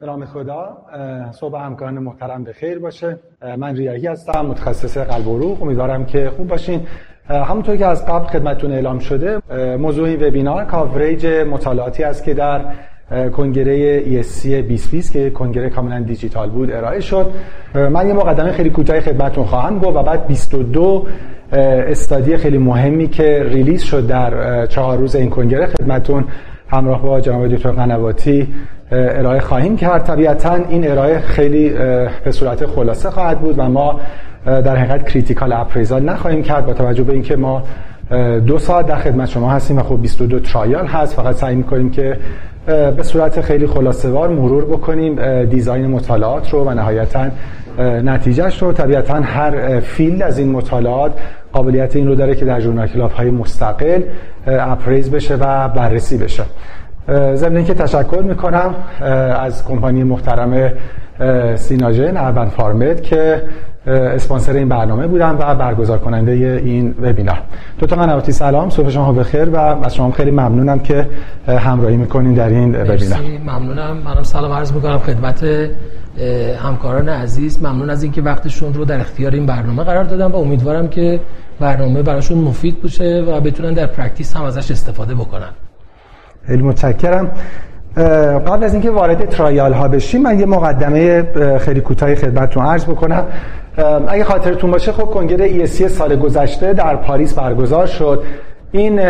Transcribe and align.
به 0.00 0.13
نام 0.13 0.26
خدا 0.26 0.76
صبح 1.32 1.58
همکاران 1.58 1.98
محترم 1.98 2.44
به 2.44 2.52
خیر 2.52 2.78
باشه. 2.78 3.18
من 3.58 3.76
ریاحی 3.76 4.06
هستم 4.06 4.46
متخصص 4.46 4.98
قلب 4.98 5.28
و 5.28 5.38
عروق. 5.38 5.62
امیدوارم 5.62 6.04
که 6.04 6.30
خوب 6.36 6.48
باشین. 6.48 6.80
همونطور 7.28 7.76
که 7.76 7.86
از 7.86 8.06
قبل 8.06 8.26
خدمتتون 8.26 8.72
اعلام 8.72 8.98
شده 8.98 9.38
موضوع 9.76 10.08
این 10.08 10.26
وبینار 10.26 10.64
coverage 10.64 11.26
مطالعاتی 11.26 12.04
است 12.04 12.24
که 12.24 12.34
در 12.34 12.64
کنگره 13.36 14.02
ESC 14.22 14.46
2020 14.46 15.12
که 15.12 15.30
کنگره 15.30 15.70
کاملا 15.70 16.00
دیجیتال 16.00 16.50
بود 16.50 16.70
ارائه 16.72 17.00
شد. 17.00 17.30
من 17.74 18.08
یه 18.08 18.14
مقدمه 18.14 18.52
خیلی 18.52 18.70
کوتاه 18.70 19.00
خدمتتون 19.00 19.44
خواهم 19.44 19.78
گفت 19.78 19.96
و 19.96 20.02
بعد 20.02 20.26
22 20.26 21.06
study 21.52 22.36
خیلی 22.36 22.58
مهمی 22.58 23.08
که 23.08 23.42
release 23.42 23.82
شد 23.82 24.06
در 24.06 24.66
چهار 24.66 24.98
روز 24.98 25.16
این 25.16 25.30
کنگره 25.30 25.66
خدمتتون 25.66 26.24
همراه 26.70 27.02
با 27.02 27.20
جناب 27.20 27.48
دکتر 27.48 27.70
قنواتی 27.70 28.48
ارائه 28.92 29.40
خواهیم 29.40 29.76
کرد. 29.76 30.04
طبیعتا 30.04 30.54
این 30.68 30.90
ارائه 30.90 31.18
خیلی 31.18 31.70
به 32.24 32.30
صورت 32.30 32.66
خلاصه 32.66 33.10
خواهد 33.10 33.40
بود 33.40 33.54
و 33.58 33.68
ما 33.68 34.00
در 34.44 34.76
حقیقت 34.76 35.08
critical 35.08 35.52
appraisal 35.52 36.02
نخواهیم 36.02 36.42
کرد 36.42 36.66
با 36.66 36.72
توجه 36.72 37.02
به 37.02 37.12
اینکه 37.12 37.36
ما 37.36 37.62
دو 38.46 38.58
ساعت 38.58 38.86
در 38.86 38.96
خدمت 38.96 39.28
شما 39.28 39.50
هستیم 39.50 39.78
و 39.78 39.82
خب 39.82 40.02
22 40.02 40.40
trial 40.40 40.86
هست. 40.86 41.14
فقط 41.14 41.34
سعی 41.34 41.56
می‌کنیم 41.56 41.90
که 41.90 42.16
به 42.66 43.02
صورت 43.02 43.40
خیلی 43.40 43.66
خلاصه 43.66 44.08
مرور 44.08 44.64
بکنیم 44.64 45.44
design 45.44 45.86
مطالعات 45.86 46.50
رو 46.50 46.64
و 46.64 46.74
نهایتا 46.74 47.26
نتیجهش 47.78 48.62
رو. 48.62 48.72
طبیعتا 48.72 49.14
هر 49.14 49.80
field 49.80 50.22
از 50.22 50.38
این 50.38 50.52
مطالعات 50.52 51.12
قابلیت 51.52 51.96
این 51.96 52.08
رو 52.08 52.14
داره 52.14 52.34
که 52.34 52.44
در 52.44 52.60
journal 52.60 52.88
های 52.88 53.30
مستقل 53.30 54.02
اپریز 54.46 55.10
بشه 55.10 55.34
و 55.34 55.68
بررسی 55.68 56.18
بشه. 56.18 56.42
ضمن 57.34 57.64
که 57.64 57.74
تشکر 57.74 58.22
می‌کنم 58.22 58.74
از 59.40 59.64
کمپانی 59.64 60.04
محترم 60.04 60.72
سیناژن 61.56 62.16
اربن 62.16 62.48
فارمد 62.48 63.02
که 63.02 63.42
اسپانسر 63.86 64.52
این 64.52 64.68
برنامه 64.68 65.06
بودم 65.06 65.36
و 65.40 65.54
برگزار 65.54 65.98
کننده 65.98 66.32
این 66.32 66.94
وبینار. 67.02 67.38
دو 67.78 67.86
تا 67.86 67.96
قنواتی 67.96 68.32
سلام 68.32 68.70
صبح 68.70 68.90
شما 68.90 69.12
بخیر 69.12 69.48
و 69.48 69.56
از 69.56 69.94
شما 69.94 70.10
خیلی 70.10 70.30
ممنونم 70.30 70.78
که 70.78 71.08
همراهی 71.48 71.96
می‌کنین 71.96 72.34
در 72.34 72.48
این 72.48 72.76
وبینار. 72.82 73.18
ممنونم. 73.46 73.96
منم 73.96 74.22
سلام 74.22 74.52
عرض 74.52 74.72
می‌کنم 74.72 74.98
خدمت 74.98 75.46
همکاران 76.62 77.08
عزیز. 77.08 77.62
ممنون 77.62 77.90
از 77.90 78.02
اینکه 78.02 78.22
وقتشون 78.22 78.74
رو 78.74 78.84
در 78.84 79.00
اختیار 79.00 79.32
این 79.32 79.46
برنامه 79.46 79.84
قرار 79.84 80.04
دادم 80.04 80.32
و 80.32 80.36
امیدوارم 80.36 80.88
که 80.88 81.20
برنامه 81.60 82.02
براشون 82.02 82.38
مفید 82.38 82.82
باشه 82.82 83.24
و 83.28 83.40
بتونن 83.40 83.72
در 83.72 83.86
practice 83.86 84.36
هم 84.36 84.44
ازش 84.44 84.70
استفاده 84.70 85.14
بکنن. 85.14 85.50
خیلی 86.48 86.62
متشکرم. 86.62 87.30
قبل 88.46 88.64
از 88.64 88.72
اینکه 88.72 88.90
وارد 88.90 89.28
trial 89.28 89.72
ها 89.72 89.88
بشیم 89.88 90.22
من 90.22 90.38
یه 90.38 90.46
مقدمه 90.46 91.24
خیلی 91.58 91.80
کوتاهی 91.80 92.14
خدمتتون 92.14 92.66
عرض 92.66 92.84
بکنم. 92.84 93.24
اگه 94.08 94.24
خاطرتون 94.24 94.70
باشه 94.70 94.92
خب 94.92 95.04
کنگره 95.04 95.66
ESC 95.66 95.86
سال 95.86 96.16
گذشته 96.16 96.72
در 96.72 96.96
پاریس 96.96 97.34
برگزار 97.34 97.86
شد. 97.86 98.22
این 98.72 99.00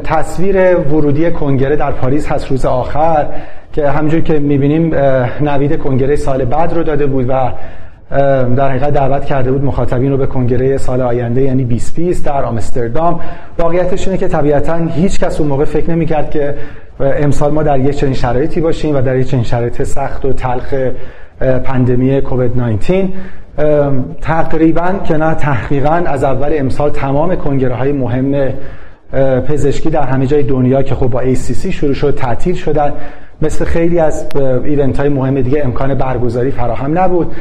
تصویر 0.00 0.76
ورودی 0.76 1.30
کنگره 1.30 1.76
در 1.76 1.90
پاریس 1.90 2.32
هست 2.32 2.50
روز 2.50 2.66
آخر 2.66 3.26
که 3.72 3.90
همونجور 3.90 4.20
که 4.20 4.38
می‌بینیم 4.38 4.94
نوید 5.40 5.78
کنگره 5.78 6.16
سال 6.16 6.44
بعد 6.44 6.72
رو 6.72 6.82
داده 6.82 7.06
بود 7.06 7.26
و 7.28 7.52
در 8.10 8.68
حقیقت 8.68 8.92
دعوت 8.92 9.24
کرده 9.24 9.52
بود 9.52 9.64
مخاطبین 9.64 10.10
رو 10.10 10.16
به 10.16 10.26
کنگره 10.26 10.78
سال 10.78 11.00
آینده 11.00 11.42
یعنی 11.42 11.64
2020 11.64 12.24
در 12.24 12.44
آمستردام. 12.44 13.20
واقعیتش 13.58 14.08
اینه 14.08 14.18
که 14.18 14.28
طبیعتا 14.28 14.76
هیچ 14.76 15.20
کس 15.20 15.40
اون 15.40 15.48
موقع 15.48 15.64
فکر 15.64 15.90
نمی‌کرد 15.90 16.30
که 16.30 16.54
امسال 17.00 17.52
ما 17.52 17.62
در 17.62 17.78
یک 17.78 17.96
چنین 17.96 18.14
شرایطی 18.14 18.60
باشیم 18.60 18.96
و 18.96 19.00
در 19.00 19.16
یک 19.16 19.26
چنین 19.26 19.44
شرایط 19.44 19.82
سخت 19.82 20.24
و 20.24 20.32
تلخ 20.32 20.74
پندمی 21.64 22.20
کووید 22.20 22.56
19 22.56 23.08
تقریبا 24.20 24.92
که 25.04 25.16
نه 25.16 25.34
تحقیقا 25.34 26.02
از 26.06 26.24
اول 26.24 26.52
امسال 26.52 26.90
تمام 26.90 27.36
کنگره 27.36 27.74
های 27.74 27.92
مهم 27.92 28.52
پزشکی 29.48 29.90
در 29.90 30.02
همه 30.02 30.26
جای 30.26 30.42
دنیا 30.42 30.82
که 30.82 30.94
خب 30.94 31.06
با 31.06 31.22
ACC 31.22 31.66
شروع 31.66 31.94
شد 31.94 32.14
تعطیل 32.14 32.54
شدن. 32.54 32.92
مثل 33.42 33.64
خیلی 33.64 33.98
از 33.98 34.26
event 34.64 35.00
های 35.00 35.08
مهم 35.08 35.40
دیگه 35.40 35.60
امکان 35.64 35.94
برگزاری 35.94 36.50
فراهم 36.50 36.98
نبود. 36.98 37.32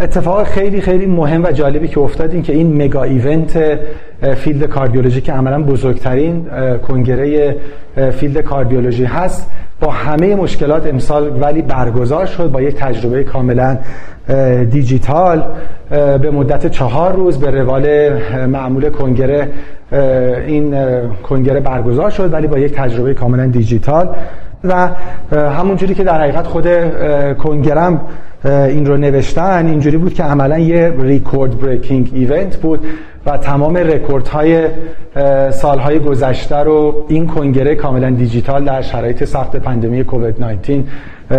اتفاق 0.00 0.44
خیلی 0.44 0.80
خیلی 0.80 1.06
مهم 1.06 1.44
و 1.44 1.52
جالبی 1.52 1.88
که 1.88 2.00
افتاد 2.00 2.32
این 2.32 2.42
که 2.42 2.52
این 2.52 2.82
mega 2.82 3.02
event 3.02 3.78
field 4.36 4.64
کاردیولوژی 4.64 5.20
که 5.20 5.32
عملا 5.32 5.62
بزرگترین 5.62 6.46
کنگره 6.88 7.56
field 8.12 8.40
کاردیولوژی 8.40 9.04
هست 9.04 9.50
با 9.80 9.90
همه 9.90 10.34
مشکلات 10.34 10.86
امسال 10.86 11.42
ولی 11.42 11.62
برگزار 11.62 12.26
شد 12.26 12.50
با 12.50 12.62
یک 12.62 12.74
تجربه 12.74 13.24
کاملا 13.24 13.78
دیجیتال 14.70 15.44
به 15.90 16.30
مدت 16.30 16.66
چهار 16.66 17.12
روز 17.12 17.38
به 17.38 17.50
روال 17.50 18.12
معمول 18.46 18.90
کنگره 18.90 19.48
این 20.46 20.74
کنگره 21.22 21.60
برگزار 21.60 22.10
شد 22.10 22.32
ولی 22.32 22.46
با 22.46 22.58
یک 22.58 22.72
تجربه 22.72 23.14
کاملا 23.14 23.46
دیجیتال 23.46 24.08
و 24.64 24.88
همونجوری 25.32 25.94
که 25.94 26.04
در 26.04 26.20
حقیقت 26.20 26.46
خود 26.46 26.68
کنگره 27.34 27.83
هم 27.83 28.00
این 28.44 28.86
رو 28.86 28.96
نوشتن. 28.96 29.66
اینجوری 29.66 29.96
بود 29.96 30.14
که 30.14 30.22
عملا 30.22 30.58
یه 30.58 30.94
record 30.98 31.58
breaking 31.58 32.10
event 32.14 32.56
بود 32.56 32.86
و 33.26 33.36
تمام 33.38 33.76
رکوردهای 33.76 34.66
سالهای 35.50 35.98
گذشته 35.98 36.56
رو 36.56 37.04
این 37.08 37.26
کنگره 37.26 37.74
کاملا 37.74 38.10
دیجیتال 38.10 38.64
در 38.64 38.82
شرایط 38.82 39.24
سخت 39.24 39.56
پندمی 39.56 40.04
کووید 40.04 40.40
19 40.40 40.84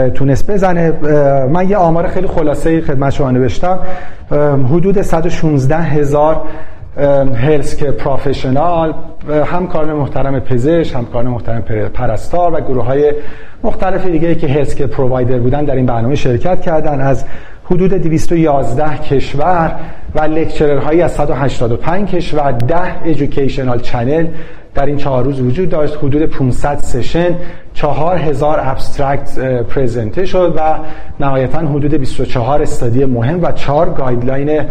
تونست 0.10 0.52
بزنه. 0.52 0.94
من 1.48 1.70
یه 1.70 1.78
آمار 1.78 2.08
خیلی 2.08 2.28
خلاصه 2.28 2.82
خدمت 2.82 3.10
شما 3.10 3.32
نوشتم. 3.32 3.80
حدود 4.72 5.02
116 5.02 5.78
هزار 5.78 6.42
health 7.36 7.76
care 7.76 7.92
professional 7.92 8.94
همکاران 9.46 9.94
محترم 9.94 10.40
پزشک 10.40 10.96
همکاران 10.96 11.28
محترم 11.28 11.62
پرستار 11.94 12.54
و 12.54 12.60
گروه 12.60 12.86
های 12.86 13.14
مختلف 13.64 14.06
دیگه 14.06 14.36
که 14.36 14.48
health 14.48 14.76
care 14.76 14.88
provider 14.88 15.40
بودن 15.40 15.66
در 15.66 15.76
این 15.76 15.86
برنامه 15.86 16.16
شرکت 16.16 16.62
کردن. 16.62 17.02
از 17.02 17.26
حدود 17.66 17.94
211 17.94 18.98
کشور 18.98 19.76
و 20.16 20.22
lecturer 20.22 20.80
هایی 20.80 21.02
از 21.02 21.12
185 21.12 22.10
کشور 22.10 22.52
10 22.52 23.04
educational 23.04 23.80
channel 23.80 24.28
در 24.76 24.86
این 24.86 24.98
چهار 24.98 25.24
روز 25.24 25.42
وجود 25.42 25.70
داشت. 25.70 25.98
حدود 25.98 26.26
500 26.26 26.78
session 26.78 27.36
4000 27.74 28.60
abstract 28.64 29.40
present 29.64 30.26
شد 30.26 30.54
و 30.58 30.62
نهایتا 31.20 31.60
حدود 31.60 31.94
24 31.94 32.62
study 32.62 33.06
مهم 33.06 33.44
و 33.44 33.52
4 33.52 33.90
guideline 33.90 34.62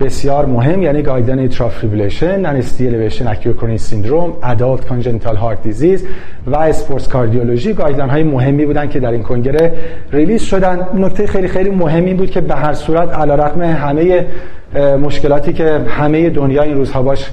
بسیار 0.00 0.46
مهم 0.46 0.82
یعنی 0.82 1.02
guideline 1.02 1.38
atrial 1.38 1.70
fibrillation 1.70 2.40
non 2.40 2.62
elevation 2.80 3.26
acute 3.28 3.78
syndrome 3.78 4.32
adult 4.42 4.86
congenital 4.86 5.36
heart 5.36 5.62
disease 5.62 6.04
و 6.46 6.56
sports 6.56 7.08
cardiology 7.08 7.72
guideline 7.72 8.10
های 8.10 8.22
مهمی 8.22 8.66
بودن 8.66 8.88
که 8.88 9.00
در 9.00 9.10
این 9.10 9.22
کنگره 9.22 9.72
release 10.12 10.42
شدن 10.42 10.88
نکته 10.94 11.26
خیلی 11.26 11.48
خیلی 11.48 11.70
مهمی 11.70 12.14
بود 12.14 12.30
که 12.30 12.40
به 12.40 12.54
هر 12.54 12.72
صورت 12.72 13.18
علیرغم 13.18 13.60
همه 13.62 14.26
مشکلاتی 15.00 15.52
که 15.52 15.80
همه 15.88 16.30
دنیا 16.30 16.62
این 16.62 16.76
روزها 16.76 17.02
باش 17.02 17.30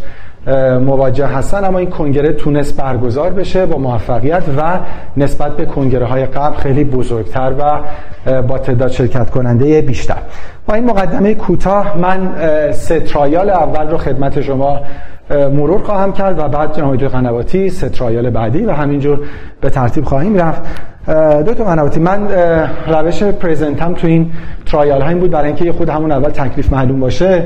مواجه 0.85 1.27
هستن 1.27 1.65
اما 1.65 1.79
این 1.79 1.89
کنگره 1.89 2.33
تونست 2.33 2.77
برگزار 2.77 3.29
بشه 3.33 3.65
با 3.65 3.77
موفقیت 3.77 4.43
و 4.57 4.79
نسبت 5.17 5.57
به 5.57 5.65
کنگره 5.65 6.05
های 6.05 6.25
قبل 6.25 6.55
خیلی 6.55 6.83
بزرگتر 6.83 7.53
و 7.59 8.41
با 8.41 8.57
تعداد 8.57 8.91
شرکت 8.91 9.29
کننده 9.29 9.81
بیشتر. 9.81 10.17
با 10.67 10.73
این 10.73 10.85
مقدمه 10.85 11.35
کوتاه 11.35 11.97
من 11.97 12.31
سه 12.71 12.99
trial 12.99 13.49
اول 13.49 13.89
رو 13.89 13.97
خدمت 13.97 14.41
شما 14.41 14.79
مرور 15.29 15.83
خواهم 15.83 16.13
کرد 16.13 16.39
و 16.39 16.47
بعد 16.47 16.77
جناب 16.77 16.97
قنواتی 16.97 17.69
سه 17.69 17.89
trial 17.89 18.29
بعدی 18.29 18.65
و 18.65 18.71
همینجور 18.71 19.19
به 19.61 19.69
ترتیب 19.69 20.05
خواهیم 20.05 20.35
رفت. 20.35 20.61
دکتر 21.45 21.63
قنواتی 21.63 21.99
من 21.99 22.27
روش 22.87 23.23
present 23.23 23.85
م 23.85 23.94
تو 23.93 24.07
این 24.07 24.31
trial 24.65 25.01
ها 25.01 25.09
این 25.09 25.19
بود. 25.19 25.31
برای 25.31 25.47
اینکه 25.47 25.71
خود 25.71 25.89
همون 25.89 26.11
اول 26.11 26.29
تکلیف 26.29 26.73
معلوم 26.73 27.00
باشه 27.00 27.44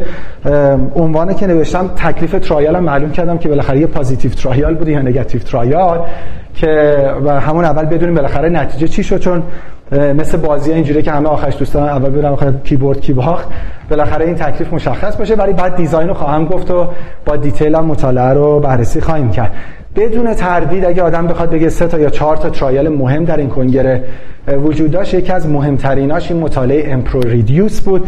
عنوانه 0.95 1.33
که 1.33 1.48
نوشتم 1.48 1.88
تکلیف 1.88 2.31
trial 2.31 2.75
هم 2.75 2.83
معلوم 2.83 3.12
کردم 3.12 3.38
که 3.38 3.50
بالاخره 3.50 3.80
یه 3.80 3.88
positive 3.88 4.31
trial 4.31 4.75
بود 4.75 4.88
یا 4.88 5.01
negative 5.01 5.42
trial 5.42 6.06
که 6.54 6.98
و 7.25 7.39
همون 7.39 7.65
اول 7.65 7.86
بدونیم 7.86 8.15
بالاخره 8.15 8.50
نتیجه 8.50 8.88
چی 8.88 9.04
شد. 9.04 9.19
چون 9.19 9.44
مثل 9.92 10.38
بازی 10.38 10.71
اینجوری 10.71 11.01
که 11.01 11.12
همه 11.12 11.30
آخرش 11.30 11.57
دوست 11.57 11.74
دارن 11.74 11.88
اول 11.88 12.10
برن 12.10 12.34
آخر 12.33 12.51
کی 12.63 12.82
برد 12.82 13.01
کی 13.01 13.13
باخت. 13.13 13.48
بالاخره 13.89 14.25
این 14.25 14.36
تکلیف 14.36 14.74
مشخص 14.74 15.15
باشه 15.15 15.36
ولی 15.36 15.53
بعد 15.53 15.75
design 15.75 16.07
رو 16.07 16.13
خواهم 16.13 16.45
گفت 16.45 16.71
و 16.71 16.88
با 17.25 17.36
detail 17.36 17.75
هم 17.75 17.86
مطالعه 17.86 18.33
رو 18.33 18.60
بررسی 18.60 19.01
خواهیم 19.01 19.31
کرد. 19.31 19.51
بدون 19.98 20.34
تردید 20.34 20.86
اگه 20.86 21.04
آدم 21.04 21.28
بخواد 21.28 21.50
بگه 21.50 21.70
سه 21.70 21.88
تا 21.88 22.00
یا 22.00 22.10
چهار 22.10 22.38
تا 22.38 22.50
trial 22.50 22.89
مهم 22.90 23.26
در 23.26 23.38
این 23.38 23.50
کنگره 23.50 24.04
وجود 24.48 24.92
داشت. 24.92 25.14
یکی 25.14 25.32
از 25.32 25.48
مهمتریناش 25.48 26.32
این 26.32 26.40
مطالعه 26.40 26.94
EMPEROR-Reduced 26.94 27.81
بود. 27.82 28.08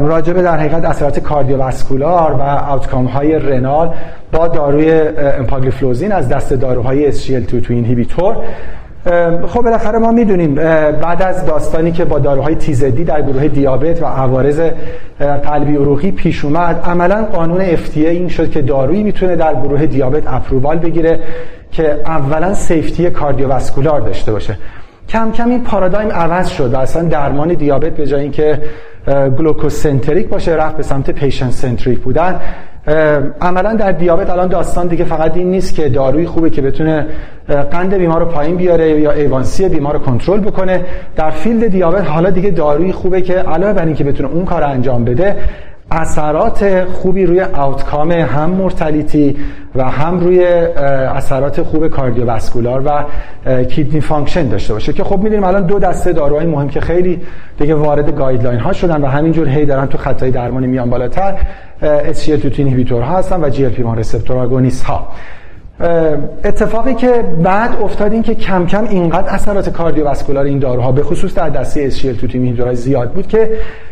راجبه 0.00 0.42
در 0.42 0.58
حقیقت 0.58 0.84
اثرات 0.84 1.18
cardiovascular 1.18 2.32
و 2.32 2.42
outcome 2.42 3.04
های 3.04 3.38
renal 3.38 3.94
با 4.32 4.48
داروی 4.48 4.90
امپاگلیفلوزین 5.38 6.12
از 6.12 6.28
دسته 6.28 6.52
داروهای 6.52 7.12
SGLT2 7.12 7.66
inhibitor 7.66 8.36
خب 9.46 9.62
بالاخره 9.62 9.98
ما 9.98 10.12
می‌دونیم 10.12 10.54
بعد 10.54 11.22
از 11.22 11.46
داستانی 11.46 11.92
که 11.92 12.04
با 12.04 12.18
داروهای 12.18 12.54
TZD 12.54 13.04
در 13.04 13.22
گروه 13.22 13.48
دیابت 13.48 14.02
و 14.02 14.06
عوارض 14.06 14.60
قلبی 15.42 15.76
عروقی 15.76 16.10
پیش 16.10 16.44
اومد 16.44 16.80
عملا 16.84 17.24
قانون 17.24 17.76
FDA 17.76 17.96
این 17.96 18.28
شد 18.28 18.50
که 18.50 18.62
دارویی 18.62 19.02
می‌تونه 19.02 19.36
در 19.36 19.54
گروه 19.54 19.86
دیابت 19.86 20.22
approval 20.26 20.78
بگیره 20.78 21.20
که 21.72 22.00
اولا 22.06 22.54
safety 22.54 23.10
cardiovascular 23.10 24.00
داشته 24.00 24.32
باشه. 24.32 24.58
کم 25.08 25.30
کم 25.32 25.48
این 25.48 25.62
پارادایم 25.62 26.10
عوض 26.10 26.48
شد 26.48 26.74
و 26.74 26.76
اصلا 26.76 27.02
درمان 27.02 27.48
دیابت 27.48 27.92
به 27.92 28.06
جای 28.06 28.20
اینکه 28.20 28.62
glucocentric 29.38 30.28
باشه 30.28 30.52
رفت 30.52 30.76
به 30.76 30.82
سمت 30.82 31.10
patient 31.10 31.50
centric 31.50 31.98
بودن. 31.98 32.40
عملا 33.40 33.74
در 33.74 33.92
دیابت 33.92 34.30
الان 34.30 34.48
داستان 34.48 34.86
دیگه 34.86 35.04
فقط 35.04 35.36
این 35.36 35.50
نیست 35.50 35.74
که 35.74 35.88
داروی 35.88 36.26
خوبه 36.26 36.50
که 36.50 36.62
بتونه 36.62 37.06
قند 37.70 37.94
بیمار 37.94 38.20
رو 38.20 38.26
پایین 38.26 38.56
بیاره 38.56 39.00
یا 39.00 39.12
A1C 39.12 39.68
بیمار 39.68 39.92
رو 39.92 39.98
کنترل 39.98 40.40
بکنه. 40.40 40.84
در 41.16 41.30
field 41.30 41.68
دیابت 41.68 42.06
حالا 42.06 42.30
دیگه 42.30 42.50
داروی 42.50 42.92
خوبه 42.92 43.22
که 43.22 43.34
علاوه 43.34 43.72
بر 43.72 43.84
اینکه 43.84 44.04
بتونه 44.04 44.28
اون 44.28 44.44
کار 44.44 44.62
انجام 44.64 45.04
بده 45.04 45.36
اثرات 45.90 46.84
خوبی 46.84 47.26
روی 47.26 47.40
outcome 47.40 48.12
هم 48.12 48.50
mortality 48.50 49.36
و 49.74 49.84
هم 49.84 50.20
روی 50.20 50.44
اثرات 50.44 51.62
خوب 51.62 51.88
cardiovascular 51.88 52.82
و 52.86 53.04
kidney 53.64 54.00
function 54.00 54.48
داشته 54.48 54.72
باشه. 54.72 54.92
که 54.92 55.04
خب 55.04 55.18
می‌دونیم 55.18 55.44
الان 55.44 55.66
دو 55.66 55.78
دسته 55.78 56.12
داروهای 56.12 56.46
مهم 56.46 56.68
که 56.68 56.80
خیلی 56.80 57.20
دیگه 57.58 57.74
وارد 57.74 58.16
guideline 58.16 58.60
ها 58.60 58.72
شدن 58.72 59.02
و 59.02 59.06
همینجور 59.06 59.48
هی 59.48 59.66
دارن 59.66 59.86
تو 59.86 59.98
خطای 59.98 60.30
درمانی 60.30 60.66
میان 60.66 60.90
بالاتر. 60.90 61.34
SGLT2 61.82 62.58
inhibitor 62.58 63.02
ها 63.02 63.18
هستن 63.18 63.40
و 63.40 63.50
GLP-1 63.50 63.98
receptor 63.98 64.36
agonist 64.36 64.84
ها. 64.84 65.08
اتفاقی 66.44 66.94
که 66.94 67.24
بعد 67.42 67.82
افتاد 67.82 68.12
این 68.12 68.22
که 68.22 68.34
کم 68.34 68.66
کم 68.66 68.84
اینقدر 68.84 69.28
اثرات 69.28 69.68
cardiovascular 69.68 70.44
این 70.44 70.58
داروها 70.58 70.92
به 70.92 71.02
خصوص 71.02 71.34
در 71.34 71.48
دسته 71.48 71.90
SGLT2 71.90 72.34
inhibitor 72.34 72.70
ها 72.70 72.74
زیاد 72.74 73.10
بود 73.10 73.26
که 73.26 73.50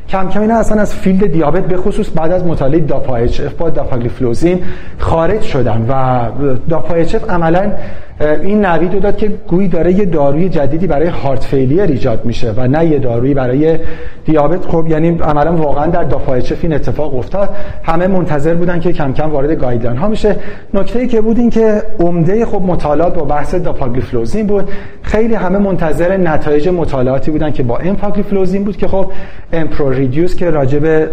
کم 0.09 0.29
کم 0.29 0.41
اینا 0.41 0.59
اصلا 0.59 0.81
از 0.81 0.95
field 0.95 1.33
دیابت 1.33 1.67
به 1.67 1.77
خصوص 1.77 2.11
بعد 2.15 2.33
از 2.33 2.47
مطالعه 2.47 2.81
DAPA-HF 2.81 3.41
با 3.41 3.71
dapagliflozin 3.71 4.62
خارج 4.99 5.43
شدن 5.43 5.87
و 5.89 6.31
DAPA-HF 6.69 7.31
عملا 7.31 7.73
این 8.21 8.65
نوید 8.65 8.95
رو 8.95 9.01
داد 9.01 9.17
که 9.17 9.29
گویی 9.29 9.69
داره 9.69 9.93
یه 9.93 10.05
داروی 10.05 10.49
جدیدی 10.49 10.87
برای 10.87 11.09
heart 11.09 11.45
failure 11.45 11.83
ایجاد 11.83 12.25
میشه 12.25 12.53
و 12.57 12.67
نه 12.67 12.87
یه 12.87 12.99
دارویی 12.99 13.35
برای 13.35 13.79
دیابت. 14.25 14.67
خب 14.67 14.87
یعنی 14.89 15.19
عملا 15.19 15.57
واقعا 15.57 15.87
در 15.87 16.15
HF 16.15 16.59
این 16.63 16.73
اتفاق 16.73 17.15
افتاد. 17.15 17.49
همه 17.83 18.07
منتظر 18.07 18.55
بودن 18.55 18.81
که 18.81 18.93
کم 18.93 19.13
کم 19.13 19.31
وارد 19.31 19.51
guideline 19.51 19.97
ها 19.97 20.09
میشه 20.09 20.37
نکته 20.75 20.99
ای 20.99 21.07
که 21.07 21.21
بود 21.21 21.39
این 21.39 21.51
که 21.51 21.83
عمده 22.01 22.47
خب 22.47 22.63
مطالعات 22.63 23.15
با 23.15 23.25
بحث 23.25 23.55
dapagliflozin 23.55 24.47
بود. 24.47 24.71
خیلی 25.03 25.35
همه 25.35 25.59
منتظر 25.59 26.17
نتایج 26.17 26.69
مطالعاتی 26.69 27.31
بودن 27.31 27.51
که 27.51 27.63
با 27.63 27.79
امپاگلیفلوزین 27.79 28.65
بود 28.65 28.77
که 28.77 28.89
خب 28.89 29.13
EMPEROR-Reduced 29.53 30.37
که 30.37 30.51
راجع 30.51 30.79
به 30.79 31.07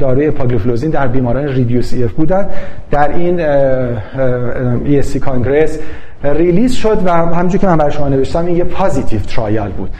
داروی 0.00 0.26
اپاگلیفلوزین 0.26 0.90
در 0.90 1.06
بیماران 1.06 1.48
reduced 1.48 1.92
EF 1.92 2.12
بودن. 2.12 2.48
در 2.90 3.08
این 3.08 3.40
ESC 4.84 5.20
Congress 5.20 5.78
release 6.24 6.72
شد 6.72 7.02
و 7.04 7.12
همونجور 7.12 7.60
که 7.60 7.66
من 7.66 7.76
برای 7.76 7.92
شما 7.92 8.08
نوشتم 8.08 8.46
این 8.46 8.56
یه 8.56 8.64
positive 8.64 9.20
trial 9.20 9.70
بود 9.70 9.90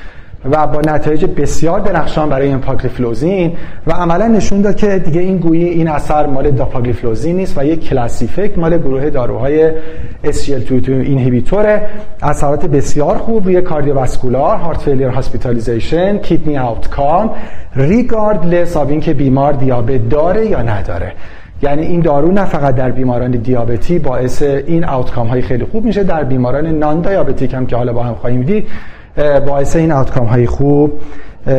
و 0.44 0.67
با 0.67 0.81
نتایج 0.81 1.25
بسیار 1.25 1.81
درخشان 1.81 2.29
برای 2.29 2.49
این 2.49 2.59
پاگلیفلوزین 2.59 3.56
و 3.87 3.93
عملا 3.93 4.26
نشون 4.26 4.61
داد 4.61 4.76
که 4.76 4.99
دیگه 4.99 5.20
این 5.20 5.38
گویی 5.38 5.65
این 5.65 5.88
اثر 5.88 6.26
مال 6.26 6.50
dapagliflozin 6.50 7.37
نیست 7.37 7.59
و 7.59 7.65
یک 7.65 7.88
class 7.89 8.20
effect 8.20 8.59
مال 8.59 8.79
گروه 8.79 9.11
داروهای 9.11 9.70
SGLT2 10.25 10.88
inhibitor 10.89 11.81
اثرات 12.23 12.67
بسیار 12.67 13.19
خوب 13.19 13.44
روی 13.44 13.62
cardiovascular 13.62 14.56
heart 14.56 14.81
failure 14.81 15.09
hospitalization 15.09 16.19
kidney 16.19 16.59
outcome 16.59 17.31
regardless 17.77 18.77
of 18.77 18.89
اینکه 18.88 19.14
بیمار 19.14 19.53
دیابت 19.53 20.09
داره 20.09 20.47
یا 20.47 20.62
نداره. 20.62 21.12
یعنی 21.63 21.83
این 21.83 22.01
دارو 22.01 22.33
نه 22.33 22.45
فقط 22.45 22.75
در 22.75 22.91
بیماران 22.91 23.31
دیابتی 23.31 23.99
باعث 23.99 24.43
این 24.43 24.85
outcome 24.85 25.27
های 25.27 25.43
خیلی 25.43 25.65
خوب 25.65 25.85
میشه 25.85 26.05
در 26.05 26.25
بیماران 26.25 26.67
non-diabetic 26.67 27.55
هم 27.55 27.67
که 27.67 27.77
حالا 27.77 27.93
با 27.93 28.03
هم 28.03 28.15
خواهیم 28.15 28.43
دید 28.43 28.67
باعث 29.47 29.77
این 29.77 29.93
outcome 29.93 30.27
های 30.27 30.47
خوب 30.47 30.93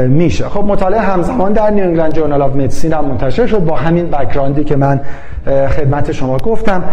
میشه. 0.07 0.49
خب 0.49 0.63
مطالعه 0.63 0.99
همزمان 0.99 1.53
در 1.53 1.69
New 1.69 1.83
England 1.83 2.13
Journal 2.13 2.41
of 2.41 2.55
Medicine 2.55 2.93
هم 2.93 3.05
منتشر 3.05 3.47
شد 3.47 3.65
با 3.65 3.75
همین 3.75 4.05
background 4.05 4.58
ی 4.58 4.63
که 4.63 4.75
من 4.75 5.01
خدمت 5.45 6.11
شما 6.11 6.37
گفتم. 6.37 6.83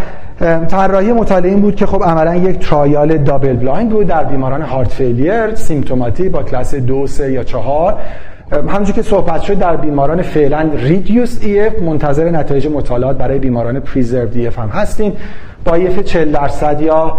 طراحی 0.69 1.13
مطالعه 1.13 1.51
این 1.51 1.61
بود 1.61 1.77
که 1.77 1.87
خب 1.87 2.03
عملا 2.05 2.35
یک 2.35 2.59
trial 2.59 3.17
double 3.19 3.57
blind 3.57 3.91
بود 3.91 4.07
در 4.07 4.25
بیماران 4.25 4.63
heart 4.63 4.89
failure 4.93 5.55
symptomatic 5.55 6.29
با 6.29 6.43
کلاس 6.43 6.75
دو 6.75 7.07
سه 7.07 7.33
یا 7.33 7.45
چهار. 7.45 7.99
همونجور 8.53 8.95
که 8.95 9.03
صحبت 9.03 9.43
شد 9.43 9.59
در 9.59 9.77
بیماران 9.77 10.23
فعلا 10.23 10.71
reduced 10.75 11.39
EF 11.43 11.83
منتظر 11.83 12.31
نتایج 12.31 12.67
مطالعات 12.67 13.19
برای 13.19 13.39
بیماران 13.39 13.81
preserved 13.81 14.29
EF 14.35 14.59
هم 14.59 14.69
هستیم. 14.69 15.13
با 15.65 15.75
EF 15.75 15.99
40 15.99 16.33
درصد 16.33 16.81
یا 16.81 17.19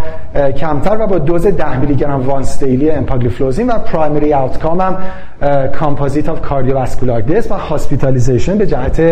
کمتر 0.56 0.96
و 1.00 1.06
با 1.06 1.18
دوز 1.18 1.46
10 1.46 1.80
میلی 1.80 1.94
گرم 1.94 2.26
once 2.26 2.64
daily 2.64 2.90
empagliflozin 2.90 3.70
و 3.70 3.78
primary 3.78 4.34
outcome 4.34 4.80
هم 4.80 4.96
composite 5.80 6.28
of 6.28 6.40
cardiovascular 6.42 7.20
death 7.20 7.50
و 7.50 7.54
hospitalization 7.54 8.58
به 8.58 8.66
جهت 8.66 9.02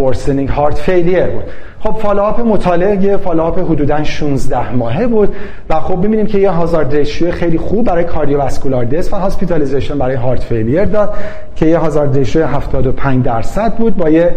worsening 0.00 0.48
heart 0.48 0.78
failure 0.78 1.26
بود. 1.26 1.44
خب 1.80 1.92
follow-up 1.98 2.40
مطالعه 2.40 3.04
یه 3.04 3.16
follow-up 3.16 3.58
حدودا 3.58 4.04
16 4.04 4.72
ماهه 4.72 5.06
بود 5.06 5.34
و 5.70 5.80
خب 5.80 6.06
ببینیم 6.06 6.26
که 6.26 6.38
یه 6.38 6.50
hazard 6.50 6.94
ratio 6.94 7.30
خیلی 7.30 7.58
خوب 7.58 7.86
برای 7.86 8.04
cardiovascular 8.04 8.84
death 8.84 9.12
و 9.12 9.16
hospitalization 9.16 9.98
برای 9.98 10.14
heart 10.14 10.42
failure 10.42 10.84
داد 10.84 11.14
که 11.56 11.66
یه 11.66 11.78
hazard 11.78 12.16
ratio 12.16 12.46
75 12.46 13.24
درصد 13.24 13.74
بود 13.74 13.96
با 13.96 14.10
یه 14.10 14.34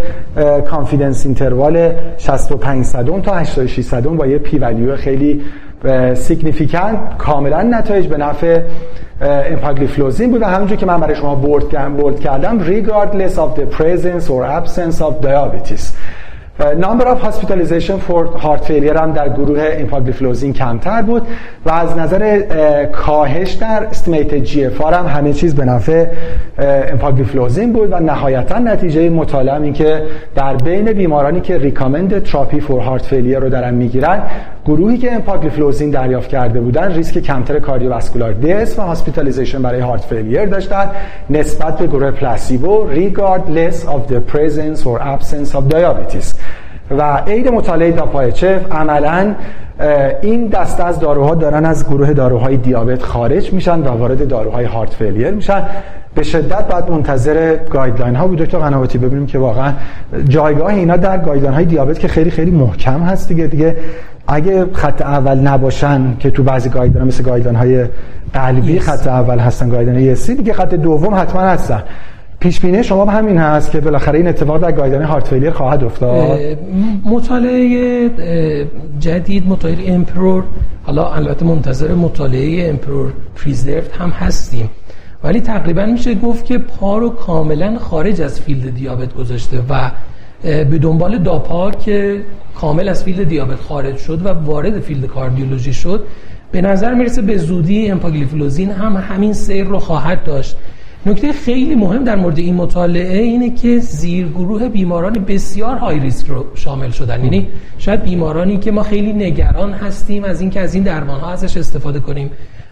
confidence 0.67 1.25
interval 1.25 1.91
65 2.17 2.85
صدم 2.85 3.21
تا 3.21 3.33
86 3.33 3.81
صدم 3.81 4.17
با 4.17 4.27
یه 4.27 4.37
P 4.37 4.57
value 4.57 4.95
خیلی 4.95 5.41
significant 6.13 6.99
کاملا 7.17 7.61
نتایج 7.61 8.07
به 8.07 8.17
نفع 8.17 8.61
امپاگلیفلوزین 9.21 10.31
بود 10.31 10.41
و 10.41 10.45
همونجور 10.45 10.77
که 10.77 10.85
من 10.85 10.99
برای 10.99 11.15
شما 11.15 11.35
bold 11.35 12.19
کردم 12.19 12.59
regardless 12.59 13.33
of 13.33 13.59
the 13.59 13.77
presence 13.77 14.29
or 14.29 14.45
absence 14.45 15.01
of 15.01 15.21
diabetes. 15.21 15.93
number 16.59 17.07
of 17.07 17.21
hospitalization 17.21 17.97
for 17.97 18.25
heart 18.25 18.65
failure 18.65 18.97
هم 18.97 19.11
در 19.11 19.29
گروه 19.29 19.59
ایمپاگلیفلوزین 19.77 20.53
کمتر 20.53 21.01
بود 21.01 21.27
و 21.65 21.71
از 21.71 21.97
نظر 21.97 22.41
کاهش 22.85 23.51
در 23.51 23.83
estimated 23.83 24.35
GFR 24.35 24.81
هم 24.81 25.05
همه 25.05 25.33
چیز 25.33 25.55
به 25.55 25.65
نفع 25.65 26.05
ایمپاگلیفلوزین 26.59 27.73
بود 27.73 27.91
و 27.91 27.99
نهایتا 27.99 28.59
نتیجه 28.59 29.09
مطالعه 29.09 29.61
این 29.61 29.73
که 29.73 30.03
در 30.35 30.55
بین 30.55 30.93
بیمارانی 30.93 31.41
که 31.41 31.57
recommended 31.57 32.23
therapy 32.23 32.59
for 32.59 32.81
heart 32.81 33.05
failure 33.05 33.39
رو 33.39 33.49
دارن 33.49 33.73
می‌گیرن 33.73 34.21
گروهی 34.65 34.97
که 34.97 35.13
امپاگلیفلوزین 35.13 35.89
دریافت 35.89 36.29
کرده 36.29 36.59
بودن 36.59 36.91
ریسک 36.91 37.19
کمتر 37.19 37.59
cardiovascular 37.59 38.33
death 38.33 38.79
و 38.79 38.81
hospitalization 38.81 39.61
برای 39.61 39.79
heart 39.79 40.01
failure 40.01 40.45
داشتن 40.45 40.91
نسبت 41.29 41.77
به 41.77 41.87
گروه 41.87 42.11
placebo 42.11 42.87
regardless 42.93 43.85
of 43.85 44.11
the 44.11 44.19
presence 44.33 44.85
or 44.85 44.99
of 45.57 45.69
diabetes. 45.69 46.33
و 46.91 47.17
بعد 47.27 47.47
مطالعه 47.47 47.91
DAPA-HF 47.91 48.71
عملا 48.71 49.35
این 50.21 50.47
دسته 50.47 50.83
از 50.83 50.99
داروها 50.99 51.35
دارن 51.35 51.65
از 51.65 51.85
گروه 51.85 52.13
داروهای 52.13 52.57
دیابت 52.57 53.03
خارج 53.03 53.53
میشن 53.53 53.79
و 53.79 53.87
وارد 53.87 54.27
داروهای 54.27 54.65
heart 54.65 54.93
failure 54.93 55.31
میشن. 55.31 55.63
به 56.15 56.23
شدت 56.23 56.67
باید 56.67 56.89
منتظر 56.89 57.55
guideline 57.55 58.15
ها 58.15 58.27
بود. 58.27 58.37
دکتر 58.37 58.57
قنواتی 58.57 58.97
ببینیم 58.97 59.25
که 59.25 59.39
واقعا 59.39 59.73
جایگاه 60.27 60.67
اینا 60.67 60.97
در 60.97 61.17
guideline 61.17 61.53
های 61.53 61.65
دیابت 61.65 61.99
که 61.99 62.07
خیلی 62.07 62.31
خیلی 62.31 62.51
محکم 62.51 62.99
هست 63.03 63.27
دیگه. 63.27 63.47
دیگه 63.47 63.75
اگه 64.27 64.65
خط 64.73 65.01
اول 65.01 65.39
نباشن 65.39 66.17
که 66.19 66.31
تو 66.31 66.43
بعضی 66.43 66.69
guideline 66.69 67.07
مثل 67.07 67.23
guideline 67.23 67.55
های 67.55 67.85
قلبی 68.33 68.79
خط 68.79 69.07
اول 69.07 69.39
هستن 69.39 69.69
guideline 69.69 70.15
سی 70.15 70.35
دیگه 70.35 70.53
خط 70.53 70.73
دوم 70.73 71.15
حتما 71.15 71.41
هستن. 71.41 71.83
پیش 72.39 72.59
بینی 72.59 72.83
شما 72.83 73.05
همین 73.05 73.37
هست 73.37 73.71
که 73.71 73.79
بالاخره 73.79 74.17
این 74.17 74.27
اتفاق 74.27 74.61
در 74.61 74.71
guideline 74.71 75.05
heart 75.05 75.27
failure 75.27 75.51
خواهد 75.51 75.83
افتاد. 75.83 76.39
مطالعه 77.05 78.09
جدید 78.99 79.47
مطالعه 79.47 79.93
EMPEROR 79.93 80.43
حالا 80.83 81.13
البته 81.13 81.45
منتظر 81.45 81.95
مطالعه 81.95 82.69
EMPEROR-Preserved 82.69 83.91
هم 83.91 84.09
هستیم. 84.09 84.69
ولی 85.23 85.41
تقریبا 85.41 85.85
میشه 85.85 86.15
گفت 86.15 86.45
که 86.45 86.57
پا 86.57 86.97
رو 86.97 87.09
کاملا 87.09 87.77
خارج 87.77 88.21
از 88.21 88.41
field 88.41 88.75
دیابت 88.75 89.13
گذاشته 89.13 89.57
و 89.69 89.91
به 90.43 90.77
دنبال 90.81 91.17
DAPA 91.17 91.75
که 91.75 92.21
کامل 92.55 92.89
از 92.89 93.03
field 93.03 93.27
دیابت 93.27 93.59
خارج 93.59 93.97
شد 93.97 94.25
و 94.25 94.29
وارد 94.29 94.79
field 94.79 95.05
کاردیولوژی 95.05 95.73
شد 95.73 96.03
به 96.51 96.61
نظر 96.61 96.93
می‌رسه 96.93 97.21
به 97.21 97.37
زودی 97.37 97.91
امپاگلیفلوزین 97.91 98.71
هم 98.71 98.97
همین 98.97 99.33
سیر 99.33 99.65
رو 99.65 99.79
خواهد 99.79 100.23
داشت. 100.23 100.57
نکته 101.05 101.31
خیلی 101.33 101.75
مهم 101.75 102.03
در 102.03 102.15
مورد 102.15 102.39
این 102.39 102.55
مطالعه 102.55 103.17
اینه 103.17 103.49
که 103.49 103.79
زیرگروه 103.79 104.69
بیماران 104.69 105.13
بسیار 105.13 105.77
high 105.77 105.99
risk 105.99 106.27
رو 106.27 106.45
شامل 106.55 106.89
شدن. 106.89 107.23
یعنی 107.23 107.47
شاید 107.77 108.03
بیمارانی 108.03 108.57
که 108.57 108.71
ما 108.71 108.83
خیلی 108.83 109.13
نگران 109.13 109.73
هستیم 109.73 110.23
از 110.23 110.41
اینکه 110.41 110.59
از 110.59 110.73
این 110.73 110.83
درمان 110.83 111.19
ها 111.19 111.31
ازش 111.31 111.57
استفاده 111.57 111.99
کنیم. 111.99 112.31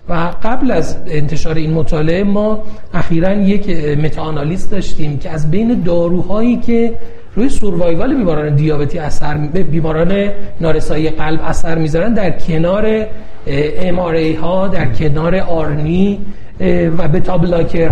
و 0.10 0.32
قبل 0.44 0.72
از 0.72 0.98
انتشار 1.08 1.56
این 1.56 1.74
مطالعه 1.74 2.24
ما 2.24 2.64
اخیرا 2.94 3.34
یک 3.34 3.70
متاانالیز 3.98 4.70
داشتیم 4.70 5.18
که 5.18 5.30
از 5.30 5.52
بین 5.52 5.82
داروهایی 5.82 6.58
که 6.58 6.94
روی 7.36 7.50
سوروایوال 7.50 8.16
بیماران 8.16 8.56
دیابتی 8.56 9.00
اثر 9.00 9.38
بیماران 9.72 10.32
نارسایی 10.62 11.10
قلب 11.10 11.42
اثر 11.44 11.78
می‌ذارن 11.78 12.14
در 12.14 12.32
کنار 12.32 13.06
اماری 13.48 14.34
ها 14.34 14.68
در 14.68 14.86
کنار 14.86 15.36
آرنی 15.36 16.20
و 16.98 17.08
بتا 17.08 17.38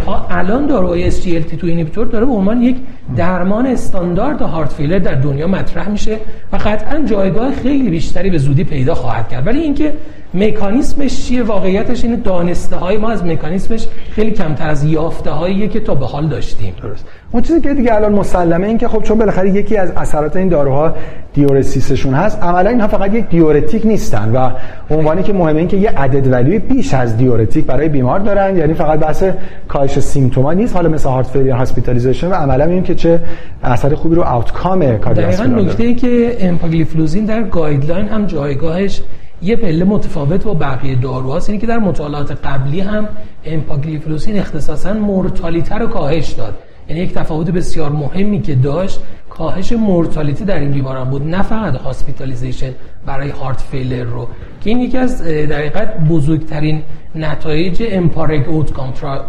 ها 0.05 0.25
الان 0.29 0.67
داروهای 0.67 1.12
SGLT2 1.12 1.63
اینیبیتور 1.63 2.05
داره 2.07 2.25
به 2.25 2.31
عنوان 2.31 2.62
یک 2.62 2.77
درمان 3.17 3.65
استاندارد 3.65 4.41
هارت 4.41 4.74
فیلر 4.74 5.00
در 5.00 5.15
دنیا 5.15 5.47
مطرح 5.47 5.89
میشه 5.89 6.17
و 6.53 6.57
قطعا 6.57 7.00
جایگاه 7.00 7.51
خیلی 7.51 7.89
بیشتری 7.89 8.29
به 8.29 8.38
زودی 8.38 8.63
پیدا 8.63 8.95
خواهد 8.95 9.29
کرد. 9.29 9.47
ولی 9.47 9.59
اینکه 9.59 9.93
مکانیسمش 10.33 11.25
چیه 11.25 11.43
واقعیتش 11.43 12.03
این 12.03 12.15
دانسته 12.15 12.75
های 12.75 12.97
ما 12.97 13.09
از 13.09 13.25
مکانیسمش 13.25 13.88
خیلی 14.12 14.31
کمتر 14.31 14.69
از 14.69 14.83
یافته 14.83 15.29
هایی 15.29 15.67
که 15.67 15.79
تا 15.79 15.95
به 15.95 16.05
حال 16.05 16.27
داشتیم. 16.27 16.74
درست. 16.81 17.05
اون 17.31 17.43
چیزی 17.43 17.62
که 17.62 17.74
دیگه 17.74 17.95
الان 17.95 18.13
مسلمه 18.13 18.67
این 18.67 18.77
که 18.77 18.88
خب 18.88 19.03
چون 19.03 19.17
بالاخره 19.17 19.50
یکی 19.50 19.77
از 19.77 19.91
اثرات 19.91 20.35
این 20.35 20.50
داروها 20.50 20.95
diuresis 21.34 21.87
شون 21.87 22.13
هست 22.13 22.43
عملا 22.43 22.69
اینها 22.69 22.88
فقط 22.88 23.13
یک 23.13 23.29
diuretic 23.29 23.86
نیستن 23.85 24.31
و 24.31 24.50
عنوانی 24.89 25.24
که 25.24 25.33
مهمه 25.45 25.59
این 25.59 25.67
که 25.67 25.77
یه 25.77 25.89
added 25.89 26.31
value 26.31 26.60
بیش 26.59 26.93
از 26.93 27.17
diuretic 27.17 27.65
برای 27.65 27.89
بیمار 27.89 28.19
دارن. 28.19 28.57
یعنی 28.57 28.73
فقط 28.73 28.99
بحث 28.99 29.23
کاهش 29.67 29.99
symptom 30.00 30.47
ها 30.47 30.53
نیست. 30.53 30.75
حالا 30.75 30.89
مثل 30.89 31.09
heart 31.10 31.27
failure 31.27 31.53
hospitalization 31.53 32.27
و 32.27 32.33
عملا 32.33 32.65
این 32.65 32.83
که 32.83 32.95
چه 32.95 33.19
اثر 33.63 33.95
خوبی 33.95 34.15
رو 34.15 34.21
outcome 34.22 34.98
cardiovascular 34.98 35.51
دقیقاً 35.51 35.71
نکته 35.71 35.93
که 35.93 36.37
امپاگلیفلوزین 36.39 37.25
در 37.25 37.43
guideline 37.43 38.07
هم 38.07 38.25
جایگاهش 38.25 39.01
یه 39.41 39.55
پله 39.55 39.85
متفاوت 39.85 40.43
با 40.43 40.53
بقیه 40.53 40.95
داروهاست. 40.95 41.49
اینه 41.49 41.61
که 41.61 41.67
در 41.67 41.77
مطالعات 41.77 42.31
قبلی 42.31 42.79
هم 42.79 43.07
امپاگلیفلوزین 43.45 44.39
اختصاصا 44.39 44.93
مورتالیته 44.93 45.75
رو 45.75 45.87
کاهش 45.87 46.31
داد. 46.31 46.53
یعنی 46.89 47.01
یک 47.01 47.13
تفاوت 47.13 47.50
بسیار 47.50 47.92
مهمی 47.92 48.42
که 48.42 48.56
داشت 48.56 49.00
کاهش 49.30 49.72
mortality 49.72 50.45
در 50.46 50.60
این 50.60 50.72
بیماران 50.72 51.10
بود 51.10 51.27
نه 51.27 51.42
فقط 51.42 51.75
hospitalization 51.75 52.72
برای 53.06 53.30
heart 53.29 53.62
failure 53.62 54.03
رو 54.04 54.27
که 54.62 54.70
این 54.70 54.80
یکی 54.80 54.98
از 54.98 55.24
در 55.24 55.86
بزرگترین 55.86 56.84
نتایج 57.15 57.84
EMPA-REG 57.89 58.50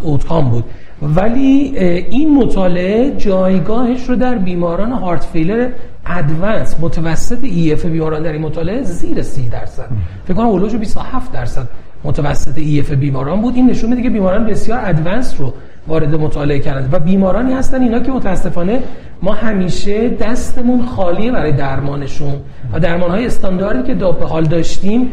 OUTCOME 0.02 0.50
بود. 0.50 0.64
ولی 1.02 1.78
این 2.10 2.34
مطالعه 2.34 3.16
جایگاهش 3.16 4.08
رو 4.08 4.16
در 4.16 4.38
بیماران 4.38 4.92
heart 4.92 5.24
failure 5.24 5.68
advanced 6.06 6.76
متوسط 6.80 7.44
EF 7.44 7.86
بیماران 7.86 8.22
در 8.22 8.32
این 8.32 8.42
مطالعه 8.42 8.82
زیر 8.82 9.22
30 9.22 9.48
درصد. 9.48 9.88
فکر 10.24 10.34
کنم 10.34 10.46
اولوش 10.46 10.74
27 10.74 11.32
درصد 11.32 11.68
متوسط 12.04 12.58
EF 12.58 12.90
بیماران 12.90 13.40
بود. 13.40 13.54
این 13.54 13.70
نشون 13.70 13.90
میده 13.90 14.02
که 14.02 14.10
بیماران 14.10 14.46
بسیار 14.46 14.80
advanced 14.84 15.40
رو 15.40 15.52
وارد 15.88 16.14
مطالعه 16.14 16.58
کردن. 16.58 16.88
و 16.92 16.98
بیمارانی 16.98 17.52
هستن 17.52 17.82
اینا 17.82 18.00
که 18.00 18.12
متاسفانه 18.12 18.82
ما 19.22 19.32
همیشه 19.32 20.08
دستمون 20.08 20.86
خالیه 20.86 21.32
برای 21.32 21.52
درمانشون. 21.52 22.34
و 22.72 22.80
درمان 22.80 23.10
های 23.10 23.26
استانداردی 23.26 23.82
که 23.82 23.94
به 23.94 24.26
حال 24.26 24.44
داشتیم 24.44 25.12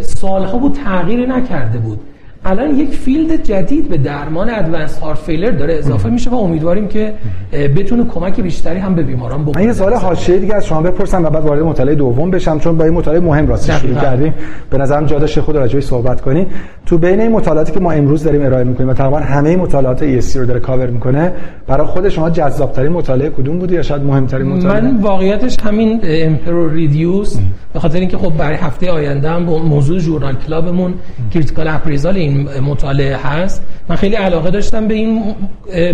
سالها 0.00 0.58
بود 0.58 0.72
تغییر 0.84 1.26
نکرده 1.26 1.78
بود. 1.78 2.00
الان 2.48 2.76
یک 2.76 2.90
field 2.90 3.42
جدید 3.42 3.88
به 3.88 3.96
درمان 3.96 4.50
advanced 4.50 4.98
heart 4.98 5.18
failure 5.18 5.50
داره 5.50 5.74
اضافه 5.74 6.10
میشه 6.10 6.30
و 6.30 6.34
امیدواریم 6.34 6.88
که 6.88 7.14
بتونه 7.52 8.04
کمک 8.04 8.40
بیشتری 8.40 8.78
هم 8.78 8.94
به 8.94 9.02
بیماران 9.02 9.44
بکنه. 9.44 9.64
یه 9.64 9.72
سوال 9.72 9.94
حاشیه 9.94 10.38
دیگه 10.38 10.54
از 10.54 10.66
شما 10.66 10.82
بپرسم 10.82 11.24
و 11.24 11.30
بعد 11.30 11.44
وارد 11.44 11.62
مطالعه 11.62 11.94
دوم 11.94 12.30
بشم 12.30 12.58
چون 12.58 12.76
با 12.76 12.84
این 12.84 12.94
مطالعه 12.94 13.20
مهم 13.20 13.46
راست 13.46 13.78
شروع 13.78 13.94
کردیم. 13.94 14.34
به 14.70 14.78
نظرم 14.78 15.06
جا 15.06 15.18
داشته 15.18 15.40
خود 15.40 15.56
راجعش 15.56 15.84
صحبت 15.84 16.20
کنیم. 16.20 16.46
تو 16.86 16.98
بین 16.98 17.20
این 17.20 17.32
مطالعاتی 17.32 17.72
که 17.72 17.80
ما 17.80 17.92
امروز 17.92 18.24
داریم 18.24 18.42
ارائه 18.44 18.64
می‌کنیم 18.64 18.88
و 18.88 18.92
تقریبا 18.92 19.18
همه 19.18 19.56
مطالعات 19.56 20.20
ESC 20.20 20.36
رو 20.36 20.46
داره 20.46 20.60
کاور 20.60 20.90
می‌کنه 20.90 21.32
برای 21.66 21.86
خود 21.86 22.08
شما 22.08 22.30
جذاب 22.30 22.72
ترین 22.72 22.92
مطالعه 22.92 23.30
کدوم 23.30 23.58
بوده 23.58 23.74
یا 23.74 23.82
شاید 23.82 24.02
مهمترین 24.02 24.46
مطالعه؟ 24.46 24.80
من 24.80 24.96
واقعیتش 24.96 25.56
همین 25.62 26.00
EMPEROR-Reduced 26.04 27.38
به 27.72 27.80
خاطر 27.80 27.98
اینکه 27.98 28.16
خب 28.16 28.36
برای 28.36 28.56
هفته 28.56 28.90
آینده 28.90 29.30
هم 29.30 29.42
موضوع 29.42 29.98
journal 29.98 30.34
club 30.46 30.73
مون 30.73 30.94
critical 31.34 31.68
appraisal 31.68 32.16
این 32.16 32.37
مطالعه 32.62 33.16
هست. 33.16 33.62
من 33.88 33.96
خیلی 33.96 34.14
علاقه 34.14 34.50
داشتم 34.50 34.88
به 34.88 34.94
این 34.94 35.34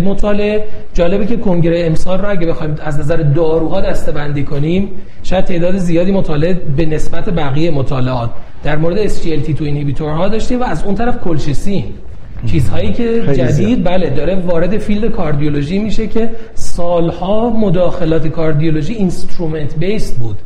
مطالعه. 0.03 0.63
جالبه 0.93 1.25
که 1.25 1.37
کنگره 1.37 1.85
امسال 1.85 2.19
رو 2.19 2.29
اگه 2.29 2.47
بخوایم 2.47 2.75
از 2.83 2.99
نظر 2.99 3.17
داروها 3.17 3.81
دسته 3.81 4.43
کنیم 4.43 4.89
شاید 5.23 5.45
تعداد 5.45 5.77
زیادی 5.77 6.11
مطالعه 6.11 6.53
به 6.53 6.85
نسبت 6.85 7.29
بقیه 7.29 7.71
مطالعات. 7.71 8.29
در 8.63 8.75
مورد 8.77 9.09
SGLT2 9.09 9.61
inhibitor 9.61 10.20
ها 10.20 10.27
داشتیم 10.27 10.61
و 10.61 10.63
از 10.63 10.83
اون 10.83 10.95
طرف 10.95 11.21
کلشیسین 11.21 11.85
چیزهایی 12.45 12.93
که 12.93 13.21
جدید 13.37 13.83
بله 13.83 14.09
داره 14.09 14.35
وارد 14.35 14.77
field 14.77 15.11
کاردیولوژی 15.11 15.79
میشه 15.79 16.07
که 16.07 16.31
سالها 16.53 17.49
مداخلات 17.49 18.27
کاردیولوژی 18.27 18.93
instrument 18.93 19.75
based 19.75 20.19
بود. 20.19 20.37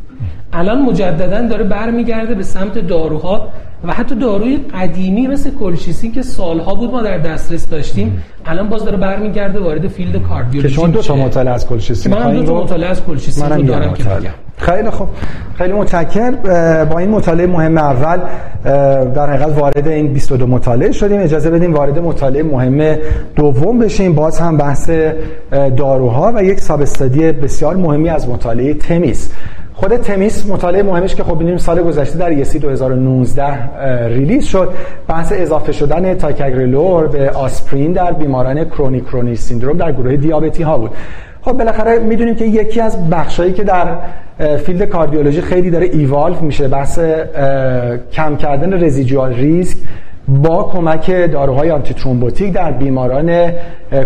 الان 0.52 0.82
مجددا 0.82 1.48
داره 1.48 1.64
برمیگرده 1.64 2.34
به 2.34 2.42
سمت 2.42 2.78
داروها 2.78 3.48
و 3.84 3.92
حتی 3.92 4.14
داروی 4.14 4.56
قدیمی 4.56 5.26
مثل 5.26 5.50
کلشیسین 5.50 6.12
که 6.12 6.22
سالها 6.22 6.74
بود 6.74 6.90
ما 6.90 7.02
در 7.02 7.18
دسترس 7.18 7.68
داشتیم 7.68 8.22
الان 8.46 8.68
باز 8.68 8.84
داره 8.84 8.96
برمیگرده 8.96 9.60
وارد 9.60 9.88
field 9.88 10.22
کاردیولوژی 10.22 10.68
که 10.68 10.74
شما 10.74 10.86
دو 10.86 11.02
تا 11.02 11.16
مطالعه 11.16 11.54
از 11.54 11.66
کلشیسین 11.66 12.14
من 12.14 12.32
دو 12.32 12.42
تا 12.42 12.54
مطالعه 12.54 12.90
از 12.90 13.04
کلشیسین 13.04 13.52
رو 13.52 13.62
دارم 13.62 13.94
که 13.94 14.04
خیلی 14.56 14.90
خوب. 14.90 15.08
خیلی 15.54 15.72
متشکرم. 15.72 16.36
با 16.84 16.98
این 16.98 17.10
مطالعه 17.10 17.46
مهم 17.46 17.78
اول 17.78 18.18
در 19.14 19.30
حقیقت 19.30 19.58
وارد 19.58 19.88
این 19.88 20.12
22 20.12 20.46
مطالعه 20.46 20.92
شدیم. 20.92 21.20
اجازه 21.20 21.50
بدیم 21.50 21.74
وارد 21.74 21.98
مطالعه 21.98 22.42
مهم 22.42 22.98
دوم 23.36 23.78
بشیم. 23.78 24.14
باز 24.14 24.40
هم 24.40 24.56
بحث 24.56 24.90
داروها 25.76 26.32
و 26.36 26.44
یک 26.44 26.60
sub 26.60 26.80
بسیار 27.42 27.76
مهمی 27.76 28.08
از 28.08 28.28
مطالعه 28.28 28.74
THEMIS 28.74 29.30
خود 29.80 29.96
THEMIS 29.96 30.46
مطالعه 30.46 30.82
مهمش 30.82 31.14
که 31.14 31.24
خب 31.24 31.34
ببینیم 31.34 31.56
سال 31.56 31.82
گذشته 31.82 32.18
در 32.18 32.32
ESC 32.32 32.58
2019 32.58 34.06
release 34.06 34.44
شد. 34.44 34.68
بحث 35.08 35.32
اضافه 35.36 35.72
شدن 35.72 36.14
ticagrelor 36.14 37.06
به 37.06 37.30
آسپرین 37.30 37.92
در 37.92 38.12
بیماران 38.12 38.64
chronic 38.64 39.00
coronary 39.00 39.36
syndrome 39.36 39.76
در 39.76 39.92
گروه 39.92 40.16
دیابتی 40.16 40.62
ها 40.62 40.78
بود. 40.78 40.90
خب 41.42 41.52
بالاخره 41.52 41.98
می‌دونیم 41.98 42.34
که 42.34 42.44
یکی 42.44 42.80
از 42.80 43.10
بخشایی 43.10 43.52
که 43.52 43.64
در 43.64 43.86
field 44.56 44.84
کاردیولوژی 44.84 45.40
خیلی 45.40 45.70
داره 45.70 45.86
evolve 45.86 46.42
میشه 46.42 46.68
بحث 46.68 46.98
کم 48.12 48.36
کردن 48.36 48.84
residual 48.84 49.34
risk 49.34 49.78
با 50.30 50.62
کمک 50.62 51.10
داروهای 51.32 51.70
antithrombotic 51.70 52.52
در 52.52 52.72
بیماران 52.72 53.52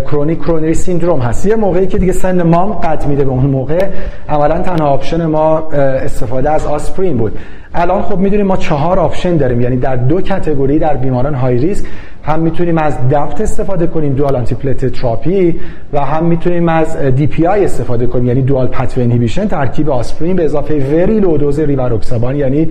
chronic 0.05 0.39
coronary 0.39 0.73
syndrome 0.73 1.19
هست. 1.19 1.45
یه 1.45 1.55
موقعی 1.55 1.87
که 1.87 1.97
دیگه 1.97 2.11
سن 2.11 2.41
مام 2.43 2.73
قد 2.73 3.07
میده 3.07 3.23
به 3.23 3.29
اون 3.29 3.45
موقع 3.45 3.87
اولا 4.29 4.59
تنها 4.59 4.87
option 4.87 5.25
ما 5.25 5.69
استفاده 5.69 6.49
از 6.49 6.65
آسپرین 6.65 7.17
بود. 7.17 7.37
الان 7.73 8.01
خب 8.01 8.19
می‌دونیم 8.19 8.45
ما 8.45 8.57
چهار 8.57 8.99
option 8.99 9.37
داریم 9.37 9.61
یعنی 9.61 9.77
در 9.77 9.95
دو 9.95 10.21
category 10.21 10.79
در 10.79 10.95
بیماران 10.97 11.33
high 11.33 11.57
risk 11.57 11.85
هم 12.23 12.39
می‌تونیم 12.39 12.77
از 12.77 12.97
DAPT 13.11 13.41
استفاده 13.41 13.87
کنیم 13.87 14.13
dual 14.13 14.35
antiplatelet 14.35 14.85
therapy 14.85 15.59
و 15.93 15.99
هم 15.99 16.25
می‌تونیم 16.25 16.69
از 16.69 16.97
DPI 16.97 17.65
استفاده 17.65 18.07
کنیم 18.07 18.25
یعنی 18.25 18.41
dual 18.41 18.67
pathway 18.67 19.01
inhibition 19.01 19.47
ترکیب 19.47 19.89
آسپرین 19.89 20.35
به 20.35 20.45
اضافه 20.45 20.75
very 20.75 21.19
low 21.19 21.37
dose 21.37 21.59
rivaroxaban 21.59 22.35
یعنی 22.35 22.69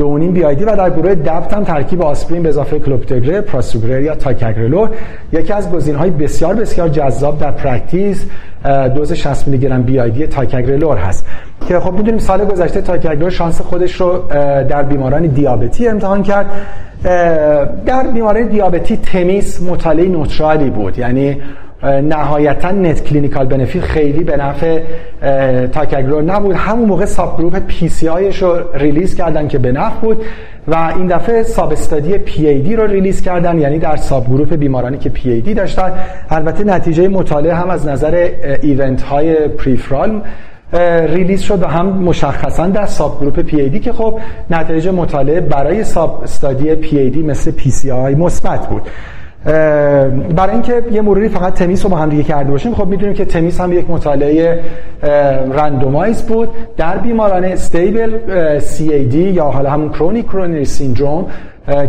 دو 0.00 0.13
نیم 0.13 0.32
BID 0.32 0.42
و 0.42 0.54
در 0.54 0.90
گروه 0.90 1.14
DAPT 1.14 1.54
هم 1.54 1.64
ترکیب 1.64 2.02
آسپرین 2.02 2.42
به 2.42 2.48
اضافه 2.48 2.78
clopidogrel 2.78 3.40
prasugrel 3.40 4.02
یا 4.02 4.14
ticagrelor 4.14 4.90
یکی 5.32 5.52
از 5.52 5.70
گزینه‌های 5.70 6.10
بسیار 6.10 6.54
بسیار 6.54 6.88
جذاب 6.88 7.38
در 7.38 7.50
practice 7.50 8.26
دوز 8.94 9.12
60 9.12 9.48
میلی 9.48 9.58
گرم 9.58 9.82
BID 9.82 10.26
ticagrelor 10.26 10.96
هست. 10.96 11.26
که 11.68 11.80
خب 11.80 11.92
می‌دونیم 11.92 12.18
سال 12.18 12.44
گذشته 12.44 12.80
ticagrelor 12.80 13.30
شانس 13.30 13.60
خودش 13.60 14.00
رو 14.00 14.18
در 14.68 14.82
بیماران 14.82 15.26
دیابتی 15.26 15.88
امتحان 15.88 16.22
کرد. 16.22 16.46
در 17.86 18.06
بیماران 18.14 18.48
دیابتی 18.48 18.96
THEMIS 18.96 19.62
مطالعه 19.62 20.08
neutral 20.08 20.62
ی 20.62 20.70
بود. 20.70 20.98
یعنی 20.98 21.36
نهایتا 21.82 22.70
net 22.70 23.04
clinical 23.04 23.46
benefit 23.46 23.84
خیلی 23.84 24.24
به 24.24 24.36
نفع 24.36 24.80
ticagrelor 25.66 26.22
نبود. 26.22 26.56
همون 26.56 26.88
موقع 26.88 27.04
subgroup 27.04 27.58
PCI 27.58 28.08
رو 28.40 28.58
release 28.74 29.14
کردن 29.14 29.48
که 29.48 29.58
به 29.58 29.72
نفع 29.72 30.00
بود 30.00 30.24
و 30.68 30.92
این 30.96 31.06
دفعه 31.06 31.42
substudy 31.42 32.18
PAD 32.18 32.76
رو 32.76 32.86
release 32.86 33.22
کردن 33.22 33.58
یعنی 33.58 33.78
در 33.78 33.96
subgroup 33.96 34.54
بیمارانی 34.54 34.98
که 34.98 35.08
پی 35.08 35.30
ای 35.30 35.40
دی 35.40 35.54
داشتن. 35.54 35.92
البته 36.30 36.64
نتیجه 36.64 37.08
مطالعه 37.08 37.54
هم 37.54 37.70
از 37.70 37.86
نظر 37.86 38.28
event 38.62 39.02
های 39.02 39.34
peripheral 39.48 40.22
release 41.06 41.40
شد 41.40 41.62
و 41.62 41.66
هم 41.66 41.86
مشخصا 41.86 42.66
در 42.66 42.86
subgroup 42.86 43.40
PAD 43.40 43.78
که 43.78 43.92
خب 43.92 44.20
نتیجه 44.50 44.90
مطالعه 44.90 45.40
برای 45.40 45.84
substudy 45.84 46.74
PAD 46.74 47.22
مثل 47.22 47.50
PCI 47.50 48.14
مثبت 48.14 48.68
بود. 48.68 48.82
برای 49.44 50.50
اینکه 50.52 50.82
یه 50.92 51.00
مروری 51.00 51.28
فقط 51.28 51.54
THEMIS 51.54 51.84
رو 51.84 51.90
با 51.90 51.96
هم 51.96 52.08
دیگه 52.08 52.22
کرده 52.22 52.50
باشیم 52.50 52.74
خب 52.74 52.86
می‌دونیم 52.86 53.14
که 53.14 53.24
THEMIS 53.24 53.60
هم 53.60 53.72
یک 53.72 53.90
مطالعه 53.90 54.60
randomized 55.52 56.22
بود. 56.22 56.48
در 56.76 56.98
بیماران 56.98 57.44
stable 57.44 58.18
CAD 58.86 59.18
یا 59.18 59.44
حالا 59.44 59.70
همون 59.70 59.88
chronic 59.88 60.26
coronary 60.26 60.64
syndrome 60.64 61.26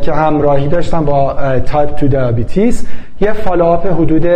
که 0.01 0.13
همراهی 0.13 0.67
داشتم 0.67 1.05
با 1.05 1.35
تایپ 1.59 1.95
2 1.99 2.07
diabetes 2.07 2.87
یه 3.21 3.33
follow-up 3.33 3.87
حدود 3.87 4.27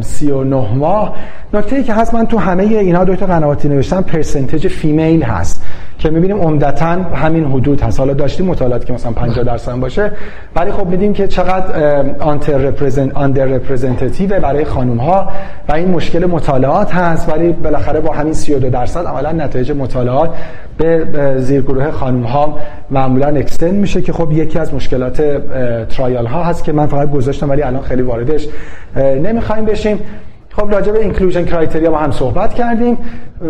39 0.00 0.74
ماه. 0.74 1.14
نکته 1.54 1.76
ای 1.76 1.82
که 1.82 1.94
هست 1.94 2.14
من 2.14 2.26
تو 2.26 2.38
همه 2.38 2.62
اینا 2.62 3.04
دو 3.04 3.16
تا 3.16 3.26
قنواتی 3.26 3.68
نوشتم 3.68 4.02
percentage 4.02 4.68
female 4.68 5.22
هست 5.22 5.64
که 5.98 6.10
می‌بینیم 6.10 6.40
عمدتا 6.40 6.86
همین 6.86 7.44
حدود 7.44 7.80
هست. 7.80 8.00
حالا 8.00 8.12
داشتیم 8.12 8.46
مطالعاتی 8.46 8.86
که 8.86 8.92
مثلا 8.92 9.12
50 9.12 9.44
درصد 9.44 9.74
باشه 9.74 10.10
ولی 10.56 10.72
خب 10.72 10.86
می‌دونیم 10.86 11.12
که 11.12 11.28
چقدر 11.28 11.74
underrepresent 12.20 13.16
underrepresentative 13.16 14.40
برای 14.40 14.64
خانم 14.64 14.96
ها 14.96 15.28
و 15.68 15.72
این 15.72 15.88
مشکل 15.88 16.26
مطالعات 16.26 16.94
هست 16.94 17.32
ولی 17.32 17.52
بالاخره 17.52 18.00
با 18.00 18.12
همین 18.12 18.32
32 18.32 18.70
درصد 18.70 19.06
عملا 19.06 19.32
نتایج 19.32 19.72
مطالعات 19.72 20.30
به 20.78 21.06
زیرگروه 21.38 21.90
خانم 21.90 22.22
ها 22.22 22.58
معمولا 22.90 23.26
extend 23.26 23.74
میشه 23.74 24.02
که 24.02 24.12
خب 24.12 24.32
یکی 24.32 24.58
از 24.58 24.74
مشکلات 24.74 25.22
trial 25.88 26.26
ها 26.26 26.44
هست 26.44 26.64
که 26.64 26.72
من 26.72 26.86
فقط 26.86 27.10
گذاشتم 27.10 27.50
ولی 27.50 27.62
الان 27.62 27.82
خیلی 27.84 28.02
واردش 28.02 28.48
نمی‌خوایم 28.96 29.64
بشیم. 29.64 29.98
خب 30.56 30.74
راجع 30.74 30.92
به 30.92 31.00
inclusion 31.00 31.44
criteria 31.44 31.90
با 31.90 31.98
هم 31.98 32.10
صحبت 32.10 32.54
کردیم 32.54 32.98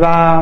و 0.03 0.41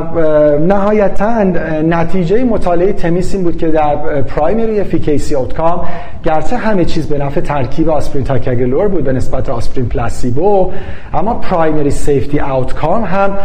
نهایتا 0.61 1.43
نتیجه 1.83 2.45
مطالعه 2.45 2.93
THEMIS 2.93 3.35
این 3.35 3.45
بود 3.45 3.57
که 3.59 3.69
در 3.69 4.23
primary 4.23 4.81
efficacy 4.81 5.35
outcome 5.35 5.81
گرچه 6.25 6.57
همه 6.57 6.85
چیز 6.85 7.09
به 7.09 7.19
نفع 7.19 7.41
ترکیب 7.41 7.91
آسپرین 7.91 8.25
ticagrelor 8.25 8.89
بود 8.89 9.05
به 9.05 9.13
نسبت 9.13 9.49
آسپرین 9.49 9.89
placebo 9.89 10.73
اما 11.15 11.35
primary 11.35 11.91
safety 11.91 12.41
outcome 12.41 13.05
هم 13.05 13.37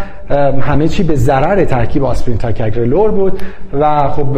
همه 0.61 0.87
چی 0.87 1.03
به 1.03 1.15
ضرر 1.15 1.65
ترکیب 1.65 2.03
آسپرین 2.03 2.37
ticagrelor 2.37 3.11
بود 3.11 3.41
و 3.73 4.09
خب 4.09 4.37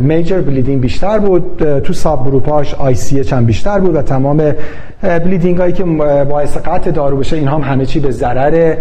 major 0.00 0.40
bleeding 0.40 0.80
بیشتر 0.80 1.18
بود 1.18 1.78
تو 1.78 1.92
subgroup 1.92 2.94
اش 2.94 3.04
ICH 3.04 3.20
هم 3.20 3.44
بیشتر 3.44 3.78
بود 3.78 3.96
و 3.96 4.02
تمام 4.02 4.54
bleeding 5.02 5.58
هایی 5.58 5.72
که 5.72 5.84
باعث 6.24 6.56
قطع 6.56 6.90
دارو 6.90 7.16
بشه 7.16 7.36
این 7.36 7.48
هم 7.48 7.60
همه 7.60 7.86
چی 7.86 8.00
به 8.00 8.10
ضرر 8.20 8.76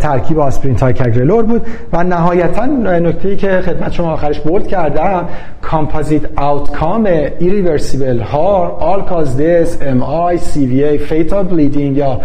ترکیب 0.00 0.38
آسپرین 0.38 0.76
ticagrelor 0.76 1.42
بود 1.42 1.66
و 1.92 2.04
نهایتا 2.04 2.66
نکته 2.66 3.28
ای 3.28 3.36
که 3.36 3.60
خدمت 3.60 3.92
شما 3.92 4.12
آخرش 4.12 4.40
bold 4.40 4.66
کردم 4.66 5.28
composite 5.62 6.22
outcome 6.36 7.06
irreversible 7.38 8.00
harm 8.00 8.20
all-cause 8.20 9.40
death 9.40 9.78
MI 9.82 10.02
CVA 10.02 10.66
fatal 10.66 11.44
bleeding 11.44 11.96
یا 11.96 12.20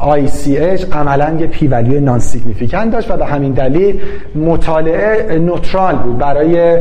ICH 0.00 0.84
عملا 0.92 1.36
یه 1.40 1.46
P 1.46 1.66
value 1.66 2.00
non-significant 2.00 2.92
داشت 2.92 3.10
و 3.10 3.16
به 3.16 3.26
همین 3.26 3.52
دلیل 3.52 4.00
مطالعه 4.34 5.38
neutral 5.38 5.94
بود. 5.94 6.18
برای 6.18 6.78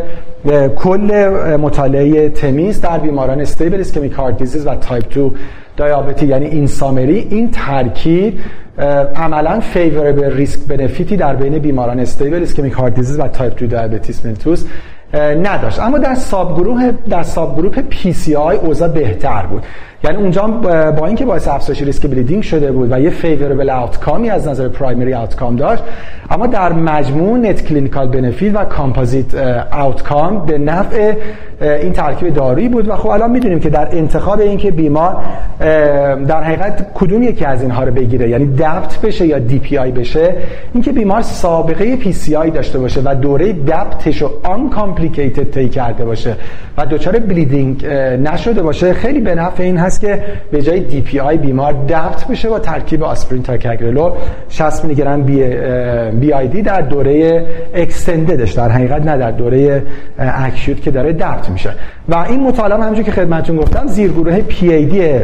کل 0.75 1.29
مطالعه 1.61 2.29
THEMIS 2.29 2.81
در 2.81 2.97
بیماران 2.97 3.41
stable 3.41 3.79
ischemic 3.79 4.13
heart 4.13 4.37
disease 4.37 4.67
و 4.67 4.75
تایپ 4.75 5.13
2 5.13 5.31
diabetes 5.77 6.25
یعنی 6.25 6.45
این 6.45 6.67
summary 6.67 7.27
این 7.29 7.51
ترکیب 7.51 8.39
عملا 9.15 9.59
favorable 9.59 10.31
risk 10.31 10.59
benefit 10.67 11.11
ی 11.11 11.17
در 11.17 11.35
بین 11.35 11.59
بیماران 11.59 11.99
stable 11.99 12.41
ischemic 12.43 12.73
heart 12.73 12.95
disease 12.95 13.19
و 13.19 13.27
تایپ 13.27 13.55
2 13.55 13.67
diabetes 13.67 14.25
mellitus 14.25 14.65
نداشت. 15.43 15.79
اما 15.79 15.97
در 15.97 16.15
sub 16.15 16.57
گروه 16.57 16.91
در 17.09 17.23
sub 17.23 17.55
گروه 17.57 17.81
PCI 17.81 18.57
اوضاع 18.57 18.87
بهتر 18.87 19.45
بود. 19.45 19.63
یعنی 20.03 20.17
اونجا 20.17 20.47
با 20.91 21.05
اینکه 21.07 21.25
باعث 21.25 21.47
افزایش 21.47 21.81
ریسک 21.81 22.07
bleeding 22.07 22.43
شده 22.43 22.71
بود 22.71 22.91
و 22.91 22.99
یه 22.99 23.09
favorable 23.09 23.69
outcome 23.69 24.22
ی 24.22 24.29
از 24.29 24.47
نظر 24.47 24.67
primary 24.67 25.13
outcome 25.13 25.55
داشت 25.55 25.83
اما 26.31 26.47
در 26.47 26.73
مجموع 26.73 27.37
net 27.37 27.65
clinical 27.65 28.07
benefit 28.07 28.55
و 28.55 28.65
composite 28.65 29.35
outcome 29.71 30.45
به 30.45 30.57
نفع 30.57 31.13
این 31.61 31.93
ترکیب 31.93 32.33
دارویی 32.33 32.69
بود 32.69 32.87
و 32.87 32.95
خب 32.95 33.07
الان 33.07 33.31
می‌دونیم 33.31 33.59
که 33.59 33.69
در 33.69 33.87
انتخاب 33.91 34.39
اینکه 34.39 34.71
بیمار 34.71 35.23
در 36.27 36.43
حقیقت 36.43 36.93
کدوم 36.93 37.23
یکی 37.23 37.45
از 37.45 37.61
اینها 37.61 37.83
رو 37.83 37.91
بگیره 37.91 38.29
یعنی 38.29 38.45
DAPT 38.45 39.01
بشه 39.01 39.27
یا 39.27 39.39
DPI 39.39 39.91
بشه 39.91 40.35
اینکه 40.73 40.91
بیمار 40.91 41.21
سابقه 41.21 41.95
PCI 41.95 42.51
داشته 42.51 42.79
باشه 42.79 43.01
و 43.05 43.15
دوره 43.15 43.53
DAPT 43.53 43.99
ش 43.99 44.21
رو 44.21 44.31
uncomplicated 44.43 45.51
طی 45.51 45.69
کرده 45.69 46.05
باشه 46.05 46.35
و 46.77 46.85
دچار 46.85 47.19
bleeding 47.19 47.85
نشده 48.25 48.61
باشه 48.61 48.93
خیلی 48.93 49.19
به 49.19 49.35
نفع 49.35 49.63
این 49.63 49.77
هست 49.77 49.92
که 50.01 50.23
به 50.51 50.61
جای 50.61 50.79
DPI 50.79 51.37
بیمار 51.37 51.73
DAPT 51.73 52.27
بشه 52.27 52.49
با 52.49 52.59
ترکیب 52.59 53.03
آسپرین 53.03 53.43
ticagrelor 53.43 54.11
60 54.49 54.85
میلی 54.85 54.95
گرم 54.95 55.23
B, 55.23 55.43
BID 56.19 56.61
در 56.61 56.81
دوره 56.81 57.45
extended 57.73 58.36
ش 58.36 58.51
در 58.51 58.69
حقیقت 58.69 59.01
نه 59.01 59.17
در 59.17 59.31
دوره 59.31 59.83
acute 60.19 60.81
که 60.81 60.91
داره 60.91 61.13
DAPT 61.13 61.49
میشه. 61.49 61.73
و 62.09 62.15
این 62.15 62.43
مطالعه 62.43 62.77
همونجوری 62.77 63.03
که 63.03 63.11
خدمتتون 63.11 63.57
گفتم 63.57 63.87
زیرگروه 63.87 64.41
پی 64.41 64.73
ای 64.73 64.85
دی 64.85 65.19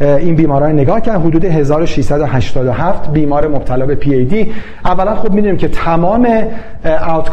این 0.00 0.34
بیماران 0.34 0.72
نگاه 0.72 1.00
کردن. 1.00 1.20
حدود 1.20 1.44
1687 1.44 3.12
بیمار 3.12 3.48
مبتلا 3.48 3.86
به 3.86 3.94
پی 3.94 4.14
ای 4.14 4.24
دی 4.24 4.52
اولا 4.84 5.14
خب 5.14 5.32
می‌دونیم 5.32 5.56
که 5.56 5.68
تمام 5.68 6.28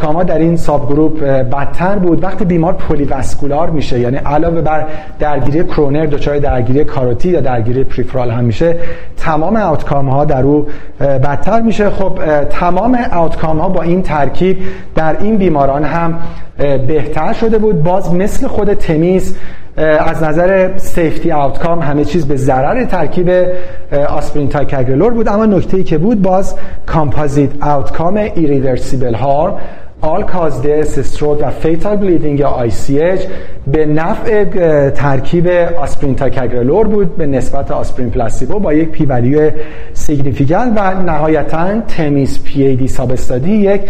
ها 0.02 0.22
در 0.22 0.38
این 0.38 0.56
subgroup 0.56 1.22
بدتر 1.22 1.98
بود. 1.98 2.24
وقتی 2.24 2.44
بیمار 2.44 2.72
polyvascular 2.72 3.70
میشه 3.70 4.00
یعنی 4.00 4.16
علاوه 4.16 4.60
بر 4.60 4.84
درگیری 5.18 5.64
کرونر 5.64 6.06
دچار 6.06 6.38
درگیری 6.38 6.84
کاروتی 6.84 7.28
یا 7.28 7.40
درگیری 7.40 7.84
peripheral 7.84 8.30
هم 8.30 8.44
میشه 8.44 8.76
تمام 9.16 9.56
outcome 9.56 10.08
ها 10.08 10.24
در 10.24 10.42
او 10.42 10.66
بدتر 11.00 11.60
میشه. 11.60 11.90
خب 11.90 12.18
تمام 12.50 12.98
outcome 13.12 13.58
ها 13.58 13.68
با 13.68 13.82
این 13.82 14.02
ترکیب 14.02 14.58
در 14.94 15.16
این 15.20 15.36
بیماران 15.36 15.84
هم 15.84 16.18
بهتر 16.86 17.32
شده 17.32 17.58
بود. 17.58 17.82
باز 17.82 18.14
مثل 18.14 18.46
خود 18.46 18.74
THEMIS 18.74 19.36
از 19.76 20.22
نظر 20.22 20.76
safety 20.76 21.32
outcome 21.32 21.80
همه 21.80 22.04
چیز 22.04 22.26
به 22.26 22.36
ضرر 22.36 22.84
ترکیب 22.84 23.30
آسپرین 24.08 24.48
ticagrelor 24.48 25.12
بود. 25.12 25.28
اما 25.28 25.46
نکته 25.46 25.76
ای 25.76 25.84
که 25.84 25.98
بود 25.98 26.22
باز 26.22 26.54
composite 26.86 27.50
outcome 27.60 28.16
irreversible 28.16 29.14
harm 29.14 29.58
all 30.02 30.22
cause 30.22 30.60
death 30.60 30.98
stroke 30.98 31.38
و 31.42 31.50
fatal 31.50 31.96
bleeding 31.96 32.40
یا 32.40 32.68
ICH 32.68 33.20
به 33.66 33.86
نفع 33.86 34.44
ترکیب 34.90 35.48
آسپرین 35.78 36.14
ticagrelor 36.14 36.86
بود 36.86 37.16
به 37.16 37.26
نسبت 37.26 37.70
آسپرین 37.70 38.10
placebo 38.10 38.58
با 38.58 38.72
یک 38.72 38.88
P 38.88 39.04
value 39.04 39.50
significant 39.92 40.80
و 40.80 41.02
نهایتا 41.02 41.80
THEMIS 41.80 42.44
PAD 42.44 42.88
sub 42.88 43.12
یک 43.46 43.80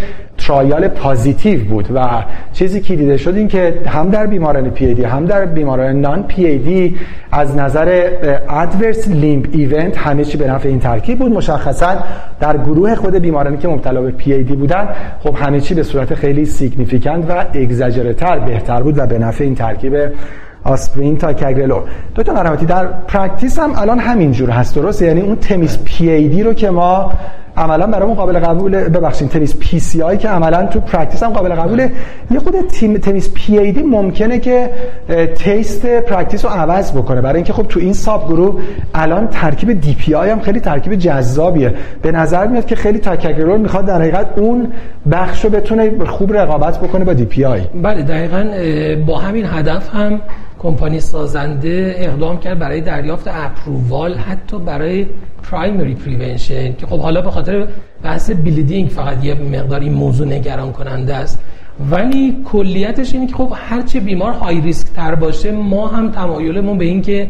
trial 0.47 0.89
positive 0.89 1.65
بود 1.65 1.89
و 1.95 2.09
چیزی 2.53 2.81
که 2.81 2.97
دیده 2.97 3.17
شد 3.17 3.35
این 3.35 3.49
که 3.49 3.75
هم 3.87 4.11
در 4.11 4.27
بیماران 4.27 4.71
پی 4.71 5.03
هم 5.03 5.27
در 5.27 5.47
بیماران 5.47 6.01
non-PAD 6.01 6.97
از 7.33 7.57
نظر 7.57 8.11
adverse 8.49 9.09
limb 9.09 9.47
event 9.53 9.99
همه 9.99 10.25
چی 10.25 10.39
به 10.39 10.47
نفع 10.47 10.69
این 10.69 10.79
ترکیب 10.79 11.19
بود. 11.19 11.33
مشخصا 11.33 11.97
در 12.41 12.57
گروه 12.57 12.95
خود 12.95 13.15
بیمارانی 13.15 13.57
که 13.57 13.69
مبتلا 13.69 14.01
به 14.01 14.11
پی 14.11 14.43
بودن 14.43 14.89
خب 15.21 15.37
همه 15.37 15.61
چی 15.61 15.75
به 15.75 15.83
صورت 15.83 16.15
خیلی 16.15 16.45
significant 16.45 17.31
و 17.31 17.45
اگزاجرتر 17.55 18.39
بهتر 18.39 18.83
بود 18.83 18.99
و 18.99 19.07
به 19.07 19.19
نفع 19.19 19.45
این 19.45 19.55
ترکیب 19.55 19.97
آسپرین 20.65 21.19
ticagrelor 21.19 21.83
دو 22.15 22.23
تا 22.23 22.43
در 22.55 22.87
practice 22.87 23.59
هم 23.59 23.73
الان 23.77 23.99
همین 23.99 24.33
جور 24.33 24.51
هست 24.51 24.75
درست 24.75 25.03
یعنی 25.03 25.21
اون 25.21 25.37
THEMIS 25.37 25.79
P 25.85 26.43
رو 26.43 26.55
که 26.55 26.71
ما 26.71 27.13
عملا 27.57 27.87
برامون 27.87 28.15
قابل 28.15 28.39
قبول 28.39 28.89
ببخشید 28.89 29.29
THEMIS 29.29 29.57
PCI 29.57 30.17
که 30.17 30.29
عملا 30.29 30.67
تو 30.67 30.81
practice 30.81 31.23
هم 31.23 31.31
قابل 31.31 31.55
قبوله. 31.55 31.91
یه 32.31 32.39
خود 32.39 32.55
تیم 32.61 32.99
THEMIS 32.99 33.31
PAD 33.35 33.83
ممکنه 33.83 34.39
که 34.39 34.71
taste 35.35 35.87
practice 35.87 36.45
رو 36.45 36.51
عوض 36.51 36.93
بکنه. 36.93 37.21
برای 37.21 37.37
اینکه 37.37 37.53
خب 37.53 37.67
تو 37.69 37.81
این 37.81 37.93
sub 37.93 38.29
گروه 38.29 38.61
الان 38.95 39.29
ترکیب 39.29 39.81
DPI 39.81 40.31
هم 40.31 40.41
خیلی 40.41 40.61
ترکیب 40.61 40.95
جذابیه. 40.95 41.75
به 42.03 42.13
نظر 42.13 42.47
میاد 42.47 42.67
که 42.67 42.77
خیلی 42.77 42.99
ticagrelor 42.99 43.59
می‌خواد 43.59 43.87
در 43.87 44.01
حقیقت 44.01 44.27
اون 44.37 44.73
بخش 45.11 45.45
رو 45.45 45.51
بتونه 45.51 46.05
خوب 46.05 46.37
رقابت 46.37 46.79
بکنه 46.79 47.05
با 47.05 47.13
DPI 47.13 47.61
بله 47.83 48.03
دقیقا 48.03 48.45
با 49.07 49.19
همین 49.19 49.47
هدف 49.47 49.95
هم 49.95 50.21
کمپانی 50.63 51.01
سازنده 51.01 51.95
اقدام 51.99 52.41
کرد 52.41 52.59
برای 52.59 52.81
دریافت 52.81 53.29
approval 53.29 54.15
حتی 54.15 54.59
برای 54.59 55.07
primary 55.43 55.95
prevention 55.95 56.75
که 56.77 56.87
خب 56.87 57.01
حالا 57.01 57.21
به 57.21 57.31
خاطر 57.31 57.67
بحث 58.03 58.31
bleeding 58.31 58.89
فقط 58.89 59.25
یه 59.25 59.35
مقدار 59.35 59.81
این 59.81 59.93
موضوع 59.93 60.27
نگران 60.27 60.73
کننده 60.73 61.15
است. 61.15 61.39
ولی 61.91 62.37
کلیتش 62.45 63.15
اینه 63.15 63.27
که 63.27 63.35
خب 63.35 63.53
هرچه 63.55 64.01
بیمار 64.01 64.33
high 64.33 64.61
risk 64.61 64.87
تر 64.87 65.15
باشه 65.15 65.53
ما 65.53 65.87
هم 65.87 66.11
تمایلمون 66.11 66.79
به 66.79 66.85
این 66.85 67.03
که 67.03 67.29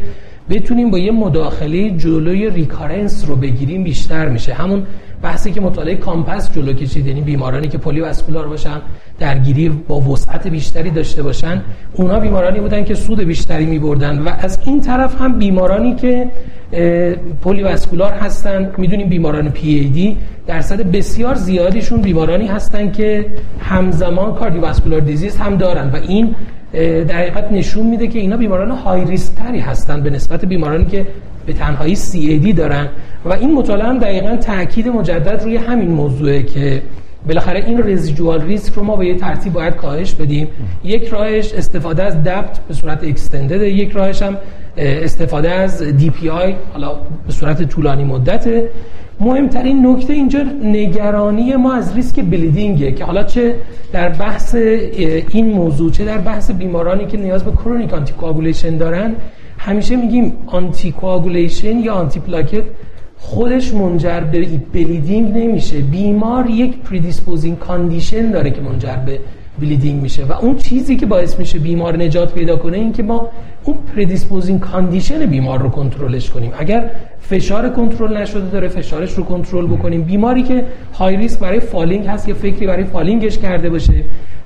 بتونیم 0.49 0.91
با 0.91 0.97
یه 0.97 1.11
مداخله 1.11 1.89
جلوی 1.89 2.49
recurrence 2.49 3.25
رو 3.27 3.35
بگیریم 3.35 3.83
بیشتر 3.83 4.29
میشه. 4.29 4.53
همون 4.53 4.85
بحثی 5.23 5.51
که 5.51 5.61
مطالعه 5.61 5.95
COMPASS 5.95 6.51
جلو 6.51 6.73
کشید 6.73 7.07
یعنی 7.07 7.21
بیمارانی 7.21 7.67
که 7.67 7.77
polyvascular 7.77 8.47
باشن 8.47 8.81
درگیری 9.19 9.69
با 9.69 9.99
وسعت 9.99 10.47
بیشتری 10.47 10.89
داشته 10.89 11.23
باشن 11.23 11.61
اونا 11.93 12.19
بیمارانی 12.19 12.59
بودن 12.59 12.83
که 12.83 12.95
سود 12.95 13.19
بیشتری 13.19 13.65
می 13.65 13.79
بردن 13.79 14.19
و 14.19 14.29
از 14.39 14.59
این 14.65 14.81
طرف 14.81 15.21
هم 15.21 15.39
بیمارانی 15.39 15.95
که 15.95 16.27
polyvascular 17.41 18.11
هستن 18.11 18.71
می‌دونیم 18.77 19.09
بیماران 19.09 19.49
پی 19.49 19.69
ای 19.69 19.85
دی 19.85 20.17
درصد 20.47 20.91
بسیار 20.91 21.35
زیادیشون 21.35 22.01
بیمارانی 22.01 22.47
هستن 22.47 22.91
که 22.91 23.25
همزمان 23.59 24.35
cardiovascular 24.35 24.99
disease 24.99 25.37
هم 25.37 25.57
دارن 25.57 25.89
و 25.89 25.95
این 25.95 26.35
در 26.73 27.17
حقیقت 27.17 27.51
نشون 27.51 27.85
میده 27.85 28.07
که 28.07 28.19
اینا 28.19 28.37
بیماران 28.37 28.71
high 28.71 29.05
risk 29.05 29.35
تری 29.35 29.59
هستن 29.59 30.01
به 30.01 30.09
نسبت 30.09 30.45
بیمارانی 30.45 30.85
که 30.85 31.07
به 31.45 31.53
تنهایی 31.53 31.95
CAD 31.95 32.55
دارن 32.55 32.87
و 33.25 33.33
این 33.33 33.53
مطالعه 33.53 33.87
هم 33.87 33.99
دقیقا 33.99 34.35
تاکید 34.35 34.87
مجدد 34.87 35.43
روی 35.43 35.57
همین 35.57 35.91
موضوعه 35.91 36.43
که 36.43 36.81
بالاخره 37.27 37.65
این 37.65 37.83
residual 37.83 38.41
risk 38.41 38.73
رو 38.73 38.83
ما 38.83 38.95
به 38.95 39.05
یه 39.05 39.15
ترتیب 39.15 39.53
باید 39.53 39.75
کاهش 39.75 40.13
بدیم. 40.13 40.47
یک 40.83 41.07
راهش 41.07 41.53
استفاده 41.53 42.03
از 42.03 42.23
DAPT 42.23 42.59
به 42.67 42.73
صورت 42.73 43.03
extended 43.03 43.61
یک 43.61 43.91
راهش 43.91 44.21
هم 44.21 44.37
استفاده 44.77 45.51
از 45.51 45.83
DPI 45.83 46.55
حالا 46.73 46.95
به 47.27 47.33
صورت 47.33 47.63
طولانی 47.63 48.03
مدته 48.03 48.69
مهمترین 49.19 49.87
نکته 49.87 50.13
اینجا 50.13 50.39
نگرانی 50.63 51.55
ما 51.55 51.73
از 51.73 51.95
ریسک 51.95 52.19
bleeding 52.19 52.83
ه 52.83 52.91
که 52.91 53.05
حالا 53.05 53.23
چه 53.23 53.55
در 53.91 54.09
بحث 54.09 54.55
این 55.29 55.51
موضوع 55.51 55.91
چه 55.91 56.05
در 56.05 56.17
بحث 56.17 56.51
بیمارانی 56.51 57.05
که 57.05 57.17
نیاز 57.17 57.43
به 57.43 57.51
chronic 57.51 57.93
anti 57.93 58.13
دارن 58.77 59.15
همیشه 59.65 59.95
میگیم 59.95 60.33
anti 60.47 60.93
یا 61.63 61.93
antiplatelet 61.93 62.63
خودش 63.17 63.73
منجر 63.73 64.19
به 64.19 64.45
bleeding 64.73 65.37
نمیشه. 65.37 65.77
بیمار 65.77 66.49
یک 66.49 66.77
predisposing 66.77 67.59
condition 67.59 68.31
داره 68.31 68.51
که 68.51 68.61
منجر 68.61 68.95
به 68.95 69.19
bleeding 69.59 70.01
میشه 70.01 70.25
و 70.25 70.31
اون 70.31 70.55
چیزی 70.55 70.95
که 70.95 71.05
باعث 71.05 71.39
میشه 71.39 71.59
بیمار 71.59 71.97
نجات 71.97 72.33
پیدا 72.33 72.55
کنه 72.55 72.77
این 72.77 72.93
که 72.93 73.03
ما 73.03 73.29
اون 73.63 73.77
predisposing 73.95 74.59
condition 74.59 75.25
بیمار 75.25 75.61
رو 75.61 75.69
کنترلش 75.69 76.29
کنیم. 76.29 76.51
اگر 76.59 76.89
فشار 77.19 77.69
کنترل 77.69 78.17
نشده 78.17 78.49
داره 78.49 78.67
فشارش 78.67 79.13
رو 79.13 79.23
کنترل 79.23 79.67
بکنیم. 79.67 80.03
بیماری 80.03 80.43
که 80.43 80.65
high 80.93 81.17
risk 81.17 81.39
برای 81.39 81.59
falling 81.59 82.07
هست 82.07 82.27
یا 82.27 82.35
فکری 82.35 82.67
برای 82.67 82.83
falling 82.83 83.25
ش 83.25 83.37
کرده 83.37 83.69
باشه 83.69 83.93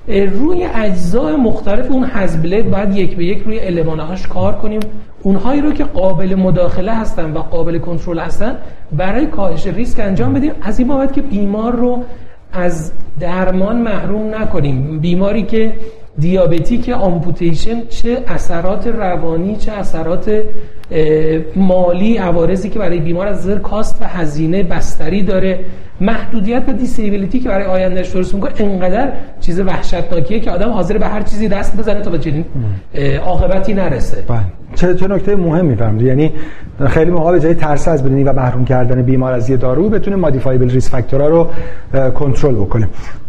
روی 0.08 0.64
اجزای 0.76 1.36
مختلف 1.36 1.92
اون 1.92 2.06
HAS-BLED 2.12 2.66
باید 2.66 2.98
یک 2.98 3.16
به 3.16 3.26
یک 3.26 3.44
روی 3.46 3.60
المانهاش 3.60 4.28
کار 4.28 4.54
کنیم. 4.54 4.80
اونهایی 5.24 5.62
رو 5.62 5.72
که 5.72 5.84
قابل 5.84 6.36
مداخله 6.36 6.94
هستن 6.94 7.32
و 7.32 7.40
قابل 7.40 7.78
کنترل 7.78 8.20
هستن 8.20 8.56
برای 8.92 9.26
کاهش 9.28 9.68
ریسک 9.68 10.00
انجام 10.00 10.34
بدیم. 10.34 10.52
از 10.62 10.80
این 10.80 10.88
بابت 10.88 11.14
که 11.14 11.22
بیمار 11.22 11.76
رو 11.76 12.04
از 12.54 12.92
درمان 13.20 13.82
محروم 13.82 14.36
نکنیم. 14.36 15.00
بیماری 15.00 15.44
که 15.44 15.74
diabetic 16.20 16.90
amputation 16.90 17.88
چه 17.88 18.24
اثرات 18.28 18.88
روانی 18.88 19.56
چه 19.56 19.72
اثرات 19.72 20.44
مالی 21.56 22.18
عوارضی 22.18 22.70
که 22.70 22.80
برای 22.80 23.00
بیمار 23.00 23.28
از 23.28 23.44
نظر 23.44 23.58
cost 23.58 24.02
و 24.02 24.06
هزینه 24.06 24.64
بستری 24.64 25.24
داره. 25.24 25.60
محدودیت 26.02 26.64
و 26.68 26.74
disability 26.74 27.40
که 27.40 27.50
برای 27.50 27.66
آیندهش 27.66 28.10
درست 28.10 28.34
می‌کنه 28.34 28.52
انقدر 28.60 29.12
چیز 29.42 29.60
وحشتناکیه 29.60 30.40
که 30.40 30.52
آدم 30.52 30.70
حاضر 30.70 30.98
به 30.98 31.08
هر 31.08 31.22
چیزی 31.22 31.48
دست 31.48 31.78
بزنه 31.78 32.02
تا 32.02 32.10
به 32.10 32.18
چنین 32.18 32.46
عاقبتی 33.26 33.74
نرسه. 33.74 34.24
بله. 34.28 34.40
چه 34.76 34.96
چه 34.96 35.08
نکته 35.08 35.36
مهمی 35.36 35.76
فهمید 35.76 36.02
یعنی 36.02 36.32
خیلی 36.88 37.12
موقع 37.12 37.32
به 37.32 37.40
جای 37.40 37.54
ترس 37.54 37.88
از 37.88 38.04
bleeding 38.04 38.24
و 38.24 38.34
محروم 38.34 38.66
کردن 38.66 39.02
بیمار 39.02 39.34
از 39.34 39.50
یه 39.50 39.58
دارو 39.58 39.90
بتونیم 39.90 40.20
modifiable 40.20 40.70
risk 40.70 40.90
factor 40.90 41.22
ها 41.22 41.28
رو 41.28 41.48
کنترل 42.12 42.56
بکنیم. 42.56 42.88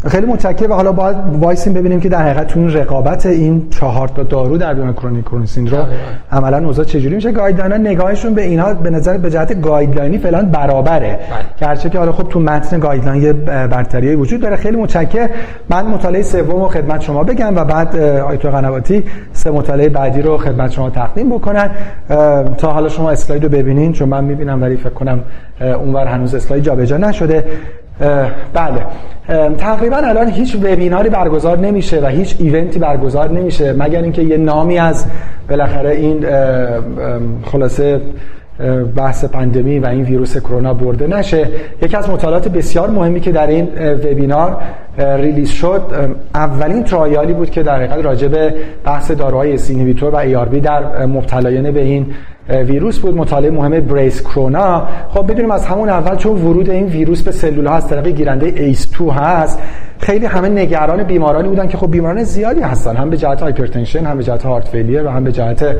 خیلی 0.08 0.26
متشکرم. 0.26 0.70
و 0.70 0.74
حالا 0.74 0.92
باید 0.92 1.16
وایسیم 1.16 1.72
ببینیم 1.72 2.00
که 2.00 2.08
در 2.08 2.22
حقیقت 2.22 2.56
رقابت 2.56 3.26
این 3.26 3.66
چهار 3.70 4.08
تا 4.08 4.22
دارو 4.22 4.58
در 4.58 4.74
بیمار 4.74 4.92
chronic 4.92 5.24
coronary 5.24 5.46
syndrome 5.46 5.88
عملا 6.32 6.66
اوضاع 6.66 6.84
چجوری 6.84 7.14
میشه. 7.14 7.32
guideline 7.52 7.86
نگاهشون 7.86 8.34
به 8.34 8.42
اینها 8.42 8.74
به 8.74 8.90
نظر 8.90 9.18
به 9.18 9.30
جهت 9.30 9.60
guideline 9.60 10.12
ی 10.12 10.18
فعلا 10.18 10.42
برابره. 10.42 11.18
گرچه 11.60 11.90
که 11.90 11.98
حالا 11.98 12.12
خب 12.12 12.28
تو 12.28 12.40
متن 12.40 12.78
guideline 12.78 13.22
یه 13.22 13.32
برتری 13.32 14.14
وجود 14.14 14.40
داره. 14.40 14.56
خیلی 14.56 14.76
متشکرم 14.76 15.28
من 15.68 15.86
مطالعه 15.86 16.22
سوم 16.22 16.62
رو 16.62 16.68
خدمت 16.68 17.00
شما 17.00 17.24
بگم 17.24 17.56
و 17.56 17.64
بعد 17.64 17.96
آیت 17.96 18.46
قنواتی 18.46 19.04
سه 19.32 19.50
مطالعه 19.50 19.88
بعدی 19.88 20.22
رو 20.22 20.38
خدمت 20.38 20.70
شما 20.70 20.90
تقدیم 20.90 21.28
بکنن. 21.28 21.70
تا 22.58 22.72
حالا 22.72 22.88
شما 22.88 23.10
اسلاید 23.10 23.42
رو 23.44 23.48
ببینین 23.48 23.92
چون 23.92 24.08
من 24.08 24.24
می‌بینم 24.24 24.62
ولی 24.62 24.76
فکر 24.76 24.90
کنم 24.90 25.20
اونور 25.60 26.06
هنوز 26.06 26.34
اسلاید 26.34 26.62
جابجا 26.62 26.96
نشده. 26.96 27.44
بله. 28.54 28.86
تقریبا 29.58 29.96
الان 29.96 30.30
هیچ 30.30 30.56
وبیناری 30.56 31.08
برگزار 31.08 31.58
نمیشه 31.58 32.00
و 32.00 32.06
هیچ 32.06 32.36
event 32.38 32.72
ی 32.72 32.78
برگزار 32.78 33.30
نمیشه 33.30 33.72
مگر 33.72 34.02
اینکه 34.02 34.22
یه 34.22 34.36
نامی 34.36 34.78
از 34.78 35.06
بالاخره 35.48 35.90
این 35.90 36.24
خلاصه 37.44 38.00
بحث 38.96 39.24
پاندمی 39.24 39.78
و 39.78 39.86
این 39.86 40.02
ویروس 40.02 40.36
کرونا 40.38 40.74
برده 40.74 41.06
نشه. 41.06 41.48
یکی 41.82 41.96
از 41.96 42.10
مطالعات 42.10 42.48
بسیار 42.48 42.90
مهمی 42.90 43.20
که 43.20 43.32
در 43.32 43.46
این 43.46 43.68
وبینار 43.94 44.56
release 44.98 45.50
شد 45.50 45.82
اولین 46.34 46.84
trial 46.84 47.24
ی 47.24 47.32
بود 47.32 47.50
که 47.50 47.62
در 47.62 47.76
حقیقت 47.76 48.04
راجع 48.04 48.28
به 48.28 48.54
بحث 48.84 49.10
داروهای 49.10 49.58
ACE 49.58 49.71
inhibitor 49.71 50.10
و 50.10 50.16
ARB 50.16 50.60
در 50.60 51.06
مبتلایان 51.06 51.70
به 51.70 51.82
این 51.82 52.06
ویروس 52.48 52.98
بود 52.98 53.16
مطالعه 53.16 53.50
مهم 53.50 53.80
BRACE 53.80 54.22
CORONA. 54.22 54.88
خب 55.08 55.32
بدونیم 55.32 55.50
از 55.50 55.66
همون 55.66 55.88
اول 55.88 56.16
چون 56.16 56.32
ورود 56.32 56.70
این 56.70 56.86
ویروس 56.86 57.22
به 57.22 57.32
سلول 57.32 57.66
ها 57.66 57.74
از 57.74 57.88
طریق 57.88 58.06
گیرنده 58.06 58.46
ACE 58.46 58.92
2 58.98 59.10
هست 59.10 59.58
خیلی 59.98 60.26
همه 60.26 60.48
نگران 60.48 61.02
بیمارانی 61.02 61.48
بودن 61.48 61.68
که 61.68 61.76
خب 61.76 61.90
بیماران 61.90 62.22
زیادی 62.22 62.60
هستن 62.60 62.96
هم 62.96 63.10
به 63.10 63.16
جهت 63.16 63.42
hypertension 63.42 64.06
هم 64.06 64.16
به 64.16 64.24
جهت 64.24 64.42
heart 64.42 64.68
failure 64.68 65.06
و 65.06 65.08
هم 65.08 65.24
به 65.24 65.32
جهت 65.32 65.76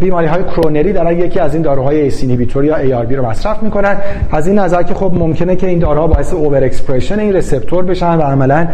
بیماری 0.00 0.26
های 0.26 0.42
کرونری 0.42 0.92
دارن 0.92 1.18
یکی 1.18 1.40
از 1.40 1.54
این 1.54 1.62
داروهای 1.62 2.00
ACE 2.00 2.16
inhibitor 2.16 2.64
یا 2.64 3.04
ARB 3.04 3.12
رو 3.12 3.26
مصرف 3.26 3.62
می‌کنن. 3.62 3.96
از 4.32 4.46
این 4.48 4.58
نظر 4.58 4.82
که 4.82 4.94
خب 4.94 5.12
ممکنه 5.14 5.56
که 5.56 5.66
این 5.66 5.78
داروها 5.78 6.06
باعث 6.06 6.34
over 6.34 6.64
expression 6.64 7.18
این 7.18 7.32
receptor 7.32 7.84
بشن 7.84 8.16
و 8.16 8.22
عملا 8.22 8.68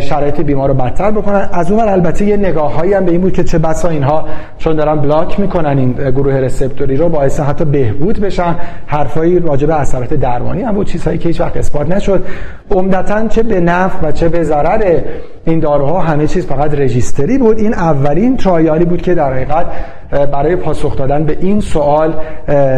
شرایط 0.00 0.40
بیمار 0.40 0.68
رو 0.68 0.74
بدتر 0.74 1.10
بکنن. 1.10 1.48
از 1.52 1.70
اون 1.70 1.88
البته 1.88 2.24
یه 2.24 2.36
نگاههایی 2.36 2.94
هم 2.94 3.04
به 3.04 3.12
این 3.12 3.20
بود 3.20 3.32
که 3.32 3.44
چه 3.44 3.58
بسا 3.58 3.88
اینها 3.88 4.24
چون 4.58 4.76
دارن 4.76 5.00
block 5.00 5.40
می‌کنن 5.40 5.78
این 5.78 5.92
گروه 5.92 6.34
receptor 6.34 6.89
ی 6.89 6.96
رو 6.96 7.08
باعث 7.08 7.40
حتی 7.40 7.64
بهبود 7.64 8.20
بشن. 8.20 8.54
حرفایی 8.86 9.38
راجع 9.38 9.66
به 9.66 9.74
اثرات 9.74 10.14
درمانی 10.14 10.62
هم 10.62 10.74
بود 10.74 10.86
چیزهایی 10.86 11.18
که 11.18 11.28
هیچ 11.28 11.40
وقت 11.40 11.56
اثبات 11.56 11.90
نشد. 11.90 12.26
عمدتا 12.70 13.28
چه 13.28 13.42
به 13.42 13.60
نفع 13.60 14.08
و 14.08 14.12
چه 14.12 14.28
به 14.28 14.42
ضرر 14.42 14.98
این 15.44 15.60
داروها 15.60 16.00
همه 16.00 16.26
چیز 16.26 16.46
فقط 16.46 16.74
registry 16.74 17.38
بود. 17.38 17.58
این 17.58 17.74
اولین 17.74 18.36
trial 18.36 18.76
ی 18.76 18.84
بود 18.84 19.02
که 19.02 19.14
در 19.14 19.32
حقیقت 19.32 19.66
برای 20.10 20.56
پاسخ 20.56 20.96
دادن 20.96 21.24
به 21.24 21.36
این 21.40 21.60
سوال 21.60 22.14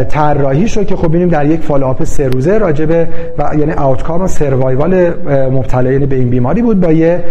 طراحی 0.09 0.69
شد 0.69 0.87
که 0.87 0.97
خب 0.97 1.09
ببینیم 1.09 1.29
در 1.29 1.47
یک 1.47 1.61
follow 1.61 1.94
up 1.94 2.05
سی 2.05 2.29
روزه 2.29 2.59
راجبه 2.59 3.09
و 3.39 3.51
یعنی 3.59 3.73
outcome 3.73 4.23
و 4.23 4.27
survival 4.27 5.11
مبتلایان 5.51 6.07
به 6.07 6.17
این 6.17 6.31
بیماری 6.31 6.63
بود 6.63 6.81
با 6.81 6.93
یه 6.93 7.25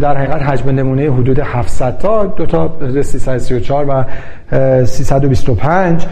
در 0.00 0.16
حقیقت 0.16 0.42
حجم 0.42 0.70
نمونه 0.70 1.02
حدود 1.02 1.38
700 1.38 1.98
تا 1.98 2.26
دو 2.26 2.46
تا 2.46 2.70
334 3.02 3.84
و 3.84 4.04
325 4.84 6.06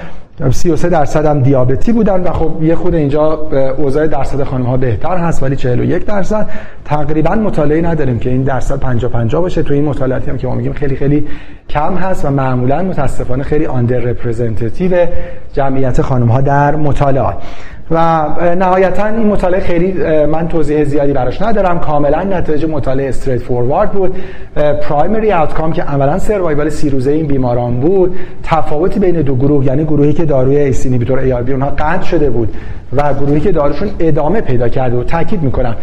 33 0.51 0.89
درصد 0.89 1.27
هم 1.27 1.43
دیابتی 1.43 1.93
بودن 1.93 2.23
و 2.23 2.33
خب 2.33 2.63
یه 2.63 2.75
خود 2.75 2.95
اینجا 2.95 3.33
اوضاع 3.77 4.07
درصد 4.07 4.43
خانم 4.43 4.65
ها 4.65 4.77
بهتر 4.77 5.17
هست 5.17 5.43
ولی 5.43 5.57
41 5.57 6.07
درصد. 6.07 6.49
تقریبا 6.85 7.35
مطالعه 7.35 7.81
نداریم 7.81 8.19
که 8.19 8.31
این 8.31 8.43
درصد 8.43 8.81
50 8.81 9.11
50 9.11 9.43
باشه. 9.43 9.63
تو 9.63 9.75
این 9.75 9.85
مطالعاتی 9.85 10.31
هم 10.31 10.39
که 10.39 10.47
ما 10.47 10.55
میگیم 10.55 10.73
خیلی 10.73 10.97
خیلی 10.97 11.27
کم 11.69 11.95
هست 11.95 12.25
و 12.25 12.31
معمولا 12.31 12.83
متاسفانه 12.83 13.43
خیلی 13.43 13.67
آندر 13.67 13.99
رپرزنتیتیو 13.99 15.07
جمعیت 15.53 16.03
خانم 16.03 16.29
ها 16.29 16.41
در 16.41 16.77
مطالعات. 16.77 17.37
و 17.91 18.27
نهایتا 18.55 19.07
این 19.07 19.27
مطالعه 19.27 19.61
خیلی 19.61 19.93
من 20.27 20.49
توضیح 20.49 20.85
زیادی 20.85 21.13
براش 21.13 21.43
ندارم. 21.43 21.79
کاملا 21.81 22.23
نتایج 22.23 22.65
مطالعه 22.65 23.09
straightforward 23.09 23.93
بود 23.93 24.17
primary 24.83 25.33
outcome 25.33 25.73
که 25.73 25.83
عملا 25.83 26.19
survival 26.19 26.69
سی 26.69 26.91
روزه 26.91 27.11
این 27.11 27.27
بیماران 27.27 27.81
بود. 27.81 28.17
تفاوتی 28.43 29.01
بین 29.01 29.23
دو 29.23 29.37
گروه 29.37 29.65
یعنی 29.67 29.85
گروهی 29.85 30.13
که 30.13 30.25
داروی 30.25 30.57
ACE 30.57 30.72
inhibitor 30.72 31.19
ARB 31.19 31.53
اونها 31.53 31.71
قطع 31.71 32.03
شده 32.03 32.31
بود 32.31 32.57
و 32.93 33.15
گروهی 33.15 33.41
که 33.41 33.53
داروشون 33.53 33.91
ادامه 33.99 34.41
پیدا 34.41 34.69
کرده 34.69 34.97
و 34.97 35.05
تاکید 35.05 35.43
می‌کنم 35.43 35.77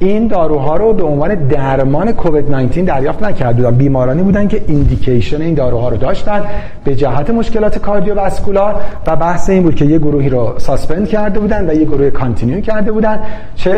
این 0.00 0.26
داروها 0.26 0.76
رو 0.76 0.92
به 0.92 1.02
عنوان 1.02 1.34
درمان 1.34 2.12
کووید 2.12 2.50
19 2.50 2.82
دریافت 2.82 3.22
نکرده 3.22 3.70
بیمارانی 3.70 4.22
بودن 4.22 4.48
که 4.48 4.62
indication 4.66 5.42
این 5.42 5.54
داروها 5.54 5.88
رو 5.88 5.96
داشتن 5.96 6.42
به 6.84 6.94
جهت 6.94 7.30
مشکلات 7.30 7.78
cardiovascular 7.78 8.74
و 9.06 9.16
بحث 9.16 9.50
این 9.50 9.62
بود 9.62 9.74
که 9.74 9.84
یه 9.84 9.98
گروهی 9.98 10.28
رو 10.28 10.54
suspend 10.56 11.08
کرده 11.08 11.40
بودن 11.40 11.70
و 11.70 11.74
یه 11.74 11.84
گروه 11.84 12.10
continue 12.10 12.60
کرده 12.60 12.92
بودن. 12.92 13.20
چه 13.56 13.70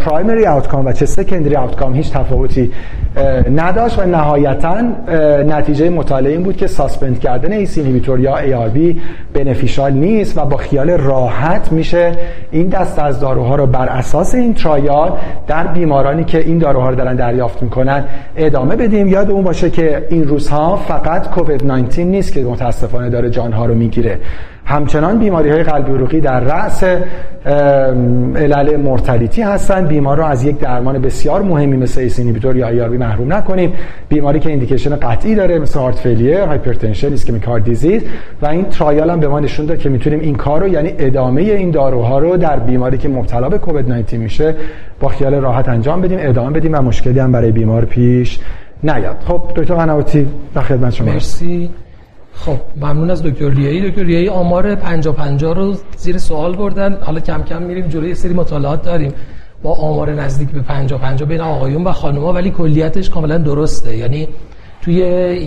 primary 0.00 0.46
outcome 0.46 0.86
و 0.86 0.92
چه 0.92 1.06
secondary 1.06 1.56
outcome 1.56 1.94
هیچ 1.94 2.12
تفاوتی 2.12 2.72
نداشت 3.54 3.98
و 3.98 4.02
نهایتا 4.02 4.80
نتیجه 5.46 5.90
مطالعه 5.90 6.32
این 6.32 6.42
بود 6.42 6.56
که 6.56 6.66
suspend 6.66 7.20
کردن 7.20 7.52
ACE 7.52 8.02
یا 8.18 8.68
ARB 8.68 9.00
beneficial 9.34 9.92
نیست 9.92 10.38
و 10.38 10.44
با 10.44 10.56
خیال 10.56 10.90
راحت 10.90 11.72
میشه 11.72 12.12
این 12.50 12.68
دست 12.68 12.98
از 12.98 13.20
داروها 13.20 13.56
رو 13.56 13.66
بر 13.66 13.88
اساس 13.88 14.34
این 14.34 14.54
trial 14.54 15.12
در 15.46 15.66
بیمارانی 15.66 16.24
که 16.24 16.38
این 16.38 16.58
داروها 16.58 16.88
رو 16.88 16.94
دارن 16.94 17.14
دریافت 17.14 17.62
می‌کنن 17.62 18.04
ادامه 18.36 18.76
بدیم. 18.76 19.08
یادمون 19.08 19.44
باشه 19.44 19.70
که 19.70 20.06
این 20.10 20.28
روزها 20.28 20.76
فقط 20.76 21.30
کووید 21.30 21.66
19 21.66 22.04
نیست 22.04 22.32
که 22.32 22.40
متاسفانه 22.40 23.10
داره 23.10 23.30
جانها 23.30 23.66
رو 23.66 23.74
می‌گیره. 23.74 24.18
همچنان 24.64 25.18
بیماری 25.18 25.50
های 25.50 25.62
قلبی 25.62 25.92
عروقی 25.92 26.20
در 26.20 26.40
رأس 26.40 26.84
علل 28.36 28.76
mortality 28.76 29.42
هستند. 29.42 29.88
بیمار 29.88 30.16
رو 30.16 30.24
از 30.24 30.44
یک 30.44 30.58
درمان 30.58 30.98
بسیار 30.98 31.42
مهمی 31.42 31.76
مثل 31.76 32.00
ACE 32.00 32.18
inhibitor 32.18 32.56
یا 32.56 32.68
ARB 32.68 32.96
محروم 32.96 33.32
نکنیم. 33.32 33.72
بیماری 34.08 34.40
که 34.40 34.48
indication 34.48 34.96
قطعی 34.96 35.34
داره 35.34 35.58
مثل 35.58 35.78
heart 35.78 35.98
failure 35.98 36.40
hypertension 36.40 37.08
ischemic 37.08 37.42
heart 37.42 37.64
disease 37.64 38.02
و 38.42 38.46
این 38.46 38.64
trial 38.64 39.10
هم 39.10 39.20
به 39.20 39.28
ما 39.28 39.40
نشون 39.40 39.66
داد 39.66 39.78
که 39.78 39.88
می‌تونیم 39.88 40.20
این 40.20 40.34
کار 40.34 40.60
رو 40.60 40.68
یعنی 40.68 40.94
ادامه 40.98 41.40
این 41.42 41.70
داروها 41.70 42.18
رو 42.18 42.36
در 42.36 42.58
بیماری 42.58 42.98
که 42.98 43.08
مبتلا 43.08 43.48
به 43.48 43.58
کووید 43.58 43.88
19 43.88 44.16
میشه 44.16 44.54
با 45.00 45.08
خیال 45.08 45.34
راحت 45.34 45.68
انجام 45.68 46.00
بدیم 46.00 46.18
ادامه 46.22 46.50
بدیم 46.50 46.74
و 46.74 46.82
مشکلی 46.82 47.18
هم 47.18 47.32
برای 47.32 47.52
بیمار 47.52 47.84
پیش 47.84 48.38
نیاد. 48.82 49.16
خب 49.26 49.42
دکتر 49.56 49.74
قنواتی 49.74 50.26
در 50.54 50.62
خدمت 50.62 50.92
شما. 50.92 51.12
مرسی. 51.12 51.70
خب 52.46 52.56
ممنون 52.76 53.10
از 53.10 53.22
دکتر 53.22 53.50
ریایی. 53.50 53.90
دکتر 53.90 54.02
ریایی 54.02 54.28
آمار 54.28 54.74
50 54.74 55.14
50 55.14 55.54
رو 55.54 55.74
زیر 55.96 56.18
سوال 56.18 56.56
بردن. 56.56 56.98
حالا 57.00 57.20
کم 57.20 57.42
کم 57.42 57.62
میریم 57.62 57.88
جلوی 57.88 58.14
سری 58.14 58.34
مطالعات 58.34 58.82
داریم. 58.82 59.12
با 59.62 59.74
آمار 59.74 60.12
نزدیک 60.12 60.48
به 60.48 60.60
50 60.62 61.00
50 61.00 61.28
بین 61.28 61.40
آقایون 61.40 61.84
و 61.84 61.92
خانم‌ها 61.92 62.32
ولی 62.32 62.50
کلیتش 62.50 63.10
کاملا 63.10 63.38
درسته. 63.38 63.96
یعنی 63.96 64.28
توی 64.82 64.94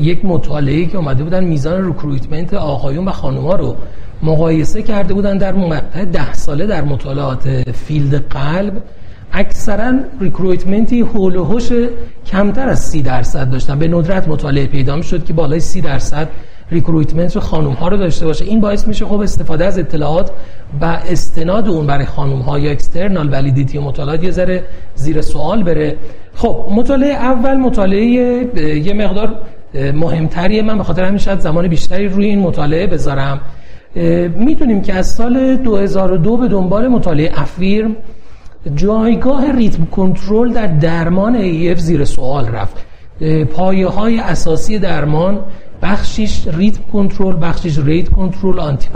یک 0.02 0.26
مطالعه 0.26 0.86
که 0.86 0.98
اومده 0.98 1.24
بودن 1.24 1.44
میزان 1.44 1.90
recruitment 1.90 2.54
آقایون 2.54 3.06
و 3.06 3.12
خانم‌ها 3.12 3.56
رو 3.56 3.76
مقایسه 4.24 4.82
کرده 4.82 5.14
بودن 5.14 5.38
در 5.38 5.54
مقطع 5.54 6.06
ده 6.06 6.34
ساله 6.34 6.66
در 6.66 6.84
مطالعات 6.84 7.72
field 7.72 8.16
قلب. 8.30 8.84
اکثرا 9.34 9.94
recruitment 10.20 11.02
ی 11.02 11.10
حول 11.10 11.36
و 11.36 11.60
کمتر 12.26 12.70
از 12.70 12.80
سی 12.80 13.02
درصد 13.02 13.50
داشتن. 13.52 13.80
به 13.80 13.88
ندرت 13.88 14.28
مطالعه 14.28 14.66
پیدا 14.66 15.02
شد 15.02 15.26
که 15.26 15.34
بالای 15.34 15.60
سی 15.60 15.82
درصد 15.82 16.30
recruitment 16.74 17.40
خانم 17.40 17.72
ها 17.72 17.88
رو 17.88 17.98
داشته 17.98 18.26
باشه. 18.26 18.46
این 18.46 18.62
باعث 18.62 18.88
میشه 18.88 19.06
خب 19.06 19.20
استفاده 19.20 19.66
از 19.66 19.80
اطلاعات 19.80 20.32
و 20.82 20.86
استناد 20.86 21.70
اون 21.70 21.88
برای 21.88 22.06
خانم 22.06 22.40
ها 22.40 22.60
یا 22.60 22.72
external 22.72 23.30
validity 23.32 23.80
مطالعات 23.80 24.24
یه 24.24 24.32
ذره 24.32 24.64
زیر 24.96 25.22
سوال 25.22 25.64
بره. 25.64 25.96
خب 26.36 26.66
مطالعه 26.72 27.14
اول 27.14 27.58
مطالعه 27.58 28.06
یه 28.86 28.94
مقدار 28.94 29.36
مهمتریه. 29.94 30.62
من 30.62 30.78
به 30.78 30.84
خاطر 30.84 31.04
همین 31.04 31.18
زمان 31.40 31.68
بیشتری 31.68 32.08
روی 32.08 32.26
این 32.26 32.40
مطالعه 32.40 32.88
بذارم. 32.88 33.42
می‌دونیم 34.36 34.82
که 34.82 34.94
از 34.94 35.08
سال 35.08 35.56
2002 35.56 36.38
به 36.38 36.48
دنبال 36.48 36.88
مطالعه 36.88 37.42
AFFIRM 37.42 37.96
جایگاه 38.76 39.52
rhythm 39.52 39.86
control 39.86 40.54
در 40.54 40.68
درمان 40.68 41.36
AF 41.36 41.80
زیر 41.80 42.06
سوال 42.06 42.48
رفت. 42.48 42.86
پایه 43.54 43.88
های 43.88 44.20
اساسی 44.20 44.80
درمان 44.80 45.40
بخشیش 45.84 46.48
rhythm 46.48 46.82
control 46.94 47.36
بخشیش 47.42 47.78
rate 47.78 48.10
control 48.10 48.60
anti 48.60 48.90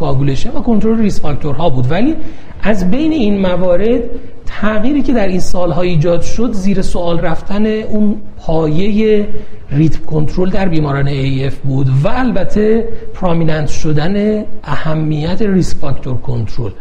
و 0.56 0.60
کنترل 0.60 1.00
risk 1.00 1.22
factor 1.22 1.63
ها 1.63 1.70
بود. 1.70 1.92
ولی 1.92 2.16
از 2.64 2.92
بین 2.92 3.12
این 3.12 3.40
موارد 3.42 4.02
تغییری 4.46 5.02
که 5.02 5.14
در 5.14 5.28
این 5.28 5.40
سالها 5.40 5.82
ایجاد 5.82 6.22
شد 6.22 6.52
زیر 6.54 6.82
سوال 6.82 7.20
رفتن 7.20 7.66
اون 7.66 8.16
پایه 8.38 9.28
rhythm 9.72 10.06
control 10.06 10.50
در 10.50 10.68
بیماران 10.68 11.08
AF 11.08 11.54
بود 11.54 11.88
و 12.04 12.08
البته 12.08 12.88
prominent 13.14 13.68
شدن 13.68 14.46
اهمیت 14.64 15.42
risk 15.42 15.78
factor 15.78 16.18
control 16.18 16.72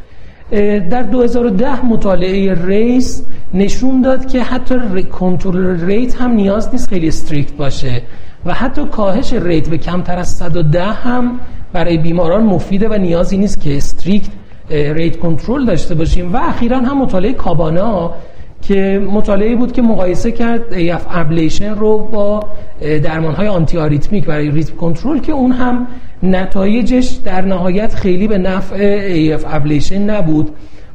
در 0.91 1.03
2010 1.03 1.85
مطالعه 1.85 2.67
RACE 2.67 3.23
نشون 3.55 4.03
داد 4.03 4.27
که 4.27 4.43
حتی 4.43 5.03
کنترل 5.03 5.85
rate 5.87 6.21
هم 6.21 6.31
نیاز 6.31 6.69
نیست 6.73 6.89
خیلی 6.89 7.09
strict 7.09 7.53
باشه. 7.53 8.03
و 8.47 8.53
حتی 8.53 8.85
کاهش 8.85 9.33
rate 9.33 9.69
به 9.69 9.79
کمتر 9.79 10.19
از 10.19 10.29
110 10.29 10.83
هم 10.83 11.41
برای 11.73 11.99
بیماران 11.99 12.43
مفیده 12.43 12.89
و 12.89 12.95
نیازی 12.95 13.37
نیست 13.39 13.61
که 13.61 13.77
strict 13.77 14.29
rate 14.71 15.17
control 15.17 15.65
داشته 15.65 15.95
باشیم. 15.95 16.33
و 16.33 16.37
اخیرا 16.37 16.79
هم 16.79 16.99
مطالعه 17.03 17.33
CABANA 17.33 18.15
که 18.63 19.03
مطالعه 19.13 19.57
بود 19.57 19.73
که 19.73 19.83
مقایسه 19.83 20.33
کرد 20.33 20.61
AF 20.71 21.03
ablation 21.11 21.75
رو 21.75 21.99
با 21.99 22.41
درمان 22.81 23.35
های 23.35 23.49
antiarrhythmic 23.49 24.25
برای 24.25 24.51
rhythm 24.51 24.77
control 24.77 25.19
که 25.19 25.33
اون 25.33 25.53
هم 25.53 25.87
نتایجش 26.23 27.09
در 27.25 27.41
نهایت 27.41 27.95
خیلی 27.95 28.29
به 28.29 28.39
نفع 28.39 29.37
AF 29.39 29.43
ablation 29.47 30.11
نبود. 30.11 30.51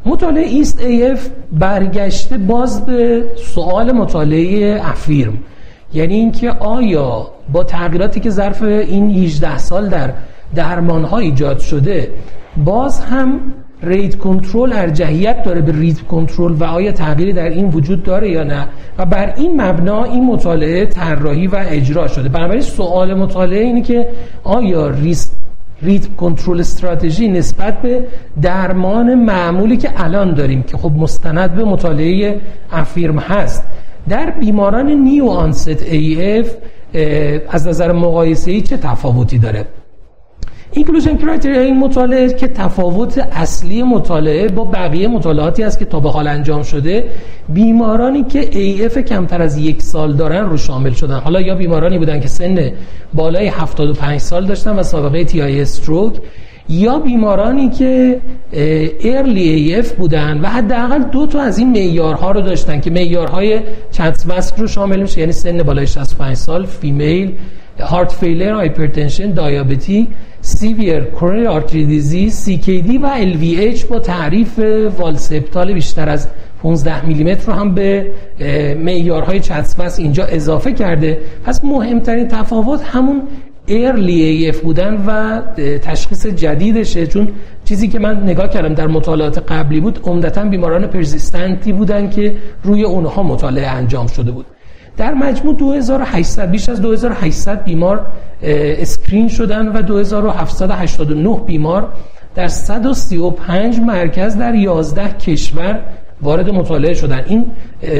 مطالعه 0.05 0.47
EAST 0.47 0.79
AF 0.81 1.19
برگشته 1.51 2.37
باز 2.37 2.85
به 2.85 3.25
سوال 3.35 3.91
مطالعه 3.91 4.81
AFFIRM. 4.83 5.37
یعنی 5.93 6.15
اینکه 6.15 6.51
آیا 6.51 7.27
با 7.53 7.63
تغییراتی 7.63 8.19
که 8.19 8.29
ظرف 8.29 8.61
این 8.61 9.11
18 9.11 9.57
سال 9.57 9.89
در 9.89 10.13
درمان 10.55 11.03
ها 11.03 11.17
ایجاد 11.17 11.59
شده 11.59 12.09
باز 12.65 12.99
هم 12.99 13.39
rate 13.83 14.17
control 14.17 14.73
ارجحیت 14.73 15.43
داره 15.43 15.61
به 15.61 15.71
rhythm 15.71 16.01
control 16.01 16.53
و 16.59 16.63
آیا 16.63 16.91
تغییری 16.91 17.33
در 17.33 17.49
این 17.49 17.69
وجود 17.69 18.03
داره 18.03 18.29
یا 18.29 18.43
نه؟ 18.43 18.67
و 18.97 19.05
بر 19.05 19.33
این 19.35 19.61
مبنا 19.61 20.03
این 20.03 20.25
مطالعه 20.25 20.85
طراحی 20.85 21.47
و 21.47 21.65
اجرا 21.67 22.07
شده. 22.07 22.29
بنابراین 22.29 22.61
سوال 22.61 23.13
مطالعه 23.13 23.63
اینه 23.63 23.81
که 23.81 24.07
آیا 24.43 24.87
rhythm 24.87 26.15
control 26.15 26.59
strategy 26.59 27.27
نسبت 27.27 27.81
به 27.81 28.03
درمان 28.41 29.15
معمولی 29.15 29.77
که 29.77 29.91
الان 29.95 30.33
داریم 30.33 30.63
که 30.63 30.77
خب 30.77 30.91
مستند 30.91 31.55
به 31.55 31.63
مطالعه 31.63 32.41
AFFIRM 32.71 33.19
هست 33.19 33.63
در 34.09 34.29
بیماران 34.29 34.89
new 34.89 35.25
onset 35.25 35.67
AF 35.67 36.51
از 37.49 37.67
نظر 37.67 37.91
مقایسه 37.91 38.61
چه 38.61 38.77
تفاوتی 38.77 39.37
داره؟ 39.37 39.65
inclusion 40.71 41.17
criteria 41.17 41.61
این 41.61 41.79
مطالعه 41.79 42.33
که 42.33 42.47
تفاوت 42.47 43.17
اصلی 43.17 43.83
مطالعه 43.83 44.47
با 44.47 44.63
بقیه 44.63 45.07
مطالعاتی 45.07 45.63
است 45.63 45.79
که 45.79 45.85
تا 45.85 45.99
به 45.99 46.09
حال 46.09 46.27
انجام 46.27 46.63
شده 46.63 47.05
بیمارانی 47.49 48.23
که 48.23 48.41
AF 48.41 48.97
کمتر 48.97 49.41
از 49.41 49.57
یک 49.57 49.81
سال 49.81 50.13
دارن 50.13 50.49
رو 50.49 50.57
شامل 50.57 50.91
شدن. 50.91 51.19
حالا 51.19 51.41
یا 51.41 51.55
بیمارانی 51.55 51.97
بودن 51.97 52.19
که 52.19 52.27
سن 52.27 52.71
بالای 53.13 53.47
75 53.47 54.19
سال 54.19 54.45
داشتن 54.45 54.79
و 54.79 54.83
سابقه 54.83 55.23
TIA 55.23 55.41
stroke 55.41 56.13
یا 56.71 56.99
بیمارانی 56.99 57.69
که 57.69 58.21
early 59.03 59.49
AF 59.49 59.91
بودن 59.91 60.39
و 60.41 60.47
حداقل 60.47 61.03
دو 61.03 61.27
تا 61.27 61.41
از 61.41 61.57
این 61.57 61.71
معیارها 61.71 62.31
رو 62.31 62.41
داشتن 62.41 62.79
که 62.79 62.91
معیارهای 62.91 63.59
CHA2DS2-VASc 63.91 64.55
رو 64.55 64.67
شامل 64.67 65.01
میشه 65.01 65.19
یعنی 65.19 65.31
سن 65.31 65.63
بالای 65.63 65.87
65 65.87 66.35
سال 66.35 66.65
female 66.65 67.33
heart 67.79 68.11
failure 68.11 68.53
hypertension 68.53 69.31
دیابتی 69.31 70.07
severe 70.41 70.99
coronary 70.99 71.47
artery 71.47 71.85
disease 71.85 72.33
CKD 72.33 72.99
و 73.03 73.05
LVH 73.05 73.37
با 73.89 73.99
تعریف 73.99 74.59
wall 74.99 75.29
septal 75.29 75.73
بیشتر 75.73 76.09
از 76.09 76.27
15 76.63 77.05
میلیمتر 77.05 77.51
رو 77.51 77.53
هم 77.53 77.73
به 77.75 78.11
معیارهای 78.79 79.39
CHA2DS2-VASc 79.39 79.99
اینجا 79.99 80.25
اضافه 80.25 80.73
کرده. 80.73 81.19
پس 81.45 81.63
مهمترین 81.63 82.27
تفاوت 82.27 82.81
همون 82.83 83.21
early 83.71 84.21
AF 84.23 84.61
بودن 84.61 85.03
و 85.07 85.41
تشخیص 85.77 86.27
جدیدشه. 86.27 87.07
چون 87.07 87.27
چیزی 87.65 87.87
که 87.87 87.99
من 87.99 88.23
نگاه 88.23 88.47
کردم 88.47 88.73
در 88.73 88.87
مطالعات 88.87 89.51
قبلی 89.51 89.79
بود 89.79 89.99
عمدتا 90.03 90.43
بیماران 90.43 90.87
persistent 90.87 91.65
ی 91.65 91.73
بودن 91.73 92.09
که 92.09 92.35
روی 92.63 92.83
اونها 92.83 93.23
مطالعه 93.23 93.67
انجام 93.67 94.07
شده 94.07 94.31
بود. 94.31 94.45
در 94.97 95.13
مجموع 95.13 95.55
2800 95.55 96.51
بیش 96.51 96.69
از 96.69 96.81
2800 96.81 97.63
بیمار 97.63 98.07
screen 98.43 99.27
شدن 99.27 99.67
و 99.67 99.81
2789 99.81 101.39
بیمار 101.45 101.93
در 102.35 102.47
135 102.47 103.79
مرکز 103.79 104.37
در 104.37 104.55
11 104.55 105.13
کشور 105.13 105.79
وارد 106.21 106.49
مطالعه 106.49 106.93
شدن. 106.93 107.23
این 107.27 107.45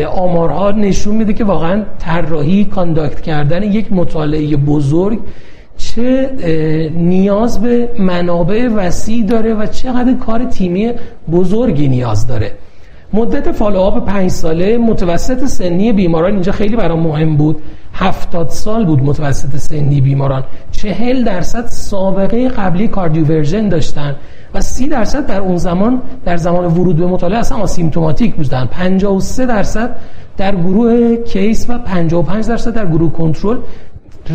آمارها 0.08 0.72
نشون 0.72 1.16
میده 1.16 1.34
که 1.34 1.44
واقعا 1.44 1.84
طراحی 2.00 2.66
conduct 2.66 3.22
کردن 3.22 3.64
یک 3.64 3.94
مطالعه 3.94 4.58
بزرگ 4.58 5.20
چه 5.82 6.30
نیاز 6.96 7.62
به 7.62 7.90
منابع 8.00 8.68
وسیع 8.68 9.26
داره 9.26 9.54
و 9.54 9.66
چقدر 9.66 10.14
کار 10.14 10.46
تیمی 10.46 10.92
بزرگی 11.32 11.88
نیاز 11.88 12.28
داره. 12.28 12.52
مدت 13.14 13.52
follow-up 13.52 14.06
پنج 14.06 14.30
ساله 14.30 14.78
متوسط 14.78 15.46
سنی 15.46 15.94
بیماران 15.94 16.34
اینجا 16.34 16.52
خیلی 16.52 16.76
برام 16.76 17.00
مهم 17.00 17.36
بود. 17.38 17.62
هفتاد 17.94 18.50
سال 18.50 18.86
بود 18.86 19.04
متوسط 19.04 19.58
سنی 19.58 20.02
بیماران. 20.02 20.44
چهل 20.72 21.24
درصد 21.24 21.66
سابقه 21.68 22.50
قبلی 22.50 22.88
cardioversion 22.88 23.70
داشتن 23.70 24.16
و 24.54 24.62
سی 24.62 24.88
درصد 24.88 25.26
در 25.26 25.42
اون 25.42 25.58
زمان 25.58 26.02
در 26.26 26.38
زمان 26.38 26.66
ورود 26.66 26.98
به 26.98 27.06
مطالعه 27.06 27.40
اصلا 27.40 27.58
asymptomatic 27.58 28.36
بودن. 28.36 28.66
53 28.66 29.46
درصد 29.46 29.96
در 30.38 30.56
گروه 30.56 31.16
case 31.16 31.70
و 31.70 31.78
55 31.78 32.48
درصد 32.48 32.74
در 32.74 32.86
گروه 32.86 33.12
کنترل 33.12 33.58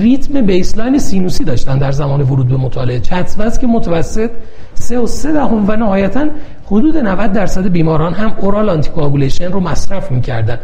ریتم 0.01 0.41
baseline 0.41 0.99
سینوسی 0.99 1.45
داشتن 1.45 1.79
در 1.79 1.93
زمان 1.93 2.21
ورود 2.21 2.49
به 2.49 2.57
مطالعه. 2.57 3.01
CHA2DS2-VASc 3.01 3.67
متوسط 3.67 4.31
3 4.75 4.99
و 4.99 5.07
3 5.07 5.33
دهم 5.33 5.65
و 5.69 5.77
نهایتا 5.77 6.27
حدود 6.67 6.97
90 6.97 7.33
درصد 7.33 7.69
بیماران 7.69 8.15
هم 8.15 8.33
oral 8.41 8.71
anticoagulation 8.71 9.53
رو 9.53 9.61
مصرف 9.61 10.11
می‌کردن. 10.11 10.59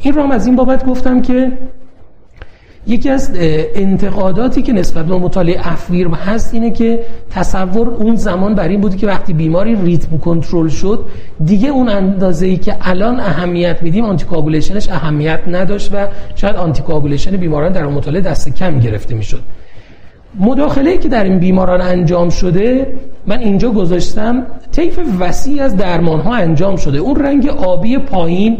این 0.00 0.14
رو 0.14 0.22
هم 0.22 0.30
از 0.30 0.46
این 0.46 0.56
بابت 0.56 0.86
گفتم 0.86 1.22
که 1.22 1.52
یکی 2.88 3.10
از 3.10 3.30
انتقاداتی 3.74 4.62
که 4.62 4.72
نسبت 4.72 5.06
به 5.06 5.16
مطالعه 5.18 5.72
AFFIRM 5.72 6.08
هست 6.08 6.54
اینه 6.54 6.70
که 6.70 7.00
تصور 7.30 7.88
اون 7.88 8.16
زمان 8.16 8.54
بر 8.54 8.68
این 8.68 8.80
بود 8.80 8.96
که 8.96 9.06
وقتی 9.06 9.32
بیماری 9.32 9.76
rhythm 9.76 10.18
control 10.18 10.68
شد 10.68 11.04
دیگه 11.44 11.68
اون 11.68 11.88
اندازه 11.88 12.46
ای 12.46 12.56
که 12.56 12.76
الان 12.80 13.20
اهمیت 13.20 13.82
میدیم 13.82 14.04
anticoagulation 14.04 14.78
ش 14.78 14.88
اهمیت 14.88 15.40
نداشت 15.46 15.90
و 15.94 16.06
شاید 16.34 16.56
anticoagulation 16.56 17.36
بیماران 17.36 17.72
در 17.72 17.86
مطالعه 17.86 18.20
دست 18.20 18.54
کم 18.54 18.78
گرفته 18.78 19.14
می‌شد. 19.14 19.40
مداخله 20.40 20.98
که 20.98 21.08
در 21.08 21.24
این 21.24 21.38
بیماران 21.38 21.80
انجام 21.80 22.30
شده 22.30 22.94
من 23.26 23.38
اینجا 23.38 23.70
گذاشتم 23.70 24.46
طیف 24.72 25.00
وسیع 25.20 25.62
از 25.62 25.76
درمان 25.76 26.20
ها 26.20 26.34
انجام 26.34 26.76
شده. 26.76 26.98
اون 26.98 27.16
رنگ 27.16 27.48
آبی 27.48 27.98
پایین 27.98 28.58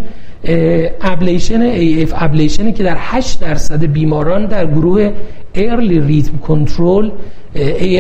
ablation 1.00 1.62
AF 2.02 2.12
ablation 2.16 2.66
ی 2.66 2.72
که 2.72 2.82
در 2.82 2.96
8 2.98 3.40
درصد 3.40 3.84
بیماران 3.84 4.46
در 4.46 4.66
گروه 4.66 5.12
early 5.54 6.00
rhythm 6.00 6.38
control 6.38 7.10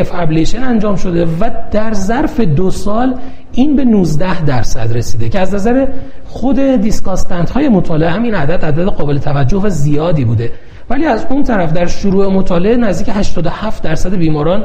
AF 0.00 0.10
ablation 0.14 0.62
انجام 0.62 0.96
شده 0.96 1.26
و 1.40 1.50
در 1.70 1.92
ظرف 1.92 2.40
دو 2.40 2.70
سال 2.70 3.14
این 3.52 3.76
به 3.76 3.84
19 3.84 4.44
درصد 4.44 4.96
رسیده 4.96 5.28
که 5.28 5.38
از 5.38 5.54
نظر 5.54 5.86
خود 6.24 6.60
discussant 6.60 7.50
های 7.50 7.68
مطالعه 7.68 8.10
همین 8.10 8.34
عدد 8.34 8.64
عدد 8.64 8.84
قابل 8.84 9.18
توجه 9.18 9.58
و 9.58 9.68
زیادی 9.68 10.24
بوده. 10.24 10.52
ولی 10.90 11.04
از 11.04 11.26
اون 11.30 11.42
طرف 11.42 11.72
در 11.72 11.86
شروع 11.86 12.26
مطالعه 12.26 12.76
نزدیک 12.76 13.08
87 13.16 13.82
درصد 13.82 14.14
بیماران 14.14 14.64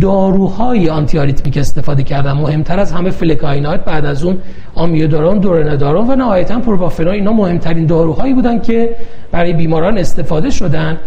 داروهای 0.00 0.88
antiarrhythmic 0.88 1.56
استفاده 1.56 2.02
کردن. 2.02 2.32
مهمتر 2.32 2.80
از 2.80 2.92
همه 2.92 3.10
flecainide 3.10 3.84
بعد 3.84 4.06
از 4.06 4.24
اون 4.24 4.38
amiodarone 4.74 5.38
dronedarone 5.38 6.10
و 6.10 6.16
نهایتا 6.16 6.58
propafenone 6.58 7.08
اینا 7.08 7.32
مهمترین 7.32 7.86
داروهایی 7.86 8.34
بودن 8.34 8.60
که 8.60 8.96
برای 9.32 9.52
بیماران 9.52 9.98
استفاده 9.98 10.50
شدن. 10.50 10.98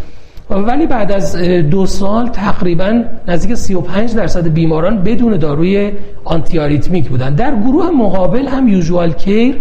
ولی 0.50 0.88
بعد 0.88 1.12
از 1.12 1.36
دو 1.70 1.86
سال 1.86 2.28
تقریبا 2.28 3.04
نزدیک 3.28 3.56
35 3.56 4.16
درصد 4.16 4.48
بیماران 4.48 5.04
بدون 5.04 5.38
داروی 5.38 5.92
antiarrhythmic 6.24 7.10
بودن. 7.10 7.36
در 7.36 7.56
گروه 7.56 7.90
مقابل 7.90 8.48
هم 8.48 8.68
usual 8.68 9.12
care 9.12 9.56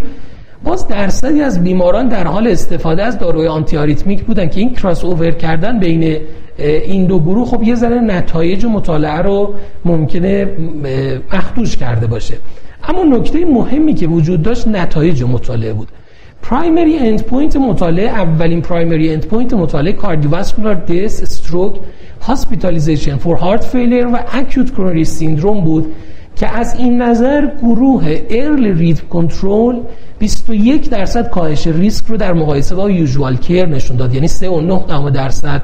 باز 0.64 0.88
درصدی 0.88 1.40
از 1.40 1.64
بیماران 1.64 2.08
در 2.08 2.26
حال 2.26 2.48
استفاده 2.48 3.02
از 3.02 3.18
داروی 3.18 3.46
antiarrhythmic 3.46 4.24
بودن 4.24 4.48
که 4.48 4.60
این 4.60 4.74
کراس 4.74 5.04
اوور 5.04 5.30
کردن 5.30 5.78
بین 5.78 6.16
این 6.58 7.06
دو 7.06 7.20
گروه 7.20 7.46
خب 7.46 7.62
یه 7.62 7.74
ذره 7.74 8.00
نتایج 8.00 8.66
مطالعه 8.66 9.18
رو 9.18 9.54
ممکنه 9.84 10.48
مخدوش 11.32 11.76
کرده 11.76 12.06
باشه. 12.06 12.34
اما 12.84 13.16
نکته 13.16 13.44
مهمی 13.44 13.94
که 13.94 14.06
وجود 14.06 14.42
داشت 14.42 14.68
نتایج 14.68 15.22
مطالعه 15.22 15.72
بود. 15.72 15.88
primary 16.42 16.98
endpoint 16.98 17.56
مطالعه 17.56 18.08
اولین 18.08 18.60
primary 18.60 19.12
endpoint 19.12 19.54
مطالعه 19.54 19.92
cardiovascular 19.92 20.74
death 20.74 21.22
stroke 21.22 21.74
hospitalization 22.22 23.16
for 23.16 23.36
heart 23.36 23.64
failure 23.64 24.06
و 24.06 24.18
acute 24.32 24.70
coronary 24.70 25.04
syndrome 25.04 25.60
بود 25.60 25.92
که 26.36 26.58
از 26.58 26.78
این 26.78 27.02
نظر 27.02 27.46
گروه 27.62 28.20
early 28.30 28.72
rhythm 28.72 29.06
control 29.06 29.80
21 30.18 30.90
درصد 30.90 31.30
کاهش 31.30 31.66
ریسک 31.66 32.06
رو 32.06 32.16
در 32.16 32.32
مقایسه 32.32 32.74
با 32.74 32.90
usual 32.90 33.36
care 33.36 33.66
نشون 33.66 33.96
داد. 33.96 34.14
یعنی 34.14 34.28
3.9 34.28 35.10
درصد 35.14 35.62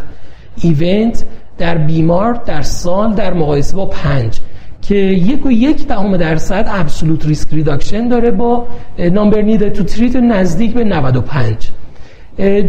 event 0.63 1.25
در 1.59 1.79
بیمار 1.79 2.35
در 2.35 2.63
سال 2.63 3.15
در 3.15 3.35
مقایسه 3.35 3.77
با 3.77 3.87
5 3.87 4.41
که 4.83 4.95
یک 4.95 5.47
و 5.47 5.51
یک 5.51 5.87
دهم 5.87 6.17
درصد 6.17 6.67
absolute 6.69 7.27
risk 7.27 7.49
reduction 7.53 8.09
داره 8.09 8.31
با 8.31 8.67
number 8.99 9.43
needed 9.43 9.69
to 9.69 9.85
treat 9.85 10.17
نزدیک 10.17 10.75
به 10.75 10.85
95 10.85 11.69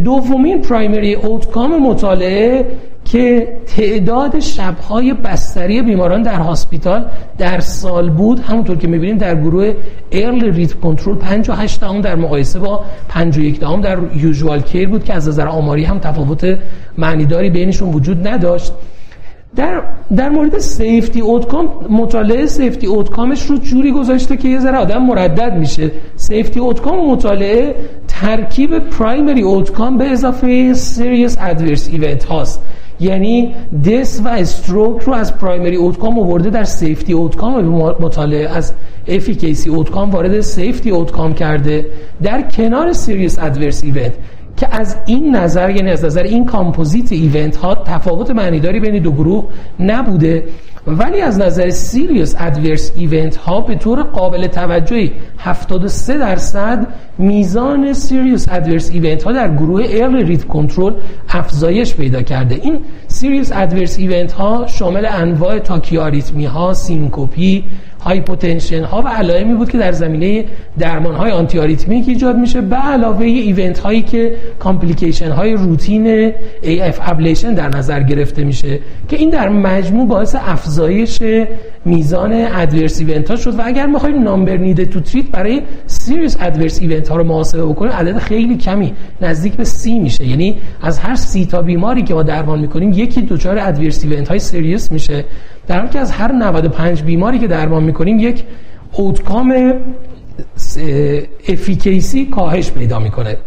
دومین 0.03 0.61
primary 0.61 1.13
outcome 1.13 1.83
مطالعه 1.83 2.65
که 3.05 3.47
تعداد 3.75 4.39
شبهای 4.39 5.13
بستری 5.13 5.81
بیماران 5.81 6.21
در 6.21 6.39
hospital 6.39 7.05
در 7.37 7.59
سال 7.59 8.09
بود. 8.09 8.39
همونطور 8.39 8.77
که 8.77 8.87
می‌بینیم 8.87 9.17
در 9.17 9.35
گروه 9.35 9.73
early 10.11 10.53
rhythm 10.53 10.73
control 10.73 11.15
5 11.15 11.49
و 11.49 11.53
8 11.53 11.81
دهم 11.81 12.01
در 12.01 12.15
مقایسه 12.15 12.59
با 12.59 12.85
5 13.09 13.37
و 13.37 13.41
1 13.41 13.59
دهم 13.59 13.81
در 13.81 13.97
usual 14.15 14.61
care 14.61 14.89
بود 14.89 15.03
که 15.03 15.13
از 15.13 15.27
نظر 15.27 15.47
آماری 15.47 15.83
هم 15.83 15.99
تفاوت 15.99 16.57
معنیداری 16.97 17.49
بینشون 17.49 17.89
وجود 17.93 18.27
نداشت. 18.27 18.73
در 19.55 19.83
در 20.15 20.29
مورد 20.29 20.59
safety 20.59 21.21
outcome 21.21 21.69
مطالعه 21.89 22.45
safety 22.45 22.87
outcome 22.87 23.32
ش 23.32 23.45
رو 23.45 23.57
جوری 23.57 23.91
گذاشته 23.91 24.37
که 24.37 24.49
یه 24.49 24.59
ذره 24.59 24.77
آدم 24.77 25.03
مردد 25.03 25.53
میشه. 25.53 25.91
safety 26.15 26.59
outcome 26.59 27.11
مطالعه 27.11 27.75
ترکیب 28.07 28.79
primary 28.79 29.41
outcome 29.41 29.97
به 29.97 30.05
اضافه 30.09 30.73
serious 30.73 31.37
adverse 31.39 31.89
event 31.91 32.23
هاست. 32.23 32.61
یعنی 32.99 33.55
death 33.85 34.21
و 34.25 34.27
stroke 34.27 35.01
رو 35.01 35.13
از 35.13 35.37
primary 35.37 35.75
outcome 35.75 36.19
آورده 36.19 36.49
در 36.49 36.63
safety 36.63 37.13
outcome 37.13 37.65
مطالعه 37.99 38.49
از 38.49 38.73
efficacy 39.07 39.69
outcome 39.69 40.09
وارد 40.09 40.41
safety 40.41 40.89
outcome 40.89 41.33
کرده. 41.33 41.85
در 42.23 42.41
کنار 42.41 42.93
serious 42.93 43.39
adverse 43.39 43.83
event 43.83 44.13
که 44.59 44.67
از 44.71 44.95
این 45.05 45.35
نظر 45.35 45.69
یعنی 45.69 45.89
از 45.89 46.05
نظر 46.05 46.23
این 46.23 46.45
composite 46.45 47.11
event 47.11 47.55
ها 47.55 47.75
تفاوت 47.75 48.31
معنیداری 48.31 48.79
بین 48.79 49.03
دو 49.03 49.11
گروه 49.11 49.45
نبوده. 49.79 50.43
ولی 50.87 51.21
از 51.21 51.39
نظر 51.39 51.69
serious 51.69 52.35
adverse 52.37 52.91
event 52.95 53.35
ها 53.35 53.61
به 53.61 53.75
طور 53.75 54.03
قابل 54.03 54.47
توجهی 54.47 55.11
73 55.37 56.17
درصد 56.17 56.87
میزان 57.17 57.93
serious 57.93 58.45
adverse 58.51 58.89
event 58.91 59.23
ها 59.23 59.31
در 59.31 59.55
گروه 59.55 59.83
early 59.89 60.25
rhythm 60.25 60.47
control 60.47 60.93
افزایش 61.29 61.95
پیدا 61.95 62.21
کرده. 62.21 62.55
این 62.55 62.79
serious 63.07 63.51
adverse 63.53 63.99
event 63.99 64.31
ها 64.31 64.67
شامل 64.67 65.05
انواع 65.05 65.59
tachyarrhythmia 65.59 66.45
ها 66.45 66.73
syncope 66.73 67.65
ی 67.99 68.06
hypotension 68.06 68.83
ها 68.83 69.01
و 69.01 69.07
علائمی 69.07 69.53
بود 69.53 69.71
که 69.71 69.77
در 69.77 69.91
زمینه 69.91 70.45
درمان 70.79 71.15
های 71.15 71.31
antiarrhythmic 71.31 72.09
ایجاد 72.09 72.37
میشه. 72.37 72.61
به 72.61 72.75
علاوه 72.75 73.25
event 73.25 73.79
هایی 73.79 74.01
که 74.01 74.35
complication 74.59 75.31
های 75.31 75.53
روتین 75.53 76.07
AF 76.61 76.99
ablation 77.01 77.53
در 77.53 77.69
نظر 77.69 78.03
گرفته 78.03 78.43
میشه 78.43 78.79
که 79.07 79.15
این 79.17 79.29
در 79.29 79.49
مجموع 79.49 80.07
باعث 80.07 80.35
افزایش 80.39 81.19
میزان 81.85 82.33
adverse 82.33 82.99
event 82.99 83.29
ها 83.29 83.35
شد 83.35 83.59
و 83.59 83.61
اگر 83.65 83.85
می‌خوایم 83.85 84.23
number 84.23 84.57
needed 84.57 84.85
to 84.85 84.99
treat 84.99 85.25
برای 85.31 85.61
سیریس 85.87 86.37
adverse 86.39 86.81
event 86.81 87.09
ها 87.09 87.15
رو 87.15 87.23
محاسبه 87.23 87.65
بکنیم 87.65 87.91
عدد 87.91 88.17
خیلی 88.17 88.57
کمی 88.57 88.93
نزدیک 89.21 89.53
به 89.53 89.63
سی 89.63 89.99
میشه. 89.99 90.27
یعنی 90.27 90.57
از 90.81 90.99
هر 90.99 91.15
سی 91.15 91.45
تا 91.45 91.61
بیماری 91.61 92.03
که 92.03 92.13
ما 92.13 92.23
درمان 92.23 92.59
می‌کنیم 92.59 92.93
یکی 92.93 93.21
دچار 93.21 93.59
ادورس 93.59 94.03
ایونت 94.03 94.27
های 94.27 94.39
serious 94.39 94.91
میشه. 94.91 95.25
در 95.69 95.77
حالی 95.77 95.89
که 95.89 95.99
از 95.99 96.11
هر 96.11 96.31
95 96.31 97.03
بیماری 97.03 97.39
که 97.39 97.47
درمان 97.47 97.83
می‌کنیم 97.83 98.19
یک 98.19 98.43
outcome 98.93 99.73
efficacy 101.49 102.25
کاهش 102.25 102.71
پیدا 102.71 102.99
می‌کنه. 102.99 103.37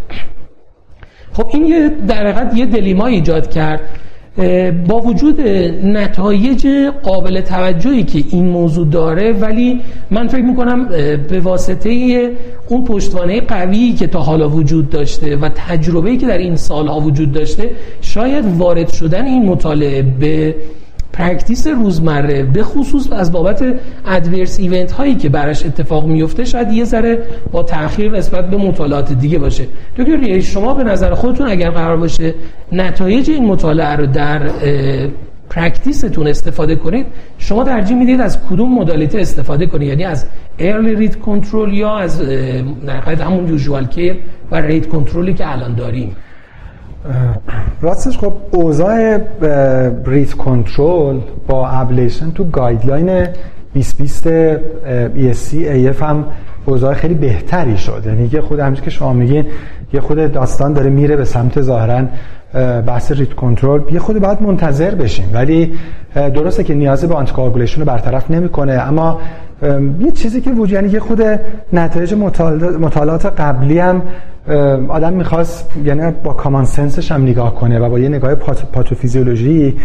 خب 1.33 1.47
این 1.53 1.67
یه 1.67 1.89
در 2.09 2.51
یه 2.55 2.67
dilemma 2.67 3.07
ایجاد 3.07 3.51
کرد. 3.51 3.81
با 4.89 5.01
وجود 5.01 5.41
نتایج 5.85 6.67
قابل 7.03 7.41
توجهی 7.41 8.03
که 8.03 8.25
این 8.31 8.49
موضوع 8.49 8.89
داره 8.89 9.33
ولی 9.33 9.81
من 10.11 10.29
فکر 10.29 10.43
می‌کنم 10.43 10.89
به 11.29 11.41
واسطه 11.41 11.91
اون 12.69 12.85
پشتوانه 12.85 13.41
قوی 13.41 13.93
که 13.93 14.07
تا 14.07 14.21
حالا 14.21 14.49
وجود 14.49 14.91
داشته 14.91 15.37
و 15.37 15.49
تجربه‌ای 15.49 16.17
که 16.17 16.27
در 16.27 16.39
این 16.39 16.57
سالها 16.57 17.01
وجود 17.01 17.33
داشته 17.33 17.71
شاید 18.01 18.45
وارد 18.59 18.93
شدن 18.93 19.25
این 19.25 19.47
مطالعه 19.47 20.03
به 20.03 20.55
practice 21.13 21.67
روزمره 21.67 22.43
به 22.43 22.63
خصوص 22.63 23.13
از 23.13 23.33
بابت 23.33 23.65
adverse 24.07 24.61
event 24.61 24.93
هایی 24.93 25.15
که 25.15 25.29
براش 25.29 25.67
اتفاق 25.67 26.07
میفته 26.07 26.45
شاید 26.45 26.73
یه 26.73 26.85
ذره 26.85 27.23
با 27.51 27.63
تاخیر 27.63 28.11
نسبت 28.11 28.51
به 28.51 28.57
مطالعات 28.57 29.13
دیگه 29.13 29.39
باشه. 29.39 29.65
دکتر 29.97 30.41
شما 30.41 30.75
به 30.75 30.85
نظر 30.85 31.15
خودتون 31.15 31.49
اگر 31.49 31.71
قرار 31.71 31.97
باشه 31.97 32.35
نتایج 32.73 33.31
این 33.31 33.45
مطالعه 33.45 33.97
رو 33.97 34.07
در 34.07 34.51
practice 35.51 36.06
تون 36.06 36.27
استفاده 36.27 36.77
کنید 36.77 37.07
شما 37.39 37.65
ترجیح 37.65 37.97
می‌دید 37.97 38.21
از 38.21 38.47
کدوم 38.51 38.75
مدالیته 38.75 39.21
استفاده 39.21 39.67
کنید؟ 39.67 39.89
یعنی 39.89 40.05
از 40.05 40.27
early 40.59 40.95
rhythm 40.95 41.19
control 41.19 41.75
یا 41.75 41.97
از 41.97 42.23
همون 43.21 43.49
usual 43.49 43.87
care 43.87 44.17
و 44.51 44.61
rate 44.61 44.89
control 44.89 45.29
ی 45.29 45.35
که 45.35 45.53
الان 45.53 45.75
داریم. 45.75 46.17
راستش 47.81 48.19
خب 48.19 48.33
اوضاع 48.51 49.19
rhythm 50.05 50.33
control 50.33 51.21
با 51.49 51.69
ablation 51.69 52.31
تو 52.31 52.45
guideline 52.45 53.27
2020 53.75 54.29
ESC 55.15 55.53
AF 55.53 56.03
هم 56.03 56.25
اوضاع 56.67 56.95
خیلی 56.95 57.15
بهتری 57.15 57.77
شد. 57.77 58.03
یعنی 58.07 58.31
یه 58.33 58.41
خورده 58.41 58.61
همچه 58.61 58.83
که 58.83 58.91
شما 58.91 59.13
میگین 59.13 59.47
یه 59.93 60.01
خورده 60.01 60.33
داستان 60.33 60.73
داره 60.73 60.91
میره 60.91 61.17
به 61.17 61.25
سمت 61.25 61.61
ظاهرا 61.61 62.05
بحث 62.87 63.13
rhythm 63.13 63.33
control 63.33 63.93
یه 63.93 63.99
خورده 63.99 64.19
باید 64.19 64.43
منتظر 64.43 64.95
بشیم. 64.95 65.31
ولی 65.33 65.73
درسته 66.15 66.65
که 66.65 66.75
نیازی 66.75 67.07
به 67.07 67.15
anticoagulation 67.15 67.81
رو 67.81 67.87
برطرف 67.87 68.31
نمی‌کنه. 68.31 68.73
اما 68.73 69.21
یه 70.01 70.11
چیزی 70.15 70.41
که 70.41 70.51
وجود 70.51 70.71
یعنی 70.71 70.89
یه 70.89 71.01
خورده 71.01 71.23
نتایج 71.73 72.15
مطالعات 72.81 73.27
قبلی 73.27 73.79
هم 73.79 74.03
آدم 74.89 75.13
می‌خواست 75.13 75.71
یعنی 75.85 76.13
با 76.25 76.33
common 76.33 76.65
sense 76.65 76.99
ش 76.99 77.13
هم 77.13 77.23
نگاه 77.23 77.55
کنه 77.55 77.79
و 77.79 77.89
با 77.91 77.99
یه 77.99 78.09
نگاه 78.09 78.35
پاتوفیزیولوژی. 78.73 79.77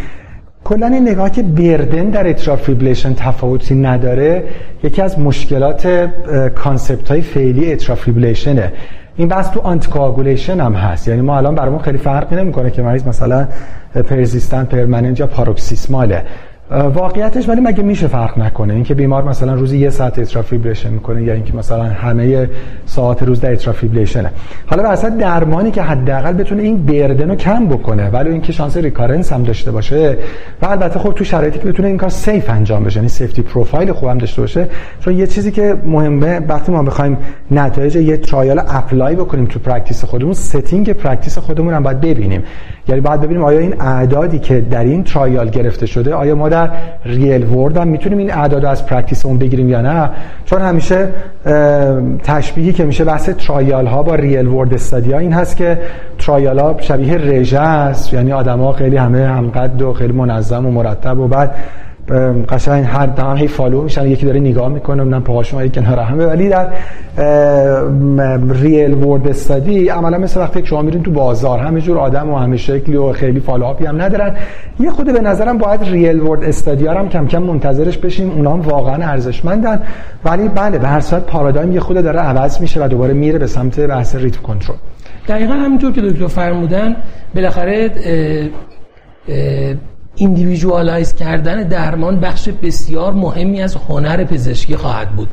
کلا 0.63 0.87
این 0.87 1.07
نگاه 1.07 1.29
که 1.29 1.43
burden 1.43 2.09
در 2.09 2.27
atrial 2.27 2.56
fibrillation 2.56 3.13
تفاوتی 3.13 3.75
نداره 3.75 4.43
یکی 4.83 5.01
از 5.01 5.19
مشکلات 5.19 6.09
concept 6.55 7.11
های 7.11 7.21
فعلی 7.21 7.71
atrial 7.71 8.03
fibrillation 8.03 8.68
ه 8.68 8.73
این 9.15 9.27
بحث 9.27 9.51
تو 9.51 9.59
anticoagulation 9.59 10.59
هم 10.59 10.73
هست. 10.73 11.07
یعنی 11.07 11.21
ما 11.21 11.37
الان 11.37 11.55
برامون 11.55 11.79
خیلی 11.79 11.97
فرقی 11.97 12.35
نمی‌کنه 12.35 12.71
که 12.71 12.81
مریض 12.81 13.07
مثلا 13.07 13.47
persistent 14.09 14.63
permanent 14.63 15.19
یا 15.19 15.27
paroxysmal 15.27 16.14
ه 16.14 16.23
واقعیتش 16.71 17.49
ولی 17.49 17.61
مگه 17.61 17.83
میشه 17.83 18.07
فرق 18.07 18.39
نکنه؟ 18.39 18.73
اینکه 18.73 18.93
بیمار 18.93 19.23
مثلا 19.23 19.53
روزی 19.53 19.77
یه 19.77 19.89
ساعت 19.89 20.19
atrial 20.19 20.43
fibrillation 20.43 20.89
می‌کنه 20.89 21.23
یا 21.23 21.33
اینکه 21.33 21.55
مثلا 21.55 21.83
همه 21.83 22.49
ساعت 22.85 23.23
روز 23.23 23.41
در 23.41 23.51
atrial 23.51 23.77
fibrillation 23.77 24.27
ه 24.27 24.31
حالا 24.65 24.83
به 24.83 24.89
اصلا 24.89 25.09
درمانی 25.09 25.71
که 25.71 25.81
حداقل 25.81 26.33
بتونه 26.33 26.63
این 26.63 26.85
burden 26.85 27.29
رو 27.29 27.35
کم 27.35 27.67
بکنه 27.67 28.09
ولی 28.09 28.29
اینکه 28.29 28.51
شانس 28.51 28.77
recurrence 28.77 29.33
هم 29.33 29.43
داشته 29.43 29.71
باشه 29.71 30.17
و 30.61 30.65
البته 30.65 30.99
خب 30.99 31.13
تو 31.13 31.23
شرایطی 31.23 31.59
که 31.59 31.65
بتونه 31.65 31.87
این 31.87 31.97
کار 31.97 32.09
safe 32.09 32.49
انجام 32.49 32.83
بشه 32.83 32.97
یعنی 32.97 33.09
safety 33.09 33.41
profile 33.41 33.91
خوبم 33.91 34.17
داشته 34.17 34.41
باشه 34.41 34.67
چون 34.99 35.17
یه 35.17 35.27
چیزی 35.27 35.51
که 35.51 35.75
مهمه 35.85 36.39
وقتی 36.39 36.71
ما 36.71 36.83
بخوایم 36.83 37.17
نتایج 37.51 37.95
یه 37.95 38.17
trial 38.17 38.61
apply 38.67 39.15
بکنیم 39.15 39.45
تو 39.45 39.59
practice 39.59 40.05
خودمون 40.05 40.33
setting 40.33 40.93
practice 40.93 41.37
خودمون 41.37 41.73
هم 41.73 41.83
باید 41.83 42.01
ببینیم. 42.01 42.43
یعنی 42.87 43.01
باید 43.01 43.21
ببینیم 43.21 43.43
آیا 43.43 43.59
این 43.59 43.81
اعدادی 43.81 44.39
که 44.39 44.61
در 44.61 44.83
این 44.83 45.03
trial 45.03 45.49
گرفته 45.49 45.85
شده 45.85 46.13
آیا 46.13 46.35
ما 46.35 46.49
در 46.57 46.69
real 47.05 47.45
world 47.45 47.77
هم 47.77 47.87
می‌تونیم 47.87 48.17
این 48.17 48.33
اعداد 48.33 48.65
از 48.65 48.85
practice 48.85 49.25
اون 49.25 49.37
بگیریم 49.37 49.69
یا 49.69 49.81
نه؟ 49.81 50.09
چون 50.45 50.61
همیشه 50.61 51.07
تشبیهی 52.23 52.73
که 52.73 52.85
میشه 52.85 53.03
بحث 53.03 53.29
trial 53.29 53.87
ها 53.87 54.03
با 54.03 54.15
real 54.15 54.47
world 54.47 54.73
study 54.73 55.10
ا 55.10 55.17
این 55.17 55.33
هست 55.33 55.57
که 55.57 55.79
trial 56.19 56.59
ها 56.59 56.75
شبیه 56.79 57.17
رژه 57.17 57.59
است. 57.59 58.13
یعنی 58.13 58.31
آدما 58.31 58.71
خیلی 58.71 58.97
همه 58.97 59.27
همقد 59.27 59.81
و 59.81 59.93
خیلی 59.93 60.13
منظم 60.13 60.65
و 60.65 60.71
مرتب 60.71 61.19
و 61.19 61.27
بعد 61.27 61.55
قشنگ 62.49 62.85
هر 62.85 63.05
دم 63.05 63.35
هی 63.35 63.47
follow 63.47 63.81
میشن 63.81 64.07
یکی 64.07 64.25
داره 64.25 64.39
نگاه 64.39 64.69
می‌کنه 64.69 65.03
من 65.03 65.19
پاهاشون 65.19 65.65
یکی 65.65 65.81
کنار 65.81 65.99
همه. 65.99 66.25
ولی 66.25 66.49
در 66.49 66.67
real 68.61 68.93
world 68.93 69.27
study 69.27 69.89
عملا 69.89 70.17
مثل 70.17 70.39
وقتی 70.39 70.65
شما 70.65 70.81
میرین 70.81 71.03
تو 71.03 71.11
بازار 71.11 71.59
همه 71.59 71.81
جور 71.81 71.97
آدم 71.97 72.29
و 72.29 72.37
همه 72.37 72.57
شکلی 72.57 72.95
و 72.95 73.11
خیلی 73.11 73.39
follow-up 73.39 73.81
ی 73.81 73.85
هم 73.85 74.01
ندارن. 74.01 74.35
یه 74.79 74.89
خورده 74.89 75.13
به 75.13 75.21
نظرم 75.21 75.57
باید 75.57 75.83
real 75.83 76.19
world 76.19 76.43
study 76.43 76.87
هم 76.87 77.09
کم 77.09 77.27
کم 77.27 77.43
منتظرش 77.43 77.97
بشیم. 77.97 78.31
اونا 78.31 78.53
هم 78.53 78.61
واقعا 78.61 79.11
ارزشمندن. 79.11 79.81
ولی 80.25 80.47
بله 80.47 80.77
به 80.77 80.87
هر 80.87 80.99
صورت 80.99 81.23
پارادایم 81.23 81.71
یه 81.71 81.79
خورده 81.79 82.03
داره 82.03 82.19
عوض 82.19 82.61
میشه 82.61 82.85
و 82.85 82.87
دوباره 82.87 83.13
میره 83.13 83.39
به 83.39 83.47
سمت 83.47 83.79
بحث 83.79 84.15
rhythm 84.15 84.41
control 84.41 84.75
دقیقا 85.27 85.53
همینطور 85.53 85.91
که 85.91 86.01
دکتر 86.01 86.27
فرمودن 86.27 86.95
بالاخره 87.35 87.91
individualize 90.17 91.13
کردن 91.13 91.63
درمان 91.63 92.19
بخش 92.19 92.49
بسیار 92.49 93.13
مهمی 93.13 93.61
از 93.61 93.75
هنر 93.75 94.23
پزشکی 94.23 94.75
خواهد 94.75 95.09
بود. 95.09 95.29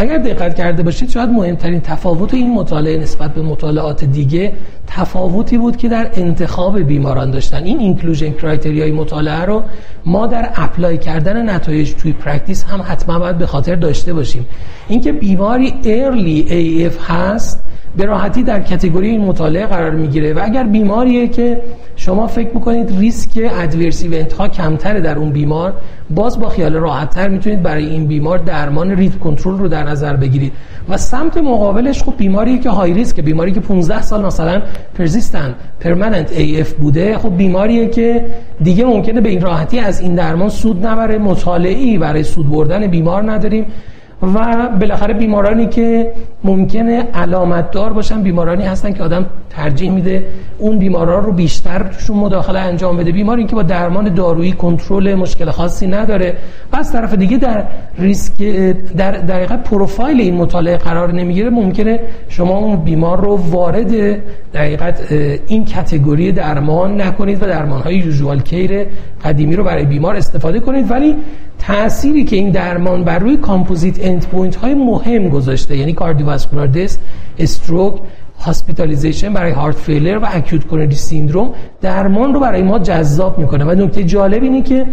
اگر 0.00 0.18
دقت 0.18 0.54
کرده 0.54 0.82
باشید 0.82 1.10
شاید 1.10 1.30
مهمترین 1.30 1.80
تفاوت 1.80 2.34
این 2.34 2.54
مطالعه 2.54 2.98
نسبت 2.98 3.34
به 3.34 3.42
مطالعات 3.42 4.04
دیگه 4.04 4.52
تفاوتی 4.86 5.58
بود 5.58 5.76
که 5.76 5.88
در 5.88 6.10
انتخاب 6.14 6.80
بیماران 6.80 7.30
داشتن. 7.30 7.64
این 7.64 7.78
inclusion 7.78 8.30
criteria 8.30 8.85
ی 8.85 8.92
مطالعه 8.92 9.44
رو 9.44 9.62
ما 10.06 10.26
در 10.26 10.50
apply 10.54 10.98
کردن 10.98 11.50
نتایج 11.50 11.94
توی 11.94 12.12
practice 12.12 12.64
هم 12.64 12.82
حتما 12.88 13.18
باید 13.18 13.38
به 13.38 13.46
خاطر 13.46 13.74
داشته 13.74 14.14
باشیم. 14.14 14.46
اینکه 14.88 15.12
بیماری 15.12 15.74
early 15.84 16.90
AF 16.90 17.10
هست 17.10 17.64
به 17.96 18.04
راحتی 18.04 18.42
در 18.42 18.62
category 18.62 19.08
این 19.08 19.20
مطالعه 19.20 19.66
قرار 19.66 19.90
می‌گیره 19.90 20.32
و 20.32 20.40
اگر 20.44 20.64
بیماریه 20.64 21.28
که 21.28 21.60
شما 21.96 22.26
فکر 22.26 22.48
می‌کنید 22.54 22.98
ریسک 22.98 23.30
adverse 23.60 24.02
event 24.02 24.32
ها 24.32 24.48
کمتره 24.48 25.00
در 25.00 25.18
اون 25.18 25.30
بیمار 25.30 25.74
باز 26.10 26.40
با 26.40 26.48
خیال 26.48 26.74
راحت 26.74 27.10
تر 27.10 27.28
می‌تونید 27.28 27.62
برای 27.62 27.86
این 27.86 28.06
بیمار 28.06 28.38
درمان 28.38 28.90
rhythm 28.90 29.18
control 29.18 29.58
رو 29.58 29.68
در 29.68 29.84
نظر 29.84 30.16
بگیرید. 30.16 30.52
و 30.88 30.96
سمت 30.96 31.36
مقابلش 31.36 32.02
خب 32.02 32.14
بیماری 32.16 32.58
که 32.58 32.70
high 32.70 32.92
risk 32.92 33.20
بیماری 33.20 33.52
که 33.52 33.60
15 33.60 34.02
سال 34.02 34.26
مثلا 34.26 34.62
persistent 34.98 35.54
permanent 35.80 36.32
AF 36.32 36.72
بوده 36.72 37.18
خب 37.18 37.36
بیماریه 37.36 37.88
که 37.88 38.26
دیگه 38.62 38.84
ممکنه 38.84 39.20
به 39.20 39.28
این 39.28 39.40
راحتی 39.40 39.78
از 39.78 40.00
این 40.00 40.14
درمان 40.14 40.48
سود 40.48 40.86
نبره. 40.86 41.18
مطالعی 41.18 41.98
برای 41.98 42.24
سود 42.24 42.50
بردن 42.50 42.86
بیمار 42.86 43.32
نداریم. 43.32 43.66
و 44.22 44.68
بالاخره 44.80 45.14
بیمارانی 45.14 45.66
که 45.66 46.12
ممکنه 46.44 47.02
علامت 47.14 47.70
دار 47.70 47.92
باشن 47.92 48.22
بیمارانی 48.22 48.64
هستن 48.64 48.92
که 48.92 49.02
آدم 49.02 49.26
ترجیح 49.50 49.90
میده 49.90 50.26
اون 50.58 50.78
بیماران 50.78 51.24
رو 51.24 51.32
بیشتر 51.32 51.82
توشون 51.82 52.16
مداخله 52.16 52.58
انجام 52.58 52.96
بده. 52.96 53.12
بیماری 53.12 53.44
که 53.44 53.54
با 53.54 53.62
درمان 53.62 54.14
دارویی 54.14 54.52
کنترل 54.52 55.14
مشکل 55.14 55.50
خاصی 55.50 55.86
نداره. 55.86 56.36
و 56.72 56.76
از 56.76 56.92
طرف 56.92 57.14
دیگه 57.14 57.36
در 57.36 57.64
ریسک 57.98 58.42
در 58.96 59.12
دقیقه 59.12 59.56
پروفایل 59.56 60.20
این 60.20 60.34
مطالعه 60.34 60.76
قرار 60.76 61.12
نمی‌گیره 61.12 61.50
ممکنه 61.50 62.00
شما 62.28 62.58
اون 62.58 62.76
بیمار 62.76 63.20
رو 63.20 63.36
وارد 63.36 63.92
دقیقت 64.54 65.12
این 65.46 65.64
کتگوری 65.64 66.32
درمان 66.32 67.00
نکنید 67.00 67.42
و 67.42 67.46
درمان 67.46 67.80
های 67.80 67.96
یوزوال 67.96 68.40
کیر 68.40 68.86
قدیمی 69.24 69.56
رو 69.56 69.64
برای 69.64 69.84
بیمار 69.84 70.16
استفاده 70.16 70.60
کنید. 70.60 70.90
ولی 70.90 71.16
تأثیری 71.58 72.24
که 72.24 72.36
این 72.36 72.50
درمان 72.50 73.04
بر 73.04 73.18
روی 73.18 73.36
composite 73.36 74.06
end 74.06 74.26
point 74.26 74.56
های 74.56 74.74
مهم 74.74 75.28
گذاشته 75.28 75.76
یعنی 75.76 75.92
cardiovascular 75.92 76.66
death 76.66 77.00
stroke 77.38 77.94
hospitalization 78.40 79.32
برای 79.32 79.52
heart 79.52 79.76
failure 79.76 80.18
و 80.18 80.26
acute 80.32 80.66
coronary 80.66 80.94
syndrome 80.94 81.54
درمان 81.80 82.34
رو 82.34 82.40
برای 82.40 82.62
ما 82.62 82.78
جذاب 82.78 83.38
می‌کنه. 83.38 83.64
و 83.64 83.70
نکته 83.70 84.04
جالب 84.04 84.42
اینه 84.42 84.62
که 84.62 84.86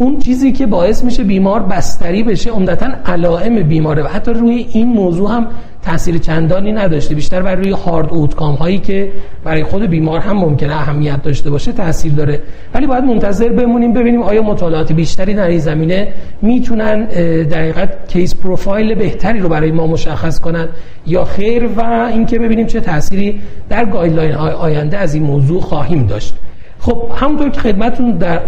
اون 0.00 0.18
چیزی 0.18 0.52
که 0.52 0.66
باعث 0.66 1.04
میشه 1.04 1.24
بیمار 1.24 1.62
بستری 1.62 2.22
بشه 2.22 2.50
عمدتا 2.50 2.86
علائم 3.06 3.62
بیماره. 3.62 4.02
و 4.02 4.06
حتی 4.06 4.32
روی 4.32 4.66
این 4.72 4.88
موضوع 4.88 5.30
هم 5.30 5.46
تاثیر 5.82 6.18
چندانی 6.18 6.72
نداشته. 6.72 7.14
بیشتر 7.14 7.42
بر 7.42 7.54
روی 7.54 7.70
hard 7.70 8.08
outcome 8.10 8.54
هایی 8.54 8.78
که 8.78 9.12
برای 9.44 9.64
خود 9.64 9.82
بیمار 9.82 10.20
هم 10.20 10.36
ممکنه 10.36 10.74
اهمیت 10.74 11.22
داشته 11.22 11.50
باشه 11.50 11.72
تاثیر 11.72 12.12
داره. 12.12 12.40
ولی 12.74 12.86
باید 12.86 13.04
منتظر 13.04 13.48
بمونیم 13.48 13.92
ببینیم 13.92 14.22
آیا 14.22 14.42
مطالعات 14.42 14.92
بیشتری 14.92 15.34
در 15.34 15.48
این 15.48 15.58
زمینه 15.58 16.08
می‌تونن 16.42 17.04
در 17.44 17.88
کیس 18.08 18.34
پروفایل 18.34 18.94
بهتری 18.94 19.38
رو 19.38 19.48
برای 19.48 19.70
ما 19.70 19.86
مشخص 19.86 20.38
کنن 20.38 20.68
یا 21.06 21.24
خیر؟ 21.24 21.68
و 21.76 22.08
اینکه 22.12 22.38
ببینیم 22.38 22.66
چه 22.66 22.80
تأثیری 22.80 23.40
در 23.68 23.84
guideline 23.84 24.34
آینده 24.34 24.98
از 24.98 25.14
این 25.14 25.22
موضوع 25.22 25.60
خواهیم 25.60 26.06
داشت. 26.06 26.34
خب 26.80 27.02
همونطور 27.16 27.50
که 27.50 27.60
خدمتون 27.60 28.10
در 28.10 28.40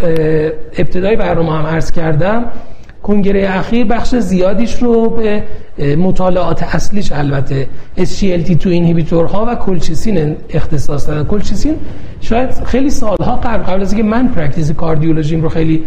ابتدای 0.79 1.17
برنامه 1.17 1.53
هم 1.53 1.67
عرض 1.67 1.91
کردم 1.91 2.45
کنگره 3.03 3.49
اخیر 3.51 3.87
بخش 3.87 4.15
زیادیش 4.15 4.83
رو 4.83 5.11
به 5.11 5.43
مطالعات 5.97 6.63
اصلیش 6.63 7.13
البته 7.13 7.69
SGLT2 7.99 8.67
inhibitor 8.67 9.27
ها 9.27 9.47
و 9.49 9.55
کلچیسین 9.55 10.37
اختصاص 10.51 11.09
دادن. 11.09 11.25
کلچیسین 11.25 11.75
شاید 12.21 12.65
خیلی 12.65 12.91
سالها 12.91 13.37
قبل 13.37 13.63
قبل 13.63 13.83
از 13.83 13.93
اینکه 13.93 14.09
من 14.09 14.29
practice 14.29 14.73
کاردیولوژیم 14.73 15.43
رو 15.43 15.49
خیلی 15.49 15.85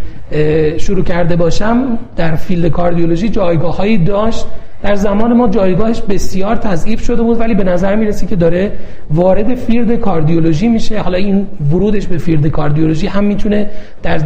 شروع 0.77 1.03
کرده 1.03 1.35
باشم 1.35 1.97
در 2.15 2.35
field 2.35 2.71
کاردیولوژی 2.71 3.29
جایگاه 3.29 3.77
هایی 3.77 3.97
داشت. 3.97 4.45
در 4.85 4.95
زمان 4.95 5.33
ما 5.33 5.47
جایگاهش 5.47 6.01
بسیار 6.01 6.55
تضعیف 6.55 7.03
شده 7.03 7.23
بود 7.23 7.39
ولی 7.39 7.55
به 7.55 7.63
نظر 7.63 7.95
می‌رسه 7.95 8.25
که 8.25 8.35
داره 8.35 8.71
وارد 9.11 9.55
field 9.55 9.99
کاردیولوژی 9.99 10.67
میشه. 10.67 10.99
حالا 10.99 11.17
این 11.17 11.47
ورودش 11.71 12.07
به 12.07 12.17
field 12.17 12.47
کاردیولوژی 12.47 13.07
هم 13.07 13.23
می‌تونه 13.23 13.69
در 14.03 14.21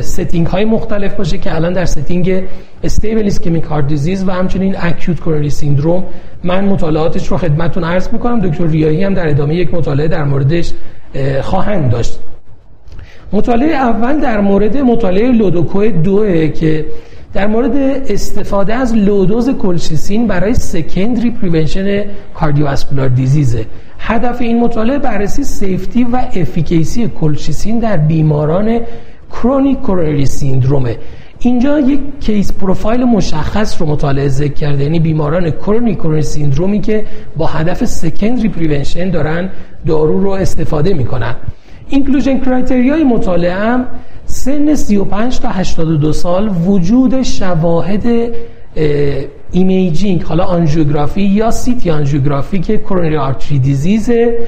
setting 0.00 0.46
های 0.46 0.64
مختلف 0.64 1.14
باشه 1.14 1.38
که 1.38 1.54
الان 1.54 1.72
در 1.72 1.84
setting 1.84 2.42
stable 2.84 3.26
ischemic 3.26 3.64
heart 3.64 3.86
disease 3.86 4.28
و 4.28 4.30
همچنین 4.30 4.76
acute 4.78 5.20
coronary 5.20 5.50
syndrome 5.50 6.04
من 6.44 6.64
مطالعاتش 6.64 7.26
رو 7.26 7.36
خدمتتون 7.36 7.84
عرض 7.84 8.08
می‌کنم. 8.12 8.40
دکتر 8.40 8.66
ریایی 8.66 9.04
هم 9.04 9.14
در 9.14 9.28
ادامه 9.28 9.54
یک 9.54 9.74
مطالعه 9.74 10.08
در 10.08 10.24
موردش 10.24 10.72
خواهند 11.42 11.90
داشت. 11.90 12.18
مطالعه 13.32 13.74
اول 13.74 14.20
در 14.20 14.40
مورد 14.40 14.76
مطالعه 14.76 15.32
LoDoCo 15.32 15.86
دوه 15.86 16.48
که 16.48 16.86
در 17.34 17.46
مورد 17.46 17.76
استفاده 18.10 18.74
از 18.74 18.94
low 18.94 19.18
dose 19.18 19.50
کلشیسین 19.50 20.26
برای 20.26 20.54
secondary 20.54 21.30
prevention 21.30 22.04
cardiovascular 22.34 23.08
disease 23.08 23.59
ه 23.59 23.66
هدف 23.98 24.40
این 24.40 24.60
مطالعه 24.60 24.98
بررسی 24.98 25.44
safety 25.44 26.04
و 26.04 26.16
efficacy 26.16 27.08
کلشیسین 27.08 27.78
در 27.78 27.96
بیماران 27.96 28.80
chronic 29.30 29.80
coronary 29.80 30.26
syndrome 30.26 30.88
ه 30.88 30.96
اینجا 31.38 31.80
یک 31.80 32.00
case 32.20 32.52
profile 32.52 33.04
مشخص 33.04 33.80
رو 33.80 33.86
مطالعه 33.86 34.28
ذکر 34.28 34.52
کرده. 34.52 34.82
یعنی 34.82 35.00
بیماران 35.00 35.50
chronic 35.50 35.98
coronary 35.98 36.22
syndrome 36.22 36.74
ی 36.74 36.80
که 36.80 37.04
با 37.36 37.46
هدف 37.46 37.84
secondary 37.84 38.48
prevention 38.48 39.10
دارن 39.10 39.50
دارو 39.86 40.20
رو 40.20 40.30
استفاده 40.30 40.94
می‌کنن. 40.94 41.34
inclusion 41.92 42.38
criteria 42.38 42.97
ی 42.97 43.04
مطالعه 43.04 43.52
هم 43.54 43.86
سن 44.26 44.74
35 44.74 45.40
تا 45.40 45.48
82 45.48 46.12
سال 46.12 46.50
وجود 46.66 47.22
شواهد 47.22 48.06
imaging 49.52 50.22
حالا 50.22 50.44
آنژیوگرافی 50.44 51.22
یا 51.22 51.50
سیتی 51.50 51.90
آنژیوگرافی 51.90 52.58
که 52.58 52.78
coronary 52.78 53.16
artery 53.16 53.58
disease 53.58 54.20
ه. 54.20 54.38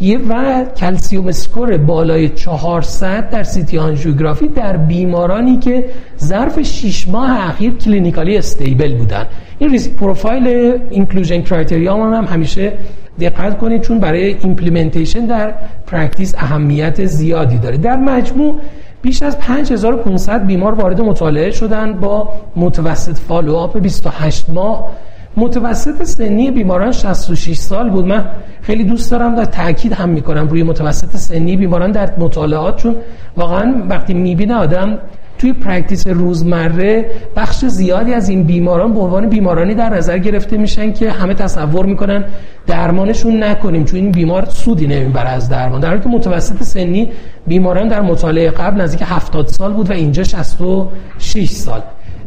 یه 0.00 0.18
و 0.18 0.64
calcium 0.76 1.26
score 1.26 1.76
بالای 1.76 2.28
400 2.28 3.30
در 3.30 3.42
سیتی 3.42 3.78
آنژیوگرافی 3.78 4.48
در 4.48 4.76
بیمارانی 4.76 5.56
که 5.58 5.84
ظرف 6.18 6.62
6 6.62 7.08
ماه 7.08 7.48
اخیر 7.48 7.72
clinically 7.72 8.36
stable 8.36 8.94
بودن. 8.94 9.26
این 9.58 9.70
risk 9.70 9.92
profile 9.92 10.78
inclusion 10.90 11.42
criteria 11.42 11.96
هم 11.96 12.24
همیشه 12.24 12.72
دقت 13.20 13.58
کنید 13.58 13.80
چون 13.80 14.00
برای 14.00 14.36
implementation 14.40 15.26
در 15.26 15.54
practice 15.86 16.34
اهمیت 16.38 17.04
زیادی 17.04 17.58
داره. 17.58 17.76
در 17.76 17.96
مجموع 17.96 18.54
بیش 19.02 19.22
از 19.22 19.38
5500 19.38 20.46
بیمار 20.46 20.74
وارد 20.74 21.00
مطالعه 21.00 21.50
شدن 21.50 21.92
با 21.92 22.28
متوسط 22.56 23.16
follow 23.16 23.62
up 23.62 23.78
28 23.78 24.50
ماه. 24.50 24.90
متوسط 25.38 26.02
سنی 26.02 26.50
بیماران 26.50 26.92
66 26.92 27.56
سال 27.56 27.90
بود. 27.90 28.06
من 28.06 28.24
خیلی 28.62 28.84
دوست 28.84 29.10
دارم 29.10 29.38
و 29.38 29.44
تاکید 29.44 29.92
هم 29.92 30.08
می‌کنم 30.08 30.48
روی 30.48 30.62
متوسط 30.62 31.16
سنی 31.16 31.56
بیماران 31.56 31.92
در 31.92 32.10
مطالعات 32.18 32.76
چون 32.76 32.96
واقعا 33.36 33.74
وقتی 33.88 34.14
می‌بینه 34.14 34.54
آدم 34.54 34.98
توی 35.38 35.52
practice 35.52 36.06
روزمره 36.06 37.06
بخش 37.36 37.64
زیادی 37.64 38.14
از 38.14 38.28
این 38.28 38.42
بیماران 38.44 38.94
به 38.94 39.00
عنوان 39.00 39.28
بیمارانی 39.28 39.74
در 39.74 39.88
نظر 39.94 40.18
گرفته 40.18 40.56
میشن 40.56 40.92
که 40.92 41.10
همه 41.10 41.34
تصور 41.34 41.86
می‌کنن 41.86 42.24
درمانشون 42.66 43.44
نکنیم 43.44 43.84
چون 43.84 44.00
این 44.00 44.10
بیمار 44.10 44.44
سودی 44.44 44.86
نمی‌بره 44.86 45.28
از 45.28 45.48
درمان. 45.48 45.80
در 45.80 45.88
حالی 45.88 46.00
که 46.00 46.08
متوسط 46.08 46.62
سنی 46.62 47.10
بیماران 47.46 47.88
در 47.88 48.00
مطالعه 48.00 48.50
قبل 48.50 48.80
نزدیک 48.80 49.02
70 49.06 49.46
سال 49.46 49.72
بود 49.72 49.90
و 49.90 49.92
اینجا 49.92 50.24
66 50.24 51.50
سال. 51.50 51.82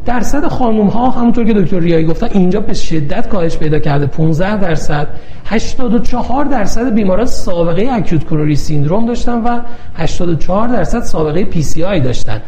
درصد 0.05 0.47
خانم 0.47 0.87
ها 0.87 1.09
همونطور 1.09 1.45
که 1.45 1.53
دکتر 1.53 1.79
ریایی 1.79 2.05
گفتن 2.05 2.27
اینجا 2.31 2.59
به 2.59 2.73
شدت 2.73 3.29
کاهش 3.29 3.57
پیدا 3.57 3.79
کرده. 3.79 4.05
15 4.05 4.57
درصد. 4.57 5.07
84 5.45 6.45
درصد 6.45 6.93
بیماران 6.93 7.25
سابقه 7.25 7.89
acute 7.91 8.23
coronary 8.23 8.55
syndrome 8.55 9.05
داشتن 9.05 9.43
و 9.43 9.59
84 9.95 10.67
درصد 10.67 11.01
سابقه 11.01 11.43
PCI 11.43 11.99
داشتن. 11.99 12.41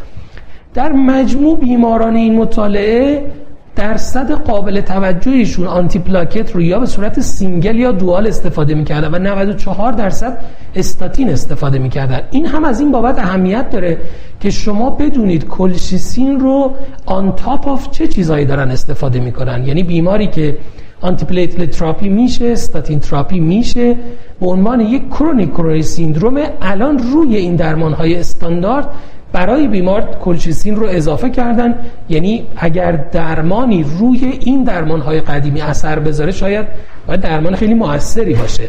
در 0.74 0.92
مجموع 0.92 1.58
بیماران 1.58 2.16
این 2.16 2.36
مطالعه 2.36 3.30
درصد 3.76 4.32
قابل 4.32 4.80
توجهشون 4.80 5.66
آنتی 5.66 5.98
پلاکت 5.98 6.52
رو 6.52 6.62
یا 6.62 6.78
به 6.78 6.86
صورت 6.86 7.20
single 7.20 7.76
یا 7.76 7.92
dual 7.92 8.26
استفاده 8.26 8.74
می‌کردن 8.74 9.14
و 9.14 9.18
94 9.18 9.92
درصد 9.92 10.38
استاتین 10.74 11.30
استفاده 11.30 11.78
می‌کردن. 11.78 12.20
این 12.30 12.46
هم 12.46 12.64
از 12.64 12.80
این 12.80 12.92
بابت 12.92 13.18
اهمیت 13.18 13.70
داره 13.70 13.98
که 14.40 14.50
شما 14.50 14.90
بدونید 14.90 15.48
کلشیسین 15.48 16.40
رو 16.40 16.72
on 17.06 17.32
top 17.32 17.68
of 17.68 17.90
چه 17.90 18.06
چیزایی 18.06 18.44
دارن 18.44 18.70
استفاده 18.70 19.20
می‌کنن. 19.20 19.66
یعنی 19.66 19.82
بیماری 19.82 20.26
که 20.26 20.56
antiplatelet 21.00 21.70
therapy 21.70 22.08
میشه 22.08 22.46
statin 22.46 23.00
therapy 23.00 23.40
میشه. 23.40 23.96
به 24.40 24.46
عنوان 24.46 24.80
یک 24.80 25.08
chronic 25.08 25.80
syndrome 25.80 26.38
الان 26.62 26.98
روی 26.98 27.36
این 27.36 27.56
درمان 27.56 27.92
های 27.92 28.16
استاندارد 28.16 28.88
برای 29.34 29.68
بیمار 29.68 30.00
colchicine 30.00 30.76
رو 30.76 30.86
اضافه 30.86 31.30
کردن. 31.30 31.74
یعنی 32.08 32.46
اگر 32.56 32.92
درمانی 32.92 33.84
روی 33.98 34.38
این 34.40 34.64
درمانهای 34.64 35.20
قدیمی 35.20 35.60
اثر 35.60 35.98
بذاره 35.98 36.32
شاید 36.32 36.66
باید 37.06 37.20
درمان 37.20 37.54
خیلی 37.54 37.74
موثری 37.74 38.34
باشه. 38.34 38.68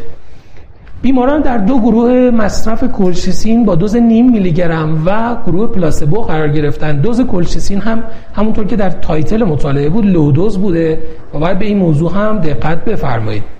بیماران 1.02 1.40
در 1.40 1.58
دو 1.58 1.80
گروه 1.80 2.30
مصرف 2.30 2.84
colchicine 2.92 3.64
با 3.64 3.74
دوز 3.74 3.96
نیم 3.96 4.30
میلی 4.30 4.52
گرم 4.52 5.02
و 5.06 5.36
گروه 5.46 5.66
placebo 5.66 6.22
قرار 6.22 6.48
گرفتن. 6.48 6.96
دوز 7.00 7.20
colchicine 7.20 7.80
هم 7.80 8.04
همونطور 8.34 8.66
که 8.66 8.76
در 8.76 8.90
title 8.90 9.44
مطالعه 9.44 9.88
بود 9.88 10.06
low 10.06 10.28
dose 10.28 10.58
بوده. 10.58 10.98
و 11.34 11.38
باید 11.38 11.58
به 11.58 11.64
این 11.64 11.78
موضوع 11.78 12.12
هم 12.14 12.38
دقت 12.38 12.84
بفرمایید. 12.84 13.55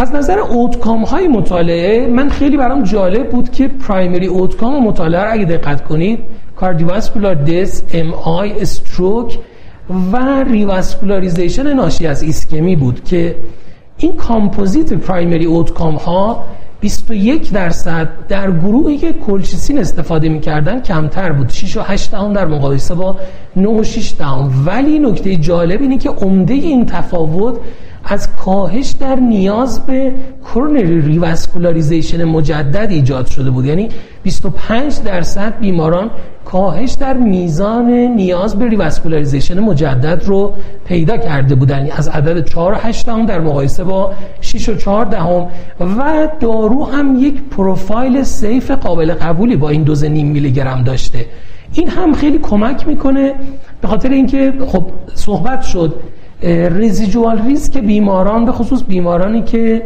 از 0.00 0.14
نظر 0.14 0.38
outcome 0.38 1.02
های 1.02 1.28
مطالعه 1.28 2.06
من 2.06 2.28
خیلی 2.28 2.56
برام 2.56 2.82
جالب 2.82 3.30
بود 3.30 3.50
که 3.50 3.68
primary 3.68 4.26
outcome 4.26 4.82
مطالعه 4.84 5.24
رو 5.24 5.32
اگه 5.32 5.44
دقت 5.44 5.84
کنید 5.84 6.18
cardiovascular 6.56 7.34
death 7.34 7.82
MI 7.92 8.14
stroke 8.14 9.38
و 10.12 10.44
revascularization 10.44 11.72
ناشی 11.72 12.06
از 12.06 12.22
ایسکمی 12.22 12.76
بود 12.76 13.04
که 13.04 13.36
این 13.98 14.16
composite 14.16 14.92
primary 14.92 15.44
outcome 15.44 15.94
ها 15.94 16.44
21 16.80 17.52
درصد 17.52 18.08
در 18.28 18.50
گروهی 18.50 18.98
که 18.98 19.12
colchicine 19.12 19.78
استفاده 19.78 20.28
می‌کردن 20.28 20.80
کمتر 20.80 21.32
بود. 21.32 21.48
6 21.48 21.76
و 21.76 21.80
8 21.80 22.10
دهم 22.10 22.32
در 22.32 22.46
مقایسه 22.46 22.94
با 22.94 23.16
9 23.56 23.68
و 23.68 23.84
6 23.84 24.14
دهم. 24.18 24.50
ولی 24.66 24.98
نکته 24.98 25.36
جالب 25.36 25.82
اینه 25.82 25.98
که 25.98 26.10
عمده 26.10 26.54
این 26.54 26.86
تفاوت 26.86 27.58
از 28.10 28.36
کاهش 28.36 28.90
در 28.90 29.14
نیاز 29.14 29.86
به 29.86 30.12
coronary 30.44 31.00
revascularization 31.00 32.24
مجدد 32.24 32.90
ایجاد 32.90 33.26
شده 33.26 33.50
بود. 33.50 33.64
یعنی 33.64 33.88
25 34.22 35.00
درصد 35.04 35.58
بیماران 35.60 36.10
کاهش 36.44 36.92
در 36.92 37.12
میزان 37.12 37.90
نیاز 37.90 38.58
به 38.58 38.68
revascularization 38.68 39.60
مجدد 39.60 40.22
رو 40.24 40.52
پیدا 40.84 41.16
کرده 41.16 41.54
بودن. 41.54 41.88
از 41.90 42.08
عدد 42.08 42.44
4 42.44 42.72
و 42.72 42.76
8 42.76 43.06
دهم 43.06 43.26
در 43.26 43.40
مقایسه 43.40 43.84
با 43.84 44.12
6 44.40 44.68
و 44.68 44.74
4 44.74 45.04
دهم. 45.04 45.46
و 45.80 46.28
دارو 46.40 46.84
هم 46.84 47.16
یک 47.18 47.42
profile 47.50 48.22
safe 48.22 48.70
قابل 48.70 49.14
قبولی 49.14 49.56
با 49.56 49.68
این 49.68 49.82
دوز 49.82 50.04
نیم 50.04 50.26
میلی 50.26 50.52
گرم 50.52 50.82
داشته. 50.82 51.26
این 51.72 51.88
هم 51.88 52.12
خیلی 52.12 52.38
کمک 52.38 52.88
می‌کنه 52.88 53.34
به 53.80 53.88
خاطر 53.88 54.08
اینکه 54.08 54.52
خب 54.66 54.86
صحبت 55.14 55.62
شد 55.62 55.94
residual 56.42 57.42
risk 57.46 57.78
بیماران 57.78 58.44
به 58.44 58.52
خصوص 58.52 58.82
بیمارانی 58.88 59.42
که 59.42 59.82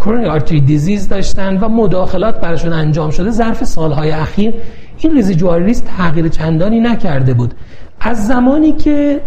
coronary 0.00 0.26
artery 0.26 0.60
disease 0.60 1.08
داشتن 1.08 1.56
و 1.56 1.68
مداخلات 1.68 2.40
براشون 2.40 2.72
انجام 2.72 3.10
شده 3.10 3.30
ظرف 3.30 3.64
سالهای 3.64 4.10
اخیر 4.10 4.54
این 4.98 5.18
residual 5.18 5.62
risk 5.62 5.84
تغییر 5.84 6.28
چندانی 6.28 6.80
نکرده 6.80 7.34
بود. 7.34 7.54
از 8.00 8.26
زمانی 8.26 8.72
که 8.72 9.20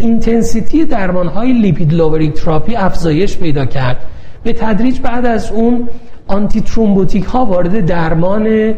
intensity 0.00 0.84
درمان 0.84 1.28
های 1.28 1.52
lipid 1.52 1.92
lowering 1.94 2.32
therapy 2.32 2.76
افزایش 2.76 3.38
پیدا 3.38 3.64
کرد 3.64 3.96
به 4.44 4.52
تدریج 4.52 5.00
بعد 5.00 5.26
از 5.26 5.52
اون 5.52 5.88
antithrombotic 6.26 7.24
ها 7.24 7.44
وارد 7.44 7.86
درمان 7.86 8.74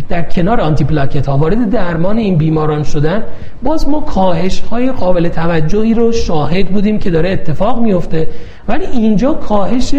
در 0.00 0.22
کنار 0.22 0.60
آنتی 0.60 0.84
پلاکت 0.84 1.26
ها 1.26 1.38
وارد 1.38 1.70
درمان 1.70 2.18
این 2.18 2.36
بیماران 2.36 2.82
شدن 2.82 3.22
باز 3.62 3.88
ما 3.88 4.00
کاهش 4.00 4.60
های 4.60 4.92
قابل 4.92 5.28
توجهی 5.28 5.94
رو 5.94 6.12
شاهد 6.12 6.68
بودیم 6.68 6.98
که 6.98 7.10
داره 7.10 7.30
اتفاق 7.30 7.80
میفته 7.80 8.28
ولی 8.68 8.86
اینجا 8.86 9.32
کاهش 9.32 9.94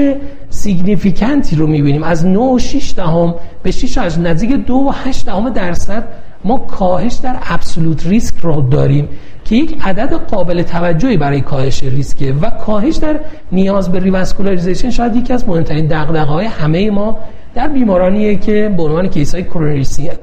significant 0.49 1.46
ی 1.46 1.55
رو 1.55 1.67
می‌بینیم. 1.67 2.03
از 2.03 2.25
9 2.25 2.39
و 2.39 2.59
6 2.59 2.93
دهم 2.97 3.35
به 3.63 3.71
6 3.71 3.97
از 3.97 4.19
نزدیک 4.19 4.51
2 4.65 4.73
و 4.73 4.91
8 4.91 5.25
دهم 5.25 5.49
درصد 5.49 6.03
ما 6.45 6.57
کاهش 6.57 7.13
در 7.13 7.35
absolute 7.49 8.07
risk 8.07 8.35
رو 8.41 8.61
داریم 8.61 9.09
که 9.45 9.55
یک 9.55 9.77
عدد 9.83 10.13
قابل 10.13 10.61
توجهی 10.61 11.17
برای 11.17 11.41
کاهش 11.41 11.83
ریسکه 11.83 12.33
و 12.41 12.49
کاهش 12.49 12.95
در 12.95 13.19
نیاز 13.51 13.91
به 13.91 13.99
revascularization 13.99 14.89
شاید 14.89 15.15
یکی 15.15 15.33
از 15.33 15.49
مهمترین 15.49 15.85
دغدغه‌های 15.85 16.45
همه 16.45 16.91
ما 16.91 17.17
در 17.55 17.67
بیمارانیه 17.67 18.35
که 18.35 18.73
به 18.77 18.83
عنوان 18.83 19.07
case 19.07 19.35
های 19.35 19.43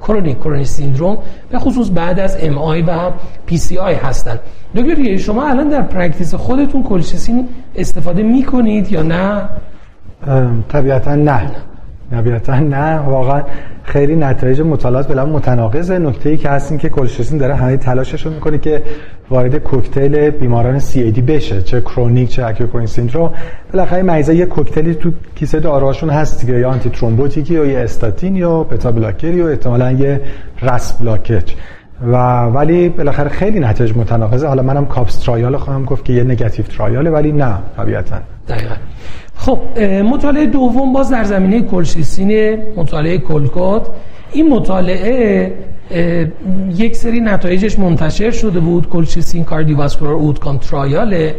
chronic 0.01 0.39
coronary 0.39 0.65
syndrome 0.65 1.19
به 1.51 1.59
خصوص 1.59 1.91
بعد 1.95 2.21
از 2.21 2.37
MI 2.41 2.83
و 2.83 3.11
PCI 3.47 3.95
هستن. 3.95 4.39
دکتر 4.77 5.17
شما 5.17 5.49
الان 5.49 5.69
در 5.69 5.83
practice 5.83 6.35
خودتون 6.35 6.83
کلشیسین 6.83 7.49
استفاده 7.77 8.23
می‌کنید 8.23 8.93
یا 8.93 9.03
نه؟ 9.03 9.49
طبیعتا 10.69 11.15
نه. 11.15 11.51
طبیعتا 12.13 12.59
نه 12.59 12.99
واقعا 12.99 13.43
خیلی 13.85 14.17
نتایج 14.17 14.61
مطالعات 14.61 15.09
بلا 15.09 15.27
متناقضه 15.27 15.99
نکته 15.99 16.31
ای 16.31 16.37
که 16.37 16.49
هست 16.49 16.79
که 16.79 16.89
کلشیسین 16.89 17.39
داره 17.39 17.55
همه 17.55 17.77
تلاشش 17.77 18.27
رو 18.27 18.33
می‌کنه 18.33 18.59
که 18.59 18.83
وارد 19.31 19.57
کوکتل 19.57 20.31
بیماران 20.31 20.79
CAD 20.79 21.23
بشه 21.23 21.63
چه 21.63 21.81
chronic 21.81 22.29
چه 22.29 22.45
acute 22.45 22.87
syndrome 22.87 23.31
بالاخره 23.73 24.03
مریضا 24.03 24.33
یه 24.33 24.47
کوکتلی 24.47 24.95
تو 24.95 25.11
کیسه 25.35 25.61
داروهاشون 25.61 26.11
هست 26.11 26.41
دیگه 26.41 26.59
یا 26.59 26.71
antithrombotic 26.71 26.91
ی 26.91 27.55
یا 27.55 27.65
یه 27.65 27.79
استاتین 27.79 28.37
یا 28.37 28.63
beta 28.63 28.93
blocker 28.93 29.35
یا 29.35 29.49
احتمالاً 29.49 29.93
یه 29.93 30.21
RAS 30.63 30.93
blocker 30.93 31.43
و 32.03 32.43
ولی 32.43 32.89
بالاخره 32.89 33.29
خیلی 33.29 33.61
نتایج 33.61 33.97
متناقضه. 33.97 34.47
حالا 34.47 34.63
منم 34.63 34.87
COPS 34.87 35.19
trial 35.19 35.57
خواهم 35.57 35.85
گفت 35.85 36.05
که 36.05 36.13
یه 36.13 36.25
negative 36.25 36.65
trial 36.65 37.03
ه 37.03 37.11
ولی 37.11 37.33
نه 37.33 37.59
طبیعتا. 37.77 38.17
دقیقا. 38.49 38.75
خب 39.43 39.79
مطالعه 39.83 40.47
دوم 40.47 40.93
باز 40.93 41.11
در 41.11 41.25
زمینه 41.25 41.63
کلشیسین 41.63 42.59
مطالعه 42.77 43.19
COLCOT 43.19 43.83
این 44.33 44.49
مطالعه 44.49 45.53
یک 46.77 46.97
سری 46.97 47.21
نتایجش 47.21 47.79
منتشر 47.79 48.31
شده 48.31 48.61
بود. 48.61 48.89
colchicine 48.89 49.45
cardiovascular 49.45 50.15
outcome 50.15 50.59
trial 50.59 51.13
ه. 51.13 51.35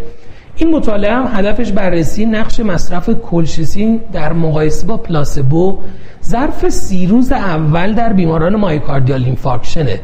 این 0.55 0.75
مطالعه 0.75 1.13
هم 1.13 1.39
هدفش 1.39 1.71
بررسی 1.71 2.25
نقش 2.25 2.59
مصرف 2.59 3.09
کلشیسین 3.09 3.99
در 4.13 4.33
مقایسه 4.33 4.87
با 4.87 4.97
placebo 4.97 5.79
ظرف 6.25 6.69
سی 6.69 7.07
روز 7.07 7.31
اول 7.31 7.93
در 7.93 8.13
بیماران 8.13 8.55
myocardial 8.55 9.23
infarction 9.23 9.92
ه 9.92 9.99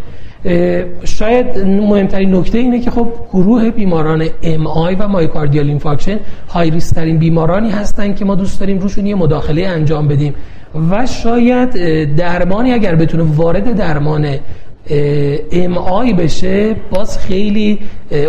شاید 1.04 1.58
مهمترین 1.66 2.36
نکته 2.36 2.58
اینه 2.58 2.80
که 2.80 2.92
خب 2.92 3.08
گروه 3.34 3.72
بیماران 3.72 4.26
MI 4.44 4.96
و 4.96 5.08
myocardial 5.08 5.68
infarction 5.68 6.20
های 6.50 6.72
ترین 6.72 7.18
بیمارانی 7.18 7.72
هستن 7.72 8.14
که 8.14 8.26
ما 8.26 8.36
دوست 8.36 8.60
داریم 8.60 8.80
روشون 8.80 9.06
یه 9.06 9.16
مداخله 9.16 9.68
انجام 9.68 10.08
بدیم. 10.08 10.34
و 10.92 11.06
شاید 11.06 11.70
درمانی 12.16 12.72
اگر 12.72 12.96
بتونه 12.96 13.24
وارد 13.24 13.76
درمان 13.76 14.28
MI 15.52 16.14
بشه 16.14 16.76
باز 16.92 17.18
خیلی 17.18 17.80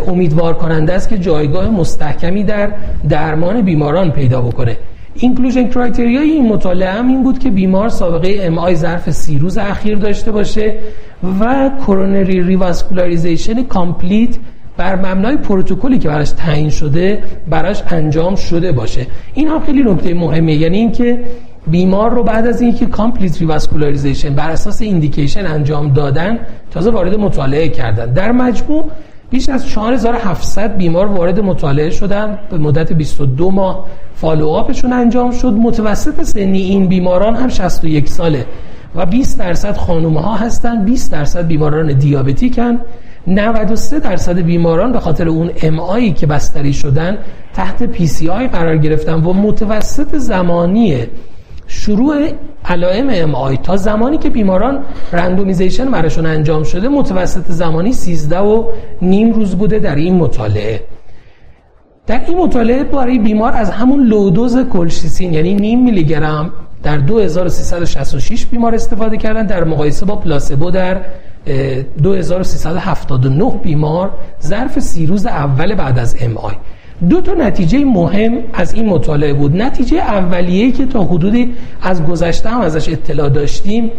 امیدوار 0.08 0.54
کننده 0.54 0.92
است 0.92 1.08
که 1.08 1.18
جایگاه 1.18 1.70
مستحکمی 1.70 2.44
در 2.44 2.70
درمان 3.08 3.62
بیماران 3.62 4.10
پیدا 4.10 4.40
بکنه. 4.40 4.76
inclusion 5.20 5.68
criteria 5.68 6.24
ی 6.24 6.30
این 6.30 6.48
مطالعه 6.48 6.90
هم 6.90 7.08
این 7.08 7.22
بود 7.22 7.38
که 7.38 7.50
بیمار 7.50 7.88
سابقه 7.88 8.38
MI 8.40 8.74
ظرف 8.74 9.10
سی 9.10 9.38
روز 9.38 9.58
اخیر 9.58 9.98
داشته 9.98 10.32
باشه 10.32 10.74
و 11.40 11.70
coronary 11.86 12.42
revascularization 12.42 13.62
complete 13.62 14.36
بر 14.76 14.96
مبنای 14.96 15.36
پروتکلی 15.36 15.98
که 15.98 16.08
براش 16.08 16.30
تعیین 16.30 16.70
شده 16.70 17.22
براش 17.50 17.82
انجام 17.90 18.34
شده 18.34 18.72
باشه. 18.72 19.06
این 19.34 19.48
هم 19.48 19.60
خیلی 19.60 19.82
نکته 19.82 20.14
مهمه 20.14 20.54
یعنی 20.54 20.76
اینکه 20.76 21.24
بیمار 21.66 22.10
رو 22.10 22.22
بعد 22.22 22.46
از 22.46 22.60
اینکه 22.60 22.86
complete 22.86 23.40
revascularization 23.40 24.34
بر 24.34 24.50
اساس 24.50 24.82
indication 24.82 25.46
انجام 25.46 25.92
دادن 25.92 26.38
تازه 26.70 26.90
وارد 26.90 27.18
مطالعه 27.18 27.68
کردن. 27.68 28.12
در 28.12 28.32
مجموع 28.32 28.84
بیش 29.30 29.48
از 29.48 29.68
4700 29.68 30.76
بیمار 30.76 31.06
وارد 31.06 31.40
مطالعه 31.40 31.90
شدن. 31.90 32.38
به 32.50 32.58
مدت 32.58 32.92
22 32.92 33.50
ماه 33.50 33.86
follow-up 34.14 34.68
شون 34.68 34.92
انجام 34.92 35.30
شد. 35.30 35.52
متوسط 35.52 36.22
سنی 36.22 36.60
این 36.60 36.86
بیماران 36.86 37.36
هم 37.36 37.48
61 37.48 38.08
ساله 38.08 38.46
و 38.94 39.06
20 39.06 39.38
درصد 39.38 39.76
خانوم 39.76 40.16
ها 40.16 40.36
هستن. 40.36 40.84
20 40.84 41.12
درصد 41.12 41.46
بیماران 41.46 41.92
diabetic 41.92 42.61
ن. 42.61 42.78
93 43.26 44.00
درصد 44.00 44.38
بیماران 44.38 44.92
به 44.92 45.00
خاطر 45.00 45.28
اون 45.28 45.50
MI 45.62 46.12
که 46.14 46.26
بستری 46.26 46.72
شدن 46.72 47.18
تحت 47.54 47.82
PCI 47.82 48.48
قرار 48.48 48.76
گرفتن 48.76 49.14
و 49.14 49.32
متوسط 49.32 50.16
زمانی 50.16 51.06
شروع 51.72 52.28
علائم 52.64 53.08
MI 53.12 53.56
تا 53.56 53.76
زمانی 53.76 54.18
که 54.18 54.30
بیماران 54.30 54.84
randomization 55.12 55.90
براشون 55.90 56.26
انجام 56.26 56.62
شده 56.62 56.88
متوسط 56.88 57.44
زمانی 57.48 57.92
13 57.92 58.38
و 58.38 58.64
نیم 59.02 59.32
روز 59.32 59.56
بوده 59.56 59.78
در 59.78 59.94
این 59.94 60.14
مطالعه. 60.14 60.82
در 62.06 62.20
این 62.26 62.38
مطالعه 62.38 62.84
برای 62.84 63.18
بیمار 63.18 63.52
از 63.52 63.70
همون 63.70 64.06
low 64.06 64.29
dose 64.29 64.58
کلشیسین 64.58 65.34
یعنی 65.34 65.54
نیم 65.54 65.84
میلی 65.84 66.04
گرم 66.04 66.52
در 66.82 66.96
2366 66.96 68.46
بیمار 68.46 68.74
استفاده 68.74 69.16
کردن 69.16 69.46
در 69.46 69.64
مقایسه 69.64 70.06
با 70.06 70.16
placebo 70.16 70.70
در 70.70 71.00
2379 72.02 73.50
بیمار 73.62 74.10
ظرف 74.42 74.78
سی 74.78 75.06
روز 75.06 75.26
اول 75.26 75.74
بعد 75.74 75.98
از 75.98 76.16
MI 76.20 76.54
دو 77.08 77.20
تا 77.20 77.32
نتیجه 77.32 77.84
مهم 77.84 78.38
از 78.52 78.74
این 78.74 78.86
مطالعه 78.86 79.32
بود. 79.32 79.56
نتیجه 79.56 79.96
اولیه 79.96 80.72
که 80.72 80.86
تا 80.86 81.04
حدودی 81.04 81.52
از 81.82 82.04
گذشته 82.04 82.48
هم 82.48 82.60
ازش 82.60 82.88
اطلاع 82.88 83.28
داشتیم 83.28 83.90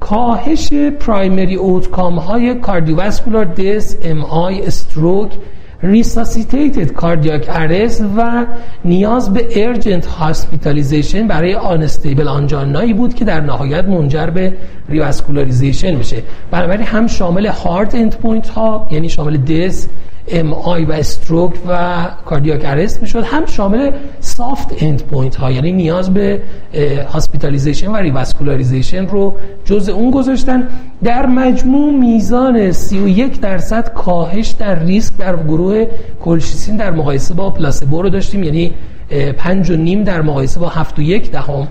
کاهش 0.00 0.72
primary 0.72 1.54
outcome 1.54 2.18
های 2.18 2.54
cardiovascular 2.54 3.44
death 3.44 3.96
MI 4.02 4.24
stroke 4.24 5.32
resuscitated 5.82 6.92
cardiac 6.92 7.46
arrest 7.48 8.04
و 8.16 8.46
نیاز 8.84 9.32
به 9.32 9.66
urgent 9.66 10.06
hospitalization 10.06 11.28
برای 11.28 11.54
unstable 11.54 12.28
angina 12.28 12.76
یی 12.76 12.92
بود 12.92 13.14
که 13.14 13.24
در 13.24 13.40
نهایت 13.40 13.84
منجر 13.84 14.26
به 14.26 14.52
revascularization 14.88 15.98
بشه. 15.98 16.22
بنابراین 16.50 16.86
هم 16.86 17.06
شامل 17.06 17.46
hard 17.46 17.94
end 17.94 18.16
point 18.16 18.48
ها 18.48 18.88
یعنی 18.90 19.08
شامل 19.08 19.36
death 19.36 19.88
MI 20.28 20.84
و 20.84 20.92
stroke 20.92 21.52
و 21.68 21.96
cardiac 22.24 22.60
arrest 22.64 23.02
می‌شد. 23.02 23.24
هم 23.24 23.46
شامل 23.46 23.90
soft 24.20 24.82
end 24.82 25.02
point 25.02 25.36
ها 25.36 25.50
یعنی 25.50 25.72
نیاز 25.72 26.14
به 26.14 26.42
hospitalization 27.12 27.90
و 27.90 27.96
revascularization 27.96 29.06
رو 29.06 29.34
جز 29.64 29.88
اون 29.88 30.10
گذاشتن. 30.10 30.68
در 31.04 31.26
مجموع 31.26 31.92
میزان 31.92 32.72
31 32.72 33.40
درصد 33.40 33.92
کاهش 33.92 34.48
در 34.48 34.78
ریسک 34.78 35.16
در 35.16 35.36
گروه 35.36 35.86
کلشیسین 36.20 36.76
در 36.76 36.90
مقایسه 36.90 37.34
با 37.34 37.50
پلاسبو 37.50 38.02
رو 38.02 38.08
داشتیم 38.08 38.42
یعنی 38.42 38.72
پنج 39.36 39.70
و 39.70 39.76
نیم 39.76 40.04
در 40.04 40.22
مقایسه 40.22 40.60
با 40.60 40.68
هفت 40.68 40.98
و 40.98 41.02
یک 41.02 41.30
دهم. 41.30 41.68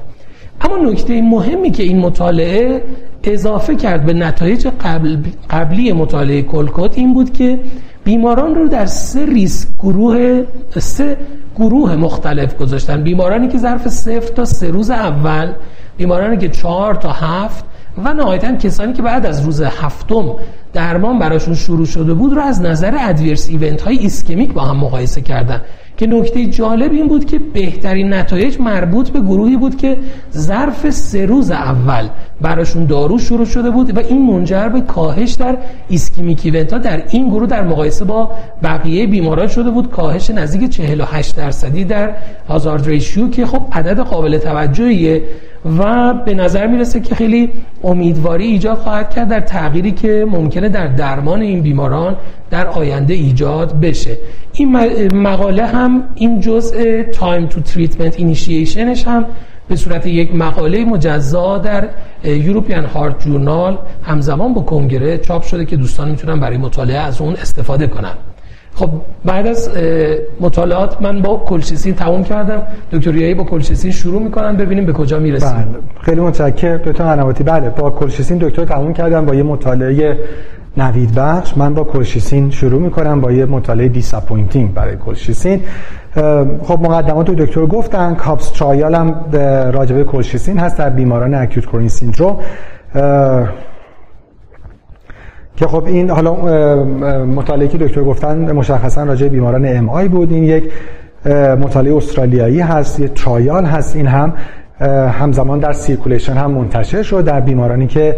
اما 0.61 0.77
نکته 0.77 1.21
مهمی 1.21 1.71
که 1.71 1.83
این 1.83 1.99
مطالعه 1.99 2.81
اضافه 3.23 3.75
کرد 3.75 4.05
به 4.05 4.13
نتایج 4.13 4.67
قبل 4.67 5.17
قبلی 5.49 5.93
مطالعه 5.93 6.41
کلکوت 6.41 6.97
این 6.97 7.13
بود 7.13 7.33
که 7.33 7.59
بیماران 8.03 8.55
رو 8.55 8.67
در 8.67 8.85
سه 8.85 9.25
ریسک 9.25 9.67
گروه 9.79 10.43
سه 10.79 11.17
گروه 11.55 11.95
مختلف 11.95 12.57
گذاشتن. 12.57 13.03
بیمارانی 13.03 13.47
که 13.47 13.57
ظرف 13.57 13.87
صفر 13.87 14.33
تا 14.33 14.45
سه 14.45 14.71
روز 14.71 14.89
اول 14.89 15.53
بیمارانی 15.97 16.37
که 16.37 16.49
چهار 16.49 16.95
تا 16.95 17.11
هفت 17.11 17.65
و 17.97 18.13
نهایتا 18.13 18.55
کسانی 18.55 18.93
که 18.93 19.01
بعد 19.01 19.25
از 19.25 19.45
روز 19.45 19.61
هفتم 19.61 20.35
درمان 20.73 21.19
براشون 21.19 21.55
شروع 21.55 21.85
شده 21.85 22.13
بود 22.13 22.33
رو 22.33 22.41
از 22.41 22.61
نظر 22.61 22.97
adverse 22.99 23.49
event 23.49 23.81
های 23.81 23.97
ischemic 23.97 24.53
با 24.53 24.61
هم 24.61 24.77
مقایسه 24.77 25.21
کردن. 25.21 25.61
که 25.97 26.07
نکته 26.07 26.45
جالب 26.45 26.91
این 26.91 27.07
بود 27.07 27.25
که 27.25 27.39
بهترین 27.39 28.13
نتایج 28.13 28.59
مربوط 28.59 29.09
به 29.09 29.21
گروهی 29.21 29.57
بود 29.57 29.77
که 29.77 29.97
ظرف 30.33 30.89
سه 30.89 31.25
روز 31.25 31.51
اول 31.51 32.07
براشون 32.41 32.85
دارو 32.85 33.19
شروع 33.19 33.45
شده 33.45 33.69
بود 33.69 33.97
و 33.97 33.99
این 33.99 34.25
منجر 34.25 34.69
به 34.69 34.81
کاهش 34.81 35.31
در 35.31 35.57
ischemic 35.89 36.41
event 36.43 36.69
در 36.69 37.03
این 37.09 37.29
گروه 37.29 37.47
در 37.47 37.63
مقایسه 37.63 38.05
با 38.05 38.31
بقیه 38.63 39.07
بیماران 39.07 39.47
شده 39.47 39.69
بود. 39.69 39.91
کاهش 39.91 40.29
نزدیک 40.29 40.69
48 40.69 41.35
درصدی 41.35 41.83
در 41.83 42.15
hazard 42.49 42.87
ratio 42.87 43.29
که 43.29 43.45
خب 43.45 43.61
عدد 43.71 43.99
قابل 43.99 44.37
توجهیه 44.37 45.23
و 45.65 46.13
به 46.13 46.33
نظر 46.33 46.67
می‌رسه 46.67 46.99
که 46.99 47.15
خیلی 47.15 47.49
امیدواری 47.83 48.45
ایجاد 48.45 48.77
خواهد 48.77 49.13
کرد 49.13 49.27
در 49.27 49.39
تغییری 49.39 49.91
که 49.91 50.25
ممکنه 50.29 50.69
در 50.69 50.87
درمان 50.87 51.41
این 51.41 51.61
بیماران 51.61 52.15
در 52.49 52.67
آینده 52.67 53.13
ایجاد 53.13 53.79
بشه. 53.79 54.17
این 54.53 54.77
مقاله 55.13 55.65
هم 55.65 56.03
این 56.15 56.39
جزء 56.39 57.03
time 57.03 57.45
to 57.45 57.61
treatment 57.61 58.19
initiation 58.19 58.93
ش 58.93 59.07
هم 59.07 59.25
به 59.67 59.75
صورت 59.75 60.05
یک 60.05 60.35
مقاله 60.35 60.85
مجزا 60.85 61.57
در 61.57 61.89
European 62.23 62.85
Heart 62.85 63.19
Journal 63.19 63.77
همزمان 64.03 64.53
با 64.53 64.61
کنگره 64.61 65.17
چاپ 65.17 65.43
شده 65.43 65.65
که 65.65 65.75
دوستان 65.77 66.09
می‌تونن 66.09 66.39
برای 66.39 66.57
مطالعه 66.57 66.97
از 66.97 67.21
اون 67.21 67.33
استفاده 67.33 67.87
کنن. 67.87 68.13
خب 68.75 68.89
بعد 69.25 69.47
از 69.47 69.69
مطالعات 70.39 71.01
من 71.01 71.21
با 71.21 71.37
کلشیسین 71.37 71.95
تموم 71.95 72.23
کردم. 72.23 72.63
دکتریایی 72.91 73.33
با 73.33 73.43
کلشیسین 73.43 73.91
شروع 73.91 74.21
می‌کنن 74.21 74.57
ببینیم 74.57 74.85
به 74.85 74.93
کجا 74.93 75.19
می‌رسیم. 75.19 75.49
بله 75.49 75.65
خیلی 76.01 76.21
متشکرم. 76.21 76.77
دکتر 76.77 77.03
قنواتی 77.03 77.43
بله 77.43 77.69
با 77.69 77.89
کلشیسین 77.89 78.37
دکتر 78.37 78.65
تموم 78.65 78.93
کردم 78.93 79.25
با 79.25 79.35
یه 79.35 79.43
مطالعه 79.43 80.17
نوید 80.77 81.15
بخش. 81.15 81.57
من 81.57 81.73
با 81.73 81.83
کلشیسین 81.83 82.49
شروع 82.49 82.81
می‌کنم 82.81 83.21
با 83.21 83.31
یه 83.31 83.45
مطالعه 83.45 83.87
disappointing 83.87 84.73
برای 84.73 84.95
کلشیسین 85.05 85.61
خب 86.63 86.79
مقدمات 86.81 87.29
رو 87.29 87.35
دکتر 87.35 87.65
گفتن. 87.65 88.15
COPS 88.15 88.51
trial 88.51 88.95
هم 88.95 89.25
راجبه 89.73 90.03
کلشیسین 90.03 90.57
هست 90.57 90.77
در 90.77 90.89
بیماران 90.89 91.33
acute 91.33 91.65
coronary 91.65 91.89
syndrome 91.89 92.39
که 95.57 95.67
خب 95.67 95.85
این 95.85 96.09
حالا 96.09 96.33
مطالعه 97.25 97.67
که 97.67 97.77
دکتر 97.77 98.03
گفتن 98.03 98.51
مشخصا 98.51 99.03
راجع 99.03 99.27
بیماران 99.27 99.65
MI 99.65 100.07
بود 100.07 100.31
این 100.31 100.43
یک 100.43 100.71
مطالعه 101.61 101.95
استرالیایی 101.95 102.59
هست 102.59 102.99
یه 102.99 103.07
trial 103.07 103.65
هست. 103.65 103.95
این 103.95 104.07
هم 104.07 104.33
همزمان 105.19 105.59
در 105.59 105.73
Circulation 105.73 106.33
هم 106.33 106.51
منتشر 106.51 107.03
شد 107.03 107.25
در 107.25 107.39
بیمارانی 107.39 107.87
که 107.87 108.15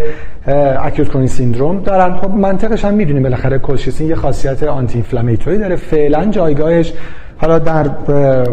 acute 0.82 1.10
coronary 1.10 1.28
syndrome 1.28 1.80
دارن. 1.80 2.16
خب 2.16 2.30
منطقش 2.32 2.86
هم 2.86 2.94
می‌دونیم. 2.94 3.24
بالاخره 3.24 3.60
کلشیسین 3.60 4.08
یه 4.08 4.16
خاصیت 4.16 4.64
anti-inflammatory 4.64 5.58
داره. 5.58 5.76
فعلا 5.76 6.26
جایگاهش 6.26 6.94
حالا 7.38 7.60
در 7.60 7.86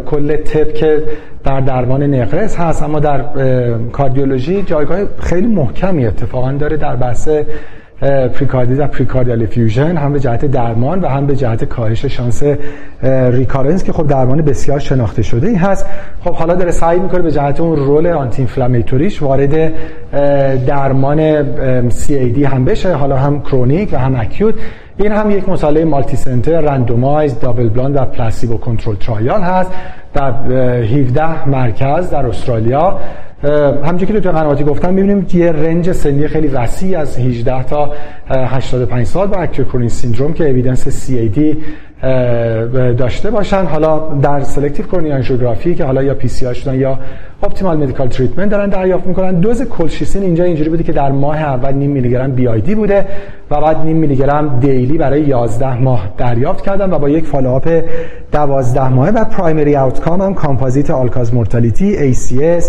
کل 0.06 0.36
طب 0.36 0.74
که 0.74 1.02
در 1.44 1.60
درمان 1.60 2.02
نقرس 2.02 2.56
هست 2.56 2.82
اما 2.82 3.00
در 3.00 3.24
کاردیولوژی 3.92 4.62
جایگاه 4.62 4.98
خیلی 5.18 5.46
محکمی 5.46 6.06
اتفاقا 6.06 6.52
داره 6.52 6.76
در 6.76 6.96
بحث 6.96 7.28
pericarditis 8.02 8.80
و 8.80 8.86
pericardial 8.86 9.46
effusion 9.46 9.96
هم 9.96 10.12
به 10.12 10.20
جهت 10.20 10.44
درمان 10.44 11.00
و 11.00 11.08
هم 11.08 11.26
به 11.26 11.36
جهت 11.36 11.64
کاهش 11.64 12.04
شانس 12.04 12.42
recurrence 13.30 13.84
که 13.84 13.92
خب 13.92 14.06
درمان 14.06 14.42
بسیار 14.42 14.78
شناخته 14.78 15.22
شده 15.22 15.48
ای 15.48 15.54
هست. 15.54 15.86
خب 16.24 16.34
حالا 16.34 16.54
داره 16.54 16.70
سعی 16.70 16.98
می‌کنه 16.98 17.22
به 17.22 17.30
جهت 17.30 17.60
اون 17.60 17.76
role 17.76 18.06
anti-inflammatory 18.06 18.42
ش 18.42 19.22
وارد 19.22 19.72
درمان 20.66 21.42
CAD 21.90 22.38
هم 22.38 22.64
بشه 22.64 22.94
حالا 22.94 23.16
هم 23.16 23.42
chronic 23.42 23.92
و 23.92 23.96
هم 23.96 24.20
acute 24.20 24.54
این 24.96 25.12
هم 25.12 25.30
یک 25.30 25.48
مطالعه 25.48 25.84
multicenter 25.84 26.60
randomized 26.60 27.40
double 27.40 27.68
blind 27.68 27.96
و 27.96 28.04
placebo 28.04 28.56
control 28.56 28.94
trial 28.96 29.42
هست 29.42 29.70
در 30.14 30.32
17 30.32 31.48
مرکز 31.48 32.10
در 32.10 32.26
استرالیا. 32.26 32.98
همونجوری 33.44 34.12
که 34.12 34.20
دکتر 34.20 34.30
قنواتی 34.30 34.64
گفتن 34.64 34.94
می‌بینیم 34.94 35.26
یه 35.32 35.52
range 35.52 35.92
سنی 35.92 36.28
خیلی 36.28 36.48
وسیع 36.48 36.98
از 36.98 37.18
18 37.18 37.62
تا 37.62 37.92
85 38.30 39.06
سال 39.06 39.26
با 39.26 39.36
acute 39.36 39.56
coronary 39.56 39.88
syndrome 39.88 40.32
که 40.32 40.50
evidence 40.50 41.06
CAD 41.06 41.40
داشته 42.98 43.30
باشن. 43.30 43.64
حالا 43.64 43.98
در 44.22 44.40
selective 44.40 44.86
coronary 44.86 45.12
angiography 45.12 45.74
که 45.74 45.84
حالا 45.84 46.02
یا 46.02 46.14
PCI 46.14 46.54
شدن 46.54 46.74
یا 46.74 46.98
optimal 47.42 47.76
medical 47.76 48.08
treatment 48.08 48.50
دارن 48.50 48.68
دریافت 48.68 49.06
می‌کنن. 49.06 49.40
دوز 49.40 49.62
کلشیسین 49.62 50.22
اینجا 50.22 50.44
اینجوری 50.44 50.70
بوده 50.70 50.82
که 50.82 50.92
در 50.92 51.10
ماه 51.10 51.36
اول 51.36 51.72
نیم 51.72 51.90
میلی 51.90 52.10
گرم 52.10 52.32
BID 52.32 52.74
بوده 52.74 53.06
و 53.50 53.60
بعد 53.60 53.84
نیم 53.84 53.96
میلی 53.96 54.16
گرم 54.16 54.58
daily 54.60 54.98
برای 54.98 55.20
11 55.20 55.80
ماه 55.80 56.14
دریافت 56.18 56.64
کردن 56.64 56.92
و 56.92 56.98
با 56.98 57.08
یک 57.08 57.26
follow-up 57.26 57.82
12 58.32 58.88
ماهه 58.88 59.10
و 59.10 59.24
primary 59.24 59.76
outcome 59.76 60.22
هم 60.22 60.34
composite 60.34 60.90
all-cause 60.90 61.34
mortality 61.34 62.14
ACS 62.14 62.64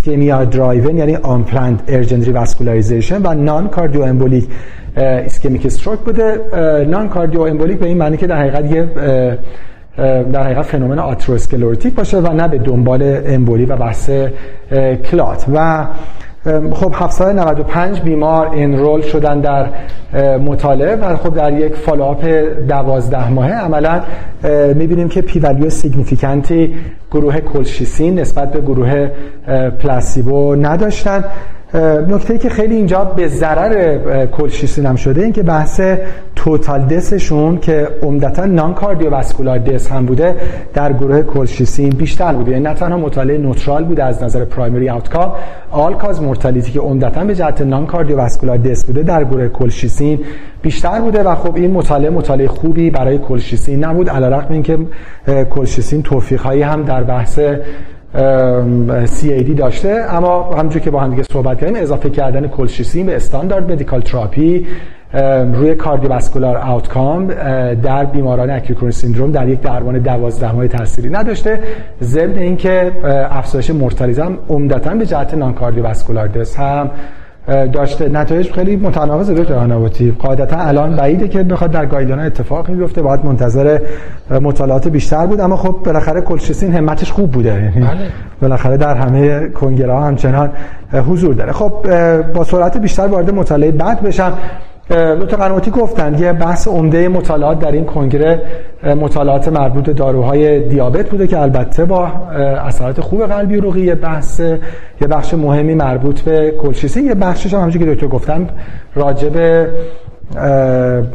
ischemia 0.00 0.44
driven 0.44 0.98
یعنی 0.98 1.16
unplanned 1.16 1.82
urgent 1.88 2.32
revascularization 2.32 3.22
و 3.22 3.34
non-cardioembolic 3.34 4.48
ischemic 4.96 5.66
stroke 5.66 5.98
بوده. 5.98 6.40
non-cardioembolic 6.88 7.78
به 7.78 7.86
این 7.86 7.98
معنی 7.98 8.16
که 8.16 8.26
در 8.26 8.36
حقیقت 8.36 8.72
یه 8.72 8.88
در 10.32 10.44
حقیقت 10.44 10.62
phenomenon 10.62 10.98
atherosclerotic 10.98 11.94
باشه 11.94 12.18
و 12.18 12.32
نه 12.32 12.48
به 12.48 12.58
دنبال 12.58 13.22
امبولی 13.26 13.64
و 13.64 13.76
بحث 13.76 14.10
clot. 15.10 15.44
و 15.54 15.86
خب 16.72 16.92
795 16.94 18.00
بیمار 18.00 18.50
enroll 18.54 19.00
شدن 19.00 19.40
در 19.40 19.66
مطالعه 20.38 20.96
و 20.96 21.16
خب 21.16 21.34
در 21.34 21.52
یک 21.52 21.74
follow-up 21.74 22.24
12 22.68 23.30
ماهه. 23.30 23.52
عملا 23.52 24.02
می‌بینیم 24.74 25.08
که 25.08 25.22
P 25.22 25.38
value 25.38 25.70
significant 25.70 26.65
ی 26.65 26.74
گروه 27.10 27.40
کلشیسین 27.40 28.18
نسبت 28.18 28.52
به 28.52 28.60
گروه 28.60 29.10
placebo 29.78 30.56
نداشتن. 30.56 31.24
نکته 32.08 32.38
که 32.38 32.48
خیلی 32.48 32.76
اینجا 32.76 33.04
به 33.04 33.28
ضرر 33.28 34.26
کلشیسین 34.26 34.86
هم 34.86 34.96
شده 34.96 35.22
این 35.22 35.32
که 35.32 35.42
بحث 35.42 35.80
توتال 36.36 36.80
دسشون 36.80 37.58
که 37.58 37.88
عمدتا 38.02 38.44
نان 38.44 38.74
کاردیوواسکولار 38.74 39.58
دس 39.58 39.92
هم 39.92 40.06
بوده 40.06 40.36
در 40.74 40.92
گروه 40.92 41.22
کلشیسین 41.22 41.90
بیشتر 41.90 42.32
بوده. 42.32 42.50
یعنی 42.50 42.64
نه 42.64 42.74
تنها 42.74 42.98
مطالعه 42.98 43.38
نوترال 43.38 43.84
بوده 43.84 44.04
از 44.04 44.22
نظر 44.22 44.44
پرایمری 44.44 44.90
آوتکام 44.90 45.32
آل 45.70 45.94
کاز 45.94 46.22
مورتالیتی 46.22 46.72
که 46.72 46.80
عمدتا 46.80 47.24
به 47.24 47.34
جهت 47.34 47.60
نان 47.60 47.86
کاردیوواسکولار 47.86 48.56
دس 48.56 48.84
بوده 48.84 49.02
در 49.02 49.24
گروه 49.24 49.48
کلشیسین 49.48 50.18
بیشتر 50.62 51.00
بوده 51.00 51.22
و 51.22 51.34
خب 51.34 51.56
این 51.56 51.70
مطالعه 51.70 52.10
مطالعه 52.10 52.48
خوبی 52.48 52.90
برای 52.90 53.18
کلشیسین 53.18 53.84
نبود. 53.84 54.10
علیرغم 54.10 54.52
اینکه 54.52 54.78
کلشیسین 55.50 56.02
توفیق 56.02 56.40
هایی 56.40 56.62
هم 56.62 56.82
در 56.82 57.02
بحث 57.02 57.38
CAD 58.14 59.50
داشته. 59.56 60.04
اما 60.08 60.42
همونجور 60.42 60.82
که 60.82 60.90
با 60.90 61.00
هم 61.00 61.10
دیگه 61.10 61.22
صحبت 61.22 61.60
کردیم 61.60 61.76
اضافه 61.76 62.10
کردن 62.10 62.48
colchicine 62.48 63.06
به 63.06 63.16
standard 63.16 63.72
medical 63.72 64.00
therapy 64.00 64.66
روی 65.52 65.74
cardiovascular 65.74 66.56
outcome 66.56 67.26
در 67.74 68.04
بیماران 68.04 68.50
acute 68.50 68.65
coronary 68.65 68.90
syndrome 68.90 69.30
در 69.30 69.48
یک 69.48 69.60
درمان 69.60 69.98
12 69.98 70.52
ماه 70.52 70.68
تأثیری 70.68 71.10
نداشته. 71.10 71.60
ضمن 72.02 72.38
اینکه 72.38 72.92
افزایش 73.30 73.70
mortality 73.70 74.26
هم 74.26 74.38
عمدتا 74.48 74.94
به 74.94 75.06
جهت 75.06 75.34
non-cardiovascular 75.34 76.28
death 76.28 76.56
هم 76.56 76.90
داشته. 77.46 78.08
نتایج 78.08 78.52
خیلی 78.52 78.76
متناقض 78.76 79.30
دکتر 79.30 79.54
قنواتی 79.54 80.16
قاعدتا 80.18 80.56
الان 80.56 80.96
بعیده 80.96 81.28
که 81.28 81.42
بخواد 81.42 81.70
در 81.70 81.86
guideline 81.86 82.26
اتفاقی 82.26 82.74
بیفته. 82.74 83.02
باید 83.02 83.24
منتظر 83.24 83.78
مطالعات 84.30 84.88
بیشتر 84.88 85.26
بود. 85.26 85.40
اما 85.40 85.56
خب 85.56 85.76
بالاخره 85.84 86.20
کلشیسین 86.20 86.74
همتش 86.74 87.12
خوب 87.12 87.30
بوده. 87.30 87.48
یعنی 87.48 87.70
بله. 87.70 87.88
بالاخره 88.42 88.76
در 88.76 88.94
همه 88.94 89.48
کنگره 89.48 89.92
ها 89.92 90.04
همچنان 90.04 90.50
حضور 90.92 91.34
داره. 91.34 91.52
خب 91.52 91.72
با 92.34 92.44
سرعت 92.44 92.78
بیشتر 92.78 93.06
وارد 93.06 93.34
مطالعه 93.34 93.70
بعد 93.70 94.02
بشم. 94.02 94.32
دکتر 94.90 95.36
قنواتی 95.36 95.70
گفتن 95.70 96.18
یه 96.18 96.32
بحث 96.32 96.68
عمده 96.68 97.08
مطالعات 97.08 97.58
در 97.58 97.72
این 97.72 97.84
کنگره 97.84 98.42
مطالعات 98.82 99.48
مربوط 99.48 99.84
به 99.84 99.92
داروهای 99.92 100.68
دیابت 100.68 101.10
بوده 101.10 101.26
که 101.26 101.38
البته 101.38 101.84
با 101.84 102.06
اثرات 102.66 103.00
خوب 103.00 103.26
قلبی 103.26 103.56
و 103.56 103.76
یه 103.76 103.94
بحث 103.94 104.40
یه 105.00 105.08
بخش 105.10 105.34
مهمی 105.34 105.74
مربوط 105.74 106.20
به 106.20 106.50
کلشیسی. 106.50 107.02
یه 107.02 107.14
بخشش 107.14 107.54
هم 107.54 107.58
همونجوری 107.58 107.84
که 107.84 107.94
دکتر 107.94 108.06
گفتن 108.06 108.48
راجع 108.94 109.28
به 109.28 109.68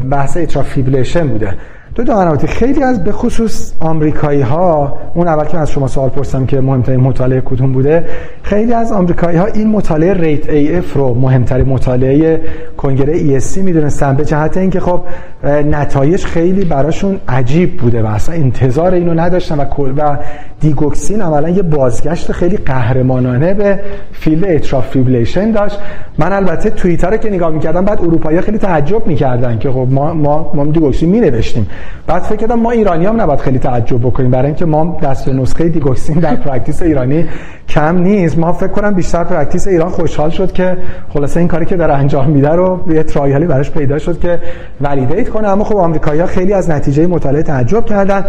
بحث 0.09 0.37
atrial 0.37 0.67
fibrillation 0.67 1.27
بوده. 1.27 1.53
دکتر 1.95 2.03
قنواتی 2.03 2.47
خیلی 2.47 2.83
از 2.83 3.03
به 3.03 3.11
خصوص 3.11 3.73
آمریکایی 3.79 4.41
ها 4.41 4.97
اون 5.13 5.27
اول 5.27 5.45
که 5.45 5.57
از 5.57 5.71
شما 5.71 5.87
سوال 5.87 6.09
پرسیدم 6.09 6.45
که 6.45 6.61
مهمترین 6.61 6.99
مطالعه 6.99 7.41
کدوم 7.41 7.71
بوده 7.71 8.05
خیلی 8.43 8.73
از 8.73 8.91
آمریکایی 8.91 9.37
ها 9.37 9.45
این 9.45 9.67
مطالعه 9.67 10.13
RATE-AF 10.13 10.93
رو 10.93 11.13
مهمترین 11.13 11.69
مطالعه 11.69 12.41
کنگره 12.77 13.13
ESC 13.13 13.61
می‌دونستن 13.61 14.15
به 14.15 14.25
جهت 14.25 14.57
اینکه 14.57 14.79
خب 14.79 15.01
نتایج 15.43 16.25
خیلی 16.25 16.65
براشون 16.65 17.19
عجیب 17.27 17.77
بوده 17.77 18.03
و 18.03 18.05
اصلا 18.05 18.35
انتظار 18.35 18.93
اینو 18.93 19.13
نداشتن 19.13 19.59
و 19.59 19.65
و 19.97 20.17
digoxin 20.59 21.21
عملا 21.21 21.49
یه 21.49 21.61
بازگشت 21.61 22.31
خیلی 22.31 22.57
قهرمانانه 22.57 23.53
به 23.53 23.79
field 24.11 24.45
atrial 24.45 24.89
fibrillation 24.89 25.51
داشت. 25.51 25.79
من 26.17 26.33
البته 26.33 26.69
توییتر 26.69 27.17
که 27.17 27.29
نگاه 27.29 27.51
می‌کردم 27.51 27.85
بعد 27.85 28.01
اروپایی 28.01 28.41
خیلی 28.41 28.57
تعجب 28.57 29.07
می‌کردن 29.07 29.59
که 29.59 29.71
خب 29.71 29.87
ما 29.89 30.13
ما 30.13 30.51
ما 30.53 30.65
digoxin 30.65 31.09
می 31.09 31.19
نوشتیم 31.19 31.67
بعد 32.07 32.21
فکر 32.21 32.35
کردم 32.35 32.59
ما 32.59 32.71
ایرانی 32.71 33.05
هم 33.05 33.21
نباید 33.21 33.39
خیلی 33.39 33.59
تعجب 33.59 33.99
بکنیم. 33.99 34.31
برای 34.31 34.45
اینکه 34.45 34.65
ما 34.65 34.97
دست 35.03 35.27
نسخه 35.27 35.69
digoxin 35.69 36.19
در 36.19 36.35
practice 36.35 36.81
ایرانی 36.81 37.25
کم 37.69 37.97
نیست. 37.97 38.39
ما 38.39 38.53
فکر 38.53 38.67
کنم 38.67 38.93
بیشتر 38.93 39.23
practice 39.23 39.67
ایران 39.67 39.89
خوشحال 39.89 40.29
شد 40.29 40.51
که 40.51 40.77
خلاصه 41.09 41.39
این 41.39 41.47
کاری 41.47 41.65
که 41.65 41.75
داره 41.75 41.93
انجام 41.93 42.29
میده 42.29 42.49
رو 42.49 42.79
یه 42.93 43.03
trial 43.03 43.38
ی 43.38 43.45
براش 43.45 43.71
پیدا 43.71 43.99
شد 43.99 44.19
که 44.19 44.39
validate 44.81 45.29
کنه. 45.29 45.47
اما 45.47 45.63
خب 45.63 45.77
آمریکایی‌ها 45.77 46.27
خیلی 46.27 46.53
از 46.53 46.69
نتیجه 46.69 47.07
مطالعه 47.07 47.43
تعجب 47.43 47.85
کردن. 47.85 48.25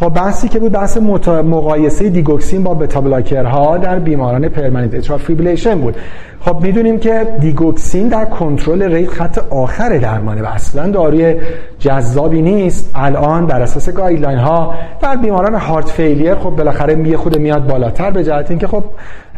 خب 0.00 0.08
بحثی 0.08 0.48
که 0.48 0.58
بود 0.58 0.72
بحث 0.72 0.96
مقایسه 0.96 2.08
digoxin 2.08 2.62
با 2.62 2.74
beta 2.74 3.00
blocker 3.00 3.68
ها 3.68 3.78
در 3.78 3.98
بیماران 3.98 4.48
permanent 4.48 4.94
atrial 4.94 5.18
fibrillation 5.18 5.80
بود. 5.80 5.96
خب 6.40 6.60
می‌دونیم 6.62 6.98
که 6.98 7.26
digoxin 7.40 8.08
در 8.08 8.24
کنترل 8.24 8.82
rate 8.82 9.10
خط 9.10 9.38
آخر 9.50 9.98
درمانه 9.98 10.42
و 10.42 10.46
اصلا 10.46 10.90
داروی 10.90 11.36
جذابی 11.78 12.42
نیست. 12.42 12.90
الان 12.94 13.46
بر 13.46 13.62
اساس 13.62 13.90
guideline 13.90 14.38
ها 14.38 14.74
در 15.02 15.16
بیماران 15.16 15.54
heart 15.54 15.88
failure 15.88 16.34
خب 16.34 16.50
بالاخره 16.50 16.94
می 16.94 17.16
خود 17.16 17.38
میاد 17.38 17.66
بالاتر 17.66 18.10
به 18.10 18.24
جهت 18.24 18.50
اینکه 18.50 18.66
خب 18.66 18.84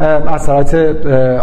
اثرات 0.01 0.74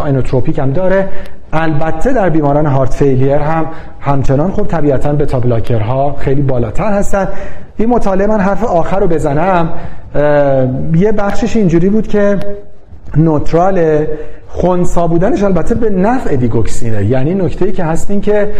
inotropic 0.06 0.60
هم 0.60 0.72
داره. 0.72 1.10
البته 1.54 2.14
در 2.14 2.30
بیماران 2.30 2.66
heart 2.66 2.94
failure 2.94 3.36
هم 3.36 3.66
همچنان 4.00 4.52
خب 4.52 4.68
طبیعتا 4.68 5.14
beta 5.14 5.40
blocker 5.40 6.06
ها 6.06 6.16
خیلی 6.20 6.42
بالاتر 6.42 6.92
هستن. 6.92 7.28
این 7.78 7.90
مطالعه 7.90 8.28
من 8.28 8.40
حرف 8.40 8.64
آخر 8.64 9.00
رو 9.00 9.08
بزنم. 9.08 9.70
یه 10.96 11.12
بخشش 11.12 11.56
اینجوری 11.56 11.90
بود 11.90 12.08
که 12.08 12.38
neutral 13.18 14.06
خونسا 14.48 15.08
بودنش 15.08 15.44
البته 15.44 15.76
به 15.76 15.90
نفع 15.90 16.36
digoxin 16.36 16.90
ه. 16.90 17.06
یعنی 17.06 17.34
نکته 17.34 17.66
ای 17.66 17.72
که 17.72 17.84
هست 17.84 18.12
این 18.12 18.22
که 18.22 18.52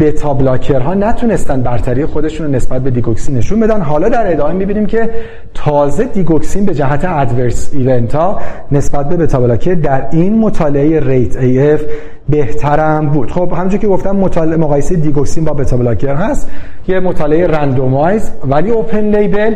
beta 0.00 0.34
blocker 0.34 0.87
ها 0.87 0.94
نتونستن 0.94 1.62
برتری 1.62 2.06
خودشون 2.06 2.46
رو 2.46 2.52
نسبت 2.52 2.82
به 2.82 2.90
digoxin 2.90 3.36
نشون 3.36 3.60
بدن. 3.60 3.80
حالا 3.80 4.08
در 4.08 4.32
ادامه 4.32 4.52
می‌بینیم 4.52 4.86
که 4.86 5.10
تازه 5.54 6.04
digoxin 6.04 6.66
به 6.66 6.74
جهت 6.74 7.04
adverse 7.04 7.70
event 7.72 8.14
ها 8.14 8.40
نسبت 8.72 9.08
به 9.08 9.16
beta 9.16 9.40
blocker 9.40 9.74
در 9.74 10.06
این 10.10 10.38
مطالعه 10.38 11.00
RATE-AF 11.00 11.80
بهترم 12.28 13.08
بود. 13.08 13.30
خب 13.30 13.52
همونجور 13.52 13.80
که 13.80 13.86
گفتم 13.86 14.16
مطالعه 14.16 14.56
مقایسه 14.56 14.96
digoxin 14.96 15.44
با 15.44 15.52
beta 15.52 15.76
blocker 15.76 16.14
هست. 16.14 16.50
یه 16.88 17.00
مطالعه 17.00 17.46
randomized 17.46 18.30
ولی 18.44 18.70
open 18.70 19.16
label 19.16 19.54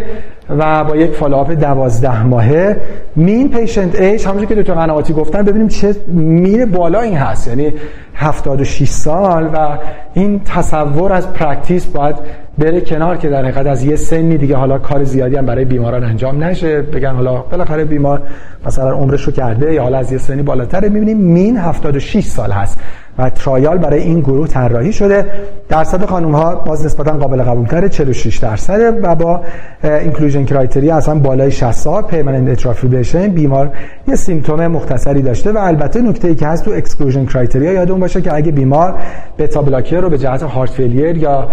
و 0.59 0.85
با 0.85 0.97
یک 0.97 1.11
follow-up 1.11 1.53
12 1.53 2.27
ماهه. 2.27 2.77
mean 3.17 3.51
patient 3.51 4.01
age 4.01 4.27
همونجوری 4.27 4.55
که 4.55 4.63
دکتر 4.63 4.75
قنواتی 4.87 5.13
گفتن 5.13 5.43
ببینیم 5.43 5.69
چه 5.69 5.97
میره 6.07 6.67
بالا 6.67 7.01
این 7.01 7.17
هست. 7.17 7.49
یعنی 7.49 7.73
76 8.15 8.89
سال 8.89 9.51
و 9.55 9.79
این 10.15 10.41
تصور 10.45 11.13
از 11.13 11.33
practice 11.33 11.87
باید 11.87 12.17
بره 12.59 12.81
کنار 12.81 13.17
که 13.17 13.29
در 13.29 13.43
حقیقت 13.43 13.67
از 13.67 13.85
یه 13.85 13.97
سنی 13.97 14.39
دیگه 14.39 14.57
حالا 14.57 14.79
کار 14.79 15.05
زیادی 15.05 15.37
هم 15.37 15.47
برای 15.47 15.65
بیماران 15.65 16.05
انجام 16.05 16.45
نشه. 16.45 16.83
بگن 16.83 17.15
حالا 17.15 17.41
بالاخره 17.41 17.85
بیمار 17.85 18.23
مثلا 18.67 18.91
عمرش 18.91 19.23
رو 19.23 19.33
کرده 19.33 19.75
یا 19.75 19.83
حالا 19.83 19.99
از 19.99 20.13
یه 20.13 20.19
سنی 20.19 20.43
بالاتر 20.43 20.89
می‌بینیم 20.89 21.17
mean 21.17 21.57
76 21.57 22.25
سال 22.25 22.51
هست. 22.51 22.79
و 23.19 23.31
trial 23.31 23.79
برای 23.79 24.03
این 24.03 24.21
گروه 24.21 24.49
طراحی 24.49 24.93
شده. 24.93 25.25
درصد 25.69 26.05
خانم 26.05 26.35
ها 26.35 26.55
باز 26.55 26.87
نسبتا 26.87 27.13
قابل 27.13 27.43
قبول 27.43 27.67
تره 27.67 27.89
46 27.89 28.37
درصد 28.37 28.95
و 29.03 29.15
با 29.15 29.41
inclusion 29.85 30.45
criteria 30.45 30.97
اصلا 30.97 31.15
بالای 31.15 31.51
60 31.51 31.73
سال 31.73 32.03
permanent 32.03 32.51
atrial 32.51 32.77
fibrillation 32.77 33.29
بیمار 33.29 33.71
یه 34.09 34.17
symptom 34.17 34.67
مختصری 34.67 35.23
داشته 35.23 35.53
و 35.53 35.59
البته 35.59 36.01
نکته 36.01 36.29
ای 36.29 36.35
که 36.35 36.47
هست 36.47 36.65
تو 36.65 36.71
exclusion 36.71 37.27
criteria 37.27 37.73
یادمون 37.73 38.01
باشه 38.01 38.23
که 38.23 38.35
اگه 38.35 38.53
بیمار 38.53 38.95
beta 39.39 39.63
blocker 39.63 40.01
رو 40.01 40.11
به 40.11 40.19
جهت 40.19 40.43
heart 40.43 40.71
failure 40.71 41.17
یا 41.17 41.49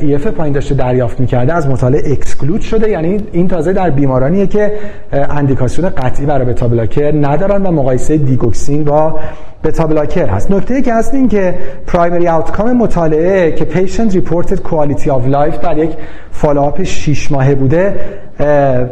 EF 0.00 0.26
پایین 0.26 0.54
داشته 0.54 0.74
دریافت 0.74 1.20
می‌کرده 1.20 1.52
از 1.54 1.68
مطالعه 1.68 2.12
exclude 2.12 2.60
شده. 2.60 2.90
یعنی 2.90 3.24
این 3.32 3.48
تازه 3.48 3.72
در 3.72 3.90
بیمارانیه 3.90 4.46
که 4.46 4.72
اندیکاسیون 5.12 5.88
قطعی 5.88 6.26
برای 6.26 6.44
beta 6.44 6.68
blocker 6.68 7.12
ندارن 7.14 7.62
و 7.62 7.70
مقایسه 7.70 8.16
digoxin 8.16 8.84
با 8.84 9.20
beta 9.64 9.86
blocker 9.86 10.28
هست. 10.28 10.50
نکته 10.50 10.82
که 10.82 10.94
هست 10.94 11.14
این 11.14 11.28
که 11.28 11.54
primary 11.86 12.28
outcome 12.28 12.72
مطالعه 12.72 13.52
که 13.52 13.64
patient-reported 13.64 14.60
quality 14.60 15.10
of 15.10 15.26
life 15.26 15.58
در 15.58 15.78
یک 15.78 15.90
follow-up 16.30 16.82
6 16.82 17.32
ماهه 17.32 17.54
بوده 17.54 17.94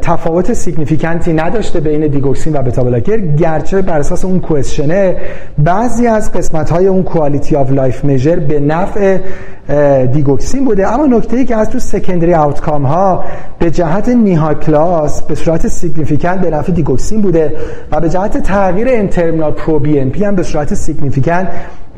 تفاوت 0.03 0.53
significant 0.53 1.26
ی 1.26 1.33
نداشته 1.33 1.81
بین 1.81 2.07
digoxin 2.07 2.57
و 2.57 2.63
beta 2.62 2.85
blocker 2.85 3.16
گرچه 3.17 3.83
بر 3.83 3.99
اساس 3.99 4.25
اون 4.25 4.41
questionnaire 4.41 5.16
بعضی 5.59 6.07
از 6.07 6.33
قسمت 6.33 6.71
های 6.71 6.87
اون 6.87 7.03
quality 7.03 7.57
of 7.57 7.71
life 7.73 8.05
measure 8.05 8.37
به 8.37 8.61
نفع 8.61 9.19
digoxin 10.12 10.64
بوده. 10.65 10.93
اما 10.93 11.07
نکته 11.07 11.37
ای 11.37 11.45
که 11.45 11.57
از 11.57 11.71
تو 11.71 11.79
secondary 11.79 12.35
outcome 12.35 12.87
ها 12.87 13.25
به 13.59 13.71
جهت 13.71 14.09
NYHA 14.09 14.55
class 14.55 15.23
به 15.23 15.35
صورت 15.35 15.69
significant 15.68 16.41
به 16.41 16.51
نفع 16.51 16.73
digoxin 16.73 17.23
بوده 17.23 17.53
و 17.93 18.01
به 18.01 18.09
جهت 18.09 18.43
تغییر 18.43 18.89
N-terminal 18.91 19.53
pro-BNP 19.53 20.25
هم 20.25 20.35
به 20.35 20.43
صورت 20.43 20.75
significant 20.75 21.49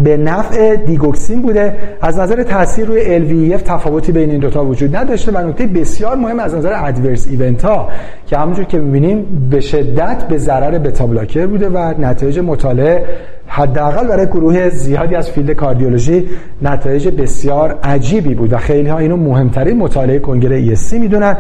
به 0.00 0.16
نفع 0.16 0.76
digoxin 0.76 1.42
بوده. 1.42 1.74
از 2.00 2.18
نظر 2.18 2.42
تاثیر 2.42 2.86
روی 2.86 3.18
LVEF 3.58 3.62
تفاوتی 3.62 4.12
بین 4.12 4.30
این 4.30 4.40
دوتا 4.40 4.64
وجود 4.64 4.96
نداشته 4.96 5.32
و 5.32 5.48
نکته 5.48 5.66
بسیار 5.66 6.16
مهم 6.16 6.40
از 6.40 6.54
نظر 6.54 6.72
adverse 6.84 7.28
event 7.28 7.64
ها 7.64 7.88
که 8.26 8.36
همونجور 8.36 8.64
که 8.64 8.78
می‌بینیم 8.78 9.48
به 9.50 9.60
شدت 9.60 10.24
به 10.28 10.38
ضرر 10.38 10.78
beta 10.78 11.06
blocker 11.06 11.46
بوده 11.46 11.68
و 11.68 11.94
نتایج 11.98 12.38
مطالعه 12.38 13.04
حداقل 13.46 14.06
برای 14.06 14.26
گروه 14.26 14.68
زیادی 14.68 15.14
از 15.14 15.30
field 15.30 15.50
cardiology 15.50 16.28
نتایج 16.62 17.08
بسیار 17.08 17.78
عجیبی 17.82 18.34
بود 18.34 18.52
و 18.52 18.56
خیلی 18.56 18.88
ها 18.88 18.98
اینو 18.98 19.16
مهمترین 19.16 19.76
مطالعه 19.76 20.18
کنگره 20.18 20.74
ESC 20.74 20.92
می‌دونن. 20.92 21.36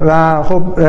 و 0.00 0.42
خب 0.42 0.80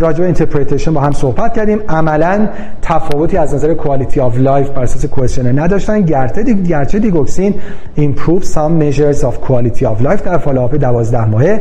راجع 0.00 0.18
به 0.18 0.24
interpretation 0.24 0.94
با 0.94 1.00
هم 1.00 1.12
صحبت 1.12 1.54
کردیم. 1.54 1.80
عملا 1.88 2.48
تفاوتی 2.82 3.36
از 3.36 3.54
نظر 3.54 3.74
quality 3.74 4.20
of 4.20 4.38
life 4.38 4.70
بر 4.70 4.82
اساس 4.82 5.06
questionnaire 5.06 5.58
نداشتن. 5.58 6.00
گرچه 6.00 6.42
دی 6.42 6.62
گرچه 6.62 6.98
digoxin 6.98 7.54
improve 7.94 8.40
some 8.40 8.72
measures 8.72 9.24
of 9.24 9.40
quality 9.40 9.86
of 9.86 10.02
life 10.02 10.22
در 10.22 10.38
follow-up 10.38 10.74
12 10.74 11.24
ماهه 11.24 11.60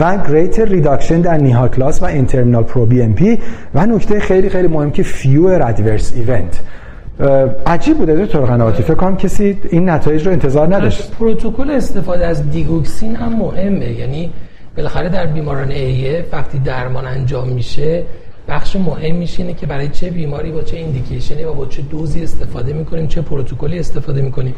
و 0.00 0.18
greater 0.28 0.64
reduction 0.64 1.20
در 1.20 1.36
NYHA 1.36 1.68
class 1.68 2.02
و 2.02 2.04
N-terminal 2.04 2.62
pro-BNP 2.62 3.38
و 3.74 3.86
نکته 3.86 4.20
خیلی 4.20 4.48
خیلی 4.48 4.68
مهم 4.68 4.90
که 4.90 5.02
few 5.02 5.46
adverse 5.46 6.12
event 6.16 6.60
عجیب 7.66 7.98
بوده 7.98 8.24
دکتر 8.24 8.40
قنواتی 8.40 8.82
فکر 8.82 8.94
کنم 8.94 9.16
کسی 9.16 9.58
این 9.70 9.88
نتایج 9.88 10.26
رو 10.26 10.32
انتظار 10.32 10.76
نداشت. 10.76 11.10
پروتکل 11.10 11.70
استفاده 11.70 12.26
از 12.26 12.50
digoxin 12.50 13.16
هم 13.16 13.32
مهمه. 13.36 13.92
یعنی 13.92 14.30
بالاخره 14.76 15.08
در 15.08 15.26
بیماران 15.26 15.70
AF 15.70 16.24
وقتی 16.32 16.58
درمان 16.58 17.06
انجام 17.06 17.48
میشه 17.48 18.02
بخش 18.48 18.76
مهمیش 18.76 19.40
اینه 19.40 19.54
که 19.54 19.66
برای 19.66 19.88
چه 19.88 20.10
بیماری 20.10 20.52
با 20.52 20.62
چه 20.62 20.76
indication 20.76 21.38
ی 21.38 21.44
و 21.44 21.52
با 21.52 21.66
چه 21.66 21.82
دوزی 21.82 22.22
استفاده 22.22 22.72
می‌کنیم 22.72 23.06
چه 23.06 23.20
پروتکلی 23.20 23.78
استفاده 23.78 24.22
می‌کنیم. 24.22 24.54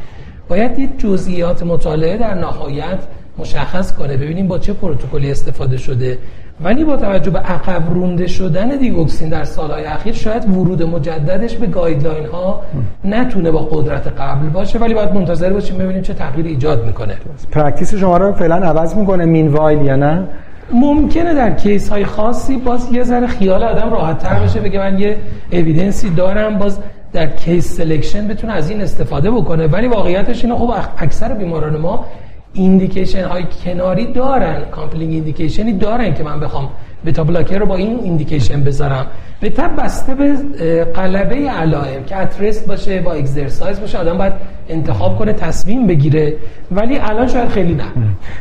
باید 0.49 0.75
دید 0.75 0.99
جزئیات 0.99 1.63
مطالعه 1.63 2.17
در 2.17 2.35
نهایت 2.35 2.99
مشخص 3.39 3.93
کنه. 3.93 4.17
ببینیم 4.17 4.49
با 4.49 4.59
چه 4.59 4.73
پروتکلی 4.73 5.31
استفاده 5.31 5.77
شده. 5.77 6.19
ولی 6.61 6.85
با 6.85 6.97
توجه 6.97 7.31
به 7.31 7.39
عقب 7.39 7.95
رونده 7.95 8.27
شدن 8.27 8.69
digoxin 8.69 9.29
در 9.29 9.45
سالهای 9.45 9.85
اخیر 9.85 10.15
شاید 10.15 10.49
ورود 10.49 10.83
مجددش 10.83 11.57
به 11.57 11.67
guideline 11.67 12.27
ها 12.27 12.63
نتونه 13.05 13.51
با 13.51 13.59
قدرت 13.59 14.07
قبل 14.07 14.49
باشه 14.49 14.79
ولی 14.79 14.95
باید 14.95 15.13
منتظر 15.13 15.53
باشیم 15.53 15.79
ببینیم 15.79 16.03
چه 16.03 16.15
تغییر 16.15 16.47
ایجاد 16.47 16.87
می‌کنه. 16.87 17.17
پرکتیس 17.53 17.95
شما 17.95 18.17
رو 18.17 18.33
فعلا 18.33 18.57
عوض 18.57 18.97
می‌کنه 18.97 19.25
مینوایل 19.25 19.83
یا 19.83 19.97
نه؟ 19.97 20.29
ممکنه 20.73 21.35
در 21.35 21.51
کیس 21.51 21.89
های 21.89 22.05
خاصی 22.05 22.57
باز 22.57 22.93
یه 22.93 23.03
ذره 23.03 23.27
خیال 23.27 23.63
آدم 23.63 23.91
راحت 23.91 24.19
تر 24.19 24.41
بشه 24.41 24.61
بگه 24.61 24.79
من 24.79 24.99
یه 24.99 25.17
اویدنسی 25.53 26.11
دارم 26.11 26.59
باز 26.59 26.79
در 27.13 27.27
کیس 27.27 27.77
سلکشن 27.77 28.29
بتونه 28.29 28.53
از 28.53 28.71
این 28.71 28.81
استفاده 28.81 29.31
بکنه. 29.31 29.67
ولی 29.67 29.89
واقعیتش 29.89 30.45
اینه 30.45 30.57
خب 30.57 30.75
اکثر 30.99 31.35
بیماران 31.35 31.77
ما 31.77 32.07
ایندیکیشن 32.55 33.25
های 33.25 33.45
کناری 33.65 34.13
دارن. 34.13 34.65
کامپلینگ 34.71 35.13
ایندیکیشنی 35.13 35.73
دارن 35.73 36.15
که 36.15 36.23
من 36.23 36.41
بخوام 36.41 36.71
بتا 37.07 37.25
بلاکر 37.25 37.59
رو 37.59 37.67
با 37.67 37.77
این 37.77 38.01
ایندیکیشن 38.03 38.65
بذارم. 38.65 39.07
به 39.45 39.51
تب 39.51 39.83
بسته 39.85 40.15
به 40.15 40.85
قلبه 40.85 41.35
علائم 41.35 42.05
که 42.07 42.17
اترست 42.17 42.67
باشه 42.69 43.01
با 43.01 43.13
اگزرسایز 43.13 43.81
باشه 43.81 43.99
آدم 43.99 44.19
باید 44.19 44.33
انتخاب 44.69 45.19
کنه 45.19 45.33
تصمیم 45.33 45.87
بگیره. 45.87 46.35
ولی 46.71 46.99
الان 46.99 47.27
شاید 47.27 47.49
خیلی 47.49 47.75
نه. 47.75 47.85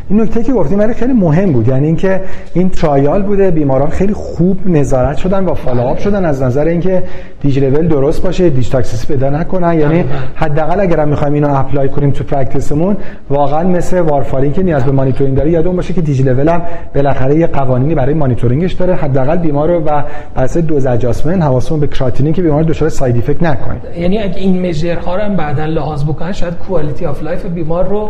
این 0.09 0.21
نکته 0.21 0.43
که 0.43 0.53
گفتیم 0.53 0.79
ولی 0.79 0.93
خیلی 0.93 1.13
مهم 1.13 1.51
بود. 1.51 1.67
یعنی 1.67 1.85
اینکه 1.85 2.21
این 2.53 2.69
trial 2.69 3.23
بوده 3.23 3.51
بیماران 3.51 3.89
خیلی 3.89 4.13
خوب 4.13 4.67
نظارت 4.67 5.17
شدن 5.17 5.45
و 5.45 5.53
follow-up 5.53 5.93
بله. 5.93 6.03
شدن 6.03 6.25
از 6.25 6.43
نظر 6.43 6.65
اینکه 6.65 7.03
dig 7.41 7.59
level 7.59 7.88
درست 7.87 8.23
باشه 8.23 8.49
dig 8.49 8.69
toxicity 8.69 9.07
پیدا 9.07 9.29
نکنن. 9.29 9.79
یعنی 9.79 10.03
بله. 10.03 10.11
حداقل 10.35 10.79
اگر 10.79 11.05
می‌خوایم 11.05 11.33
اینو 11.33 11.55
apply 11.55 11.89
کنیم 11.89 12.11
تو 12.11 12.23
practice 12.23 12.77
مون 12.77 12.97
واقعا 13.29 13.63
مثل 13.63 13.99
وارفارین 13.99 14.53
که 14.53 14.63
نیاز 14.63 14.83
به 14.83 14.91
مانیتورینگ 14.91 15.37
داره 15.37 15.51
یادمون 15.51 15.75
باشه 15.75 15.93
که 15.93 16.01
dig 16.01 16.21
level 16.21 16.49
هم 16.49 16.61
بالاخره 16.95 17.35
یه 17.35 17.47
قوانینی 17.47 17.95
برای 17.95 18.13
مانیتورینگش 18.13 18.73
داره. 18.73 18.95
حداقل 18.95 19.37
بیمار 19.37 19.69
رو 19.69 19.83
و 19.85 20.03
اساس 20.35 20.57
دوز 20.57 20.85
اجاسمنت 20.93 21.41
حواسمون 21.41 21.79
به 21.79 21.87
کراتینین 21.87 22.33
که 22.33 22.41
بیمار 22.41 22.63
دچار 22.63 22.89
side 22.89 23.17
effect 23.17 23.43
نکنه. 23.43 23.81
یعنی 23.99 24.17
اگه 24.17 24.37
این 24.37 24.69
measure 24.69 25.10
ها 25.10 25.15
رو 25.15 25.21
هم 25.21 25.35
بعدا 25.35 25.65
لحاظ 25.65 26.03
بکنن 26.03 26.31
شاید 26.31 26.53
quality 26.53 27.05
of 27.05 27.23
life 27.23 27.45
بیمار 27.45 27.87
رو 27.87 28.09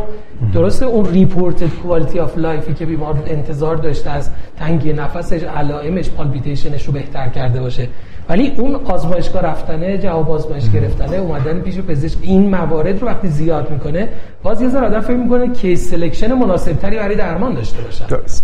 درسته 0.53 0.85
اون 0.85 1.05
reported 1.05 1.69
quality 1.83 2.19
of 2.19 2.37
life 2.37 2.66
ی 2.66 2.73
که 2.73 2.85
بیمار 2.85 3.15
انتظار 3.27 3.75
داشته 3.75 4.09
از 4.09 4.29
تنگی 4.59 4.93
نفسش 4.93 5.43
علائمش 5.43 6.09
palpitation 6.09 6.74
ش 6.74 6.85
رو 6.85 6.93
بهتر 6.93 7.29
کرده 7.29 7.61
باشه. 7.61 7.87
ولی 8.29 8.51
اون 8.57 8.75
آزمایشگاه 8.75 9.41
رفتنه 9.41 9.97
جواب 9.97 10.31
آزمایش 10.31 10.71
گرفتنه 10.71 11.17
اومدن 11.17 11.59
پیش 11.59 11.77
پزشک. 11.77 12.17
این 12.21 12.49
موارد 12.49 13.01
رو 13.01 13.07
وقتی 13.07 13.27
زیاد 13.27 13.71
می‌کنه 13.71 14.09
باز 14.43 14.61
یه 14.61 14.69
ذره 14.69 14.85
آدم 14.85 14.99
فکر 14.99 15.17
می‌کنه 15.17 15.47
case 15.47 15.89
selection 15.91 16.33
مناسب 16.33 16.73
تری 16.73 16.97
برای 16.97 17.15
درمان 17.15 17.53
داشته 17.53 17.81
باشه. 17.81 18.05
درست. 18.07 18.43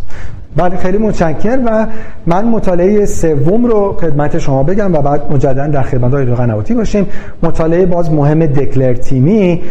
بله 0.59 0.77
خیلی 0.77 0.97
متشکر 0.97 1.59
و 1.65 1.87
من 2.25 2.45
مطالعه 2.45 3.05
سوم 3.05 3.65
رو 3.65 3.97
خدمت 4.01 4.37
شما 4.37 4.63
بگم 4.63 4.93
و 4.93 5.01
بعد 5.01 5.33
مجددا 5.33 5.67
در 5.67 5.81
خدمت 5.81 6.13
آقای 6.13 6.25
قنواتی 6.25 6.73
باشیم. 6.73 7.07
مطالعه 7.43 7.85
باز 7.85 8.11
مهم 8.11 8.45
دکلر 8.45 8.93
تیمی. 8.93 9.61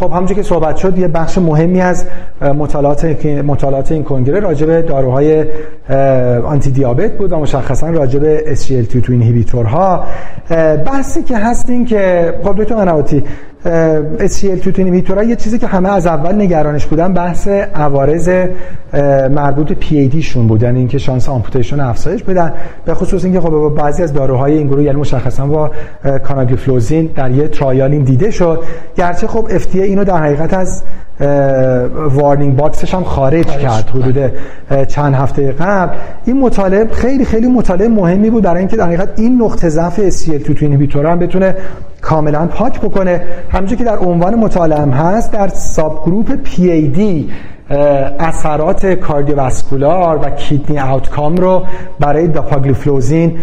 خب 0.00 0.12
همونجور 0.12 0.36
که 0.36 0.42
صحبت 0.42 0.76
شد 0.76 0.98
یه 0.98 1.08
بخش 1.08 1.38
مهمی 1.38 1.80
از 1.80 2.04
مطالعات 2.40 3.04
مطالعات 3.26 3.92
این 3.92 4.04
کنگره 4.04 4.40
راجع 4.40 4.66
به 4.66 4.82
داروهای 4.82 5.44
آنتی 6.44 6.70
دیابت 6.70 7.12
بود 7.12 7.32
و 7.32 7.36
مشخصا 7.38 7.90
راجع 7.90 8.18
به 8.18 8.56
SGLT2 8.56 9.10
اینهیبیتورها 9.10 10.04
بحثی 10.86 11.22
که 11.22 11.36
هست 11.36 11.70
این 11.70 11.84
که 11.84 12.34
خب 12.44 12.62
دکتر 12.62 12.74
قنواتی 12.74 13.24
SGLT2 14.18 14.78
اینهیبیتورها 14.78 15.22
یه 15.22 15.36
چیزی 15.36 15.58
که 15.58 15.66
همه 15.66 15.88
از 15.88 16.06
اول 16.06 16.34
نگرانش 16.34 16.86
بودن 16.86 17.12
بحث 17.12 17.48
عوارض 17.48 18.28
مربوط 19.30 19.72
به 19.72 19.74
PAD 19.74 20.16
شون 20.16 20.46
بود. 20.46 20.62
یعنی 20.62 20.78
اینکه 20.78 20.98
شانس 20.98 21.28
آمپوتیشن 21.28 21.80
افزایش 21.80 22.22
بدن. 22.22 22.52
به 22.84 22.94
خصوص 22.94 23.24
اینکه 23.24 23.40
خب 23.40 23.74
بعضی 23.76 24.02
از 24.02 24.12
داروهای 24.12 24.58
این 24.58 24.66
گروه 24.66 24.82
یعنی 24.82 25.00
مشخصا 25.00 25.46
با 25.46 25.70
کاناگلیفلوزین 26.24 27.10
در 27.14 27.30
یه 27.30 27.48
trial 27.48 27.92
این 27.92 28.04
دیده 28.04 28.30
شد. 28.30 28.62
گرچه 28.96 29.26
خب 29.26 29.58
FDA 29.58 29.76
اینو 29.76 30.04
در 30.04 30.16
حقیقت 30.16 30.54
از 30.54 30.82
warning 32.10 32.56
box 32.56 32.79
ش 32.79 32.94
هم 32.94 33.04
خارج 33.04 33.46
کرد 33.46 33.90
حدود 33.90 34.32
چند 34.88 35.14
هفته 35.14 35.52
قبل. 35.52 35.96
این 36.24 36.40
مطالعه 36.40 36.88
خیلی 36.92 37.24
خیلی 37.24 37.46
مطالعه 37.46 37.88
مهمی 37.88 38.30
بود 38.30 38.42
برای 38.42 38.58
اینکه 38.58 38.76
در 38.76 38.86
حقیقت 38.86 39.08
این 39.16 39.42
نقطه 39.42 39.68
ضعف 39.68 40.10
SGLT2 40.10 40.54
inhibitor 40.60 41.06
هم 41.06 41.18
بتونه 41.18 41.56
کاملا 42.00 42.46
پاک 42.46 42.80
بکنه. 42.80 43.22
همونجوری 43.50 43.78
که 43.78 43.84
در 43.84 43.96
عنوان 43.96 44.34
مطالعه 44.34 44.80
هم 44.80 44.90
هست 44.90 45.32
در 45.32 45.48
subgroup 45.48 46.38
PAD 46.44 47.00
اثرات 47.70 48.86
cardiovascular 48.86 50.18
و 50.18 50.30
kidney 50.30 50.78
outcome 50.78 51.36
رو 51.36 51.62
برای 52.00 52.28
داپاگلیفلوزین 52.28 53.38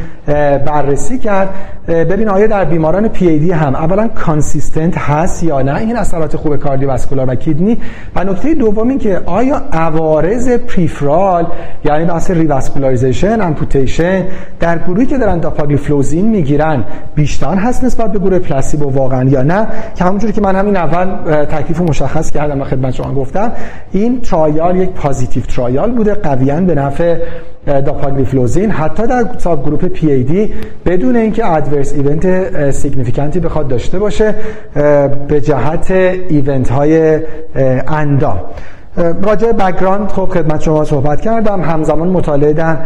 بررسی 0.66 1.20
کرد. 1.20 1.50
ببین 1.88 2.30
آیا 2.30 2.48
در 2.48 2.66
بیماران 2.66 3.08
پی 3.08 3.28
ای 3.28 3.40
دی 3.40 3.52
هم 3.52 3.76
اولا 3.76 4.08
consistent 4.08 4.98
هست 4.98 5.44
یا 5.44 5.62
نه؟ 5.62 5.76
این 5.76 5.98
اثرات 5.98 6.36
خوب 6.36 6.56
cardiovascular 6.56 7.30
و 7.30 7.36
kidney. 7.36 7.78
و 8.16 8.24
نکته 8.24 8.54
دوم 8.54 8.90
این 8.90 9.00
که 9.00 9.22
آیا 9.26 9.62
عوارض 9.72 10.50
peripheral 10.50 11.48
یعنی 11.86 12.06
بحث 12.06 12.32
revascularization 12.32 13.42
amputation 13.42 14.26
در 14.60 14.78
گروهی 14.78 15.06
که 15.06 15.18
دارن 15.18 15.40
داپاگلیفلوزین 15.40 16.28
می‌گیرن 16.28 16.84
بیشتر 17.16 17.56
هست 17.56 17.84
نسبت 17.84 18.12
به 18.12 18.20
گروه 18.20 18.40
placebo 18.40 18.90
واقعا 18.90 19.30
یا 19.30 19.42
نه؟ 19.42 19.68
که 19.96 20.04
همونجوری 20.04 20.34
که 20.34 20.42
من 20.42 20.56
همین 20.56 20.78
اول 20.78 21.06
تکلیف 21.46 21.82
مشخص 21.82 22.32
کردم 22.32 22.62
و 22.62 22.64
خدمت 22.64 22.94
شما 22.94 23.14
گفتم 23.14 23.52
این 23.92 24.21
trial 24.22 24.76
یک 24.76 24.90
positive 24.90 25.44
trial 25.44 25.92
بوده 25.92 26.14
قویا 26.14 26.62
به 26.62 26.76
نفع 26.76 27.18
داپاگلیفلوزین 27.66 28.72
حتی 28.72 29.08
در 29.08 29.26
subgroup 29.38 29.86
PAD 29.86 30.54
بدون 30.86 31.16
اینکه 31.16 31.52
adverse 31.52 31.94
event 31.94 32.72
significant 32.72 33.34
ی 33.34 33.40
بخواد 33.40 33.68
داشته 33.68 34.00
باشه 34.00 34.36
به 35.28 35.42
جهت 35.42 35.92
event 35.92 36.72
های 36.72 37.20
اندام 37.88 38.40
راجع 38.98 39.52
background 39.52 40.10
خب 40.10 40.30
خدمت 40.30 40.62
شما 40.62 40.84
صحبت 40.84 41.22
کردم. 41.22 41.62
همزمان 41.62 42.08
مطالعه 42.08 42.54
در 42.54 42.78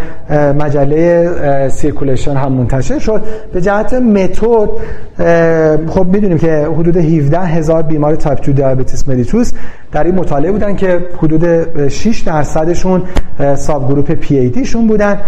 مجله 0.53 1.70
Circulation 1.70 2.36
هم 2.36 2.51
منتشر 2.51 2.99
شد. 2.99 3.22
به 3.53 3.62
جهت 3.62 3.93
method 3.93 4.70
خب 5.88 6.08
می‌دونیم 6.08 6.38
که 6.38 6.68
حدود 6.78 6.97
17 6.97 7.39
هزار 7.39 7.82
بیمار 7.82 8.16
تایپ 8.16 8.45
2 8.45 8.51
diabetes 8.52 9.08
mellitus 9.08 9.52
در 9.91 10.03
این 10.03 10.16
مطالعه 10.16 10.51
بودن 10.51 10.76
که 10.76 10.99
حدود 11.18 11.88
6 11.88 12.20
درصدشون 12.20 13.03
subgroup 13.56 14.50
PAD 14.50 14.66
شون 14.66 14.88
بودن. 14.88 15.20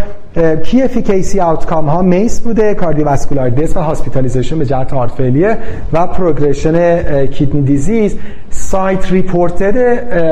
key 0.64 0.82
efficacy 0.82 1.40
outcome 1.40 1.90
ها 1.90 2.02
MACE 2.02 2.40
بوده؟ 2.40 2.74
cardiovascular 2.74 3.50
death 3.50 3.78
و 3.78 3.80
hospitalization 3.80 4.60
به 4.60 4.66
جهت 4.66 4.94
heart 4.94 5.12
و 5.94 6.08
progression 6.08 7.26
kidney 7.26 7.62
disease 7.62 8.16
site 8.58 9.12
reported 9.12 9.78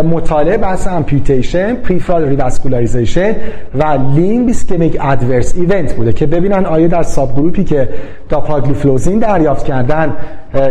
مطالعه 0.04 0.58
بحث 0.58 0.88
amputation 0.88 1.76
peripheral 1.76 2.26
revascularization 2.26 3.36
و 3.74 3.98
limb 4.16 4.50
ischemic 4.50 4.98
adverse 5.02 5.56
event 5.56 5.94
بوده 5.94 6.14
که 6.14 6.26
ببینن 6.26 6.66
آیا 6.66 6.88
در 6.88 7.04
subgroup 7.04 7.36
ی 7.36 7.64
که 7.64 7.90
داپاگلیفلوزین 8.30 9.20
دریافت 9.20 9.66
کردن 9.66 10.14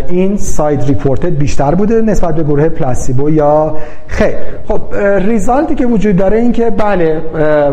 این 0.08 0.36
site 0.36 0.82
reported 0.82 1.28
بیشتر 1.28 1.74
بوده 1.74 2.02
نسبت 2.02 2.36
به 2.36 2.42
گروه 2.42 2.68
placebo 2.68 3.30
یا 3.30 3.76
خیر. 4.06 4.34
خب 4.68 4.94
result 5.28 5.67
ی 5.67 5.74
که 5.74 5.86
وجود 5.86 6.16
داره 6.16 6.38
این 6.38 6.52
که 6.52 6.70
بله 6.70 7.20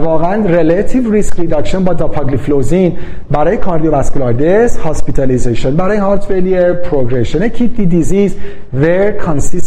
واقعا 0.03 0.45
relative 0.45 1.11
risk 1.11 1.39
reduction 1.39 1.83
با 1.83 1.93
داپاگلیفلوزین 1.93 2.97
برای 3.31 3.57
cardiovascular 3.57 4.33
death 4.33 4.77
hospitalization 4.77 5.75
برای 5.75 5.97
heart 5.97 6.23
failure 6.23 6.73
progression 6.73 7.47
kidney 7.47 7.85
disease 7.85 8.35
were 8.73 9.11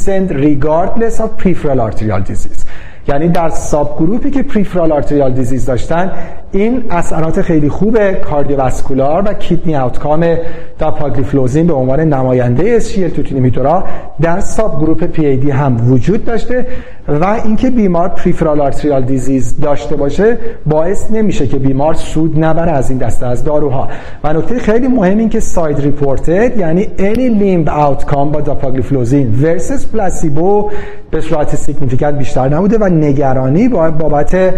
consistent 0.04 0.30
regardless 0.30 1.20
of 1.20 1.36
peripheral 1.38 1.80
arterial 1.80 2.22
disease 2.22 2.64
یعنی 3.08 3.28
در 3.28 3.48
subgroup 3.48 3.96
ی 3.98 4.30
که 4.30 4.42
peripheral 4.42 4.92
arterial 4.92 5.32
disease 5.32 5.66
داشتن 5.66 6.12
این 6.54 6.84
اثرات 6.90 7.42
خیلی 7.42 7.68
خوب 7.68 8.12
cardiovascular 8.12 9.22
و 9.26 9.32
kidney 9.32 9.76
outcome 9.76 10.36
داپاگلیفلوزین 10.78 11.66
به 11.66 11.72
عنوان 11.72 12.00
نماینده 12.00 12.80
SGLT2 12.80 13.82
در 14.20 14.40
subgroup 14.40 15.04
PAD 15.16 15.48
هم 15.50 15.92
وجود 15.92 16.24
داشته 16.24 16.66
و 17.08 17.40
اینکه 17.44 17.70
بیمار 17.70 18.08
peripheral 18.08 18.60
arterial 18.60 19.04
disease 19.04 19.60
داشته 19.60 19.96
باشه 19.96 20.38
باعث 20.66 21.10
نمیشه 21.10 21.46
که 21.46 21.58
بیمار 21.58 21.94
سود 21.94 22.44
نبره 22.44 22.70
از 22.70 22.90
این 22.90 22.98
دسته 22.98 23.26
از 23.26 23.44
داروها. 23.44 23.88
و 24.24 24.32
نکته 24.32 24.58
خیلی 24.58 24.88
مهم 24.88 25.18
این 25.18 25.28
که 25.28 25.40
site 25.40 25.80
reported 25.80 26.58
یعنی 26.58 26.84
any 26.84 27.40
limb 27.40 27.68
outcome 27.68 28.32
با 28.32 28.40
داپاگلیفلوزین 28.40 29.34
versus 29.42 29.86
placebo 29.86 30.70
به 31.10 31.20
صورت 31.20 31.56
significant 31.56 32.18
بیشتر 32.18 32.48
نبوده 32.48 32.78
و 32.78 32.84
نگرانی 32.84 33.68
بابت 33.68 34.54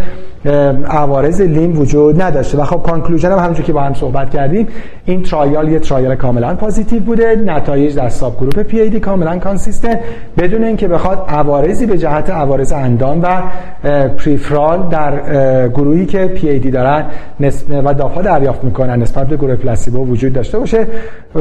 عوارض 0.91 1.41
limb 1.41 1.81
وجود 1.81 2.23
نداشته. 2.23 2.59
و 2.59 2.65
خب 2.65 2.83
conclusion 2.83 3.33
هم 3.33 3.39
همونجور 3.39 3.67
که 3.67 3.73
با 3.73 3.81
هم 3.81 3.95
صحبت 3.95 4.31
کردیم 4.31 4.69
این 5.05 5.23
trial 5.23 5.69
یه 5.69 5.79
trial 5.79 6.15
کاملا 6.15 6.55
positive 6.55 7.03
بوده. 7.03 7.37
نتایج 7.37 7.97
در 7.97 8.09
subgroup 8.09 8.63
PAD 8.63 9.01
کاملا 9.01 9.39
consistent 9.39 10.01
بدون 10.39 10.65
اینکه 10.65 10.89
بخواد 10.89 11.25
عوارضی 11.29 11.87
به 11.87 11.99
جهت 11.99 12.31
عوارض 12.31 12.73
اندام 12.73 13.23
و 13.23 13.43
peripheral 14.09 14.89
در 14.89 15.69
گروهی 15.69 16.07
که 16.07 16.27
پی 16.27 16.49
ای 16.49 16.59
دی 16.59 16.71
دارن 16.71 17.05
و 17.85 17.95
داپا 17.95 18.23
دریافت 18.23 18.65
می‌کنن 18.65 19.03
نسبت 19.03 19.27
به 19.27 19.37
گروه 19.37 19.57
placebo 19.57 20.07
وجود 20.07 20.33
داشته 20.33 20.59
باشه. 20.59 20.87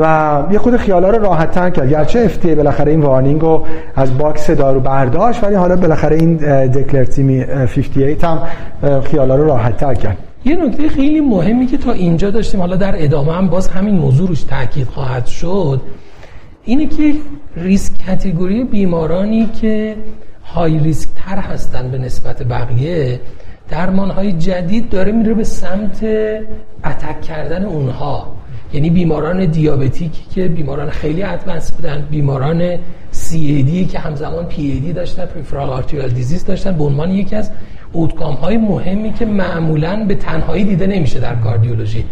و 0.02 0.44
یه 0.52 0.60
خورده 0.60 0.78
خیالا 0.78 1.10
رو 1.10 1.24
راحت 1.24 1.52
تر 1.52 1.70
کرد. 1.70 1.90
گرچه 1.90 2.20
FDA 2.20 2.46
بالاخره 2.46 2.92
این 2.92 3.02
warning 3.02 3.42
رو 3.42 3.64
از 3.96 4.18
box 4.18 4.50
دارو 4.50 4.80
برداشت 4.80 5.44
ولی 5.44 5.56
حالا 5.56 5.76
بالاخره 5.76 6.16
این 6.16 6.36
DECLARE-TIMI 6.68 7.44
58 7.44 8.24
هم 8.24 8.42
خیالا 9.02 9.36
رو 9.36 9.46
راحت 9.46 9.78
تر 9.78 9.94
کرد. 9.94 10.18
یه 10.46 10.56
نکته 10.56 10.90
خیلی 10.90 11.20
مهمی 11.20 11.66
که 11.66 11.78
تا 11.78 11.92
اینجا 11.92 12.32
داشتیم 12.32 12.60
حالا 12.60 12.76
در 12.76 12.94
ادامه 12.98 13.34
هم 13.34 13.48
باز 13.48 13.68
همین 13.68 13.96
موضوع 13.96 14.28
روش 14.28 14.44
تاکید 14.44 14.88
خواهد 14.88 15.26
شد 15.26 15.82
اینه 16.64 16.86
که 16.86 17.14
risk 17.58 17.94
category 17.98 18.64
بیمارانی 18.64 19.50
که 19.62 19.96
high 20.46 20.80
risk 20.80 21.10
تر 21.16 21.38
هستن 21.38 21.92
به 21.92 21.98
نسبت 21.98 22.44
بقیه 22.44 23.20
درمان 23.70 24.10
های 24.10 24.32
جدید 24.32 24.90
داره 24.90 25.12
میره 25.12 25.34
به 25.34 25.44
سمت 25.44 26.04
attack 26.86 27.22
کردن 27.22 27.66
اونها. 27.66 28.36
یعنی 28.76 28.90
بیماران 28.90 29.46
دیابتیکی 29.46 30.24
که 30.36 30.48
بیماران 30.48 30.90
خیلی 30.90 31.24
advanced 31.24 31.72
بودن 31.72 32.08
بیماران 32.12 32.76
CAD 33.14 33.92
که 33.92 34.00
همزمان 34.00 34.50
PAD 34.50 34.96
داشتن 34.96 35.26
peripheral 35.26 35.70
arterial 35.70 36.10
disease 36.10 36.46
داشتن 36.46 36.78
به 36.78 36.84
عنوان 36.84 37.12
یکی 37.12 37.36
از 37.36 37.52
outcome 37.92 38.34
های 38.34 38.58
مهمی 38.58 39.14
که 39.14 39.26
معمولا 39.26 40.06
به 40.08 40.16
تنهایی 40.16 40.64
دیده 40.64 40.88
نمیشه 40.88 41.20
در 41.20 41.36
کاردیولوژی. 41.36 42.06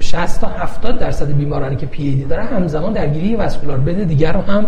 60 0.00 0.40
تا 0.40 0.48
70 0.48 0.98
درصد 0.98 1.36
بیمارانی 1.36 1.76
که 1.76 1.86
دی 1.86 2.24
دارن 2.24 2.46
همزمان 2.46 2.92
درگیری 2.92 3.36
vascular 3.36 3.80
bed 3.80 3.94
های 3.94 4.04
دیگر 4.04 4.32
رو 4.32 4.40
هم 4.40 4.66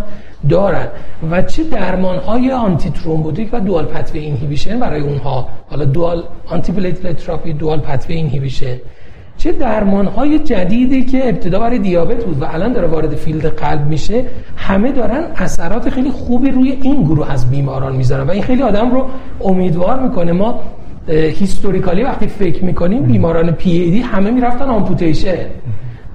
دارن. 0.49 0.87
و 1.31 1.41
چه 1.41 1.63
درمان 1.63 2.17
های 2.17 2.51
antithrombotic 2.51 3.49
و 3.53 3.59
dual 3.59 3.85
pathway 3.85 4.19
inhibition 4.19 4.79
برای 4.79 5.01
اونها؟ 5.01 5.49
حالا 5.69 5.85
dual 5.85 6.23
antiplatelet 6.45 7.17
therapy 7.17 7.53
dual 7.53 7.79
pathway 7.79 8.15
inhibition 8.15 8.77
چه 9.37 9.51
درمان 9.51 10.05
های 10.05 10.39
جدیدی 10.39 11.05
که 11.05 11.29
ابتدا 11.29 11.59
برای 11.59 11.79
دیابت 11.79 12.25
بود 12.25 12.41
و 12.41 12.45
الان 12.45 12.73
داره 12.73 12.87
وارد 12.87 13.15
field 13.15 13.45
قلب 13.45 13.87
میشه 13.87 14.23
همه 14.55 14.91
دارن 14.91 15.23
اثرات 15.35 15.89
خیلی 15.89 16.11
خوبی 16.11 16.51
روی 16.51 16.71
این 16.71 17.03
گروه 17.03 17.31
از 17.31 17.49
بیماران 17.49 17.95
می‌ذارن 17.95 18.27
و 18.27 18.31
این 18.31 18.43
خیلی 18.43 18.63
آدم 18.63 18.91
رو 18.91 19.05
امیدوار 19.41 19.99
می‌کنه. 19.99 20.31
ما 20.31 20.59
historically 21.09 22.03
وقتی 22.03 22.27
فکر 22.27 22.65
می‌کنیم 22.65 23.03
بیماران 23.03 23.51
پی 23.51 23.71
ای 23.71 23.91
دی 23.91 23.99
همه 23.99 24.31
می‌رفتن 24.31 24.65
amputation. 24.65 25.37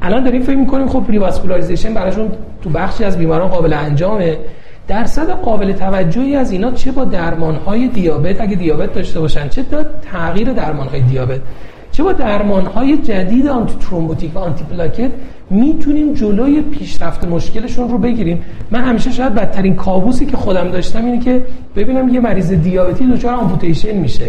الان 0.02 0.24
داریم 0.24 0.42
فکر 0.42 0.56
می‌کنیم 0.56 0.88
خب 0.88 1.04
revascularization 1.08 1.94
براشون 1.94 2.28
تو 2.62 2.70
بخشی 2.70 3.04
از 3.04 3.18
بیماران 3.18 3.48
قابل 3.48 3.72
انجامه. 3.72 4.38
درصد 4.88 5.30
قابل 5.30 5.72
توجهی 5.72 6.36
از 6.36 6.52
اینا 6.52 6.70
چه 6.70 6.92
با 6.92 7.04
درمان 7.04 7.54
های 7.54 7.88
دیابت 7.88 8.40
اگه 8.40 8.56
دیابت 8.56 8.92
داشته 8.94 9.20
باشن 9.20 9.48
چه 9.48 9.62
تا 9.62 9.84
تغییر 10.12 10.52
درمان 10.52 10.88
های 10.88 11.00
دیابت. 11.00 11.40
چه 11.92 12.02
با 12.02 12.12
درمان 12.12 12.66
های 12.66 12.98
جدید 12.98 13.46
antithrombotic 13.46 14.36
و 14.36 14.38
آنتی 14.38 14.64
پلاکت 14.64 15.10
می‌تونیم 15.50 16.14
جلوی 16.14 16.60
پیشرفت 16.60 17.24
مشکلشون 17.24 17.88
رو 17.88 17.98
بگیریم؟ 17.98 18.42
من 18.70 18.80
همیشه 18.84 19.10
شاید 19.10 19.34
بدترین 19.34 19.74
کابوسی 19.74 20.26
که 20.26 20.36
خودم 20.36 20.68
داشتم 20.68 21.04
اینه 21.04 21.18
که 21.18 21.42
ببینم 21.76 22.08
یه 22.08 22.20
مریض 22.20 22.52
دیابتی 22.52 23.06
دچار 23.06 23.34
amputation 23.34 23.96
میشه 23.96 24.28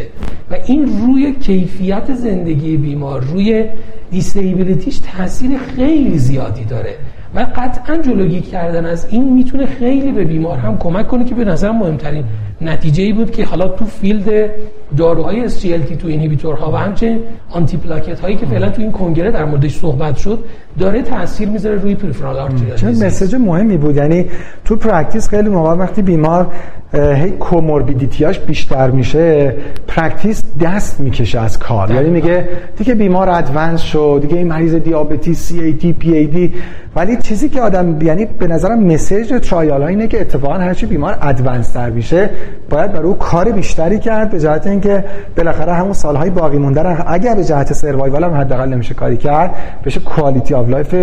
و 0.51 0.55
این 0.66 0.99
روی 1.01 1.36
کیفیت 1.36 2.14
زندگی 2.14 2.78
بیمار 2.78 3.22
روی 3.22 3.66
disability 4.12 4.85
ش 4.85 4.99
تاثیر 4.99 5.57
خیلی 5.57 6.18
زیادی 6.18 6.66
داره 6.66 6.95
و 7.36 7.47
قطعا 7.55 7.97
جلوگیری 7.97 8.41
کردن 8.41 8.86
از 8.86 9.07
این 9.09 9.34
می‌تونه 9.34 9.66
خیلی 9.66 10.11
به 10.11 10.24
بیمار 10.24 10.57
هم 10.57 10.78
کمک 10.78 11.07
کنه 11.07 11.26
که 11.26 11.36
به 11.36 11.45
نظرم 11.45 11.78
مهمترین 11.78 12.24
نتیجه 12.61 13.03
ای 13.03 13.14
بود 13.14 13.32
که 13.32 13.45
حالا 13.45 13.68
تو 13.68 13.86
field 13.86 14.49
داروهای 14.98 15.50
SGLT2 15.50 16.06
inhibitor 16.06 16.65
ها 16.65 16.72
و 16.72 16.76
همچنین 16.76 17.20
آنتی 17.50 17.78
پلاکت 17.78 18.20
هایی 18.20 18.36
که 18.36 18.46
فعلا 18.46 18.70
تو 18.70 18.82
این 18.82 18.91
کنگره 18.91 19.32
در 19.32 19.46
موردش 19.46 19.80
صحبت 19.80 20.18
شد 20.18 20.39
داره 20.80 21.02
تاثیر 21.02 21.50
می‌ذاره 21.50 21.76
روی 21.76 21.96
peripheral 21.95 22.39
arterial 22.39 22.76
چه 22.76 22.88
message 22.88 23.36
مهمی 23.36 23.78
بود. 23.78 23.96
یعنی 23.96 24.26
تو 24.66 24.76
practice 24.76 25.30
خیلی 25.30 25.50
موقع 25.50 25.74
وقتی 25.74 26.02
بیمار 26.02 26.48
هی 26.94 27.32
comorbidity 27.32 28.23
اش 28.23 28.39
بیشتر 28.39 28.91
میشه 28.91 29.56
practice 29.88 30.43
دست 30.62 31.00
می‌کشه 31.00 31.39
از 31.39 31.60
کار. 31.60 31.91
یعنی 31.91 32.10
میگه 32.10 32.50
دیگه 32.78 32.96
بیمار 32.96 33.30
advance 33.30 33.82
شد 33.82 34.20
دیگه 34.22 34.38
این 34.38 34.48
مریض 34.48 34.76
دیابتی 34.76 35.34
سی 35.34 35.60
ای 35.60 35.72
دی 35.72 35.94
پی 35.94 36.14
ای 36.14 36.28
دی 36.28 36.54
ولی 36.96 37.18
چیزی 37.18 37.50
که 37.50 37.62
آدم 37.62 38.02
یعنی 38.02 38.26
به 38.26 38.48
نظرم 38.48 38.84
message 38.84 39.34
trial 39.49 39.84
اینه 39.84 40.08
که 40.08 40.22
اتفاقا 40.22 40.54
هرچی 40.54 40.86
بیمار 40.86 41.18
advance 41.22 41.72
تر 41.72 41.89
میشه 41.89 42.30
باید 42.70 42.91
برای 42.91 43.08
او 43.08 43.14
کار 43.14 43.52
بیشتری 43.52 44.00
کرد 44.00 44.32
به 44.32 44.39
جهت 44.39 44.68
که 44.84 45.04
بالاخره 45.38 45.74
همون 45.74 45.94
سالهای 45.94 46.30
باقی 46.30 46.58
موندن 46.58 47.04
اگر 47.08 47.36
به 47.36 47.44
جهت 47.44 47.74
survival 47.74 48.24
هم 48.24 48.34
حداقل 48.34 48.70
نمیشه 48.70 48.94
کاری 48.94 49.18
کرد 49.18 49.52
بشه 49.86 50.00
quality 49.99 50.54
of 50.54 50.70
life 50.70 50.93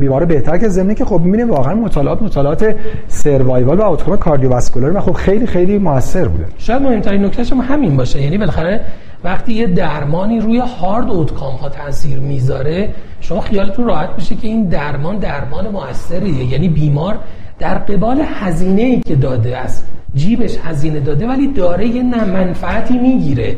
بیمار 0.00 0.24
بهتر 0.24 0.58
که 0.58 0.68
زمینه 0.68 0.94
که 0.94 1.04
خب 1.04 1.20
می‌بینیم 1.20 1.50
واقعا 1.50 1.74
مطالعات 1.74 2.22
مطالعات 2.22 2.74
survival 3.08 3.78
و 3.78 3.82
outcome 3.82 4.16
cardiovascular 4.16 4.96
و 4.96 5.00
خب 5.00 5.12
خیلی 5.12 5.46
خیلی 5.46 5.78
موثر 5.78 6.28
بوده. 6.28 6.44
شاید 6.58 6.82
مهمترین 6.82 7.24
نکتهش 7.24 7.52
هم 7.52 7.60
همین 7.60 7.96
باشه. 7.96 8.22
یعنی 8.22 8.38
بالاخره 8.38 8.80
وقتی 9.24 9.52
یه 9.52 9.66
درمانی 9.66 10.40
روی 10.40 10.58
hard 10.58 11.10
outcome 11.10 11.54
ها 11.54 11.68
تاثیر 11.68 12.18
می‌ذاره 12.18 12.88
شما 13.20 13.40
خیالتون 13.40 13.86
راحت 13.86 14.16
بشه 14.16 14.34
که 14.34 14.48
این 14.48 14.64
درمان 14.68 15.18
درمان 15.18 15.68
موثریه. 15.68 16.44
یعنی 16.52 16.68
بیمار 16.68 17.18
در 17.58 17.74
قبال 17.74 18.22
هزینه 18.24 18.82
ای 18.82 19.00
که 19.00 19.14
داده 19.14 19.56
است. 19.56 19.86
جیبش 20.14 20.56
هزینه 20.64 21.00
داده 21.00 21.26
ولی 21.26 21.46
داره 21.46 21.86
یه 21.86 22.02
منفعتی 22.02 22.98
می‌گیره. 22.98 23.56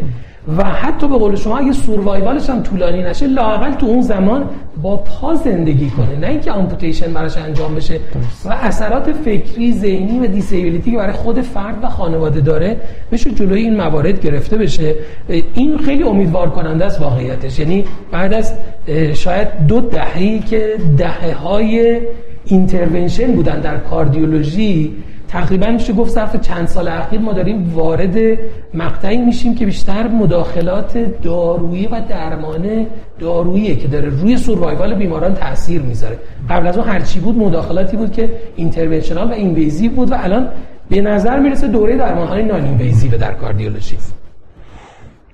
و 0.59 0.65
حتی 0.65 1.09
به 1.09 1.19
قول 1.19 1.37
شما 1.37 1.59
اگه 1.59 1.73
survival 1.73 2.35
ش 2.35 2.51
هم 2.51 2.63
طولانی 2.63 3.03
نشه 3.03 3.27
لاقل 3.27 3.73
تو 3.73 3.87
اون 3.87 4.01
زمان 4.01 4.45
با 4.83 4.97
پا 4.97 5.35
زندگی 5.35 5.91
کنه. 5.91 6.17
نه 6.17 6.27
اینکه 6.27 6.51
amputation 6.53 7.13
براش 7.13 7.37
انجام 7.37 7.75
بشه. 7.75 8.01
و 8.45 8.53
اثرات 8.53 9.13
فکری 9.13 9.73
ذهنی 9.73 10.19
و 10.19 10.27
disability 10.27 10.91
که 10.91 10.97
برای 10.97 11.13
خود 11.13 11.41
فرد 11.41 11.85
و 11.85 11.89
خانواده 11.89 12.41
داره 12.41 12.77
بشه 13.13 13.31
جلوی 13.31 13.61
این 13.61 13.77
موارد 13.77 14.21
گرفته 14.21 14.57
بشه. 14.57 14.95
این 15.55 15.79
خیلی 15.79 16.03
امیدوار 16.03 16.51
کننده 16.51 16.85
است 16.85 17.01
واقعیتش. 17.01 17.59
یعنی 17.59 17.85
بعد 18.13 18.33
از 18.33 18.53
شاید 19.15 19.49
دو 19.69 19.81
دههی 19.81 20.39
که 20.39 20.77
دهه 20.99 21.35
های 21.35 22.01
intervention 22.49 23.33
بودن 23.33 23.61
در 23.61 23.77
کاردیولوژی 23.77 24.97
تقریبا 25.29 25.67
میشه 25.67 25.93
گفت 25.93 26.11
صرف 26.11 26.37
چند 26.41 26.67
سال 26.67 26.89
اخیر 26.89 27.21
ما 27.21 27.33
داریم 27.33 27.73
وارد 27.75 28.39
مقطعی 28.75 29.17
میشیم 29.17 29.55
که 29.55 29.67
بیشتر 29.67 30.09
مداخلات 30.09 30.99
دارویی 31.23 31.87
و 31.87 32.01
درمان 32.09 32.87
دارویی 33.19 33.77
که 33.77 33.89
داره 33.89 34.09
روی 34.09 34.37
survival 34.37 34.95
بیماران 34.95 35.35
تاثیر 35.35 35.83
می‌ذاره. 35.83 36.19
قبل 36.51 36.67
از 36.67 36.79
اون 36.79 36.89
هرچی 36.89 37.21
بود 37.21 37.39
مداخلاتی 37.39 37.97
بود 37.97 38.13
که 38.13 38.31
interventional 38.57 39.29
و 39.29 39.33
invasive 39.33 39.93
بود 39.93 40.11
و 40.11 40.15
الان 40.19 40.49
به 40.91 41.01
نظر 41.01 41.39
می‌رسه 41.39 41.69
دوره 41.69 41.97
درمان 41.97 42.29
های 42.29 42.43
non-invasive 42.45 43.19
در 43.19 43.33
کاردیولوژی. 43.33 43.97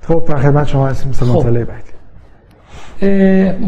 خب 0.00 0.24
خدمت 0.36 0.66
شما 0.66 0.88
هستیم. 0.88 1.10
مثل 1.10 1.26
خب. 1.26 1.64
بعد 1.64 1.93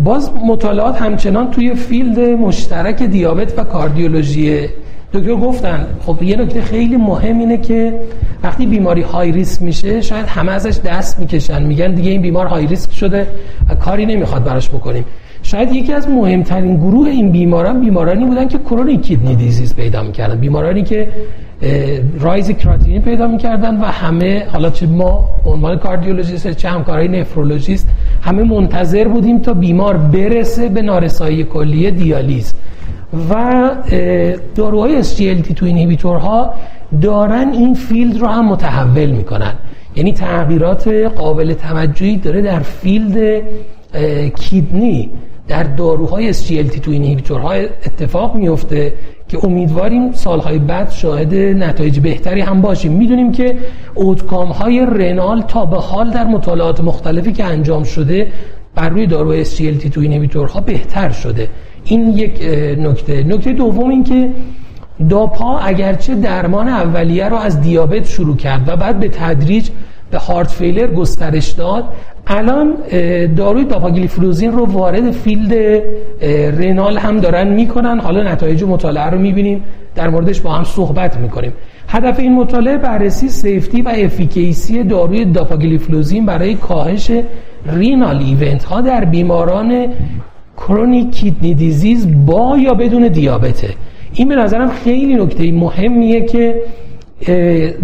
باز 0.05 0.31
مطالعات 0.47 1.03
همچنان 1.03 1.51
توی 1.51 1.75
field 1.75 2.19
مشترک 2.19 3.03
دیابت 3.03 3.59
و 3.59 3.65
کاردیولوژی. 3.65 4.69
دکتر 5.13 5.35
گفتن 5.35 5.87
خب 6.07 6.23
یه 6.23 6.37
نکته 6.37 6.61
خیلی 6.61 6.97
مهم 6.97 7.39
اینه 7.39 7.57
که 7.57 7.95
وقتی 8.43 8.67
بیماری 8.67 9.03
های 9.03 9.33
ریسک 9.33 9.63
میشه 9.63 10.01
شاید 10.01 10.27
همه 10.27 10.53
ازش 10.53 10.79
دست 10.85 11.21
می‌کشن. 11.21 11.63
میگن 11.63 11.95
دیگه 11.95 12.11
این 12.11 12.23
بیمار 12.23 12.47
های 12.47 12.67
ریسک 12.67 12.93
شده 12.93 13.27
و 13.69 13.75
کاری 13.75 14.07
نمی‌خواد 14.07 14.45
براش 14.45 14.69
بکنیم. 14.69 15.05
شاید 15.47 15.73
یکی 15.73 15.93
از 15.93 16.09
مهمترین 16.09 16.77
گروه 16.77 17.09
این 17.09 17.31
بیماران 17.31 17.81
بیمارانی 17.81 18.25
بودن 18.25 18.49
که 18.49 18.59
کرونیک 18.59 19.03
کیدنی 19.03 19.35
دیزیز 19.35 19.77
پیدا 19.77 20.03
می‌کردن. 20.03 20.39
بیمارانی 20.39 20.83
که 20.83 21.09
رایز 22.21 22.51
کراتینین 22.51 23.03
پیدا 23.03 23.27
می‌کردن 23.27 23.81
و 23.81 23.85
همه 23.85 24.47
حالا 24.53 24.71
چه 24.71 24.87
ما 24.87 25.29
عنوان 25.45 25.79
کاردیولوژیست 25.79 26.51
چه 26.51 26.69
همکارای 26.69 27.09
نفرولوژیست 27.09 27.89
همه 28.23 28.43
منتظر 28.43 29.09
بودیم 29.09 29.39
تا 29.39 29.55
بیمار 29.55 29.97
برسه 29.97 30.69
به 30.69 30.83
نارسایی 30.83 31.45
کلیه 31.45 31.91
دیالیز. 31.91 32.55
و 33.31 33.71
داروهای 34.55 35.05
SGLT 35.05 35.55
two 35.99 36.09
ها 36.09 36.55
دارن 37.03 37.49
این 37.53 37.75
field 37.75 38.19
رو 38.19 38.27
هم 38.27 38.49
متحول 38.49 39.11
می‌کنن. 39.11 39.53
یعنی 39.97 40.13
تغییرات 40.13 40.89
قابل 40.89 41.55
توجهی 41.55 42.17
داره 42.17 42.43
در 42.43 42.59
field 42.59 43.43
kidney. 44.37 45.11
در 45.49 45.63
داروهای 45.63 46.35
SGLT 46.35 46.81
two 47.25 47.39
ها 47.39 47.53
اتفاق 47.53 48.37
میفته 48.37 48.93
که 49.29 49.45
امیدواریم 49.45 50.13
سالهای 50.13 50.59
بعد 50.59 50.91
شاهد 50.91 51.35
نتایج 51.35 52.01
بهتری 52.01 52.41
هم 52.41 52.61
باشیم. 52.61 52.93
می‌دونیم 52.93 53.33
که 53.33 53.57
outcome 53.95 54.49
های 54.49 54.87
renal 54.87 55.43
تا 55.43 55.67
به 55.67 55.77
حال 55.77 56.11
در 56.11 56.25
مطالعات 56.25 56.81
مختلفی 56.81 57.33
که 57.33 57.45
انجام 57.45 57.85
شده 57.85 58.33
بر 58.75 58.89
روی 58.89 59.07
داروهای 59.07 59.45
SGLT 59.45 59.89
two 60.29 60.47
ها 60.47 60.61
بهتر 60.61 61.11
شده. 61.11 61.49
این 61.85 62.09
یک 62.09 62.43
نکته. 62.79 63.23
نکته 63.23 63.53
دوم 63.53 63.91
این 63.91 64.05
که 64.05 64.31
داپا 65.11 65.59
اگرچه 65.59 66.15
درمان 66.15 66.69
اولیه 66.69 67.29
رو 67.29 67.37
از 67.37 67.61
دیابت 67.61 68.07
شروع 68.07 68.37
کرد 68.37 68.69
و 68.69 68.77
بعد 68.77 69.01
به 69.01 69.09
تدریج 69.09 69.69
به 70.11 70.19
heart 70.19 70.51
failure 70.51 70.87
گسترش 70.87 71.51
داد 71.51 71.85
الان 72.27 72.75
داروی 73.37 73.65
داپاگلیفلوزین 73.65 74.53
رو 74.53 74.65
وارد 74.65 75.11
field 75.11 75.83
renal 76.59 76.99
هم 76.99 77.21
دارن 77.21 77.49
می‌کنن. 77.49 78.01
حالا 78.01 78.23
نتایج 78.33 78.65
مطالعه 78.65 79.11
رو 79.11 79.19
می‌بینیم. 79.19 79.63
در 79.95 80.09
موردش 80.09 80.41
با 80.41 80.51
هم 80.51 80.65
صحبت 80.65 81.17
می‌کنیم. 81.17 81.53
هدف 81.89 82.21
این 82.21 82.35
مطالعه 82.35 82.77
بررسی 82.77 83.29
safety 83.29 83.83
و 83.83 83.89
efficacy 83.89 84.83
داروی 84.83 85.25
داپاگلیفلوزین 85.25 86.27
برای 86.27 86.55
کاهش 86.55 87.11
renal 87.73 88.17
event 88.17 88.65
ها 88.65 88.81
در 88.81 89.05
بیماران 89.05 89.87
chronic 90.57 91.11
kidney 91.11 91.55
disease 91.55 92.27
با 92.27 92.57
یا 92.59 92.75
بدون 92.75 93.09
دیابته. 93.09 93.69
این 94.15 94.29
به 94.29 94.37
نظرم 94.37 94.69
خیلی 94.69 95.15
نکته 95.15 95.53
مهمیه 95.53 96.21
که 96.21 96.63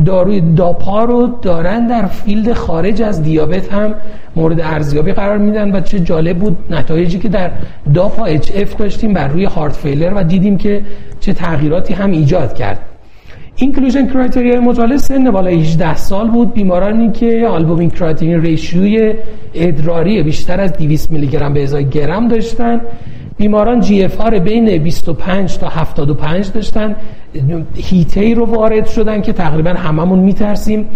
داروی 0.04 0.40
داپا 0.40 1.04
رو 1.04 1.26
دارن 1.42 1.86
در 1.86 2.06
field 2.06 2.52
خارج 2.52 3.02
از 3.02 3.22
دیابت 3.22 3.72
هم 3.72 3.94
مورد 4.36 4.60
ارزیابی 4.60 5.12
قرار 5.12 5.38
میدن 5.38 5.76
و 5.76 5.80
چه 5.80 6.00
جالب 6.00 6.38
بود 6.38 6.56
نتایجی 6.70 7.18
که 7.18 7.28
در 7.28 7.50
DAPA-HF 7.94 8.76
داشتیم 8.76 9.12
بر 9.12 9.28
روی 9.28 9.44
heart 9.44 9.72
failure 9.72 10.12
و 10.14 10.24
دیدیم 10.24 10.56
که 10.56 10.82
چه 11.20 11.32
تغییراتی 11.32 11.94
هم 11.94 12.10
ایجاد 12.10 12.54
کرد. 12.54 12.78
inclusion 13.56 14.06
criteria 14.06 14.52
ی 14.52 14.58
مطالعه 14.58 14.98
سن 14.98 15.30
بالا 15.30 15.50
18 15.50 15.96
سال 15.96 16.30
بود. 16.30 16.54
بیمارانی 16.54 17.10
که 17.10 17.46
albumin 17.46 17.90
creatinine 17.90 18.40
ratio 18.40 19.02
ی 19.02 19.14
ادراری 19.54 20.22
بیشتر 20.22 20.60
از 20.60 20.72
200 20.72 21.10
میلی 21.10 21.26
گرم 21.26 21.54
به 21.54 21.62
ازای 21.62 21.84
گرم 21.84 22.28
داشتن. 22.28 22.80
بیماران 23.36 23.80
GFR 23.80 24.38
بین 24.38 24.78
25 24.78 25.58
تا 25.58 25.68
75 25.68 26.52
داشتن. 26.52 26.96
هیته 27.76 28.34
رو 28.34 28.44
وارد 28.44 28.86
شدن 28.86 29.22
که 29.22 29.32
تقریبا 29.32 29.70
هممون 29.70 30.18
میترسیم 30.18 30.88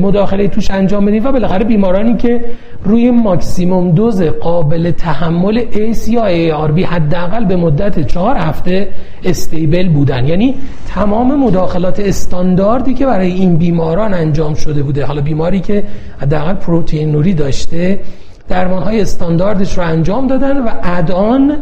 مداخله 0.00 0.48
توش 0.48 0.70
انجام 0.70 1.06
بدیم 1.06 1.26
و 1.26 1.32
بالاخره 1.32 1.64
بیمارانی 1.64 2.16
که 2.16 2.44
روی 2.84 3.10
maximum 3.10 3.90
dose 3.90 4.22
قابل 4.22 4.90
تحمل 4.90 5.64
ACE 5.70 6.08
یا 6.08 6.66
ARB 6.66 6.82
حداقل 6.82 7.44
به 7.44 7.56
مدت 7.56 8.06
چهار 8.06 8.36
هفته 8.36 8.88
stable 9.24 9.88
بودن. 9.88 10.26
یعنی 10.26 10.54
تمام 10.88 11.40
مداخلات 11.40 12.00
استانداردی 12.00 12.94
که 12.94 13.06
برای 13.06 13.32
این 13.32 13.56
بیماران 13.56 14.14
انجام 14.14 14.54
شده 14.54 14.82
بوده. 14.82 15.04
حالا 15.04 15.20
بیماری 15.20 15.60
که 15.60 15.84
حداقل 16.18 16.54
پروتئین 16.54 17.12
نوری 17.12 17.34
داشته 17.34 18.00
درمان 18.48 18.82
های 18.82 19.00
استانداردش 19.00 19.78
رو 19.78 19.84
انجام 19.84 20.26
دادن 20.26 20.64
و 20.64 20.70
ادان 20.82 21.56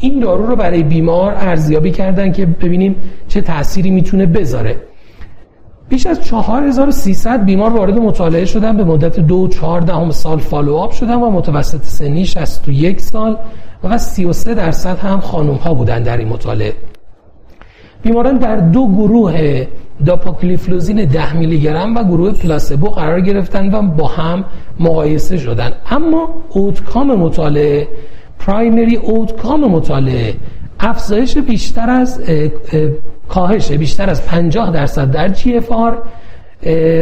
این 0.00 0.20
دارو 0.20 0.46
رو 0.46 0.56
برای 0.56 0.82
بیمار 0.82 1.34
ارزیابی 1.34 1.90
کردن 1.90 2.32
که 2.32 2.46
ببینیم 2.46 2.96
چه 3.28 3.40
تأثیری 3.40 3.90
می‌تونه 3.90 4.26
بذاره. 4.26 4.76
بیش 5.88 6.06
از 6.06 6.24
4300 6.24 7.44
بیمار 7.44 7.70
وارد 7.70 7.98
مطالعه 7.98 8.44
شدن 8.44 8.76
به 8.76 8.84
مدت 8.84 9.20
دو 9.20 9.48
دهم 9.86 10.10
سال 10.10 10.38
فالوآپ 10.38 10.92
شدن 10.92 11.14
و 11.14 11.30
متوسط 11.30 11.82
سنی 11.82 12.26
61 12.26 13.00
سال 13.00 13.36
و 13.84 13.98
33 13.98 14.54
درصد 14.54 14.98
هم 14.98 15.20
خانم 15.20 15.54
ها 15.54 15.74
بودن 15.74 16.02
در 16.02 16.16
این 16.16 16.28
مطالعه. 16.28 16.72
بیماران 18.02 18.38
در 18.38 18.56
دو 18.56 18.88
گروه 18.88 19.66
داپاگلیفلوزین 20.06 21.04
10 21.04 21.36
میلی 21.36 21.60
گرم 21.60 21.96
و 21.96 22.04
گروه 22.04 22.32
placebo 22.32 22.88
قرار 22.88 23.20
گرفتن 23.20 23.74
و 23.74 23.82
با 23.82 24.06
هم 24.06 24.44
مقایسه 24.80 25.36
شدن. 25.36 25.72
اما 25.90 26.28
outcome 26.48 27.14
مطالعه 27.14 27.88
primary 28.38 28.96
outcome 28.96 29.60
مطالعه 29.60 30.34
افزایش 30.80 31.38
بیشتر 31.38 31.90
از 31.90 32.20
کاهش 33.28 33.72
بیشتر 33.72 34.10
از 34.10 34.26
50 34.26 34.70
درصد 34.70 35.10
در 35.10 35.28
GFR 35.28 36.02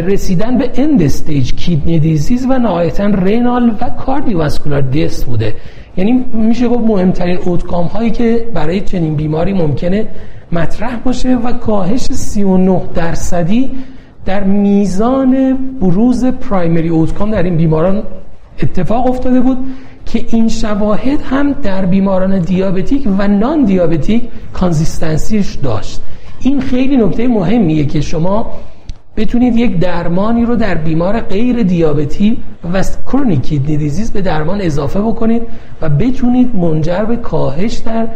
رسیدن 0.06 0.58
به 0.58 0.70
end 0.74 1.02
stage 1.02 1.54
kidney 1.54 1.98
disease 1.98 2.46
و 2.50 2.58
نهایتا 2.58 3.06
renal 3.06 3.76
و 3.80 3.90
cardiovascular 3.90 4.80
death 4.80 5.24
بوده. 5.24 5.54
یعنی 5.96 6.12
میشه 6.32 6.68
گفت 6.68 6.84
مهمترین 6.84 7.38
outcome 7.44 7.86
هایی 7.86 8.10
که 8.10 8.46
برای 8.54 8.80
چنین 8.80 9.14
بیماری 9.14 9.52
ممکنه 9.52 10.08
مطرح 10.52 10.96
باشه 10.96 11.36
و 11.36 11.52
کاهش 11.52 12.00
39 12.00 12.82
درصدی 12.94 13.70
در 14.24 14.44
میزان 14.44 15.58
بروز 15.80 16.24
پرایمری 16.24 16.88
اوتکام 16.88 17.30
در 17.30 17.42
این 17.42 17.56
بیماران 17.56 18.02
اتفاق 18.62 19.06
افتاده 19.06 19.40
بود 19.40 19.58
که 20.06 20.24
این 20.28 20.48
شواهد 20.48 21.20
هم 21.30 21.52
در 21.52 21.86
بیماران 21.86 22.38
دیابتیک 22.38 23.08
و 23.18 23.28
نان 23.28 23.64
دیابتیک 23.64 24.28
کانزیستنسیش 24.52 25.54
داشت. 25.54 26.00
این 26.40 26.60
خیلی 26.60 26.96
نکته 26.96 27.28
مهمیه 27.28 27.84
که 27.84 28.00
شما 28.00 28.52
بتونید 29.16 29.56
یک 29.56 29.78
درمانی 29.78 30.44
رو 30.44 30.56
در 30.56 30.74
بیمار 30.74 31.20
غیر 31.20 31.62
دیابتی 31.62 32.38
و 32.72 32.84
کرونیک 33.06 33.54
دیزیز 33.54 34.12
به 34.12 34.20
درمان 34.20 34.60
اضافه 34.60 35.00
بکنید 35.00 35.42
و 35.82 35.88
بتونید 35.88 36.56
منجر 36.56 37.04
به 37.04 37.16
کاهش 37.16 37.76
در 37.76 38.08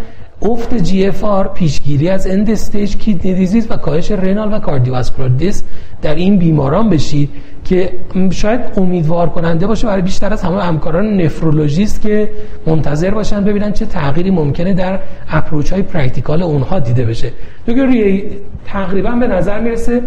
افت 0.51 0.75
GFR 0.75 1.49
پیشگیری 1.49 2.09
از 2.09 2.27
end 2.27 2.51
stage 2.51 2.97
kidney 2.97 3.35
disease 3.35 3.67
و 3.71 3.77
کاهش 3.77 4.11
renal 4.11 4.53
و 4.53 4.59
cardiovascular 4.59 5.29
death 5.29 5.63
در 6.03 6.15
این 6.15 6.39
بیماران 6.39 6.91
بشید 6.91 7.31
که 7.65 7.93
شاید 8.31 8.61
امیدوار 8.77 9.29
کننده 9.29 9.67
باشه 9.67 9.87
برای 9.87 10.03
بیشتر 10.03 10.33
از 10.33 10.43
همه 10.43 10.63
همکاران 10.63 11.21
نفرولوژیست 11.21 12.01
که 12.01 12.31
منتظر 12.67 13.11
باشن 13.11 13.45
ببینن 13.45 13.73
چه 13.73 13.87
تغییری 13.87 14.31
ممکنه 14.31 14.75
در 14.75 14.99
approach 15.31 15.73
های 15.73 15.83
practical 15.83 16.43
اونها 16.43 16.79
دیده 16.79 17.05
بشه. 17.05 17.33
دکتر 17.67 18.23
تقریبا 18.67 19.11
به 19.11 19.27
نظر 19.27 19.61
می‌رسه 19.61 20.03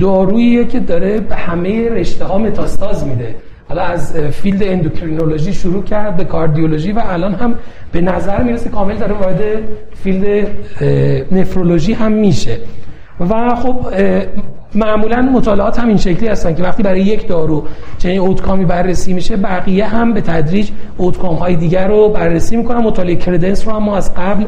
دارویی 0.00 0.64
که 0.64 0.80
داره 0.80 1.20
همه 1.30 1.88
رشته 1.88 2.24
ها 2.24 2.38
متاستاز 2.38 3.06
میده. 3.06 3.34
حالا 3.74 3.86
از 3.86 4.16
field 4.16 4.62
اندوکرینولوژی 4.62 5.52
شروع 5.52 5.84
کرد 5.84 6.16
به 6.16 6.24
کاردیولوژی 6.24 6.92
و 6.92 7.02
الان 7.06 7.34
هم 7.34 7.54
به 7.92 8.00
نظر 8.00 8.42
می‌رسه 8.42 8.68
کامل 8.70 8.96
داره 8.96 9.12
وارد 9.12 9.40
field 9.94 10.46
نفرولوژی 11.32 11.92
هم 11.92 12.12
میشه. 12.12 12.58
و 13.20 13.54
خب 13.54 13.76
معمولا 14.74 15.22
مطالعات 15.22 15.78
هم 15.78 15.88
این 15.88 15.96
شکلی 15.96 16.28
هستن 16.28 16.54
که 16.54 16.62
وقتی 16.62 16.82
برای 16.82 17.00
یک 17.00 17.28
دارو 17.28 17.64
چنین 17.98 18.18
outcome 18.18 18.58
ی 18.58 18.64
بررسی 18.64 19.12
میشه 19.12 19.36
بقیه 19.36 19.86
هم 19.86 20.12
به 20.12 20.20
تدریج 20.20 20.70
outcome 20.96 21.34
های 21.34 21.56
دیگر 21.56 21.88
رو 21.88 22.08
بررسی 22.08 22.56
می‌کنن. 22.56 22.78
مطالعه 22.78 23.16
CREDENCE 23.16 23.68
رو 23.68 23.74
هم 23.74 23.82
ما 23.82 23.96
از 23.96 24.14
قبل 24.14 24.44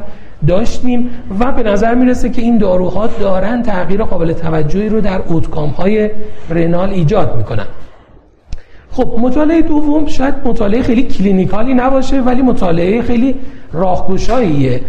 داشتیم 0.47 1.11
و 1.41 1.53
به 1.53 1.63
نظر 1.63 1.95
می‌رسه 1.95 2.31
که 2.31 2.43
این 2.43 2.59
داروها 2.59 3.07
دارن 3.07 3.63
تغییر 3.63 4.03
قابل 4.03 4.33
توجهی 4.33 4.89
رو 4.89 5.01
در 5.01 5.21
outcome 5.27 5.69
های 5.69 6.11
renal 6.51 6.91
ایجاد 6.91 7.37
می‌کنن. 7.37 7.67
خب 8.97 9.15
مطالعه 9.19 9.63
دوم 9.63 10.07
شاید 10.07 10.35
مطالعه 10.45 10.83
خیلی 10.83 11.03
clinical 11.03 11.67
ی 11.67 11.75
نباشه 11.75 12.21
ولی 12.21 12.43
مطالعه 12.43 13.03
خیلی 13.03 13.35
راهگشاییه. 13.73 14.81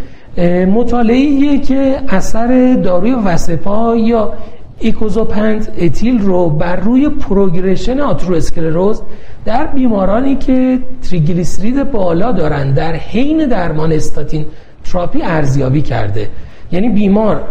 مطالعه 0.65 1.57
که 1.57 1.95
اثر 2.09 2.73
داروی 2.84 3.11
Vascepa 3.11 3.95
یا 3.95 4.34
icosapent 4.80 5.72
ethyl 5.77 6.19
رو 6.19 6.49
بر 6.49 6.75
روی 6.75 7.09
progression 7.10 7.99
آتروسکلروز 7.99 9.01
در 9.45 9.67
بیمارانی 9.67 10.35
که 10.35 10.79
تریگلیسرید 11.09 11.91
بالا 11.91 12.31
دارن 12.31 12.73
در 12.73 12.95
حین 12.95 13.47
درمان 13.47 13.91
استاتین 13.91 14.45
تراپی 14.91 15.21
ارزیابی 15.21 15.81
کرده. 15.81 16.29
یعنی 16.71 16.89
بیمار 16.89 17.41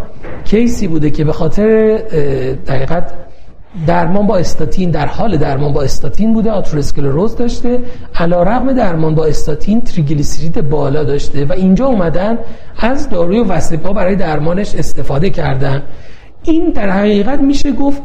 کیسی 0.45 0.87
بوده 0.87 1.09
که 1.09 1.23
به 1.23 1.33
خاطر 1.33 1.97
دقیقت 2.67 3.26
درمان 3.87 4.27
با 4.27 4.37
استاتین 4.37 4.91
در 4.91 5.05
حال 5.05 5.37
درمان 5.37 5.73
با 5.73 5.81
استاتین 5.81 6.33
بوده 6.33 6.51
آتروسکلروز 6.51 7.35
داشته. 7.35 7.79
علا 8.15 8.43
رقم 8.43 8.73
درمان 8.73 9.15
با 9.15 9.25
استاتین 9.25 9.81
تریگلیسیرید 9.81 10.69
بالا 10.69 11.03
داشته 11.03 11.45
و 11.45 11.53
اینجا 11.53 11.85
اومدن 11.85 12.37
از 12.79 13.09
داروی 13.09 13.39
وسیپا 13.39 13.93
برای 13.93 14.15
درمانش 14.15 14.75
استفاده 14.75 15.29
کردن. 15.29 15.83
این 16.43 16.69
در 16.69 16.89
حقیقت 16.89 17.39
میشه 17.39 17.71
گفت 17.71 18.01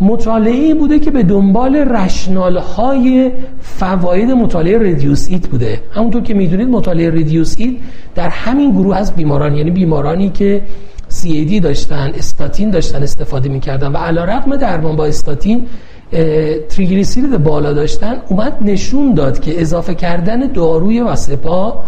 مطالعه 0.00 0.74
بوده 0.74 0.98
که 0.98 1.10
به 1.10 1.22
دنبال 1.22 1.76
رشنال 1.76 2.56
های 2.56 3.30
فواید 3.60 4.30
مطالعه 4.30 4.78
ردیوس 4.78 5.28
ایت 5.30 5.48
بوده. 5.48 5.80
همونطور 5.92 6.22
که 6.22 6.34
می‌دونید 6.34 6.68
مطالعه 6.68 7.10
ردیوس 7.10 7.54
ایت 7.58 7.76
در 8.14 8.28
همین 8.28 8.72
گروه 8.72 8.96
از 8.96 9.14
بیماران 9.14 9.56
یعنی 9.56 9.70
بیمارانی 9.70 10.30
که 10.30 10.62
CAD 11.22 11.60
داشتن 11.62 12.12
استاتین 12.14 12.70
داشتن 12.70 13.02
استفاده 13.02 13.48
می‌کردن 13.48 13.92
و 13.92 13.96
علی‌رغم 13.96 14.56
درمان 14.56 14.96
با 14.96 15.06
استاتین 15.06 15.66
تریگلیسرید 16.68 17.44
بالا 17.44 17.72
داشتن 17.72 18.22
اومد 18.28 18.58
نشون 18.60 19.14
داد 19.14 19.40
که 19.40 19.60
اضافه 19.60 19.94
کردن 19.94 20.52
داروی 20.52 21.00
Vascepa 21.00 21.84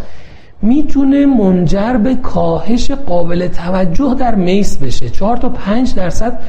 می‌تونه 0.62 1.26
منجر 1.26 1.96
به 1.96 2.14
کاهش 2.14 2.90
قابل 2.90 3.48
توجه 3.48 4.14
در 4.18 4.34
MACE 4.34 4.76
بشه. 4.76 5.08
4 5.08 5.36
تا 5.36 5.48
5 5.48 5.94
درصد 5.94 6.40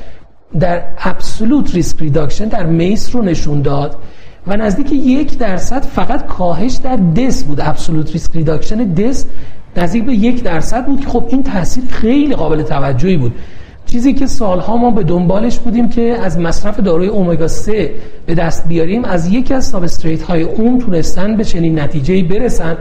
در 0.60 0.84
absolute 0.98 1.76
risk 1.76 2.02
reduction 2.02 2.46
در 2.45 2.66
MACE 2.66 3.16
رو 3.16 3.22
نشون 3.22 3.62
داد 3.62 3.98
و 4.48 4.57
نزدیک 4.57 4.91
یک 4.91 5.38
درصد 5.38 5.84
فقط 5.84 6.28
کاهش 6.28 6.74
در 6.74 6.95
death 6.96 7.44
بود. 7.44 7.62
absolute 7.62 8.12
risk 8.12 8.36
reduction 8.36 8.84
death 8.94 9.26
نزدیک 9.78 10.04
به 10.04 10.14
یک 10.14 10.44
درصد 10.44 10.86
بود 10.86 11.02
که 11.02 11.08
خب 11.08 11.26
این 11.28 11.44
تاثیر 11.44 11.84
خیلی 11.90 12.36
قابل 12.36 12.62
توجهی 12.62 13.18
بود. 13.18 13.36
چیزی 13.86 14.14
که 14.14 14.28
سالها 14.28 14.78
ما 14.78 14.92
به 14.92 15.04
دنبالش 15.04 15.60
بودیم 15.60 15.90
که 15.90 16.02
از 16.02 16.40
مصرف 16.40 16.80
داروی 16.80 17.08
اومگا 17.08 17.48
3 17.48 17.92
به 18.26 18.36
دست 18.36 18.68
بیاریم 18.68 19.06
از 19.06 19.28
یکی 19.34 19.54
از 19.54 19.66
substrate 19.66 20.22
های 20.22 20.42
اون 20.42 20.80
تونستن 20.80 21.38
به 21.38 21.44
چنین 21.44 21.80
نتیجه 21.80 22.24
برسن 22.24 22.78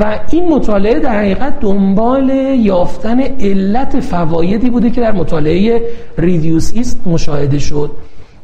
و 0.00 0.18
این 0.30 0.48
مطالعه 0.48 1.00
در 1.00 1.18
حقیقت 1.18 1.60
دنبال 1.60 2.30
یافتن 2.58 3.20
علت 3.20 4.00
فوایدی 4.00 4.70
بوده 4.70 4.90
که 4.90 5.00
در 5.00 5.12
مطالعه 5.12 5.82
REDUCE-IT 6.18 7.00
مشاهده 7.06 7.58
شد. 7.58 7.90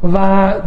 و 0.03 0.17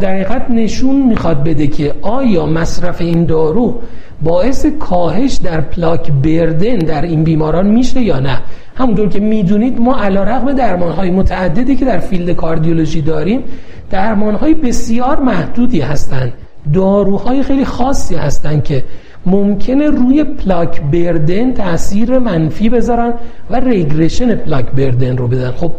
در 0.00 0.10
حقیقت 0.10 0.50
نشون 0.50 0.96
می‌خواد 0.96 1.44
بده 1.44 1.66
که 1.66 1.94
آیا 2.02 2.46
مصرف 2.46 3.00
این 3.00 3.24
دارو 3.24 3.80
باعث 4.22 4.66
کاهش 4.66 5.34
در 5.34 5.60
plaque 5.60 6.12
burden 6.12 6.78
در 6.78 7.02
این 7.02 7.24
بیماران 7.24 7.66
میشه 7.66 8.00
یا 8.00 8.20
نه؟ 8.20 8.38
همونطور 8.74 9.08
که 9.08 9.20
می‌دونید 9.20 9.80
ما 9.80 9.96
علی‌رغم 9.96 10.52
درمان 10.52 10.92
های 10.92 11.10
متعددی 11.10 11.76
که 11.76 11.84
در 11.84 11.98
field 11.98 12.36
کاردیولوژی 12.36 13.02
داریم 13.02 13.44
درمان 13.90 14.34
های 14.34 14.54
بسیار 14.54 15.20
محدودی 15.20 15.80
هستند 15.80 16.32
داروهای 16.72 17.42
خیلی 17.42 17.64
خاصی 17.64 18.14
هستند 18.14 18.64
که 18.64 18.84
ممکنه 19.26 19.90
روی 19.90 20.24
plaque 20.24 20.82
burden 20.82 21.52
تاثیر 21.52 22.18
منفی 22.18 22.68
بذارن 22.68 23.12
و 23.50 23.60
regression 23.60 24.34
plaque 24.34 24.70
burden 24.70 25.16
رو 25.16 25.28
بدن. 25.28 25.50
خب 25.50 25.72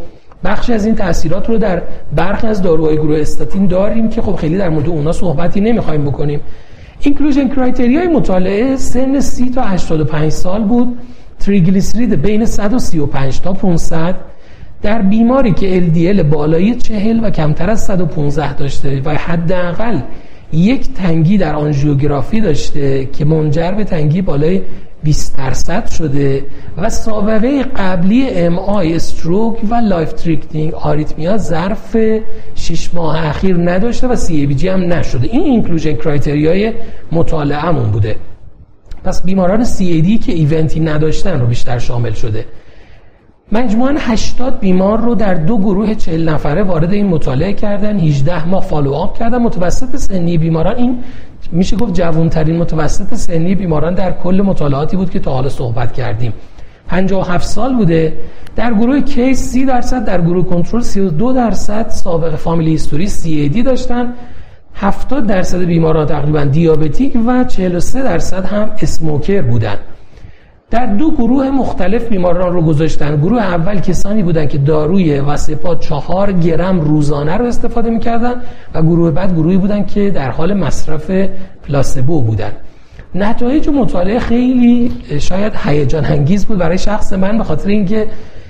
بخشی 0.47 0.73
از 0.73 0.85
این 0.85 0.95
تاثیرات 0.95 1.49
رو 1.49 1.57
در 1.57 1.81
برخی 2.15 2.47
از 2.47 2.61
داروهای 2.61 2.97
گروه 2.97 3.19
استاتین 3.19 3.67
داریم 3.67 4.09
که 4.09 4.21
خب 4.21 4.35
خیلی 4.35 4.57
در 4.57 4.69
مورد 4.69 4.87
اونا 4.87 5.11
صحبتی 5.11 5.61
نمی‌خوایم 5.61 6.05
بکنیم. 6.05 6.39
inclusion 6.99 7.47
criteria 7.47 8.00
ی 8.00 8.07
مطالعه 8.07 8.75
سن 8.75 9.19
30 9.19 9.49
تا 9.49 9.61
85 9.61 10.31
سال 10.31 10.63
بود. 10.63 10.97
تریگلیسرید 11.39 12.21
بین 12.21 12.45
135 12.45 13.41
تا 13.41 13.53
500 13.53 14.15
در 14.81 15.01
بیماری 15.01 15.51
که 15.51 15.81
LDL 15.81 16.23
بالای 16.23 16.75
40 16.75 17.19
و 17.23 17.29
کمتر 17.29 17.69
از 17.69 17.85
115 17.85 18.53
داشته 18.53 19.01
و 19.05 19.15
حداقل 19.15 19.99
یک 20.53 20.93
تنگی 20.93 21.37
در 21.37 21.55
آنژیوگرافی 21.55 22.41
داشته 22.41 23.05
که 23.05 23.25
منجر 23.25 23.71
به 23.71 23.83
تنگی 23.83 24.21
بالای 24.21 24.61
20 25.03 25.37
درصد 25.37 25.89
شده 25.89 26.45
و 26.77 26.89
سابقه 26.89 27.63
قبلی 27.63 28.29
MI 28.29 28.59
stroke 28.59 29.57
و 29.69 29.75
life 29.75 30.13
threatening 30.13 30.73
arrhythmia 30.73 31.37
ظرف 31.37 31.97
6 32.55 32.93
ماه 32.93 33.27
اخیر 33.27 33.57
نداشته 33.57 34.07
و 34.07 34.15
CABG 34.15 34.67
هم 34.67 34.93
نشده. 34.93 35.27
این 35.27 35.43
inclusion 35.43 35.93
criteria 35.93 36.64
ی 36.64 36.73
مطالعهمون 37.11 37.91
بوده. 37.91 38.15
پس 39.03 39.23
بیماران 39.23 39.63
CAD 39.63 40.17
که 40.17 40.31
event 40.31 40.71
ی 40.71 40.79
نداشتن 40.79 41.39
رو 41.39 41.47
بیشتر 41.47 41.79
شامل 41.79 42.13
شده. 42.13 42.45
مجموعا 43.51 43.95
80 43.99 44.59
بیمار 44.59 45.01
رو 45.01 45.15
در 45.15 45.33
دو 45.33 45.57
گروه 45.57 45.95
40 45.95 46.29
نفره 46.29 46.63
وارد 46.63 46.93
این 46.93 47.07
مطالعه 47.07 47.53
کردن 47.53 47.99
18 47.99 48.47
ماه 48.47 48.63
follow 48.63 48.93
up 48.93 49.19
کردن. 49.19 49.37
متوسط 49.37 49.95
سنی 49.95 50.37
بیماران 50.37 50.75
این 50.75 51.03
میشه 51.51 51.75
گفت 51.75 51.93
جوانترین 51.93 52.57
متوسط 52.57 53.13
سنی 53.15 53.55
بیماران 53.55 53.93
در 53.93 54.11
کل 54.11 54.41
مطالعاتی 54.41 54.97
بود 54.97 55.09
که 55.09 55.19
تا 55.19 55.31
حالا 55.31 55.49
صحبت 55.49 55.93
کردیم. 55.93 56.33
57 56.87 57.47
سال 57.47 57.75
بوده. 57.75 58.17
در 58.55 58.73
گروه 58.73 59.01
کیس 59.01 59.39
30 59.39 59.65
درصد 59.65 60.05
در 60.05 60.21
گروه 60.21 60.45
کنترل 60.45 60.81
32 60.81 61.33
درصد 61.33 61.89
سابقه 61.89 62.35
فامیلی 62.35 62.71
هیستوری 62.71 63.07
سی 63.07 63.63
داشتن. 63.63 64.13
70 64.75 65.27
درصد 65.27 65.63
بیماران 65.63 66.05
تقریبا 66.05 66.43
دیابتیک 66.43 67.13
و 67.27 67.43
43 67.43 68.03
درصد 68.03 68.45
هم 68.45 68.71
اسموکر 68.81 69.41
بودن. 69.41 69.77
در 70.69 70.85
دو 70.85 71.11
گروه 71.11 71.49
مختلف 71.49 72.09
بیماران 72.09 72.53
رو 72.53 72.61
گذاشتن. 72.61 73.15
گروه 73.15 73.41
اول 73.41 73.79
کسانی 73.79 74.23
بودن 74.23 74.47
که 74.47 74.57
داروی 74.57 75.19
وسپا 75.19 75.75
چهار 75.75 76.31
گرم 76.31 76.81
روزانه 76.81 77.37
رو 77.37 77.45
استفاده 77.45 77.89
می‌کردن 77.89 78.33
و 78.73 78.81
گروه 78.81 79.11
بعد 79.11 79.33
گروهی 79.33 79.57
بودن 79.57 79.85
که 79.85 80.11
در 80.11 80.31
حال 80.31 80.53
مصرف 80.53 81.11
پلاسبو 81.63 82.21
بودن. 82.21 82.51
نتایج 83.15 83.69
مطالعه 83.69 84.19
خیلی 84.19 84.91
شاید 85.19 85.53
هیجان 85.65 86.05
انگیز 86.05 86.45
بود 86.45 86.57
برای 86.57 86.77
شخص 86.77 87.13
من 87.13 87.37
به 87.37 87.43
خاطر 87.43 87.69
اینکه 87.69 88.07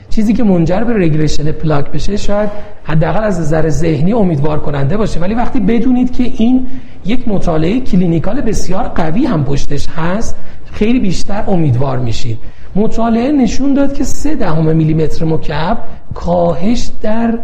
چیزی 0.09 0.33
که 0.33 0.43
منجر 0.43 0.83
به 0.83 0.93
regression 0.93 1.51
پلاک 1.51 1.91
بشه 1.91 2.17
شاید 2.17 2.49
حداقل 2.83 3.23
از 3.23 3.39
نظر 3.39 3.69
ذهنی 3.69 4.13
امیدوار 4.13 4.59
کننده 4.59 4.97
باشه. 4.97 5.19
ولی 5.19 5.33
وقتی 5.33 5.59
بدونید 5.59 6.11
که 6.11 6.23
این 6.23 6.67
یک 7.05 7.27
مطالعه 7.27 7.79
clinical 7.79 8.41
بسیار 8.41 8.83
قوی 8.83 9.25
هم 9.25 9.43
پشتش 9.43 9.87
هست 9.89 10.35
خیلی 10.77 10.99
بیشتر 10.99 11.43
امیدوار 11.47 11.99
میشید. 11.99 12.37
مطالعه 12.75 13.31
نشون 13.31 13.73
داد 13.73 13.93
که 13.93 14.03
سه 14.03 14.35
دهم 14.35 14.75
میلیمتر 14.75 15.25
مکعب 15.25 15.77
کاهش 16.13 16.89
در 17.01 17.39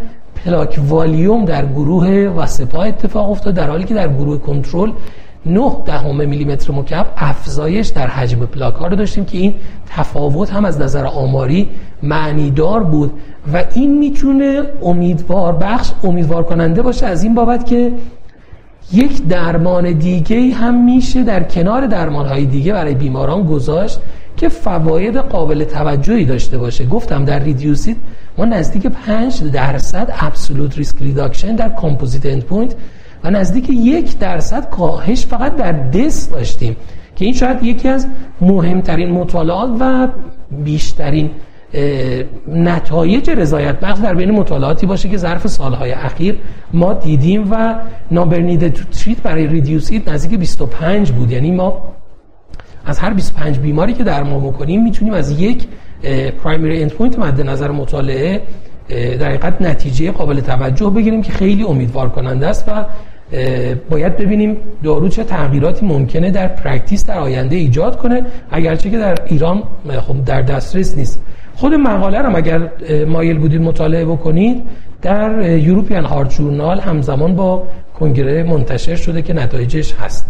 plaque 0.45 0.79
volume 0.87 1.45
در 1.45 1.65
گروه 1.65 2.07
Vascepa 2.09 2.83
اتفاق 2.83 3.31
افتاد 3.31 3.53
در 3.53 3.69
حالی 3.69 3.83
که 3.83 3.93
در 3.93 4.07
گروه 4.07 4.37
کنترل 4.37 4.91
9 5.45 5.71
دهم 5.85 6.15
میلیمتر 6.29 6.73
مکعب 6.73 7.07
افزایش 7.17 7.87
در 7.87 8.07
حجم 8.07 8.45
پلاک 8.45 8.73
ها 8.73 8.87
رو 8.87 8.95
داشتیم 8.95 9.25
که 9.25 9.37
این 9.37 9.53
تفاوت 9.89 10.53
هم 10.53 10.65
از 10.65 10.81
نظر 10.81 11.05
آماری 11.05 11.69
معنیدار 12.03 12.83
بود. 12.83 13.11
و 13.53 13.65
این 13.75 13.97
می‌تونه 13.97 14.61
امیدوار 14.83 15.55
بخش 15.55 15.91
امیدوار 16.03 16.43
کننده 16.43 16.81
باشه 16.81 17.05
از 17.05 17.23
این 17.23 17.35
بابت 17.35 17.65
که 17.65 17.91
یک 18.93 19.27
درمان 19.27 19.91
دیگه 19.91 20.53
هم 20.53 20.85
میشه 20.85 21.23
در 21.23 21.43
کنار 21.43 21.87
درمان 21.87 22.25
های 22.25 22.45
دیگه 22.45 22.73
برای 22.73 22.93
بیماران 22.95 23.43
گذاشت 23.43 23.99
که 24.37 24.49
فواید 24.49 25.17
قابل 25.17 25.63
توجهی 25.63 26.25
داشته 26.25 26.57
باشه. 26.57 26.85
گفتم 26.85 27.25
در 27.25 27.39
REDUCE-IT 27.39 27.97
ما 28.37 28.45
نزدیک 28.45 28.87
5 28.87 29.43
درصد 29.43 30.13
absolute 30.19 30.77
risk 30.77 30.95
reduction 31.01 31.55
در 31.55 31.69
composite 31.69 32.25
end 32.25 32.75
و 33.23 33.29
نزدیک 33.29 33.69
یک 33.69 34.19
درصد 34.19 34.69
کاهش 34.69 35.25
فقط 35.25 35.55
در 35.55 35.71
دست 35.71 36.31
داشتیم 36.31 36.75
که 37.15 37.25
این 37.25 37.33
شاید 37.33 37.63
یکی 37.63 37.87
از 37.87 38.07
مهمترین 38.41 39.11
مطالعات 39.11 39.69
و 39.79 40.07
بیشترین 40.63 41.29
نتایج 42.47 43.29
رضایت 43.29 43.79
بخش 43.79 43.99
در 43.99 44.13
بین 44.13 44.31
مطالعاتی 44.31 44.85
باشه 44.85 45.09
که 45.09 45.17
ظرف 45.17 45.47
سالهای 45.47 45.91
اخیر 45.91 46.35
ما 46.73 46.93
دیدیم 46.93 47.51
و 47.51 47.75
number 48.11 48.48
need 48.48 48.73
to 48.73 48.83
treat 48.83 49.21
برای 49.21 49.47
REDUCE-IT 49.47 50.09
نزدیک 50.09 50.39
25 50.39 51.11
بود. 51.11 51.31
یعنی 51.31 51.51
ما 51.51 51.93
از 52.85 52.99
هر 52.99 53.13
25 53.13 53.59
بیماری 53.59 53.93
که 53.93 54.03
درمان 54.03 54.43
می‌کنیم 54.43 54.83
می‌تونیم 54.83 55.13
از 55.13 55.41
یک 55.41 55.67
primary 56.43 56.81
endpoint 56.81 57.19
مد 57.19 57.41
نظر 57.41 57.71
مطالعه 57.71 58.41
در 58.89 59.27
حقیقت 59.27 59.61
نتیجه 59.61 60.11
قابل 60.11 60.39
توجه 60.39 60.89
بگیریم 60.89 61.21
که 61.21 61.31
خیلی 61.31 61.63
امیدوار 61.63 62.09
کننده 62.09 62.47
است 62.47 62.69
و 62.69 62.85
باید 63.89 64.17
ببینیم 64.17 64.57
دارو 64.83 65.09
چه 65.09 65.23
تغییراتی 65.23 65.85
ممکنه 65.85 66.31
در 66.31 66.47
practice 66.47 67.05
در 67.05 67.19
آینده 67.19 67.55
ایجاد 67.55 67.97
کنه 67.97 68.21
اگرچه 68.51 68.89
که 68.89 68.97
در 68.97 69.17
ایران 69.25 69.63
خب 70.07 70.25
در 70.25 70.41
دسترس 70.41 70.97
نیست. 70.97 71.21
خود 71.55 71.73
مقاله 71.73 72.21
رو 72.21 72.35
اگر 72.35 72.69
مایل 73.05 73.37
بودید 73.37 73.61
مطالعه 73.61 74.05
بکنید 74.05 74.63
در 75.01 75.57
European 75.57 76.05
Heart 76.05 76.29
Journal 76.29 76.79
همزمان 76.79 77.35
با 77.35 77.63
کنگره 77.99 78.43
منتشر 78.43 78.95
شده 78.95 79.21
که 79.21 79.33
نتایجش 79.33 79.93
هست. 79.93 80.25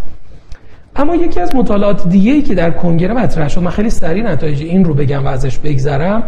اما 0.96 1.16
یکی 1.16 1.40
از 1.40 1.56
مطالعات 1.56 2.08
دیگه 2.08 2.32
ای 2.32 2.42
که 2.42 2.54
در 2.54 2.70
کنگره 2.70 3.14
مطرح 3.14 3.48
شد 3.48 3.62
من 3.62 3.70
خیلی 3.70 3.90
سریع 3.90 4.24
نتایج 4.24 4.62
این 4.62 4.84
رو 4.84 4.94
بگم 4.94 5.24
و 5.24 5.28
ازش 5.28 5.58
بگذرم 5.58 6.22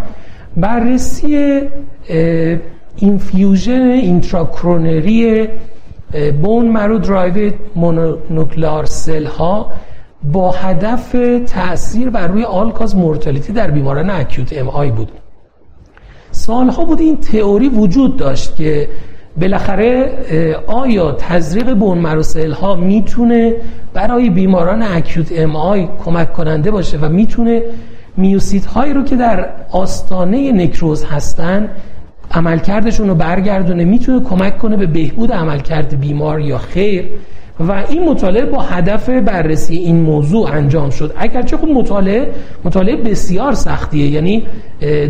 بررسی 0.57 1.61
infusion 2.97 3.83
intracoronary 3.83 5.49
bone 6.43 6.69
marrow 6.69 6.99
derived 6.99 7.53
mononuclear 7.75 8.85
cell 8.85 9.25
ها 9.25 9.73
با 10.23 10.51
هدف 10.51 11.17
تاثیر 11.47 12.11
بر 12.11 12.27
روی 12.27 12.45
all-cause 12.45 12.97
mortality 12.97 13.53
در 13.53 13.71
بیماران 13.71 14.11
acute 14.11 14.53
MI 14.53 14.91
بود. 14.91 15.13
سالها 16.31 16.85
بود 16.85 17.01
این 17.01 17.17
تئوری 17.17 17.69
وجود 17.69 18.17
داشت 18.17 18.57
که 18.57 18.89
بالاخره 19.41 20.13
آیا 20.67 21.13
تزریق 21.13 21.75
bone 21.75 21.99
marrow 21.99 22.23
cell 22.23 22.53
ها 22.53 22.75
می‌تونه 22.75 23.55
برای 23.95 24.31
بیماران 24.31 24.83
acute 24.83 25.33
MI 25.33 25.89
کمک 26.05 26.33
کننده 26.33 26.71
باشه 26.71 26.99
و 26.99 27.09
می‌تونه 27.09 27.63
میوسیت 28.17 28.67
هایی 28.67 28.93
رو 28.93 29.03
که 29.03 29.17
در 29.17 29.49
آستانه 29.71 30.53
نکروز 30.53 31.05
هستن 31.05 31.71
عملکردشون 32.31 33.09
رو 33.09 33.15
برگردونه 33.15 33.85
می‌تونه 33.85 34.21
کمک 34.21 34.59
کنه 34.59 34.77
به 34.77 34.87
بهبود 34.87 35.33
عملکرد 35.33 36.01
بیمار 36.01 36.41
یا 36.41 36.59
خیر. 36.59 37.05
و 37.61 37.85
این 37.89 38.09
مطالعه 38.09 38.45
با 38.45 38.63
هدف 38.63 39.09
بررسی 39.09 39.77
این 39.77 40.01
موضوع 40.01 40.51
انجام 40.53 40.91
شد. 40.91 41.15
اگرچه 41.17 41.57
خود 41.57 41.69
مطالعه 41.69 42.31
مطالعه 42.65 42.97
بسیار 42.97 43.53
سختیه. 43.53 44.07
یعنی 44.07 44.45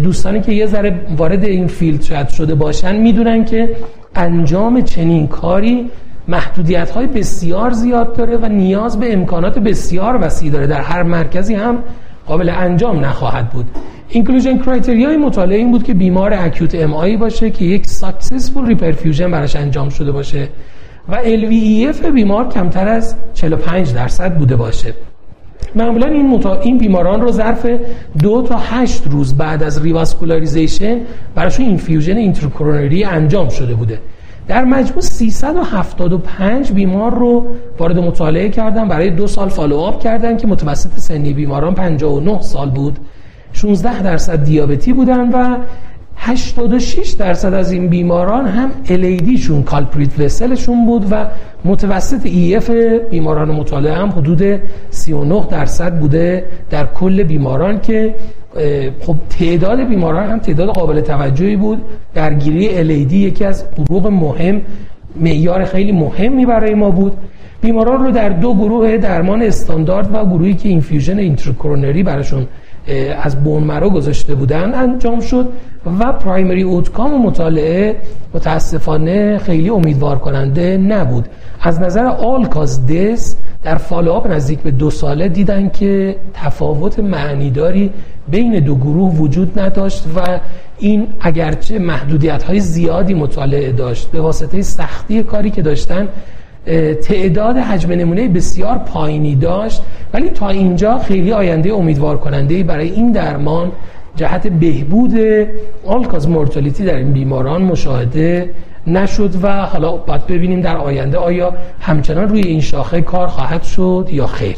دوستانی 0.02 0.40
که 0.40 0.52
یه 0.52 0.66
ذره 0.66 1.00
وارد 1.16 1.44
این 1.44 1.66
فیلد 1.66 2.02
شد 2.02 2.28
شده 2.28 2.54
باشن 2.54 2.96
می‌دونن 2.96 3.44
که 3.44 3.76
انجام 4.14 4.80
چنین 4.80 5.26
کاری 5.26 5.90
محدودیت 6.28 6.90
های 6.90 7.06
بسیار 7.06 7.70
زیاد 7.70 8.16
داره 8.16 8.36
و 8.36 8.46
نیاز 8.46 9.00
به 9.00 9.12
امکانات 9.12 9.58
بسیار 9.58 10.18
وسیع 10.22 10.50
داره. 10.50 10.66
در 10.66 10.80
هر 10.80 11.02
مرکزی 11.02 11.54
هم 11.54 11.78
قابل 12.26 12.48
انجام 12.48 13.04
نخواهد 13.04 13.50
بود. 13.50 13.66
inclusion 14.08 14.58
criteria 14.58 15.10
ی 15.10 15.16
مطالعه 15.16 15.58
این 15.58 15.70
بود 15.70 15.82
که 15.82 15.94
بیمار 15.94 16.34
acute 16.34 16.74
MI 16.74 17.16
باشه 17.16 17.50
که 17.50 17.64
یک 17.64 17.86
successful 17.86 18.66
reperfusion 18.66 19.30
براش 19.30 19.56
انجام 19.56 19.88
شده 19.88 20.12
باشه 20.12 20.48
و 21.08 21.22
LVEF 21.22 22.06
بیمار 22.06 22.48
کمتر 22.48 22.88
از 22.88 23.16
45 23.34 23.94
درصد 23.94 24.36
بوده 24.36 24.56
باشه. 24.56 24.94
معمولا 25.74 26.06
این, 26.06 26.28
متا... 26.28 26.60
این 26.60 26.78
بیماران 26.78 27.20
رو 27.20 27.32
ظرف 27.32 27.66
دو 28.22 28.42
تا 28.42 28.56
هشت 28.58 29.02
روز 29.10 29.34
بعد 29.34 29.62
از 29.62 29.82
revascularization 29.82 31.00
براشون 31.34 31.66
infusion 31.66 32.16
intracoronary 32.16 33.04
انجام 33.04 33.48
شده 33.48 33.74
بوده. 33.74 34.00
در 34.48 34.64
مجموع 34.64 35.00
375 35.00 36.72
بیمار 36.72 37.14
رو 37.14 37.46
وارد 37.78 37.98
مطالعه 37.98 38.48
کردن 38.48 38.88
برای 38.88 39.10
دو 39.10 39.26
سال 39.26 39.48
follow-up 39.48 40.02
کردن 40.02 40.36
که 40.36 40.46
متوسط 40.46 40.98
سنی 40.98 41.32
بیماران 41.32 41.74
59 41.74 42.40
سال 42.40 42.70
بود. 42.70 42.98
16 43.56 44.02
درصد 44.02 44.44
دیابتی 44.44 44.92
بودن 44.92 45.30
و 45.32 45.56
86 46.16 47.10
درصد 47.10 47.54
از 47.54 47.72
این 47.72 47.88
بیماران 47.88 48.46
هم 48.46 48.70
LAD 48.84 49.38
شون 49.38 49.62
culprit 49.62 50.20
vessel 50.20 50.60
شون 50.60 50.86
بود 50.86 51.06
و 51.10 51.26
متوسط 51.64 52.26
EF 52.26 52.70
بیماران 53.10 53.50
مطالعه 53.50 53.94
هم 53.94 54.10
حدود 54.10 54.60
39 54.90 55.46
درصد 55.50 55.98
بوده 55.98 56.44
در 56.70 56.86
کل 56.86 57.22
بیماران 57.22 57.80
که 57.80 58.14
خب 59.00 59.16
تعداد 59.38 59.88
بیماران 59.88 60.30
هم 60.30 60.38
تعداد 60.38 60.68
قابل 60.68 61.00
توجهی 61.00 61.56
بود. 61.56 61.82
درگیری 62.14 62.68
LAD 62.68 63.12
یکی 63.12 63.44
از 63.44 63.64
حقوق 63.78 64.06
مهم 64.06 64.60
معیار 65.20 65.64
خیلی 65.64 65.92
مهمی 65.92 66.46
برای 66.46 66.74
ما 66.74 66.90
بود. 66.90 67.12
بیماران 67.60 68.04
رو 68.04 68.10
در 68.10 68.28
دو 68.28 68.54
گروه 68.54 68.96
درمان 68.96 69.42
استاندارد 69.42 70.14
و 70.14 70.24
گروهی 70.24 70.54
که 70.54 70.68
infusion 70.68 71.18
intracoronary 71.18 72.02
براشون 72.02 72.46
از 73.22 73.44
bone 73.44 73.62
marrow 73.64 73.90
گذاشته 73.90 74.34
بودن 74.34 74.74
انجام 74.74 75.20
شد 75.20 75.48
و 76.00 76.12
primary 76.12 76.62
outcome 76.62 77.22
مطالعه 77.22 77.96
متاسفانه 78.34 79.38
خیلی 79.38 79.70
امیدوار 79.70 80.18
کننده 80.18 80.76
نبود. 80.76 81.28
از 81.62 81.80
نظر 81.80 82.06
all-cause 82.06 82.86
death 82.86 83.36
در 83.62 83.76
follow-up 83.76 84.26
نزدیک 84.26 84.58
به 84.58 84.70
دو 84.70 84.90
ساله 84.90 85.28
دیدن 85.28 85.68
که 85.68 86.16
تفاوت 86.34 86.98
معنیداری 86.98 87.90
بین 88.28 88.60
دو 88.60 88.74
گروه 88.74 89.14
وجود 89.14 89.58
نداشت 89.58 90.04
و 90.16 90.40
این 90.78 91.06
اگرچه 91.20 91.78
محدودیت 91.78 92.42
های 92.42 92.60
زیادی 92.60 93.14
مطالعه 93.14 93.72
داشت 93.72 94.10
به 94.10 94.20
واسطه 94.20 94.62
سختی 94.62 95.22
کاری 95.22 95.50
که 95.50 95.62
داشتن 95.62 96.08
تعداد 97.02 97.56
حجم 97.56 97.92
نمونه 97.92 98.28
بسیار 98.28 98.78
پایینی 98.78 99.34
داشت. 99.34 99.82
ولی 100.14 100.28
تا 100.28 100.48
اینجا 100.48 100.98
خیلی 100.98 101.32
آینده 101.32 101.72
امیدوار 101.72 102.18
کننده 102.18 102.62
برای 102.62 102.90
این 102.90 103.12
درمان 103.12 103.72
جهت 104.16 104.46
بهبود 104.46 105.12
آلکاز 105.86 106.28
مورتالیتی 106.28 106.84
در 106.84 106.94
این 106.94 107.12
بیماران 107.12 107.62
مشاهده 107.62 108.50
نشد 108.86 109.34
و 109.42 109.66
حالا 109.66 109.96
باید 109.96 110.26
ببینیم 110.26 110.60
در 110.60 110.76
آینده 110.76 111.18
آیا 111.18 111.52
همچنان 111.80 112.28
روی 112.28 112.40
این 112.40 112.60
شاخه 112.60 113.00
کار 113.02 113.26
خواهد 113.26 113.62
شد 113.62 114.08
یا 114.10 114.26
خیر. 114.26 114.56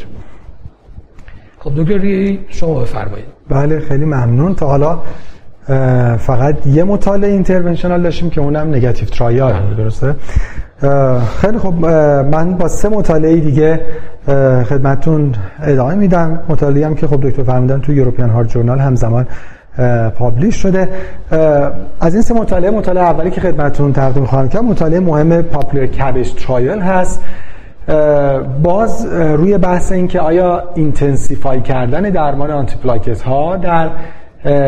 خب 1.59 1.73
دکتر 1.77 2.37
شما 2.49 2.81
بفرمایید. 2.81 3.27
بله 3.49 3.81
خیلی 3.81 4.05
ممنون. 4.05 4.55
تا 4.55 4.67
حالا 4.67 4.99
فقط 6.17 6.67
یه 6.67 6.85
مطالعه 6.85 7.31
interventional 7.31 8.03
داشتیم 8.03 8.31
که 8.31 8.41
اونم 8.41 8.69
negative 8.69 9.09
trial 9.09 9.75
درسته؟ 9.77 10.17
خیلی 11.41 11.59
خب 11.59 11.75
من 12.33 12.55
با 12.55 12.69
سه 12.69 12.89
مطالعه 12.89 13.37
دیگه 13.37 13.81
خدمتون 14.69 15.35
ادامه 15.63 15.95
میدم. 15.95 16.41
مطالعه 16.49 16.87
هم 16.87 16.95
که 16.95 17.07
خب 17.07 17.29
دکتر 17.29 17.43
فرمودن 17.43 17.81
تو 17.81 17.93
European 17.93 18.31
Heart 18.31 18.49
Journal 18.49 18.79
همزمان 18.79 19.27
publish 20.19 20.57
شده. 20.57 20.89
از 22.01 22.15
این 22.15 22.23
سه 22.23 22.35
مطالعه 22.35 22.71
مطالعه 22.71 23.05
اولی 23.05 23.31
که 23.31 23.41
خدمتون 23.41 23.93
تقدیم 23.93 24.25
خواهم 24.25 24.49
کرد 24.49 24.63
مطالعه 24.63 25.01
مهم 25.01 25.43
POPular 25.43 25.87
CABG 25.87 26.31
trial 26.31 26.81
هست. 26.81 27.23
باز 28.63 29.07
روی 29.15 29.59
بحث 29.59 29.93
این 29.93 30.09
که 30.09 30.21
آیا 30.21 30.63
intensify 30.75 31.61
کردن 31.61 32.03
درمان 32.03 32.51
antiplatelet 32.51 33.23
ها 33.23 33.57
در 33.57 33.91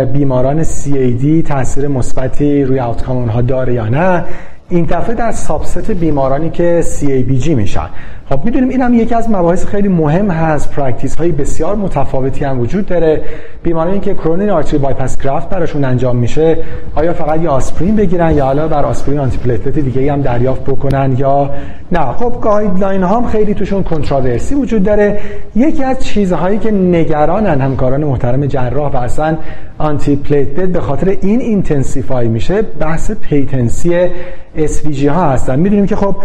بیماران 0.05 0.65
CAD 0.65 1.49
تاثیر 1.49 1.89
مثبتی 1.89 2.65
روی 2.65 2.81
outcome 2.81 3.17
اونها 3.17 3.43
داره 3.43 3.75
یا 3.75 3.89
نه. 3.89 4.25
این 4.71 4.85
دفعه 4.85 5.15
در 5.15 5.33
subset 5.33 5.91
بیمارانی 5.91 6.51
که 6.51 6.85
CABG 7.01 7.49
میشن. 7.49 7.89
خب 8.31 8.45
می‌دونیم 8.45 8.69
این 8.69 8.83
هم 8.83 8.95
یکی 8.95 9.15
از 9.15 9.31
مباحث 9.31 9.65
خیلی 9.65 9.89
مهم 9.89 10.31
هست. 10.31 10.71
practice 10.71 11.17
های 11.17 11.33
بسیار 11.33 11.77
متفاوتی 11.77 12.45
هم 12.45 12.61
وجود 12.61 12.87
داره. 12.87 13.23
بیمارانی 13.63 14.01
که 14.01 14.15
coronary 14.15 14.51
artery 14.51 14.79
bypass 14.79 15.21
graft 15.21 15.49
براشون 15.49 15.85
انجام 15.85 16.17
میشه 16.17 16.59
آیا 16.95 17.13
فقط 17.13 17.41
یه 17.41 17.49
آسپرین 17.49 17.97
بگیرن 17.97 18.35
یا 18.35 18.45
حالا 18.45 18.69
بر 18.69 18.85
آسپرین 18.85 19.19
antiplatelet 19.19 19.79
دیگه 19.79 20.13
هم 20.13 20.23
دریافت 20.23 20.65
بکنن 20.65 21.15
یا 21.19 21.51
نه؟ 21.93 22.13
خب 22.13 22.37
guideline 22.41 23.03
ها 23.03 23.17
هم 23.17 23.27
خیلی 23.27 23.55
توشون 23.55 23.83
controversy 23.83 24.55
وجود 24.55 24.83
داره. 24.83 25.19
یکی 25.55 25.85
از 25.85 26.05
چیزهایی 26.05 26.59
که 26.59 26.71
نگرانن 26.71 27.61
همکاران 27.61 28.05
محترم 28.05 28.47
جراح 28.47 28.93
و 28.93 28.97
اصلا 28.97 29.37
antiplatelet 29.79 30.69
به 30.69 30.81
خاطر 30.81 31.17
این 31.21 31.41
intensify 31.41 32.29
میشه 32.29 32.63
بحث 32.63 33.11
patency 33.11 34.09
SVG 34.57 35.05
ها 35.05 35.31
هستن. 35.31 35.59
می‌دونیم 35.59 35.87
که 35.87 35.97
خب 35.97 36.17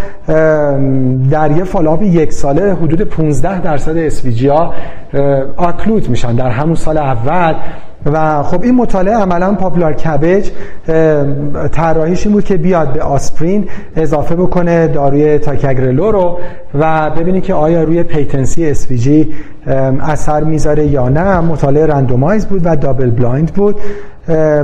در 1.32 1.52
یه 1.58 1.64
follow-up 1.96 2.16
یک 2.16 2.34
ساله 2.34 2.74
حدود 2.74 3.02
15 3.02 3.62
درصد 3.62 3.98
ها 4.48 4.74
occlude 5.58 6.10
میشن. 6.10 6.36
در 6.36 6.50
همون 6.50 6.76
سال 6.76 6.98
اول 6.98 7.56
و 8.06 8.44
خب 8.44 8.64
این 8.64 8.76
مطالعه 8.76 9.16
عملا 9.16 9.54
POPular 9.54 9.94
CABG 9.94 10.50
طراحیش 11.72 12.26
این 12.26 12.34
بود 12.34 12.44
که 12.44 12.58
بیاد 12.58 12.94
به 12.94 13.02
آسپرین 13.02 13.68
اضافه 13.96 14.36
بکنه 14.36 14.88
داروی 14.88 15.38
ticagrelor 15.38 16.12
رو 16.12 16.40
و 16.80 17.10
ببینید 17.10 17.44
که 17.44 17.54
آیا 17.54 17.84
روی 17.84 18.04
patency 18.04 18.76
SVG 18.76 19.10
اثر 20.02 20.44
می‌ذاره 20.44 20.86
یا 20.86 21.10
نه. 21.10 21.40
مطالعه 21.40 21.86
randomize 21.86 22.46
بود 22.46 22.62
و 22.64 22.76
double 22.76 23.10
blind 23.10 23.54
بود 23.54 23.76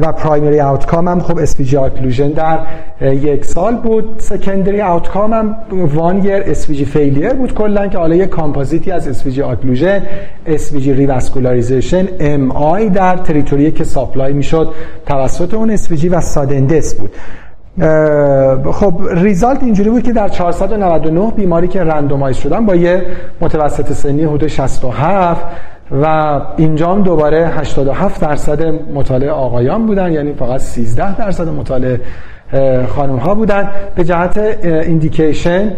و 0.01 0.11
primary 0.11 0.61
outcome 0.61 1.07
هم 1.07 1.19
خب 1.19 1.38
SVG 1.38 1.77
occlusion 1.77 2.29
در 2.30 2.59
یک 3.01 3.45
سال 3.45 3.76
بود. 3.76 4.05
secondary 4.17 4.81
outcome 4.81 5.33
هم 5.34 5.55
one 5.71 6.23
year 6.23 6.43
SVG 6.45 6.85
failure 6.85 7.33
بود 7.34 7.53
کلا 7.53 7.88
که 7.88 7.97
حالا 7.97 8.15
یک 8.15 8.30
کامپوزیتی 8.30 8.91
از 8.91 9.07
SVG 9.07 9.41
occlusion 9.41 10.01
SVG 10.45 10.93
revascularization 10.93 12.07
MI 12.49 12.89
در 12.89 13.15
territory 13.31 13.71
که 13.71 13.83
supply 13.83 14.33
می‌شد 14.33 14.73
توسط 15.05 15.53
اون 15.53 15.71
SVG 15.71 16.09
و 16.09 16.21
sudden 16.21 16.62
death 16.62 16.95
بود. 16.95 17.11
خب 18.71 19.01
result 19.11 19.63
اینجوری 19.63 19.89
بود 19.89 20.03
که 20.03 20.13
در 20.13 20.29
499 20.29 21.31
بیماری 21.31 21.67
که 21.67 21.83
randomize 21.83 22.38
شدن 22.37 22.65
با 22.65 22.75
یه 22.75 23.05
متوسط 23.41 23.93
سنی 23.93 24.23
حدود 24.23 24.47
67 24.47 25.45
و 26.03 26.41
اینجا 26.57 26.91
هم 26.91 27.01
دوباره 27.03 27.47
87 27.47 28.21
درصد 28.21 28.63
مطالعه 28.93 29.31
آقایان 29.31 29.85
بودن 29.85 30.11
یعنی 30.11 30.33
فقط 30.33 30.59
13 30.59 31.17
درصد 31.17 31.47
مطالعه 31.47 32.01
خانم 32.87 33.15
ها 33.15 33.35
بودن. 33.35 33.69
به 33.95 34.03
جهت 34.03 34.37
indication 34.63 35.73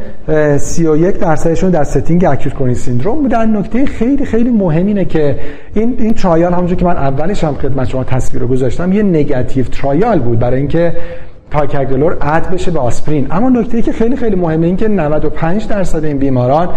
31 0.57 1.19
درصدشون 1.19 1.69
در 1.69 1.83
setting 1.83 2.25
acute 2.25 2.53
coronary 2.53 2.73
syndrome 2.73 3.21
بودن. 3.21 3.57
نکته 3.57 3.85
خیلی 3.85 4.25
خیلی 4.25 4.49
مهم 4.49 4.85
اینه 4.85 5.05
که 5.05 5.35
این 5.73 5.95
این 5.99 6.13
trial 6.13 6.53
همونجور 6.53 6.77
که 6.77 6.85
من 6.85 6.97
اولش 6.97 7.43
هم 7.43 7.55
خدمت 7.55 7.87
شما 7.87 8.03
تصویر 8.03 8.41
رو 8.41 8.47
گذاشتم 8.47 8.93
یه 8.93 9.03
negative 9.03 9.65
trial 9.65 10.19
بود 10.19 10.39
برای 10.39 10.57
اینکه 10.57 10.93
ticagrelor 11.51 12.17
add 12.21 12.49
بشه 12.49 12.71
به 12.71 12.79
آسپرین. 12.79 13.27
اما 13.31 13.49
نکته 13.49 13.81
که 13.81 13.91
خیلی 13.91 14.15
خیلی 14.15 14.35
مهمه 14.35 14.67
این 14.67 14.77
که 14.77 14.87
95 14.87 15.67
درصد 15.67 16.03
این 16.03 16.17
بیماران 16.17 16.69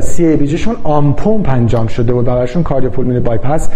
CABG 0.00 0.58
شون 0.58 0.76
on 0.84 1.12
pump 1.12 1.48
انجام 1.48 1.86
شده 1.86 2.12
بود 2.12 2.24
براشون 2.24 2.62
cardiopulmonary 2.62 3.20
bypass 3.20 3.70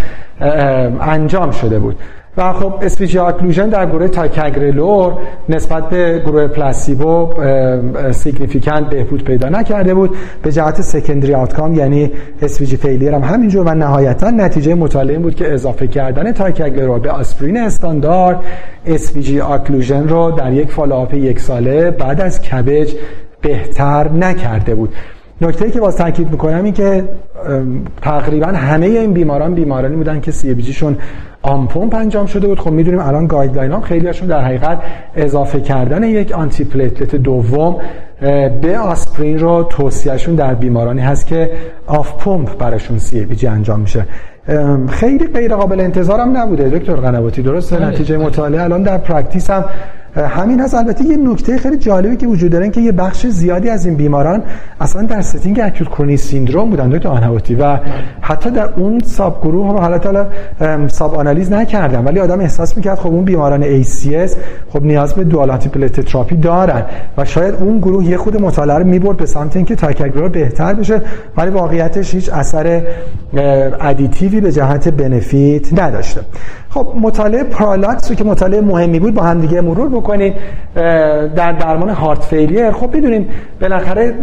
انجام 1.00 1.50
شده 1.50 1.78
بود. 1.78 1.96
و 2.36 2.52
خب 2.52 2.74
SVG 2.82 3.18
occlusion 3.18 3.68
در 3.68 3.86
گروه 3.86 4.08
ticagrelor 4.08 5.12
نسبت 5.48 5.88
به 5.88 6.22
گروه 6.26 6.46
placebo 6.46 7.34
significant 8.12 8.90
بهبود 8.90 9.24
پیدا 9.24 9.48
نکرده 9.48 9.94
بود. 9.94 10.16
به 10.42 10.52
جهت 10.52 10.82
secondary 10.82 11.34
outcome 11.34 11.74
یعنی 11.74 12.10
SVG 12.42 12.76
failure 12.76 13.14
هم 13.14 13.22
همینجور 13.22 13.66
و 13.66 13.74
نهایتا 13.74 14.30
نتیجه 14.30 14.74
مطالعه 14.74 15.18
بود 15.18 15.34
که 15.34 15.52
اضافه 15.52 15.86
کردن 15.86 16.32
ticagrelor 16.32 16.98
به 16.98 17.10
آسپرین 17.10 17.56
استاندارد 17.56 18.40
SVG 18.86 19.40
occlusion 19.40 20.08
رو 20.08 20.30
در 20.30 20.52
یک 20.52 20.70
follow-up 20.70 21.14
یک 21.14 21.40
ساله 21.40 21.90
بعد 21.90 22.20
از 22.20 22.40
CABG 22.40 22.94
بهتر 23.40 24.08
نکرده 24.08 24.74
بود. 24.74 24.94
نکته 25.40 25.70
که 25.70 25.80
باز 25.80 25.96
تاکید 25.96 26.30
می‌کنم 26.30 26.64
این 26.64 26.72
که 26.72 27.04
تقریبا 28.02 28.46
همه 28.46 28.86
این 28.86 29.12
بیماران 29.12 29.54
بیمارانی 29.54 29.96
بودن 29.96 30.20
که 30.20 30.30
CABG 30.30 30.62
شون 30.62 30.96
on 31.42 31.66
pump 31.66 31.94
انجام 31.94 32.26
شده 32.26 32.46
بود. 32.46 32.60
خب 32.60 32.70
می‌دونیم 32.70 33.00
الان 33.00 33.26
guideline 33.26 33.72
هم 33.72 33.80
خیلی 33.80 34.06
هاشون 34.06 34.28
در 34.28 34.40
حقیقت 34.40 34.78
اضافه 35.16 35.60
کردن 35.60 36.02
یک 36.02 36.32
antiplatelet 36.32 37.16
دوم 37.16 37.76
به 38.62 38.78
آسپرین 38.78 39.38
رو 39.38 39.62
توصیهشون 39.62 40.34
در 40.34 40.54
بیمارانی 40.54 41.00
هست 41.00 41.26
که 41.26 41.50
off 41.86 42.24
pump 42.24 42.58
براشون 42.58 42.98
CABG 42.98 43.46
انجام 43.46 43.80
میشه. 43.80 44.06
خیلی 44.88 45.26
غیر 45.26 45.54
قابل 45.54 45.80
انتظار 45.80 46.20
هم 46.20 46.36
نبوده. 46.36 46.68
دکتر 46.68 46.94
قنواتی 46.94 47.42
درسته؟ 47.42 47.76
بله. 47.76 47.86
نتیجه 47.86 48.16
مطالعه 48.16 48.62
الان 48.62 48.82
در 48.82 48.98
practice 48.98 49.50
هم 49.50 49.64
همین 50.16 50.60
هست. 50.60 50.74
البته 50.74 51.04
یه 51.04 51.16
نکته 51.16 51.58
خیلی 51.58 51.76
جالبی 51.76 52.16
که 52.16 52.26
وجود 52.26 52.52
داره 52.52 52.70
که 52.70 52.80
یه 52.80 52.92
بخش 52.92 53.26
زیادی 53.26 53.68
از 53.68 53.86
این 53.86 53.94
بیماران 53.94 54.42
اصلا 54.80 55.02
در 55.02 55.20
setting 55.20 55.60
acute 55.60 55.88
coronary 55.88 56.16
syndrome 56.16 56.70
بودن 56.70 56.88
دکتر 56.88 57.08
قنواتی 57.08 57.54
و 57.54 57.78
حتی 58.20 58.50
در 58.50 58.68
اون 58.76 59.00
sub 59.04 59.40
گروه 59.42 59.68
هم 59.68 59.76
حالت 59.76 60.06
حالا 60.06 60.26
sub 60.88 61.14
آنالیز 61.14 61.52
نکردن 61.52 62.04
ولی 62.04 62.20
آدم 62.20 62.40
احساس 62.40 62.76
می‌کرد 62.76 62.98
خب 62.98 63.06
اون 63.06 63.24
بیماران 63.24 63.82
ACS 63.82 64.30
خب 64.72 64.82
نیاز 64.82 65.14
به 65.14 65.24
dual 65.24 65.56
therapy 65.56 66.36
دارن 66.36 66.82
و 67.16 67.24
شاید 67.24 67.54
اون 67.54 67.78
گروه 67.78 68.04
یه 68.04 68.16
خود 68.16 68.40
مطالعه 68.40 68.78
رو 68.78 68.84
می‌برد 68.84 69.16
به 69.16 69.26
سمت 69.26 69.56
اینکه 69.56 69.76
ticagrelor 69.76 70.28
بهتر 70.28 70.74
بشه 70.74 71.00
ولی 71.36 71.50
واقعیتش 71.50 72.14
هیچ 72.14 72.28
اثر 72.32 72.82
additive 73.80 74.34
ی 74.34 74.40
به 74.40 74.52
جهت 74.52 74.88
benefit 74.88 75.80
نداشته. 75.80 76.20
خب 76.74 76.92
مطالعه 77.00 77.44
PARALLAX 77.44 78.10
رو 78.10 78.16
که 78.16 78.24
مطالعه 78.24 78.60
مهمی 78.60 78.98
بود 78.98 79.14
با 79.14 79.22
هم 79.22 79.40
دیگه 79.40 79.60
مرور 79.60 79.88
بکنید 79.88 80.34
در 81.36 81.52
درمان 81.52 81.88
heart 81.88 82.24
failure. 82.24 82.70
خب 82.70 82.96
بدونیم 82.96 83.28
بالاخره 83.60 84.14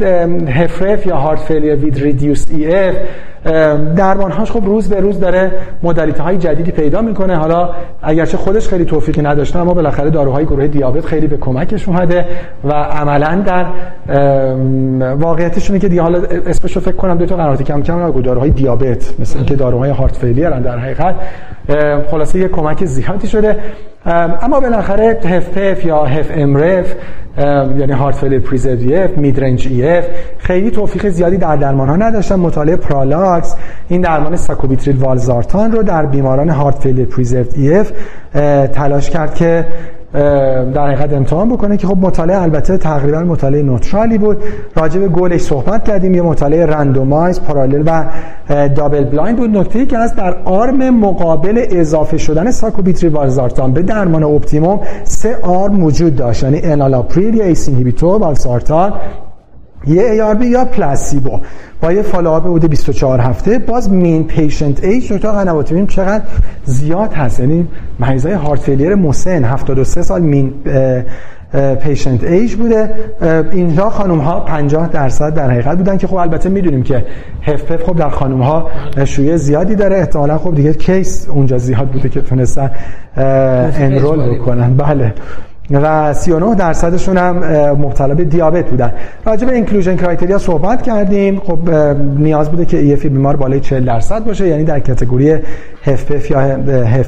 HFrEF 0.50 1.06
یا 1.06 1.18
heart 1.18 1.40
failure 1.40 1.76
with 1.76 2.00
reduced 2.00 2.46
EF 2.52 2.96
درمانهاش 3.96 4.52
خب 4.52 4.66
روز 4.66 4.90
به 4.90 5.00
روز 5.00 5.20
داره 5.20 5.52
modality 5.84 6.24
های 6.24 6.38
جدیدی 6.38 6.72
پیدا 6.72 7.02
می‌کنه. 7.02 7.36
حالا 7.36 7.70
اگرچه 8.02 8.38
خودش 8.38 8.68
خیلی 8.68 8.86
توفیقی 8.86 9.22
نداشته 9.22 9.60
اما 9.60 9.74
بالاخره 9.74 10.10
داروهای 10.10 10.46
گروه 10.46 10.68
دیابت 10.68 11.06
خیلی 11.06 11.28
به 11.28 11.38
کمکش 11.38 11.88
اومده 11.88 12.26
و 12.64 12.72
عملا 12.74 13.44
در 13.46 13.66
واقعیتش 15.16 15.72
که 15.72 15.88
دیگه 15.88 16.02
حالا 16.02 16.22
اسمش 16.46 16.76
رو 16.76 16.82
فکر 16.82 16.96
کنم 16.96 17.18
دکتر 17.18 17.36
قنواتی 17.36 17.64
کم 17.64 17.82
کم 17.82 18.22
داروهای 18.22 18.50
دیابت 18.50 19.14
مثل 19.20 19.44
که 19.44 19.56
داروهای 19.56 19.90
heart 19.90 20.16
failure 20.16 20.50
در 20.50 20.78
حقیقت 20.78 21.16
خلاصه 22.12 22.40
یه 22.40 22.48
کمک 22.48 22.86
زیادی 22.86 23.28
شده. 23.28 23.56
اما 24.06 24.60
بالاخره 24.60 25.20
HFpEF 25.26 25.86
یا 25.86 26.04
HFmrEF 26.04 26.96
یعنی 27.78 27.92
heart 27.92 28.16
failure 28.16 28.40
preserved 28.40 29.20
mid-range 29.20 29.84
EF 29.84 30.06
خیلی 30.38 30.72
توفیق 30.72 31.10
زیادی 31.10 31.38
در 31.38 31.56
درمان 31.56 31.90
ها 31.90 31.96
نداشتن. 31.96 32.36
مطالعه 32.36 32.76
PARALLAX 32.76 33.56
این 33.88 34.02
درمان 34.02 34.36
sacubitril 34.36 34.98
valsartan 34.98 35.72
رو 35.72 35.84
در 35.84 36.06
بیماران 36.06 36.50
heart 36.50 36.80
failure 36.80 37.06
preserved 37.06 37.46
EF 37.74 37.92
تلاش 38.68 39.10
کرد 39.10 39.36
که 39.36 39.66
در 40.14 40.88
حقیقت 40.88 41.14
امتحان 41.14 41.50
بکنه 41.50 41.78
که 41.78 41.88
خب 41.88 41.98
مطالعه 41.98 42.42
البته 42.42 42.78
تقریبا 42.78 43.20
مطالعه 43.20 43.64
neutral 43.64 44.11
ی 44.11 44.18
بود. 44.18 44.38
راجع 44.76 45.00
به 45.00 45.08
گلش 45.08 45.42
صحبت 45.42 45.84
کردیم 45.84 46.16
یه 46.16 46.22
مطالعه 46.22 46.66
randomized 46.66 47.42
parallel 47.42 47.84
و 47.86 48.06
double 48.68 49.04
blind 49.04 49.38
بود. 49.38 49.58
نکته 49.58 49.86
که 49.86 49.98
از 49.98 50.16
در 50.16 50.38
arm 50.46 50.90
مقابل 50.90 51.66
اضافه 51.70 52.18
شدن 52.18 52.52
sacubitril 52.52 53.10
valsartan 53.10 53.74
به 53.74 53.82
درمان 53.82 54.24
optimum 54.24 54.80
سه 55.04 55.38
arm 55.42 55.84
وجود 55.84 56.16
داشت. 56.16 56.44
یعنی 56.44 56.62
enalapril 56.64 57.36
یا 57.36 57.46
ACE 57.46 57.68
inhibitor 57.68 58.36
ARB 59.88 60.46
یا 60.46 60.66
placebo 60.66 61.40
با 61.82 61.92
یه 61.92 62.02
follow-up 62.02 62.44
بوده 62.44 62.68
24 62.68 63.20
هفته. 63.20 63.60
باز 63.60 63.90
mean 63.90 64.24
patient 64.24 64.84
age 64.84 65.14
دکتر 65.14 65.32
قنواتی 65.32 65.70
ببینیم 65.70 65.88
چقدر 65.88 66.24
زیاد 66.66 67.14
هست. 67.14 67.40
یعنی 67.40 67.68
مریضای 68.00 68.34
heart 68.34 68.60
failure 68.60 68.96
مسن 68.96 69.44
73 69.44 70.02
سال 70.02 70.22
mean 70.22 70.54
patient 71.82 72.24
age 72.24 72.56
بوده. 72.56 72.94
اینجا 73.52 73.90
خانم 73.90 74.20
ها 74.20 74.40
50 74.40 74.88
درصد 74.88 75.34
در 75.34 75.52
حقیقت 75.52 75.78
بودن 75.78 75.98
که 75.98 76.08
خب 76.08 76.16
البته 76.16 76.50
می‌دونیم 76.50 76.84
که 76.84 77.06
هف 77.42 77.84
خب 77.84 77.96
در 77.96 78.10
خانم 78.10 78.42
ها 78.42 78.70
شیوع 79.06 79.38
زیادی 79.38 79.76
داره. 79.76 79.98
احتمالا 79.98 80.38
خب 80.38 80.56
دیگه 80.56 80.74
case 80.74 81.28
اونجا 81.30 81.58
زیاد 81.58 81.88
بوده 81.88 82.10
که 82.10 82.22
تونستن 82.22 82.72
enroll 83.18 84.36
بکنن. 84.36 84.74
بله. 84.74 85.14
و 85.72 86.14
39 86.14 86.56
درصدشون 86.56 87.18
هم 87.18 87.38
مبتلا 87.72 88.16
به 88.16 88.24
دیابت 88.24 88.66
بودن. 88.66 88.94
راجع 89.26 89.48
به 89.48 89.54
inclusion 89.54 89.96
criteria 89.96 90.38
صحبت 90.38 90.82
کردیم. 90.82 91.40
خب 91.40 91.70
نیاز 92.18 92.50
بوده 92.50 92.66
که 92.66 92.78
EF 92.78 93.06
بیمار 93.06 93.36
بالای 93.36 93.60
40 93.60 93.86
درصد 93.86 94.26
باشه 94.26 94.48
یعنی 94.48 94.64
در 94.64 94.80
category 94.80 95.36
HFpEF 95.84 96.32
یا 96.32 96.40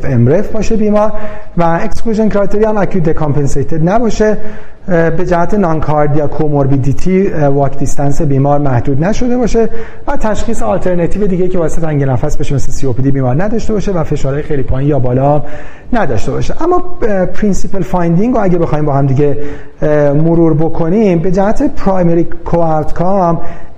HFmrEF 0.04 0.48
باشه 0.52 0.76
بیمار. 0.76 1.12
و 1.58 1.80
exclusion 1.82 2.30
criteria 2.30 2.70
هم 2.70 2.78
acute 2.78 3.10
decompensated 3.10 3.90
نباشه. 3.90 4.38
به 4.88 5.26
جهت 5.26 5.54
non-cardiac 5.54 6.28
comorbidity 6.28 7.28
walk 7.28 7.78
distance 7.78 8.22
بیمار 8.22 8.60
محدود 8.60 9.04
نشده 9.04 9.38
باشه 9.38 9.70
و 10.08 10.18
تشخیص 10.18 10.64
آلترناتیو 10.64 11.28
دیگه 11.28 11.48
که 11.48 11.58
واسه 11.58 11.82
تنگی 11.82 12.04
نفس 12.04 12.38
بشه 12.38 12.56
مثل 12.56 12.72
COPD 12.72 12.94
بیمار 13.12 13.44
نداشته 13.44 13.74
باشه 13.74 13.92
و 13.92 14.04
فشارهای 14.04 14.44
خیلی 14.44 14.64
پایین 14.64 14.90
یا 14.90 15.00
بالا 15.00 15.44
نداشته 15.94 16.32
باشه. 16.32 16.64
اما 16.64 16.80
principal 17.26 17.82
finding 17.82 18.36
رو 18.36 18.44
اگه 18.44 18.58
بخوایم 18.58 18.86
با 18.86 18.94
هم 18.94 19.08
دیگه 19.08 19.38
مرور 20.14 20.54
بکنیم 20.54 21.20
به 21.20 21.32
جهت 21.32 21.76
primary 21.76 22.24
co 22.46 22.84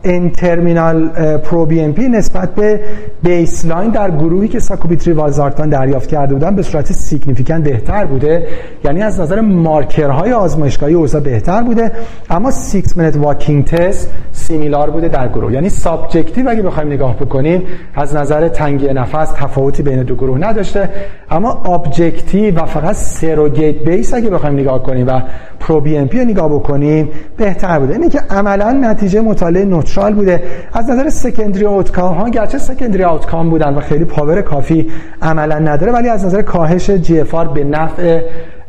N-terminal 0.03 1.07
proBNP 1.37 2.07
نسبت 2.07 2.55
به 2.55 2.79
baseline 3.23 3.91
در 3.91 4.11
گروهی 4.11 4.47
که 4.47 4.59
sacubitril 4.59 5.13
valsartan 5.13 5.69
دریافت 5.69 6.09
کرده 6.09 6.33
بودن 6.33 6.55
به 6.55 6.61
صورت 6.61 6.93
significant 6.93 7.61
بهتر 7.61 8.05
بوده. 8.05 8.47
یعنی 8.85 9.01
از 9.01 9.19
نظر 9.19 9.41
مارکرهای 9.41 10.31
آزمایشگاهی 10.31 10.93
اوضاع 10.93 11.21
بهتر 11.21 11.63
بوده. 11.63 11.91
اما 12.29 12.51
6 12.51 12.83
minute 12.95 13.17
walking 13.17 13.65
test 13.65 14.09
similar 14.31 14.89
بوده 14.89 15.07
در 15.07 15.27
گروه. 15.27 15.53
یعنی 15.53 15.69
subjective 15.69 16.49
اگه 16.49 16.61
بخوایم 16.61 16.91
نگاه 16.91 17.17
بکنیم 17.17 17.61
از 17.95 18.15
نظر 18.15 18.47
تنگی 18.47 18.87
نفس 18.87 19.31
تفاوتی 19.35 19.83
بین 19.83 20.03
دو 20.03 20.15
گروه 20.15 20.37
نداشته. 20.37 20.89
اما 21.29 21.51
objective 21.51 22.55
و 22.55 22.65
فقط 22.65 22.95
surrogate 22.95 23.75
base 23.75 24.13
اگه 24.13 24.29
بخوایم 24.29 24.55
نگاه 24.55 24.83
کنیم 24.83 25.07
و 25.07 25.21
proBNP 25.59 26.19
رو 26.19 26.25
نگاه 26.25 26.49
بکنیم 26.49 27.09
بهتر 27.37 27.79
بوده. 27.79 27.93
اینه 27.93 28.09
که 28.09 28.19
عملا 28.29 28.71
نتیجه 28.71 29.21
مطالعه 29.21 29.65
neutral 29.93 30.13
بوده. 30.13 30.43
از 30.73 30.89
نظر 30.89 31.09
secondary 31.09 31.65
outcome 31.65 32.15
ها 32.15 32.29
گرچه 32.29 32.57
secondary 32.57 33.03
outcome 33.03 33.49
بودن 33.49 33.75
و 33.75 33.79
خیلی 33.79 34.05
power 34.05 34.41
کافی 34.41 34.91
عملا 35.21 35.59
نداره 35.59 35.91
ولی 35.91 36.09
از 36.09 36.25
نظر 36.25 36.41
کاهش 36.41 36.89
GFR 36.89 37.23
به 37.53 37.63
نفع 37.63 38.21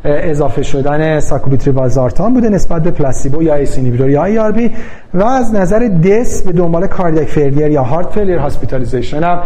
اضافه 0.03 0.63
شدن 0.63 1.19
sacubitril 1.19 1.71
valsartan 1.71 2.33
بوده 2.33 2.49
نسبت 2.49 2.83
به 2.83 2.91
placebo 2.91 3.43
یا 3.43 3.55
ACE 3.55 3.69
inhibitor 3.69 4.09
یا 4.09 4.23
ARB 4.23 4.71
و 5.13 5.23
از 5.23 5.55
نظر 5.55 5.79
death 5.79 6.43
به 6.43 6.51
دنبال 6.51 6.87
cardiac 6.87 7.27
failure 7.27 7.67
یا 7.67 7.83
heart 7.83 8.09
failure 8.09 8.37
hospitalization 8.37 9.23
هم 9.23 9.39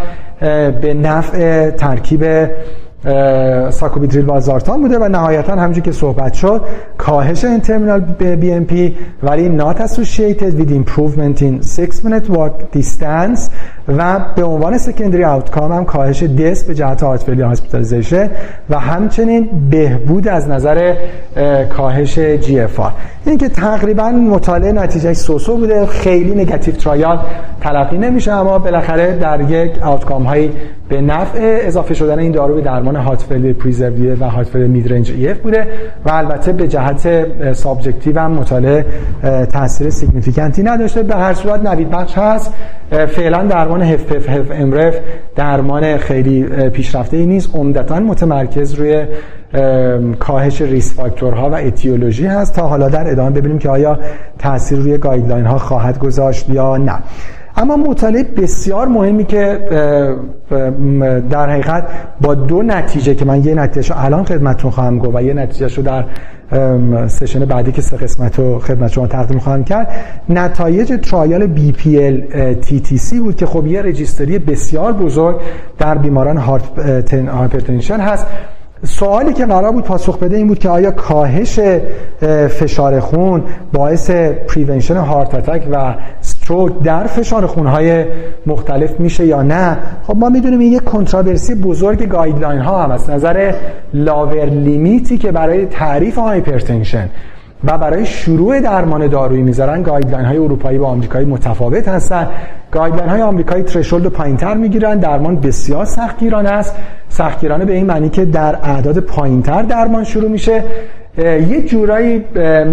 به 0.81 0.93
نفع 0.93 1.69
ترکیب 1.69 2.23
sacubitril 3.69 4.25
valsartan 4.25 4.81
بوده 4.81 4.99
و 4.99 5.07
نهایتا 5.07 5.53
همونجور 5.53 5.83
که 5.83 5.91
صحبت 5.91 6.33
شد 6.33 6.61
کاهش 6.97 7.45
N-terminal 7.45 7.99
BNP 8.35 8.95
ولی 9.23 9.59
not 9.59 9.77
associated 9.77 10.53
with 10.59 10.71
improvement 10.71 11.41
in 11.41 11.61
6 11.61 12.03
minute 12.03 12.29
walk 12.29 12.77
distance 12.77 13.39
و 13.97 14.19
به 14.35 14.43
عنوان 14.43 14.77
secondary 14.77 15.23
outcome 15.23 15.71
هم 15.71 15.85
کاهش 15.85 16.23
دست 16.23 16.67
به 16.67 16.75
جهت 16.75 17.03
heart 17.03 17.23
failure 17.23 17.45
hospitalization 17.45 18.29
و 18.69 18.79
همچنین 18.79 19.49
بهبود 19.69 20.27
از 20.27 20.49
نظر 20.49 20.95
کاهش 21.69 22.19
GFR 22.19 22.91
این 23.25 23.37
که 23.37 23.49
تقریبا 23.49 24.09
مطالعه 24.09 24.71
نتیجه 24.71 25.13
so-so 25.13 25.57
بوده 25.57 25.85
خیلی 25.85 26.35
negative 26.35 26.73
trial 26.73 27.19
تلقی 27.61 27.97
نمیشه 27.97 28.31
اما 28.31 28.59
بالاخره 28.59 29.17
در 29.17 29.41
یک 29.41 29.71
outcome 29.83 30.23
هایی 30.23 30.51
به 30.89 31.01
نفع 31.01 31.59
اضافه 31.61 31.93
شدن 31.93 32.19
این 32.19 32.31
دارو 32.31 32.55
به 32.55 32.61
درمان 32.61 32.88
heart 32.95 33.21
failure 33.21 33.53
preserved 33.53 34.15
و 34.19 34.23
heart 34.23 34.47
failure 34.47 34.67
mid-range 34.67 35.11
بوده 35.43 35.67
و 36.05 36.09
البته 36.11 36.53
به 36.53 36.67
جهت 36.67 37.25
subjective 37.53 38.19
هم 38.19 38.31
مطالعه 38.31 38.85
تاثیر 39.51 39.89
significant 39.89 40.57
ی 40.57 40.63
نداشته. 40.63 41.03
به 41.03 41.15
هر 41.15 41.33
صورت 41.33 41.61
نوید 41.65 41.89
بخش 41.89 42.17
هست. 42.17 42.53
فعلا 42.89 43.43
درمان 43.43 43.81
HFpEF 43.81 44.29
HFmrEF 44.29 44.95
درمان 45.35 45.97
خیلی 45.97 46.43
پیشرفته 46.69 47.17
ای 47.17 47.25
نیست. 47.25 47.55
عمدتا 47.55 47.99
متمرکز 47.99 48.73
روی 48.73 49.05
کاهش 50.19 50.61
risk 50.61 50.95
factor 50.95 51.41
ها 51.41 51.49
و 51.49 51.53
etiology 51.53 52.25
هست 52.25 52.55
تا 52.55 52.67
حالا 52.67 52.89
در 52.89 53.11
ادامه 53.11 53.29
ببینیم 53.29 53.59
که 53.59 53.69
آیا 53.69 53.99
تاثیر 54.39 54.79
روی 54.79 54.97
guideline 54.97 55.45
ها 55.45 55.57
خواهد 55.57 55.99
گذاشت 55.99 56.49
یا 56.49 56.77
نه. 56.77 56.97
اما 57.59 57.77
مطالعه 57.77 58.23
بسیار 58.23 58.87
مهمی 58.87 59.25
که 59.25 59.59
در 61.29 61.49
حقیقت 61.49 61.87
با 62.21 62.35
دو 62.35 62.61
نتیجه 62.61 63.15
که 63.15 63.25
من 63.25 63.43
یه 63.43 63.55
نتیجه 63.55 64.05
الان 64.05 64.23
خدمتتون 64.23 64.71
خواهم 64.71 64.99
گفت 64.99 65.15
و 65.15 65.21
یه 65.21 65.33
نتیجه 65.33 65.75
رو 65.75 65.83
در 65.83 66.05
session 67.07 67.45
بعدی 67.45 67.71
که 67.71 67.81
سه 67.81 67.97
قسمت 67.97 68.39
رو 68.39 68.59
خدمت 68.59 68.91
شما 68.91 69.07
تقدیم 69.07 69.39
خواهم 69.39 69.63
کرد 69.63 69.91
نتایج 70.29 70.99
ترایال 71.01 71.47
بی 71.47 71.71
پی 71.71 72.03
ال 72.03 72.53
تی 72.53 72.79
تی 72.79 72.97
سی 72.97 73.19
بود 73.19 73.35
که 73.35 73.45
خب 73.45 73.67
یه 73.67 73.81
registry 73.81 74.39
بسیار 74.39 74.93
بزرگ 74.93 75.41
در 75.77 75.97
بیماران 75.97 76.37
hypertension 76.37 77.99
هست. 77.99 78.25
سوالی 78.83 79.33
که 79.33 79.45
قرار 79.45 79.71
بود 79.71 79.83
پاسخ 79.83 80.17
بده 80.17 80.37
این 80.37 80.47
بود 80.47 80.59
که 80.59 80.69
آیا 80.69 80.91
کاهش 80.91 81.59
فشار 82.49 82.99
خون 82.99 83.43
باعث 83.73 84.11
prevention 84.47 84.97
heart 84.97 85.35
attack 85.35 85.67
و 85.71 85.95
stroke 86.49 86.83
در 86.83 87.07
فشار 87.07 87.45
خونهای 87.45 88.05
مختلف 88.45 88.99
میشه 88.99 89.25
یا 89.25 89.41
نه؟ 89.41 89.77
خب 90.07 90.17
ما 90.17 90.29
می‌دونیم 90.29 90.59
این 90.59 90.73
یک 90.73 90.83
controversy 90.83 91.55
بزرگ 91.55 92.07
guideline 92.07 92.59
ها 92.59 92.83
هم 92.83 92.91
از 92.91 93.09
نظر 93.09 93.53
lower 93.93 94.45
limit 94.45 95.05
ی 95.05 95.17
که 95.17 95.31
برای 95.31 95.65
تعریف 95.65 96.17
hypertension 96.17 97.09
و 97.63 97.77
برای 97.77 98.05
شروع 98.05 98.59
درمان 98.59 99.07
دارویی 99.07 99.41
می‌ذارن 99.41 99.83
guideline 99.83 100.25
های 100.25 100.37
اروپایی 100.37 100.77
و 100.77 100.83
آمریکایی 100.83 101.25
متفاوت 101.25 101.87
هستن. 101.87 102.27
guideline 102.71 103.09
های 103.09 103.21
آمریکایی 103.21 103.63
threshold 103.63 104.07
پایینتر 104.07 104.53
می‌گیرن 104.53 104.97
درمان 104.97 105.35
بسیار 105.35 105.85
سختگیرانه 105.85 106.49
است. 106.49 106.75
سختگیرانه 107.09 107.65
به 107.65 107.73
این 107.73 107.85
معنی 107.85 108.09
که 108.09 108.25
در 108.25 108.55
اعداد 108.63 108.99
پایینتر 108.99 109.61
درمان 109.61 110.03
شروع 110.03 110.29
میشه. 110.29 110.63
یه 111.17 111.61
جورایی 111.61 112.23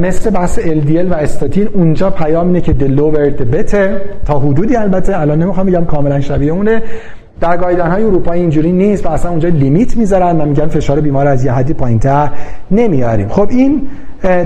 مثل 0.01 0.31
بحث 0.31 0.59
LDL 0.59 1.11
و 1.11 1.15
استاتین 1.15 1.69
اونجا 1.75 2.11
پیام 2.11 2.47
اینه 2.47 2.61
که 2.61 2.75
the 2.79 2.99
lower 2.99 3.41
the 3.41 3.55
better. 3.55 3.89
تا 4.27 4.39
حدودی 4.39 4.77
البته 4.77 5.21
الان 5.21 5.43
نمی‌خوام 5.43 5.67
بگم 5.67 5.85
کاملا 5.85 6.21
شبیه 6.21 6.53
اونه. 6.53 6.83
در 7.41 7.57
guideline 7.57 7.91
های 7.91 8.05
اروپایی 8.05 8.41
اینجوری 8.41 8.73
نیست 8.73 9.07
و 9.07 9.09
اصلا 9.09 9.31
اونجا 9.31 9.49
limit 9.49 9.97
می‌ذارن 9.97 10.41
و 10.41 10.45
میگن 10.45 10.67
فشار 10.67 11.01
بیمار 11.01 11.27
از 11.27 11.45
یه 11.45 11.53
حدی 11.53 11.73
پایینتر 11.73 12.31
نمیاریم. 12.71 13.29
خب 13.29 13.49
این 13.51 13.83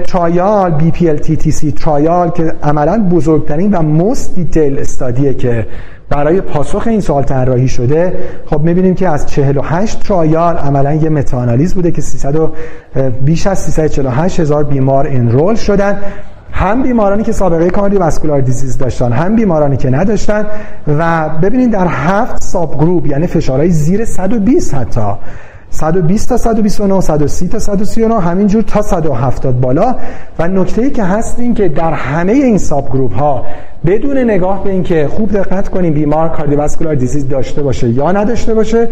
trial 0.05 0.78
BPLTTC 0.78 1.80
trial 1.81 2.31
که 2.30 2.52
عملا 2.62 3.08
بزرگترین 3.12 3.74
و 3.74 3.98
most 3.98 4.34
detailed 4.35 4.78
study 4.78 5.25
ه 5.25 5.35
که 5.34 5.66
برای 6.11 6.41
پاسخ 6.41 6.87
این 6.87 7.01
سوال 7.01 7.23
طراحی 7.23 7.69
شده 7.69 8.19
خب 8.47 8.61
می‌بینیم 8.61 8.95
که 8.95 9.09
از 9.09 9.27
48 9.27 10.01
trial 10.01 10.56
عملا 10.57 10.95
یه 10.95 11.09
meta-analysis 11.09 11.74
بوده 11.74 11.91
که 11.91 12.03
300 12.03 12.51
بیش 13.24 13.47
از 13.47 13.59
348 13.59 14.41
هزار 14.41 14.65
بیمار 14.65 15.07
enroll 15.06 15.55
شدن. 15.55 15.99
هم 16.53 16.82
بیمارانی 16.82 17.23
که 17.23 17.32
سابقه 17.32 17.70
cardiovascular 17.70 18.40
disease 18.40 18.78
داشتن 18.78 19.12
هم 19.12 19.37
بیمارانی 19.37 19.77
که 19.77 19.91
نداشتن 19.91 20.47
و 20.99 21.28
ببینید 21.43 21.70
در 21.70 21.87
هفت 21.87 22.43
subgroup 22.43 23.06
یعنی 23.07 23.27
فشارهای 23.27 23.70
زیر 23.70 24.05
120 24.05 24.74
حتی 24.74 25.12
120 25.70 26.28
تا 26.28 26.36
129 26.36 27.01
130 27.01 27.48
تا 27.48 27.59
139 27.59 28.20
همینجور 28.20 28.62
تا 28.62 28.82
170 28.82 29.60
بالا. 29.60 29.97
و 30.38 30.48
نکته 30.48 30.82
ای 30.82 30.90
که 30.90 31.05
هست 31.05 31.38
این 31.38 31.55
که 31.55 31.68
در 31.68 31.92
همه 31.92 32.32
این 32.32 32.59
subgroup 32.59 33.14
ها 33.14 33.44
بدون 33.86 34.18
نگاه 34.18 34.64
به 34.64 34.70
اینکه 34.70 35.09
خوب 35.09 35.32
دقت 35.32 35.68
کنیم 35.68 35.94
بیمار 35.94 36.28
cardiovascular 36.28 36.94
disease 36.94 37.28
داشته 37.28 37.62
باشه 37.62 37.88
یا 37.88 38.12
نداشته 38.12 38.55
باشه 38.55 38.88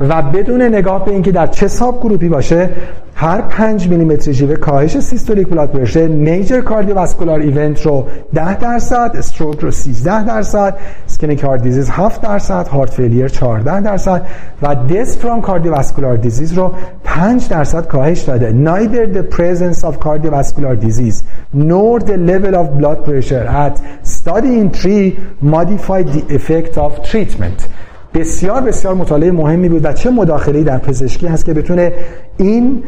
و 0.00 0.22
بدون 0.22 0.62
نگاه 0.62 1.04
به 1.04 1.10
اینکه 1.10 1.32
در 1.32 1.46
چه 1.46 1.68
subgroup 1.68 2.00
ی 2.00 2.28
باشه 2.28 2.70
هر 3.18 3.40
5 3.40 3.88
میلیمتر 3.88 4.32
جیوه 4.32 4.56
کاهش 4.56 5.00
systolic 5.00 5.48
blood 5.48 5.70
pressure 5.70 6.06
major 6.06 6.60
cardiovascular 6.60 7.40
event 7.40 7.86
رو 7.86 8.06
10 8.34 8.56
درصد 8.56 9.10
stroke 9.14 9.60
رو 9.60 9.70
13 9.70 10.24
درصد 10.24 10.78
ischemic 11.06 11.44
heart 11.44 11.62
disease 11.62 11.90
7 11.90 12.22
درصد 12.22 12.68
heart 12.68 12.90
failure 12.90 13.28
14 13.28 13.80
درصد 13.80 14.26
و 14.62 14.74
death 14.74 15.18
from 15.18 15.40
cardiovascular 15.40 16.16
disease 16.16 16.52
رو 16.52 16.72
5 17.04 17.48
درصد 17.48 17.86
کاهش 17.86 18.20
داده. 18.20 18.52
Neither 18.52 19.16
the 19.16 19.36
presence 19.36 19.84
of 19.84 19.98
cardiovascular 20.00 20.84
disease 20.86 21.24
nor 21.54 22.00
the 22.00 22.16
level 22.16 22.54
of 22.54 22.78
blood 22.78 23.04
pressure 23.04 23.46
at 23.46 23.80
study 24.04 24.58
entry 24.60 25.16
modified 25.42 26.08
the 26.08 26.34
effect 26.34 26.78
of 26.78 27.02
treatment. 27.10 27.68
بسیار 28.16 28.60
بسیار 28.60 28.94
مطالعه 28.94 29.30
مهمی 29.32 29.68
بود 29.68 29.84
و 29.84 29.92
چه 29.92 30.10
مداخله‌ای 30.10 30.64
در 30.64 30.78
پزشکی 30.78 31.26
هست 31.26 31.44
که 31.44 31.54
بتونه 31.54 31.92
این 32.36 32.82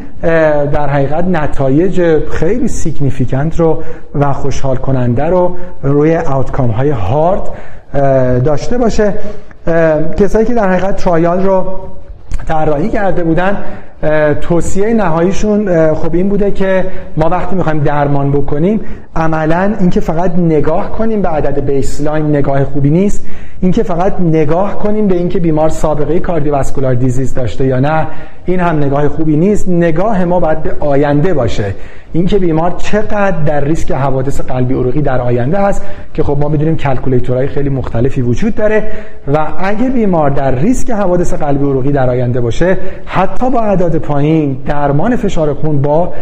در 0.71 0.89
حقیقت 0.89 1.25
نتایج 1.25 2.25
خیلی 2.29 2.67
significant 2.67 3.59
رو 3.59 3.83
و 4.15 4.33
خوشحال 4.33 4.75
کننده 4.75 5.23
رو 5.23 5.55
روی 5.83 6.17
outcome 6.17 6.69
های 6.69 6.89
هارد 6.89 7.41
داشته 8.43 8.77
باشه. 8.77 9.13
کسایی 10.17 10.45
که 10.45 10.53
در 10.53 10.69
حقیقت 10.69 10.95
trial 10.95 11.43
رو 11.43 11.65
طراحی 12.47 12.89
کرده 12.89 13.23
بودن 13.23 13.57
توصیه 14.41 14.93
نهاییشون 14.93 15.93
خب 15.93 16.13
این 16.13 16.29
بوده 16.29 16.51
که 16.51 16.85
ما 17.17 17.29
وقتی 17.29 17.55
می‌خوایم 17.55 17.79
درمان 17.79 18.31
بکنیم 18.31 18.81
عملا 19.15 19.75
اینکه 19.79 19.99
فقط 19.99 20.35
نگاه 20.35 20.91
کنیم 20.91 21.21
به 21.21 21.29
عدد 21.29 21.65
baseline 21.65 22.25
نگاه 22.25 22.63
خوبی 22.63 22.89
نیست 22.89 23.25
اینکه 23.61 23.83
فقط 23.83 24.21
نگاه 24.21 24.79
کنیم 24.79 25.07
به 25.07 25.15
اینکه 25.15 25.39
بیمار 25.39 25.69
سابقه 25.69 26.19
cardiovascular 26.19 26.93
disease 26.93 27.33
داشته 27.33 27.65
یا 27.65 27.79
نه 27.79 28.07
این 28.45 28.59
هم 28.59 28.77
نگاه 28.77 29.07
خوبی 29.07 29.37
نیست. 29.37 29.69
نگاه 29.69 30.25
ما 30.25 30.39
باید 30.39 30.63
به 30.63 30.71
آینده 30.79 31.33
باشه. 31.33 31.75
اینکه 32.13 32.39
بیمار 32.39 32.71
چقدر 32.77 33.31
در 33.31 33.63
ریسک 33.63 33.91
حوادث 33.91 34.41
قلبی 34.41 34.73
عروقی 34.73 35.01
در 35.01 35.21
آینده 35.21 35.57
هست 35.57 35.85
که 36.13 36.23
خب 36.23 36.37
ما 36.41 36.49
می‌دونیم 36.49 36.77
calculator 36.77 37.35
های 37.35 37.47
خیلی 37.47 37.69
مختلفی 37.69 38.21
وجود 38.21 38.55
داره 38.55 38.91
و 39.33 39.47
اگه 39.57 39.89
بیمار 39.89 40.29
در 40.29 40.55
ریسک 40.55 40.91
حوادث 40.91 41.33
قلبی 41.33 41.65
عروقی 41.65 41.91
در 41.91 42.09
آینده 42.09 42.41
باشه 42.41 42.77
حتی 43.05 43.49
با 43.49 43.61
اعداد 43.61 43.97
پایین 43.97 44.57
درمان 44.65 45.15
فشار 45.15 45.53
خون 45.53 45.81
با 45.81 46.13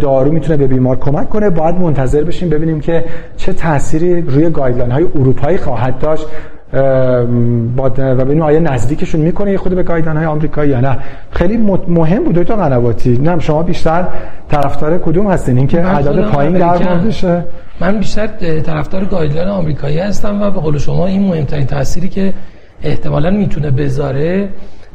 دارو 0.00 0.32
می‌تونه 0.32 0.56
به 0.56 0.66
بیمار 0.66 0.96
کمک 0.96 1.28
کنه. 1.28 1.50
باید 1.50 1.74
منتظر 1.74 2.24
بشیم 2.24 2.48
ببینیم 2.48 2.80
که 2.80 3.04
چه 3.36 3.52
تأثیری 3.52 4.20
روی 4.20 4.50
guideline 4.50 4.90
های 4.90 5.04
اروپایی 5.14 5.58
خواهد 5.58 5.98
داشت. 5.98 6.26
و 6.72 7.90
ببینیم 7.90 8.42
آیا 8.42 8.58
نزدیکشون 8.58 9.20
می‌کنه 9.20 9.56
خود 9.56 9.74
به 9.74 9.82
guideline 9.82 10.16
های 10.16 10.26
آمریکایی 10.26 10.70
یا 10.70 10.80
نه؟ 10.80 10.98
خیلی 11.30 11.56
مهم 11.88 12.24
بود 12.24 12.42
دکتر 12.42 12.56
قنواتی. 12.56 13.18
نه 13.18 13.38
شما 13.38 13.62
بیشتر 13.62 14.08
طرفدار 14.48 14.98
کدوم 14.98 15.30
هستین؟ 15.30 15.58
اینکه 15.58 15.84
اعداد 15.86 16.30
پایین 16.30 16.52
در 16.52 16.78
بشه 16.78 17.44
من 17.80 17.98
بیشتر 17.98 18.26
طرفدار 18.60 19.04
guideline 19.04 19.48
آمریکایی 19.48 19.98
هستم 19.98 20.42
و 20.42 20.50
به 20.50 20.60
قول 20.60 20.78
شما 20.78 21.06
این 21.06 21.28
مهمترین 21.28 21.66
تأثیری 21.66 22.08
که 22.08 22.34
احتمالا 22.82 23.30
می‌تونه 23.30 23.70
بذاره 23.70 24.48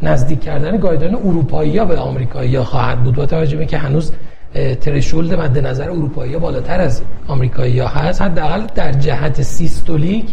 نزدیک 0.03 0.39
کردن 0.41 0.77
guideline 0.77 1.15
اروپایی 1.15 1.77
ها 1.77 1.85
به 1.85 1.97
آمریکایی 1.97 2.55
ها 2.55 2.63
خواهد 2.63 3.03
بود. 3.03 3.15
با 3.15 3.25
توجه 3.25 3.57
به 3.57 3.65
که 3.65 3.77
هنوز 3.77 4.11
threshold 4.81 5.33
مد 5.33 5.67
نظر 5.67 5.89
اروپایی 5.89 6.33
ها 6.33 6.39
بالاتر 6.39 6.79
از 6.79 7.01
آمریکایی 7.27 7.79
ها 7.79 7.87
هست. 7.87 8.21
حداقل 8.21 8.61
در 8.75 8.91
جهت 8.91 9.41
systolic 9.41 10.25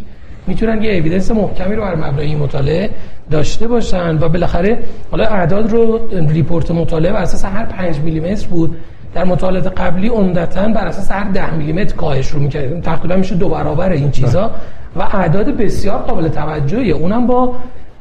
می‌تونن 0.46 0.82
یه 0.82 0.90
evidence 0.90 1.30
محکمی 1.30 1.74
رو 1.74 1.82
بر 1.82 1.94
مبنای 1.94 2.26
این 2.26 2.38
مطالعه 2.38 2.90
داشته 3.30 3.68
باشن 3.68 4.18
و 4.18 4.28
بالاخره 4.28 4.78
حالا 5.10 5.24
اعداد 5.24 5.70
رو 5.70 6.00
report 6.28 6.70
مطالعه 6.70 7.12
بر 7.12 7.22
اساس 7.22 7.44
هر 7.44 7.64
5 7.64 7.98
میلیمتر 7.98 8.48
بود. 8.48 8.76
در 9.14 9.24
مطالعات 9.24 9.80
قبلی 9.80 10.08
عمدتا 10.08 10.68
بر 10.68 10.86
اساس 10.86 11.10
هر 11.12 11.30
10 11.30 11.54
میلیمتر 11.54 11.96
کاهش 11.96 12.28
رو 12.28 12.40
می‌کرد 12.40 12.82
تقریبا 12.82 13.16
میشه 13.16 13.34
دو 13.34 13.48
برابر 13.48 13.90
این 13.90 14.10
چیزا. 14.10 14.50
و 14.96 15.02
اعداد 15.02 15.56
بسیار 15.56 15.98
قابل 15.98 16.28
توجهیه. 16.28 16.94
اونم 16.94 17.26
با 17.26 17.54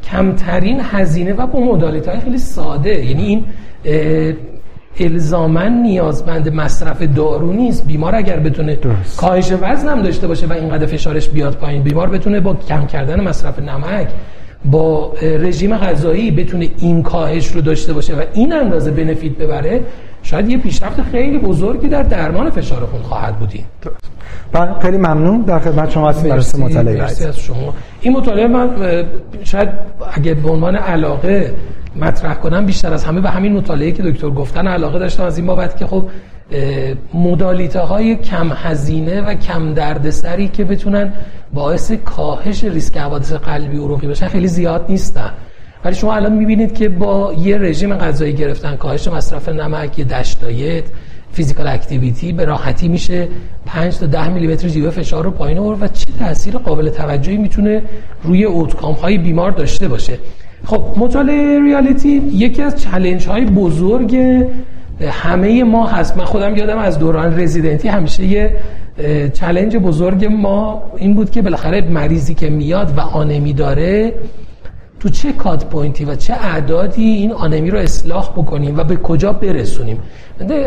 کمترین 0.03 0.81
هزینه 0.83 1.33
و 1.33 1.47
با 1.47 1.59
مدالیت 1.59 2.07
های 2.07 2.19
خیلی 2.19 2.37
ساده. 2.37 3.05
یعنی 3.05 3.23
این 3.23 3.45
الزامن 4.99 5.81
نیازمند 5.81 6.53
مصرف 6.53 7.01
دارو 7.01 7.53
نیست. 7.53 7.87
بیمار 7.87 8.15
اگر 8.15 8.39
بتونه 8.39 8.77
کاهش 9.17 9.51
وزن 9.61 9.87
هم 9.87 10.01
داشته 10.01 10.27
باشه 10.27 10.47
و 10.47 10.53
اینقدر 10.53 10.85
فشارش 10.85 11.29
بیاد 11.29 11.55
پایین 11.55 11.83
بیمار 11.83 12.09
بتونه 12.09 12.39
با 12.39 12.53
کم 12.53 12.85
کردن 12.85 13.21
مصرف 13.21 13.59
نمک 13.59 14.07
با 14.65 15.13
رژیم 15.21 15.77
غذایی 15.77 16.31
بتونه 16.31 16.69
این 16.77 17.03
کاهش 17.03 17.47
رو 17.47 17.61
داشته 17.61 17.93
باشه 17.93 18.15
و 18.15 18.23
این 18.33 18.53
اندازه 18.53 18.91
بنفیت 18.91 19.37
ببره. 19.37 19.81
شاید 20.29 20.49
یه 20.49 20.57
پیشرفت 20.57 21.01
خیلی 21.01 21.37
بزرگی 21.37 21.87
در 21.87 22.03
درمان 22.03 22.49
فشار 22.49 22.85
خون 22.85 23.01
خواهد 23.01 23.39
بودیم 23.39 23.65
بله 24.51 24.79
خیلی 24.79 24.97
ممنون. 24.97 25.41
در 25.41 25.59
خدمت 25.59 25.89
شما 25.91 26.09
هستیم. 26.09 26.29
برای 26.29 26.69
مطالعه 26.69 27.03
از 27.03 27.39
شما. 27.39 27.73
این 28.01 28.13
مطالعه 28.13 28.47
من 28.47 28.69
شاید 29.43 29.69
اگه 30.13 30.33
به 30.33 30.49
عنوان 30.49 30.75
علاقه 30.75 31.53
مطرح 31.95 32.33
کنم 32.33 32.65
بیشتر 32.65 32.93
از 32.93 33.03
همه 33.03 33.21
به 33.21 33.29
همین 33.29 33.53
مطالعه 33.53 33.91
که 33.91 34.03
دکتر 34.03 34.29
گفتن 34.29 34.67
علاقه 34.67 34.99
داشتم. 34.99 35.23
از 35.23 35.37
این 35.37 35.47
بابت 35.47 35.77
که 35.77 35.85
خب 35.85 36.05
مدالیته 37.13 37.79
های 37.79 38.15
کم 38.15 38.51
هزینه 38.55 39.21
و 39.21 39.33
کم 39.33 39.73
دردسری 39.73 40.47
که 40.47 40.63
بتونن 40.63 41.13
باعث 41.53 41.91
کاهش 41.91 42.63
ریسک 42.63 42.97
حوادث 42.97 43.33
قلبی 43.33 43.77
عروقی 43.77 44.07
بشن 44.07 44.27
خیلی 44.27 44.47
زیاد 44.47 44.85
نیستن. 44.89 45.31
ولی 45.85 45.95
شما 45.95 46.15
الان 46.15 46.33
می‌بینید 46.33 46.73
که 46.73 46.89
با 46.89 47.33
یه 47.33 47.57
رژیم 47.57 47.95
غذایی 47.95 48.33
گرفتن 48.33 48.75
کاهش 48.75 49.07
مصرف 49.07 49.49
نمک 49.49 49.99
یه 49.99 50.05
دشتایت 50.05 50.83
physical 51.31 51.67
activity 51.67 52.33
به 52.33 52.45
راحتی 52.45 52.87
میشه 52.87 53.27
5 53.65 53.97
تا 53.97 54.05
10 54.05 54.29
میلی 54.29 54.47
متر 54.47 54.67
جیوه 54.67 54.89
فشار 54.89 55.23
رو 55.23 55.31
پایین 55.31 55.57
آورد 55.57 55.83
و 55.83 55.87
چه 55.87 56.05
تاثیر 56.19 56.57
قابل 56.57 56.89
توجهی 56.89 57.37
می‌تونه 57.37 57.81
روی 58.23 58.43
outcome 58.43 58.93
های 58.93 59.17
بیمار 59.17 59.51
داشته 59.51 59.87
باشه. 59.87 60.17
خب 60.65 60.83
مطالعه 60.97 61.63
REALITY 61.63 62.09
یکی 62.33 62.61
از 62.61 62.83
challenge 62.83 63.27
های 63.27 63.45
بزرگ 63.45 64.17
همه 65.01 65.63
ما 65.63 65.87
هست. 65.87 66.17
من 66.17 66.25
خودم 66.25 66.55
یادم 66.55 66.77
از 66.77 66.99
دوران 66.99 67.39
رزیدنتی 67.39 67.87
همیشه 67.87 68.25
یه 68.25 68.55
challenge 69.33 69.77
بزرگ 69.77 70.25
ما 70.25 70.83
این 70.97 71.13
بود 71.13 71.31
که 71.31 71.41
بالاخره 71.41 71.81
مریضی 71.81 72.33
که 72.33 72.49
میاد 72.49 72.97
و 72.97 72.99
آنمی 72.99 73.53
داره 73.53 74.13
تو 74.99 75.09
چه 75.09 75.33
cut 75.33 75.65
point 75.65 75.99
ی 75.99 76.05
و 76.05 76.15
چه 76.15 76.33
اعدادی 76.33 77.03
این 77.03 77.31
آنمی 77.31 77.71
رو 77.71 77.79
اصلاح 77.79 78.29
بکنیم 78.29 78.77
و 78.77 78.83
به 78.83 78.95
کجا 78.95 79.33
برسونیم؟ 79.33 79.99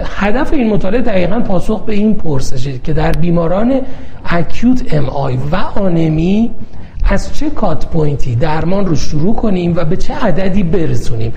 هدف 0.04 0.52
این 0.52 0.70
مطالعه 0.70 1.00
دقیقا 1.00 1.40
پاسخ 1.40 1.84
به 1.84 1.94
این 1.94 2.14
پرسشه 2.14 2.78
که 2.78 2.92
در 2.92 3.12
بیماران 3.12 3.80
acute 4.24 4.94
MI 4.94 5.38
و 5.52 5.56
آنمی 5.56 6.50
از 7.04 7.36
چه 7.36 7.50
cut 7.50 7.86
point 7.86 8.26
ی 8.26 8.34
درمان 8.34 8.86
رو 8.86 8.96
شروع 8.96 9.34
کنیم 9.34 9.76
و 9.76 9.84
به 9.84 9.96
چه 9.96 10.14
عددی 10.14 10.62
برسونیم. 10.62 11.32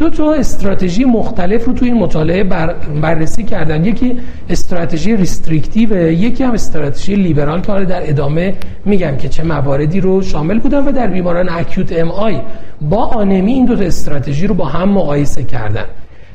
دو 0.00 0.10
تا 0.10 0.32
استراتژی 0.32 1.04
مختلف 1.04 1.64
رو 1.64 1.72
توی 1.72 1.88
این 1.88 1.98
مطالعه 1.98 2.44
بر 2.44 2.74
بررسی 3.02 3.42
کردن. 3.42 3.84
یکی 3.84 4.18
استراتژی 4.48 5.16
restrictive 5.16 6.12
یکی 6.12 6.44
هم 6.44 6.52
استراتژی 6.52 7.14
لیبرال 7.14 7.60
که 7.60 7.72
در 7.72 8.10
ادامه 8.10 8.54
میگم 8.84 9.16
که 9.16 9.28
چه 9.28 9.42
مواردی 9.42 10.00
رو 10.00 10.22
شامل 10.22 10.58
بودن 10.58 10.84
و 10.84 10.92
در 10.92 11.06
بیماران 11.06 11.48
acute 11.48 11.92
MI 11.98 12.40
با 12.80 13.04
آنمی 13.04 13.52
این 13.52 13.66
دو 13.66 13.76
تا 13.76 13.84
استراتژی 13.84 14.46
رو 14.46 14.54
با 14.54 14.64
هم 14.64 14.88
مقایسه 14.88 15.42
کردن. 15.42 15.84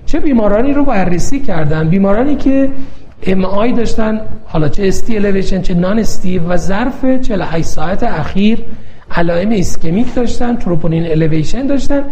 چه 0.05 0.19
بیمارانی 0.19 0.73
رو 0.73 0.85
بررسی 0.85 1.39
کردن؟ 1.39 1.89
بیمارانی 1.89 2.35
که 2.35 2.69
MI 3.23 3.71
داشتن 3.71 4.21
حالا 4.45 4.67
چه 4.67 4.87
ST 4.87 5.15
elevation 5.15 5.61
چه 5.61 5.73
non-ST 5.73 6.39
و 6.39 6.57
ظرف 6.57 7.05
48 7.05 7.65
ساعت 7.65 8.03
اخیر 8.03 8.59
علائم 9.15 9.49
ischemic 9.49 10.15
داشتن 10.15 10.55
troponin 10.55 11.11
elevation 11.11 11.67
داشتن 11.67 12.03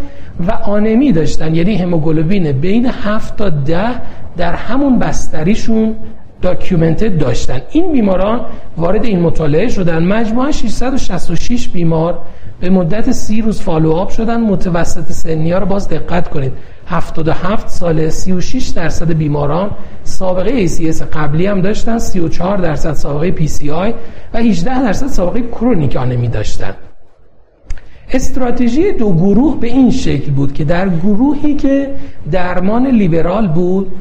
و 0.48 0.52
آنمی 0.52 1.12
داشتن. 1.12 1.56
یعنی 1.56 1.76
هموگلوبین 1.76 2.52
بین 2.52 2.86
7 2.86 3.38
تا 3.38 3.50
10 3.50 3.90
در 4.38 4.54
همون 4.54 5.00
بستریشون 5.00 5.96
documented 6.41 7.18
داشتن. 7.18 7.62
این 7.72 7.92
بیماران 7.92 8.42
وارد 8.78 9.06
این 9.06 9.20
مطالعه 9.20 9.68
شدن. 9.68 10.04
مجموعه 10.04 10.52
666 10.52 11.70
بیمار 11.70 12.20
به 12.60 12.70
مدت 12.70 13.12
سی 13.12 13.42
روز 13.42 13.62
follow-up 13.62 14.10
شدن. 14.10 14.42
متوسط 14.42 15.12
سنی 15.12 15.52
ها 15.52 15.60
رو 15.60 15.66
باز 15.66 15.90
دقت 15.90 16.30
کنید. 16.30 16.52
77 16.88 17.68
سال 17.68 18.10
36 18.10 18.68
درصد 18.68 19.14
بیماران 19.14 19.72
سابقه 20.04 20.68
ACS 20.68 21.02
قبلی 21.02 21.46
هم 21.46 21.62
داشتن 21.62 21.98
34 21.98 22.58
درصد 22.58 22.94
سابقه 22.94 23.48
PCI 23.48 23.94
و 24.34 24.38
18 24.40 24.82
درصد 24.82 25.08
سابقه 25.08 25.42
کرونیک 25.42 25.96
آنمی 25.96 26.28
داشتن. 26.28 26.74
استراتژی 28.14 28.91
دو 28.91 29.14
گروه 29.14 29.60
به 29.60 29.68
این 29.68 29.91
شکل 29.91 30.31
بود 30.31 30.53
که 30.53 30.64
در 30.64 30.90
گروهی 30.90 31.56
که 31.56 31.95
درمان 32.31 32.88
لیبرال 32.88 33.48
بود 33.48 33.91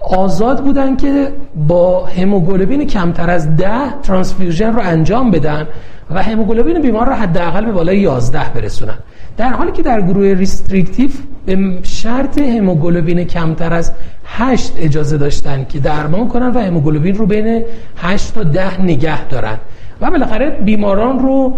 آزاد 0.00 0.64
بودن 0.64 0.96
که 0.96 1.32
با 1.68 2.06
هموگلوبین 2.06 2.86
کمتر 2.86 3.30
از 3.30 3.56
10 3.56 4.00
ترانسفیوژن 4.02 4.72
رو 4.72 4.80
انجام 4.82 5.30
بدن 5.30 5.66
و 6.10 6.22
هموگلوبین 6.22 6.82
بیمار 6.82 7.06
رو 7.06 7.12
حداقل 7.12 7.64
به 7.64 7.72
بالای 7.72 7.98
11 7.98 8.48
برسونن. 8.54 8.98
در 9.36 9.50
حالی 9.50 9.72
که 9.72 9.82
در 9.82 10.00
گروه 10.00 10.26
restrictive 10.26 11.10
به 11.46 11.78
شرط 11.82 12.38
هموگلوبین 12.38 13.24
کمتر 13.24 13.74
از 13.74 13.92
8 14.24 14.72
اجازه 14.78 15.18
داشتن 15.18 15.66
که 15.68 15.78
درمان 15.78 16.28
کنن 16.28 16.48
و 16.48 16.58
هموگلوبین 16.58 17.14
رو 17.14 17.26
بین 17.26 17.64
8 17.96 18.34
تا 18.34 18.42
10 18.42 18.82
نگه 18.82 19.24
دارن. 19.24 19.58
و 20.00 20.10
بالاخره 20.10 20.50
بیماران 20.50 21.18
رو 21.18 21.56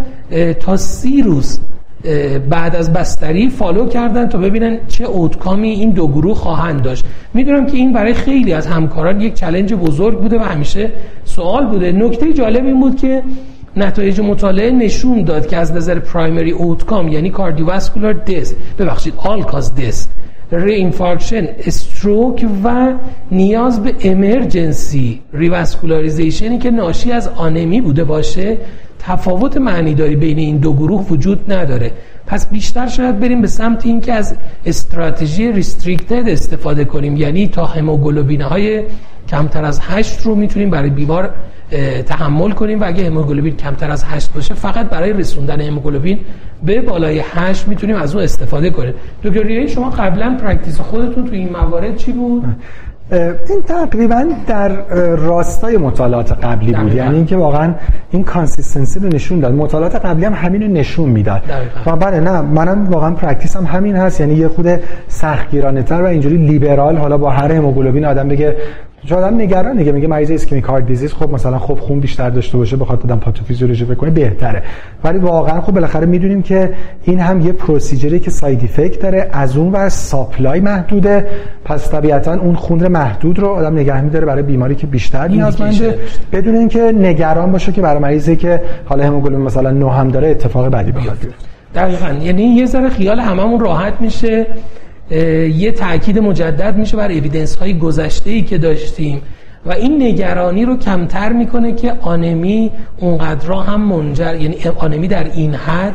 تا 0.61 0.77
سی 0.77 1.23
روز 1.23 1.61
بعد 2.51 2.77
از 2.77 2.93
بستری 2.93 3.49
follow 3.49 3.89
کردن 3.89 4.29
تا 4.29 4.39
ببینن 4.39 4.79
چه 4.89 5.05
outcome 5.05 5.62
ی 5.62 5.71
این 5.71 5.91
دو 5.91 6.09
گروه 6.09 6.35
خواهند 6.35 6.83
داشت. 6.83 7.05
می‌دونم 7.35 7.67
که 7.67 7.77
این 7.77 7.93
برای 7.93 8.15
خیلی 8.15 8.53
از 8.53 8.67
همکاران 8.67 9.21
یک 9.21 9.35
challenge 9.35 9.75
بزرگ 9.75 10.21
بوده 10.21 10.39
و 10.39 10.43
همیشه 10.43 10.91
سوال 11.25 11.67
بوده. 11.67 11.93
نکته 11.93 12.33
جالب 12.33 12.65
این 12.65 12.81
بود 12.81 12.97
که 12.97 13.23
نتایج 13.77 14.21
مطالعه 14.21 14.71
نشون 14.71 15.23
داد 15.23 15.47
که 15.47 15.57
از 15.57 15.73
نظر 15.73 15.99
primary 15.99 16.51
outcome 16.51 17.09
یعنی 17.09 17.31
cardiovascular 17.31 18.13
death 18.13 18.55
ببخشید 18.79 19.15
all-cause 19.17 19.75
death 19.75 20.09
reinfarction 20.53 21.49
stroke 21.67 22.47
و 22.65 22.93
نیاز 23.31 23.83
به 23.83 23.95
emergency 24.05 25.21
revascularization 25.33 26.52
ی 26.52 26.59
که 26.59 26.71
ناشی 26.71 27.13
از 27.13 27.29
آنمی 27.29 27.81
بوده 27.81 28.05
باشه 28.05 28.57
تفاوت 29.03 29.57
معنیداری 29.57 30.17
بین 30.17 30.39
این 30.39 30.57
دو 30.57 30.73
گروه 30.73 31.07
وجود 31.07 31.53
نداره. 31.53 31.93
پس 32.27 32.51
بیشتر 32.51 32.87
شاید 32.87 33.21
بریم 33.21 33.41
به 33.41 33.47
سمت 33.47 33.87
اینکه 33.87 34.13
از 34.13 34.37
استراتژی 34.67 35.53
restricted 35.53 36.29
استفاده 36.29 36.85
کنیم. 36.85 37.17
یعنی 37.17 37.49
تا 37.49 37.67
هموگلوبین 37.67 38.43
های 38.43 38.83
کمتر 39.29 39.65
از 39.65 39.81
8 39.81 40.21
رو 40.21 40.35
می‌تونیم 40.35 40.71
برای 40.71 40.91
بیمار 40.91 41.31
تحمل 42.07 42.51
کنیم 42.51 42.81
و 42.81 42.85
اگه 42.87 43.07
هموگلوبین 43.07 43.57
کمتر 43.57 43.91
از 43.91 44.05
8 44.05 44.33
باشه 44.33 44.55
فقط 44.55 44.89
برای 44.89 45.13
رسوندن 45.13 45.61
هموگلوبین 45.61 46.19
به 46.63 46.81
بالای 46.81 47.23
8 47.35 47.69
می‌تونیم 47.69 47.97
از 47.97 48.15
اون 48.15 48.25
استفاده 48.25 48.71
کنیم. 48.71 48.95
دکتر 49.25 49.67
شما 49.67 49.91
قبلا 49.91 50.37
practice 50.43 50.81
خودتون 50.81 51.25
تو 51.25 51.33
این 51.33 51.49
موارد 51.53 51.97
چی 51.97 52.13
بود؟ 52.13 52.45
این 53.13 53.63
تقریبا 53.67 54.27
در 54.47 54.69
راستای 55.17 55.77
مطالعات 55.77 56.33
قبلی 56.33 56.73
بود. 56.73 56.95
یعنی 56.95 57.17
اینکه 57.17 57.37
واقعا 57.37 57.75
این 58.11 58.25
consistency 58.25 59.01
رو 59.01 59.09
نشون 59.09 59.41
داد. 59.41 59.55
مطالعات 59.55 59.97
قبلی 59.97 60.25
هم 60.25 60.35
همین 60.35 60.63
رو 60.63 60.69
نشون 60.69 61.09
می‌داد. 61.09 61.43
و 61.87 61.97
بله 61.97 62.21
نه 62.21 62.41
منم 62.41 62.87
واقعا 62.91 63.11
practice 63.11 63.57
هم 63.57 63.65
همین 63.65 63.97
هست. 63.97 64.21
یعنی 64.21 64.35
یه 64.35 64.49
خود 64.49 64.67
سختگیرانه 65.09 65.83
تر 65.83 66.03
و 66.03 66.07
اینجوری 66.07 66.37
لیبرال 66.37 66.97
حالا 66.97 67.19
با 67.19 67.31
هر 67.31 67.53
هموگلوبین 67.53 68.05
آدم 68.05 68.29
بگه 68.29 68.57
چون 69.07 69.19
آدم 69.19 69.41
نگران 69.41 69.77
دیگه. 69.77 69.93
میگه 69.93 70.09
مریض 70.09 70.31
ischemic 70.31 70.65
heart 70.65 70.87
disease 70.87 71.13
خب 71.13 71.31
مثلا 71.31 71.59
خب 71.59 71.75
خون 71.75 72.01
بیشتر 72.01 72.31
داشته 72.31 72.59
باشه 72.59 72.77
بخاطر 72.77 73.03
آدم 73.05 73.19
پاتوفیزیولوژی 73.19 73.85
بکنه 73.85 74.11
بهتره. 74.11 74.63
ولی 75.05 75.19
واقعا 75.19 75.61
خب 75.61 75.73
بالاخره 75.73 76.07
می‌دونیم 76.07 76.43
که 76.43 76.73
این 77.05 77.21
هم 77.21 77.41
یه 77.41 77.53
procedure 77.53 78.12
ی 78.12 78.19
که 78.19 78.31
side 78.31 78.65
effect 78.65 79.01
داره 79.03 79.29
از 79.33 79.57
اون 79.57 79.73
ور 79.73 79.89
supply 79.89 80.61
محدوده. 80.61 81.27
پس 81.65 81.91
طبیعتا 81.91 82.35
اون 82.35 82.55
خون 82.55 82.89
محدود 82.89 83.39
رو 83.39 83.49
آدم 83.49 83.75
نگه 83.75 84.01
میداره 84.01 84.27
برای 84.27 84.43
بیماری 84.43 84.75
که 84.75 84.87
بیشتر 84.87 85.29
نیازمنده. 85.29 85.99
بدون 86.33 86.55
اینکه 86.55 86.81
نگران 86.81 87.53
باشه 87.53 87.73
که 87.73 87.81
برای 87.81 88.03
مریضی 88.03 88.37
که 88.37 88.63
حالا 88.85 89.05
هموگلوبین 89.05 89.47
مثلا 89.47 89.71
9 89.71 89.93
هم 89.93 90.09
داره 90.09 90.29
اتفاق 90.29 90.69
بدی 90.69 90.93
بیفته 90.93 91.29
دقیقاً. 91.75 92.09
یعنی 92.09 92.43
یه 92.43 92.67
ذره 92.67 92.89
خیال 92.89 93.21
هممون 93.21 93.61
راحت 93.61 94.01
میشه. 94.01 94.47
یه 95.11 95.73
تاکید 95.73 96.19
مجدد 96.19 96.77
میشه 96.77 96.97
بر 96.97 97.11
evidence 97.11 97.57
های 97.57 97.79
گذشته 97.79 98.31
ای 98.31 98.43
که 98.43 98.59
داشتیم 98.59 99.23
و 99.67 99.73
این 99.73 100.03
نگرانی 100.03 100.65
رو 100.65 100.77
کمتر 100.77 101.33
می‌کنه 101.33 101.73
که 101.73 101.93
آنمی 102.01 102.71
اونقدر 102.99 103.53
هم 103.53 103.81
منجر 103.81 104.35
یعنی 104.35 104.57
آنمی 104.79 105.09
در 105.09 105.31
این 105.35 105.55
حد 105.55 105.95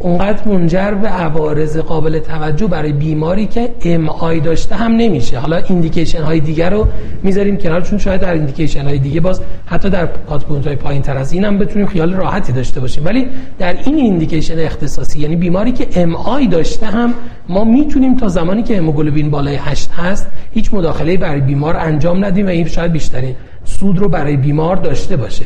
اونقدر 0.00 0.48
منجر 0.48 0.90
به 0.90 1.08
عوارض 1.08 1.78
قابل 1.78 2.18
توجه 2.18 2.66
برای 2.66 2.92
بیماری 2.92 3.46
که 3.46 3.70
MI 3.84 4.40
داشته 4.40 4.74
هم 4.74 4.92
نمیشه. 4.92 5.38
حالا 5.38 5.56
indication 5.56 6.22
های 6.22 6.40
دیگر 6.40 6.70
رو 6.70 6.86
می‌ذاریم 7.22 7.56
کنار 7.56 7.80
چون 7.80 7.98
شاید 7.98 8.20
در 8.20 8.32
indication 8.32 8.84
های 8.84 8.98
دیگه 8.98 9.20
باز 9.20 9.40
حتی 9.66 9.90
در 9.90 10.06
cut 10.06 10.66
های 10.66 10.76
پایین 10.76 11.02
تر 11.02 11.16
از 11.16 11.32
این 11.32 11.44
هم 11.44 11.58
بتونیم 11.58 11.86
خیال 11.86 12.14
راحتی 12.14 12.52
داشته 12.52 12.80
باشیم. 12.80 13.04
ولی 13.04 13.26
در 13.58 13.76
این 13.84 13.94
indication 13.94 14.58
اختصاصی 14.58 15.20
یعنی 15.20 15.36
بیماری 15.36 15.72
که 15.72 15.88
MI 16.02 16.46
داشته 16.46 16.86
هم 16.86 17.14
ما 17.48 17.64
می‌تونیم 17.64 18.16
تا 18.16 18.28
زمانی 18.28 18.62
که 18.62 18.76
هموگلوبین 18.76 19.30
بالای 19.30 19.56
8 19.56 19.90
هست 19.90 20.28
هیچ 20.52 20.74
مداخله 20.74 21.16
برای 21.16 21.40
بیمار 21.40 21.76
انجام 21.76 22.24
ندیم 22.24 22.46
و 22.46 22.48
این 22.48 22.68
شاید 22.68 22.92
بیشترین 22.92 23.34
سود 23.64 23.98
رو 23.98 24.08
برای 24.08 24.36
بیمار 24.36 24.76
داشته 24.76 25.16
باشه. 25.16 25.44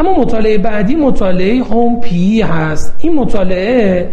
اما 0.00 0.20
مطالعه 0.20 0.58
بعدی 0.58 0.94
مطالعه 0.94 1.62
HOME-PE 1.62 2.42
هست. 2.42 2.94
این 2.98 3.14
مطالعه 3.14 4.08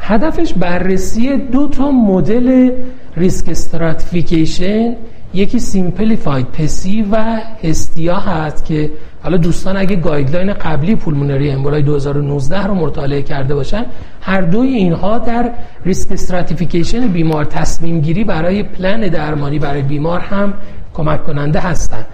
هدفش 0.00 0.52
بررسی 0.52 1.36
دو 1.36 1.68
تا 1.68 1.90
مدل 1.90 2.70
risk 3.16 3.48
stratification 3.48 4.96
یکی 5.34 5.58
simplified 5.58 6.46
PESI 6.46 7.02
و 7.02 7.16
Hestia 7.64 8.16
هست 8.16 8.64
که 8.64 8.90
حالا 9.22 9.36
دوستان 9.36 9.76
اگه 9.76 9.96
guideline 9.96 10.52
قبلی 10.52 10.94
pulmonary 10.94 11.50
emboli 11.50 11.82
2019 11.82 12.66
رو 12.66 12.74
مطالعه 12.74 13.22
کرده 13.22 13.54
باشن 13.54 13.86
هر 14.20 14.40
دوی 14.40 14.68
اینها 14.68 15.18
در 15.18 15.52
risk 15.84 16.12
stratification 16.12 17.08
بیمار 17.08 17.44
تصمیم 17.44 18.00
گیری 18.00 18.24
برای 18.24 18.62
پلن 18.62 19.00
درمانی 19.00 19.58
برای 19.58 19.82
بیمار 19.82 20.20
هم 20.20 20.54
کمک 20.94 21.24
کننده 21.24 21.60
هستند 21.60 22.06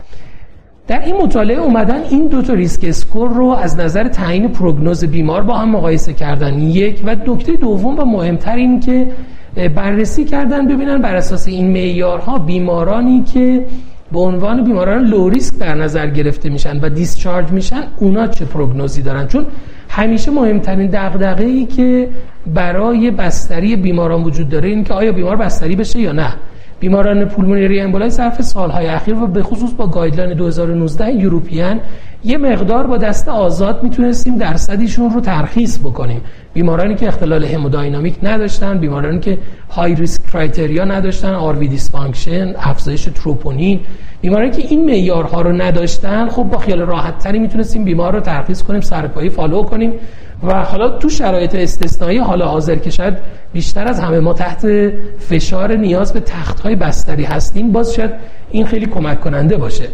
در 0.88 1.04
این 1.04 1.16
مطالعه 1.16 1.58
اومدن 1.58 2.02
این 2.10 2.28
دو 2.28 2.42
تا 2.42 2.52
risk 2.52 2.84
score 2.84 3.30
رو 3.30 3.44
از 3.46 3.76
نظر 3.76 4.08
تعیین 4.08 4.48
prognose 4.48 5.04
بیمار 5.04 5.42
با 5.42 5.54
هم 5.54 5.70
مقایسه 5.70 6.12
کردن. 6.12 6.58
یک 6.58 7.02
و 7.04 7.16
نکته 7.26 7.52
دوم 7.52 7.98
و 7.98 8.04
مهمتر 8.04 8.56
این 8.56 8.80
که 8.80 9.06
بررسی 9.74 10.24
کردن 10.24 10.66
ببینن 10.66 11.02
بر 11.02 11.16
اساس 11.16 11.48
این 11.48 11.70
معیارها 11.70 12.38
بیمارانی 12.38 13.22
که 13.22 13.66
به 14.12 14.18
عنوان 14.18 14.64
بیماران 14.64 15.04
low 15.04 15.28
risk 15.28 15.58
در 15.58 15.74
نظر 15.74 16.06
گرفته 16.06 16.48
میشن 16.48 16.80
و 16.80 16.88
discharge 16.88 17.50
میشن 17.50 17.82
اونا 17.98 18.26
چه 18.26 18.44
prognose 18.44 18.96
ی 18.96 19.02
دارن؟ 19.02 19.26
چون 19.26 19.46
همیشه 19.88 20.30
مهمترین 20.30 20.86
دغدغه 20.86 21.44
ای 21.44 21.64
که 21.64 22.08
برای 22.46 23.10
بستری 23.10 23.76
بیماران 23.76 24.22
وجود 24.22 24.48
داره 24.48 24.68
این 24.68 24.84
که 24.84 24.94
آیا 24.94 25.12
بیمار 25.12 25.36
بستری 25.36 25.76
بشه 25.76 26.00
یا 26.00 26.12
نه. 26.12 26.34
بیماران 26.80 27.24
pulmonary 27.24 27.80
emboli 27.80 28.10
ظرف 28.10 28.42
سالهای 28.42 28.86
اخیر 28.86 29.14
و 29.14 29.26
به 29.26 29.42
خصوص 29.42 29.72
با 29.72 29.86
guideline 29.86 30.34
2019 30.34 31.12
European 31.12 31.80
یه 32.24 32.38
مقدار 32.38 32.86
با 32.86 32.96
دست 32.96 33.28
آزاد 33.28 33.82
می‌تونستیم 33.82 34.38
درصدیشون 34.38 35.10
رو 35.10 35.20
ترخیص 35.20 35.78
بکنیم. 35.78 36.20
بیمارانی 36.54 36.94
که 36.94 37.08
اختلال 37.08 37.44
hemodynamic 37.44 38.14
نداشتن 38.22 38.78
بیمارانی 38.78 39.20
که 39.20 39.38
high 39.70 39.94
risk 39.94 40.26
criteria 40.32 40.84
نداشتن 40.84 41.34
RV 41.34 41.68
dysfunction 41.68 42.54
افزایش 42.58 43.04
تروپونین. 43.04 43.80
بیمارانی 44.20 44.50
که 44.50 44.62
این 44.62 44.84
معیارها 44.84 45.42
رو 45.42 45.52
نداشتن 45.52 46.28
خب 46.28 46.42
با 46.42 46.58
خیال 46.58 46.80
راحت 46.80 47.18
تری 47.18 47.38
می‌تونستیم 47.38 47.84
بیمار 47.84 48.12
رو 48.12 48.20
ترخیص 48.20 48.62
کنیم 48.62 48.80
سرپایی 48.80 49.30
follow 49.30 49.62
کنیم. 49.62 49.92
و 50.42 50.64
حالا 50.64 50.88
تو 50.88 51.08
شرایط 51.08 51.54
استثنایی 51.54 52.18
حالا 52.18 52.46
حاضر 52.46 52.76
که 52.76 52.90
شاید 52.90 53.14
بیشتر 53.52 53.88
از 53.88 54.00
همه 54.00 54.20
ما 54.20 54.32
تحت 54.32 54.66
فشار 55.18 55.76
نیاز 55.76 56.12
به 56.12 56.20
تخت 56.20 56.60
های 56.60 56.76
بستری 56.76 57.24
هستیم 57.24 57.72
باز 57.72 57.94
شاید 57.94 58.10
این 58.50 58.66
خیلی 58.66 58.86
کمک 58.86 59.20
کننده 59.20 59.56
باشه. 59.56 59.88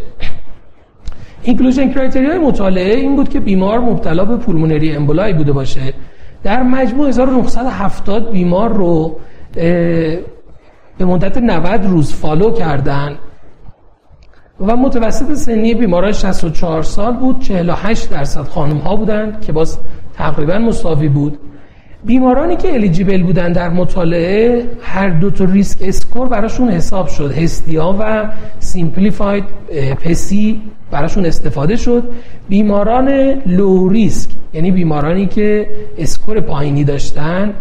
inclusion 1.42 1.92
criteria 1.92 2.33
ی 2.33 2.38
مطالعه 2.38 2.94
این 2.94 3.16
بود 3.16 3.28
که 3.28 3.40
بیمار 3.40 3.78
مبتلا 3.78 4.24
به 4.24 4.36
pulmonary 4.36 4.96
emboli 4.96 5.32
بوده 5.32 5.52
باشه. 5.52 5.94
در 6.42 6.62
مجموع 6.62 7.08
1970 7.08 8.30
بیمار 8.30 8.72
رو 8.72 9.16
به 10.98 11.04
مدت 11.04 11.38
90 11.38 11.84
روز 11.86 12.12
follow 12.12 12.50
کردن 12.50 13.16
و 14.60 14.76
متوسط 14.76 15.34
سنی 15.34 15.74
بیماران 15.74 16.12
64 16.12 16.82
سال 16.82 17.16
بود. 17.16 17.40
48 17.40 18.10
درصد 18.10 18.42
خانم 18.42 18.76
ها 18.76 18.96
بودند 18.96 19.40
که 19.40 19.52
باز 19.52 19.78
تقریبا 20.16 20.58
مساوی 20.58 21.08
بود. 21.08 21.38
بیمارانی 22.04 22.56
که 22.56 22.74
eligible 22.74 23.22
بودن 23.22 23.52
در 23.52 23.68
مطالعه 23.68 24.66
هر 24.82 25.08
دو 25.08 25.30
تا 25.30 25.44
risk 25.44 25.78
score 25.82 26.28
براشون 26.28 26.68
حساب 26.68 27.08
شد. 27.08 27.32
Hestia 27.32 27.96
و 28.00 28.30
simplified 28.58 29.44
PESI 30.04 30.60
براشون 30.90 31.26
استفاده 31.26 31.76
شد. 31.76 32.04
بیماران 32.48 33.08
low 33.46 33.88
risk 33.88 34.30
یعنی 34.52 34.70
بیمارانی 34.70 35.26
که 35.26 35.66
score 35.98 36.40
پایینی 36.40 36.84
داشتن 36.84 37.54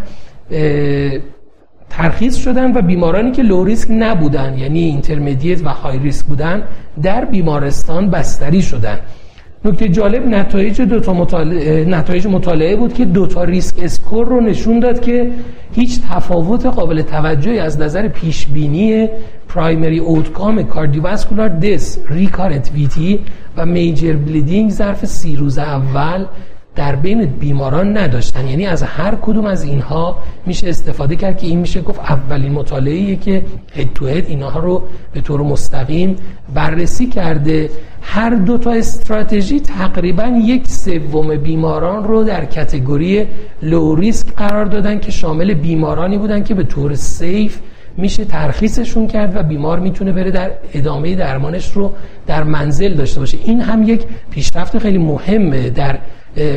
ترخیص 1.90 2.36
شدن 2.36 2.72
و 2.72 2.82
بیمارانی 2.82 3.30
که 3.30 3.42
low 3.42 3.64
risk 3.64 3.88
نبودن 3.90 4.58
یعنی 4.58 4.80
intermediate 4.80 5.64
و 5.64 5.68
high 5.68 5.98
risk 5.98 6.26
بودن 6.26 6.62
در 7.02 7.24
بیمارستان 7.24 8.10
بستری 8.10 8.62
شدن. 8.62 8.98
نکته 9.66 9.88
جالب 9.88 10.26
نتایج 10.26 10.80
دو 10.82 11.00
تا 11.00 11.12
مطالعه 11.12 11.84
نتایج 11.84 12.26
مطالعه 12.26 12.76
بود 12.76 12.94
که 12.94 13.04
دو 13.04 13.26
تا 13.26 13.44
risk 13.44 13.74
score 13.82 14.26
رو 14.26 14.40
نشون 14.40 14.80
داد 14.80 15.00
که 15.00 15.30
هیچ 15.74 16.00
تفاوت 16.10 16.66
قابل 16.66 17.02
توجهی 17.02 17.58
از 17.58 17.80
نظر 17.80 18.08
پیش 18.08 18.46
بینی 18.46 19.08
primary 19.48 19.98
outcome 19.98 20.62
cardiovascular 20.62 21.48
death 21.48 21.98
recurrent 22.08 22.70
VTE 22.74 23.20
و 23.56 23.66
major 23.66 24.12
bleeding 24.12 24.70
ظرف 24.70 25.04
سی 25.04 25.36
روز 25.36 25.58
اول 25.58 26.26
در 26.76 26.96
بین 26.96 27.24
بیماران 27.24 27.98
نداشتن. 27.98 28.46
یعنی 28.46 28.66
از 28.66 28.82
هر 28.82 29.14
کدوم 29.22 29.44
از 29.44 29.62
اینها 29.64 30.18
میشه 30.46 30.68
استفاده 30.68 31.16
کرد 31.16 31.38
که 31.38 31.46
این 31.46 31.58
میشه 31.58 31.80
گفت 31.80 32.00
اولین 32.00 32.52
مطالعه 32.52 33.16
که 33.16 33.44
head 33.74 33.92
to 33.94 34.06
head 34.06 34.24
اینها 34.28 34.60
رو 34.60 34.82
به 35.12 35.20
طور 35.20 35.42
مستقیم 35.42 36.16
بررسی 36.54 37.06
کرده. 37.06 37.70
هر 38.02 38.30
دو 38.30 38.58
تا 38.58 38.72
استراتژی 38.72 39.60
تقریبا 39.60 40.26
یک 40.26 40.68
سوم 40.68 41.36
بیماران 41.36 42.04
رو 42.04 42.24
در 42.24 42.44
category 42.44 43.26
low 43.62 43.94
risk 43.94 44.26
قرار 44.36 44.64
دادن 44.64 44.98
که 44.98 45.10
شامل 45.10 45.54
بیمارانی 45.54 46.18
بودن 46.18 46.42
که 46.42 46.54
به 46.54 46.62
طور 46.62 46.94
safe 46.94 47.58
میشه 47.96 48.24
ترخیصشون 48.24 49.06
کرد 49.06 49.36
و 49.36 49.42
بیمار 49.42 49.80
می‌تونه 49.80 50.12
بره 50.12 50.30
در 50.30 50.50
ادامه 50.74 51.14
درمانش 51.14 51.72
رو 51.72 51.92
در 52.26 52.42
منزل 52.44 52.94
داشته 52.94 53.20
باشه. 53.20 53.38
این 53.44 53.60
هم 53.60 53.82
یک 53.82 54.04
پیشرفت 54.30 54.78
خیلی 54.78 54.98
مهمه. 54.98 55.70
در 55.70 55.98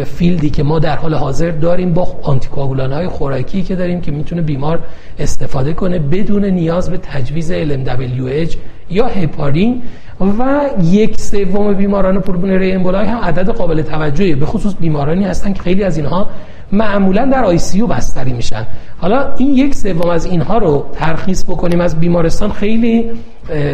field 0.05 0.42
ی 0.42 0.49
که 0.49 0.63
ما 0.63 0.79
در 0.79 0.95
حال 0.95 1.13
حاضر 1.13 1.51
داریم 1.51 1.93
با 1.93 2.19
anticoagulant 2.23 2.93
های 2.93 3.07
خوراکی 3.07 3.63
که 3.63 3.75
داریم 3.75 4.01
که 4.01 4.11
می‌تونه 4.11 4.41
بیمار 4.41 4.79
استفاده 5.19 5.73
کنه 5.73 5.99
بدون 5.99 6.45
نیاز 6.45 6.89
به 6.89 6.97
تجویز 6.97 7.51
LMWH 7.51 8.55
یا 8.89 9.07
هپارین. 9.07 9.81
و 10.21 10.69
یک 10.83 11.21
سوم 11.21 11.73
بیماران 11.73 12.19
pulmonary 12.19 12.71
emboli 12.71 13.05
هم 13.05 13.17
عدد 13.17 13.49
قابل 13.49 13.81
توجهی 13.81 14.35
به 14.35 14.45
خصوص 14.45 14.73
بیمارانی 14.79 15.25
هستن 15.25 15.53
که 15.53 15.61
خیلی 15.61 15.83
از 15.83 15.97
اینها 15.97 16.27
معمولا 16.71 17.25
در 17.25 17.43
ICU 17.43 17.81
بستری 17.81 18.33
میشن. 18.33 18.65
حالا 18.97 19.33
این 19.37 19.51
یک 19.51 19.75
سوم 19.75 20.09
از 20.09 20.25
اینها 20.25 20.57
رو 20.57 20.85
ترخیص 20.93 21.43
بکنیم 21.43 21.81
از 21.81 21.99
بیمارستان 21.99 22.51
خیلی 22.51 23.05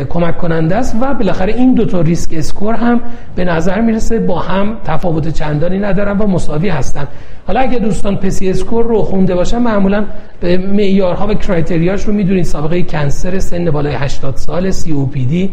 کمک 0.09 0.37
کننده 0.37 0.75
است 0.75 0.95
و 1.01 1.13
بالاخره 1.13 1.53
این 1.53 1.73
دو 1.73 1.85
تا 1.85 2.01
risk 2.01 2.33
score 2.33 2.75
هم 2.75 3.01
به 3.35 3.45
نظر 3.45 3.81
می‌رسه 3.81 4.19
با 4.19 4.39
هم 4.39 4.77
تفاوت 4.85 5.27
چندانی 5.27 5.79
ندارن 5.79 6.17
و 6.17 6.27
مساوی 6.27 6.69
هستن. 6.69 7.07
حالا 7.47 7.59
اگه 7.59 7.79
دوستان 7.79 8.15
PESI 8.15 8.49
score 8.49 8.85
رو 8.85 9.01
خونده 9.01 9.35
باشن 9.35 9.57
معمولا 9.57 10.05
به 10.39 10.57
معیارها 10.57 11.27
و 11.27 11.33
criteria 11.33 11.89
ش 11.89 12.03
رو 12.03 12.13
می‌دونید. 12.13 12.45
سابقه 12.45 12.81
cancer 12.81 13.39
سن 13.39 13.71
بالای 13.71 13.93
80 13.93 14.35
سال 14.35 14.71
COPD 14.71 15.49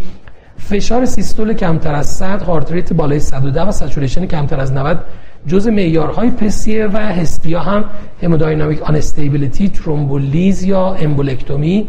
فشار 0.60 1.04
systole 1.04 1.52
کمتر 1.52 1.94
از 1.94 2.06
100 2.06 2.42
heart 2.42 2.72
rate 2.72 2.92
بالای 2.92 3.20
110 3.20 3.62
و 3.62 3.72
saturation 3.72 4.26
کمتر 4.26 4.60
از 4.60 4.72
90 4.72 5.04
جز 5.46 5.68
معیارهای 5.68 6.30
PESI 6.30 6.75
ه 6.75 6.86
و 6.86 6.96
Hestia 6.96 7.60
هم 7.60 7.84
hemodynamic 8.22 8.82
instability 8.82 9.68
thrombolyse 9.68 10.62
یا 10.62 10.94
embolectomy 10.94 11.88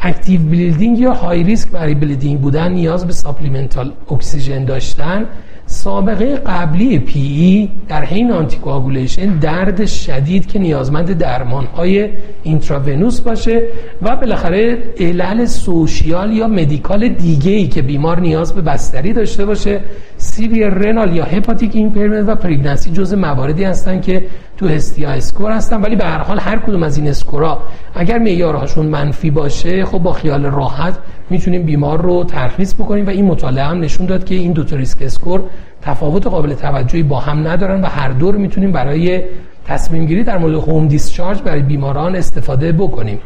active 0.00 0.40
bleeding 0.40 0.98
یا 0.98 1.12
high 1.12 1.42
risk 1.42 1.68
برای 1.68 1.94
bleeding 1.94 2.40
بودن 2.40 2.72
نیاز 2.72 3.06
به 3.06 3.12
supplemental 3.12 3.92
اکسیژن 4.10 4.64
داشتن. 4.64 5.26
سابقه 5.70 6.36
قبلی 6.36 6.98
PE 6.98 7.68
در 7.88 8.04
حین 8.04 8.32
anticoagulation 8.32 9.26
درد 9.38 9.86
شدید 9.86 10.46
که 10.46 10.58
نیازمند 10.58 11.18
درمان 11.18 11.64
های 11.64 12.08
intravenous 12.42 13.20
باشه 13.20 13.62
و 14.02 14.16
بالاخره 14.16 14.78
علل 15.00 15.44
social 15.44 16.32
یا 16.32 16.48
medical 16.48 17.08
دیگه 17.08 17.52
ای 17.52 17.66
که 17.66 17.82
بیمار 17.82 18.20
نیاز 18.20 18.54
به 18.54 18.62
بستری 18.62 19.12
داشته 19.12 19.44
باشه 19.44 19.80
severe 20.16 20.68
renal 20.68 21.16
یا 21.16 21.24
hepatic 21.24 21.70
impairment 21.74 22.28
و 22.28 22.34
pregnancy 22.34 22.90
جز 22.90 23.14
مواردی 23.14 23.64
هستن 23.64 24.00
که 24.00 24.24
تو 24.56 24.68
Hestia 24.68 25.10
score 25.10 25.52
هستن 25.52 25.80
ولی 25.80 25.96
به 25.96 26.04
هر 26.04 26.18
حال 26.18 26.38
هر 26.40 26.58
کدوم 26.58 26.82
از 26.82 26.98
این 26.98 27.08
score 27.08 27.50
ا 27.50 27.58
اگر 27.94 28.18
معیارهاشون 28.18 28.86
منفی 28.86 29.30
باشه 29.30 29.84
خب 29.84 29.98
با 29.98 30.12
خیال 30.12 30.46
راحت 30.46 30.98
می‌تونیم 31.30 31.62
بیمار 31.62 32.02
رو 32.02 32.24
ترخیص 32.24 32.74
بکنیم 32.74 33.06
و 33.06 33.10
این 33.10 33.24
مطالعه 33.24 33.64
هم 33.64 33.80
نشون 33.80 34.06
داد 34.06 34.24
که 34.24 34.34
این 34.34 34.52
دو 34.52 34.76
risk 34.76 35.02
score 35.02 35.42
تفاوت 35.82 36.26
قابل 36.26 36.54
توجهی 36.54 37.02
با 37.02 37.18
هم 37.18 37.48
ندارن 37.48 37.80
و 37.80 37.86
هر 37.86 38.08
دو 38.08 38.32
رو 38.32 38.38
می‌تونیم 38.38 38.72
برای 38.72 39.22
تصمیم 39.66 40.06
گیری 40.06 40.24
در 40.24 40.38
مورد 40.38 40.54
home 40.54 40.88
discharge 40.88 41.42
برای 41.42 41.62
بیماران 41.62 42.16
استفاده 42.16 42.72
بکنیم. 42.72 43.18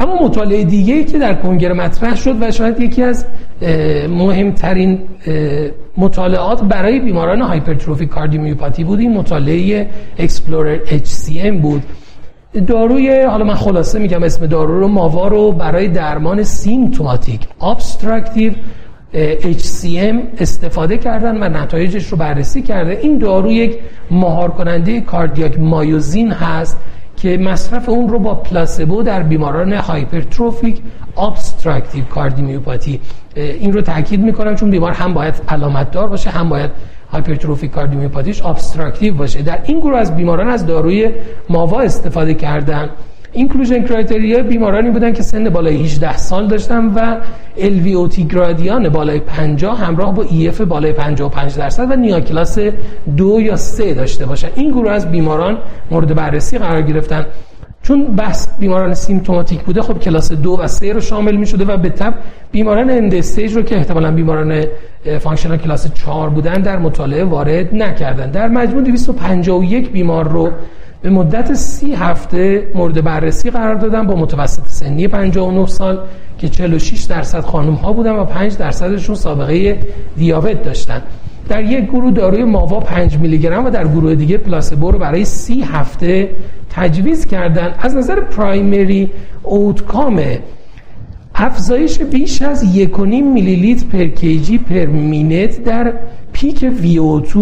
اما 0.00 0.22
مطالعه 0.22 0.64
دیگه 0.64 0.94
ای 0.94 1.04
که 1.04 1.18
در 1.18 1.34
کنگره 1.34 1.74
مطرح 1.74 2.16
شد 2.16 2.42
و 2.42 2.50
شاید 2.50 2.80
یکی 2.80 3.02
از 3.02 3.26
مهمترین 4.08 4.98
مطالعات 5.96 6.62
برای 6.64 7.00
بیماران 7.00 7.42
hypertrophy 7.42 8.06
cardiomyopathy 8.06 8.84
بود 8.84 9.00
این 9.00 9.12
مطالعه 9.12 9.88
EXPLORER 10.18 10.78
HCM 10.86 11.62
بود. 11.62 11.82
داروی 12.66 13.22
حالا 13.22 13.44
من 13.44 13.54
خلاصه 13.54 13.98
میگم 13.98 14.22
اسم 14.22 14.46
دارو 14.46 14.80
رو 14.80 14.88
ماوا 14.88 15.28
رو 15.28 15.52
برای 15.52 15.88
درمان 15.88 16.42
symptomatic 16.42 17.40
obstructive 17.62 18.52
HCM 19.14 20.16
استفاده 20.38 20.98
کردن 20.98 21.42
و 21.42 21.48
نتایجش 21.48 22.06
رو 22.06 22.18
بررسی 22.18 22.62
کرده. 22.62 22.98
این 23.02 23.18
دارو 23.18 23.52
یک 23.52 23.78
مهار 24.10 24.50
کننده 24.50 25.00
cardiac 25.00 25.60
myosin 25.60 26.32
هست 26.32 26.78
که 27.16 27.38
مصرف 27.38 27.88
اون 27.88 28.08
رو 28.08 28.18
با 28.18 28.34
placebo 28.34 29.02
در 29.02 29.22
بیماران 29.22 29.72
hypertrophic 29.72 30.80
obstructive 31.18 32.04
cardiomyopathy. 32.04 33.00
این 33.34 33.72
رو 33.72 33.80
تاکید 33.80 34.20
می‌کنم 34.20 34.54
چون 34.54 34.70
بیمار 34.70 34.92
هم 34.92 35.14
باید 35.14 35.34
علامت 35.48 35.90
دار 35.90 36.08
باشه 36.08 36.30
هم 36.30 36.48
باید 36.48 36.70
hypertrophic 37.12 37.70
cardiomyopathy 37.70 38.35
ش 38.35 38.44
obstructive 38.44 39.14
باشه. 39.14 39.42
در 39.42 39.58
این 39.64 39.80
گروه 39.80 39.98
از 39.98 40.16
بیماران 40.16 40.48
از 40.48 40.66
داروی 40.66 41.10
ماوا 41.48 41.80
استفاده 41.80 42.34
کردن. 42.34 42.90
inclusion 43.36 43.82
criteria 43.82 44.42
بیمارانی 44.42 44.90
بودن 44.90 45.12
که 45.12 45.22
سن 45.22 45.48
بالای 45.48 45.76
18 45.76 46.16
سال 46.16 46.48
داشتن 46.48 46.86
و 46.86 47.16
LVOT 47.58 48.24
gradient 48.24 48.88
بالای 48.88 49.20
50 49.20 49.80
همراه 49.80 50.14
با 50.14 50.22
EF 50.30 50.60
بالای 50.60 50.92
55 50.92 51.56
درصد 51.56 51.90
و 51.90 51.96
NYHA 51.96 52.20
class 52.20 52.58
دو 53.16 53.40
یا 53.40 53.56
سه 53.56 53.94
داشته 53.94 54.26
باشن. 54.26 54.48
این 54.54 54.70
گروه 54.70 54.90
از 54.90 55.10
بیماران 55.10 55.58
مورد 55.90 56.14
بررسی 56.14 56.58
قرار 56.58 56.82
گرفتن. 56.82 57.26
چون 57.82 58.04
بحث 58.04 58.48
بیماران 58.58 58.94
symptomatic 58.94 59.60
بوده 59.60 59.82
خب 59.82 59.98
کلاس 59.98 60.32
دو 60.32 60.58
و 60.60 60.66
سه 60.66 60.92
رو 60.92 61.00
شامل 61.00 61.36
می 61.36 61.46
شده 61.46 61.64
و 61.64 61.76
به 61.76 61.88
تبع 61.88 62.14
بیماران 62.52 62.90
end-stage 62.90 63.56
رو 63.56 63.62
که 63.62 63.76
احتمالا 63.76 64.10
بیماران 64.10 64.64
functional 65.20 65.56
class 65.56 65.92
4 65.92 66.30
بودن 66.30 66.62
در 66.62 66.78
مطالعه 66.78 67.24
وارد 67.24 67.74
نکردن. 67.74 68.30
در 68.30 68.48
مجموع 68.48 68.82
251 68.82 69.92
بیمار 69.92 70.28
رو 70.28 70.50
به 71.02 71.10
مدت 71.10 71.54
سی 71.54 71.92
هفته 71.92 72.68
مورد 72.74 73.04
بررسی 73.04 73.50
قرار 73.50 73.74
دادن 73.74 74.06
با 74.06 74.14
متوسط 74.14 74.62
سنی 74.66 75.08
59 75.08 75.66
سال 75.66 75.98
که 76.38 76.48
46 76.48 77.02
درصد 77.04 77.40
خانم 77.40 77.74
ها 77.74 77.92
بودن 77.92 78.12
و 78.12 78.24
5 78.24 78.56
درصدشون 78.56 79.14
سابقه 79.14 79.78
دیابت 80.16 80.62
داشتن. 80.62 81.02
در 81.48 81.62
یک 81.62 81.84
گروه 81.84 82.10
داروی 82.10 82.44
ماوا 82.44 82.80
5 82.80 83.18
میلی 83.18 83.38
گرم 83.38 83.64
و 83.64 83.70
در 83.70 83.88
گروه 83.88 84.14
دیگه 84.14 84.36
placebo 84.36 84.90
رو 84.90 84.98
برای 84.98 85.24
سی 85.24 85.60
هفته 85.60 86.30
تجویز 86.70 87.26
کردن. 87.26 87.74
از 87.78 87.96
نظر 87.96 88.20
primary 88.20 89.10
outcome 89.42 90.22
افزایش 91.34 91.98
بیش 91.98 92.42
از 92.42 92.76
1.5 92.76 92.98
میلی 92.98 93.56
لیتر 93.56 93.86
per 93.86 94.06
kg 94.06 94.58
per 94.58 94.86
minute 94.86 95.64
در 95.64 95.92
peak 96.32 96.60
VO2 96.60 97.36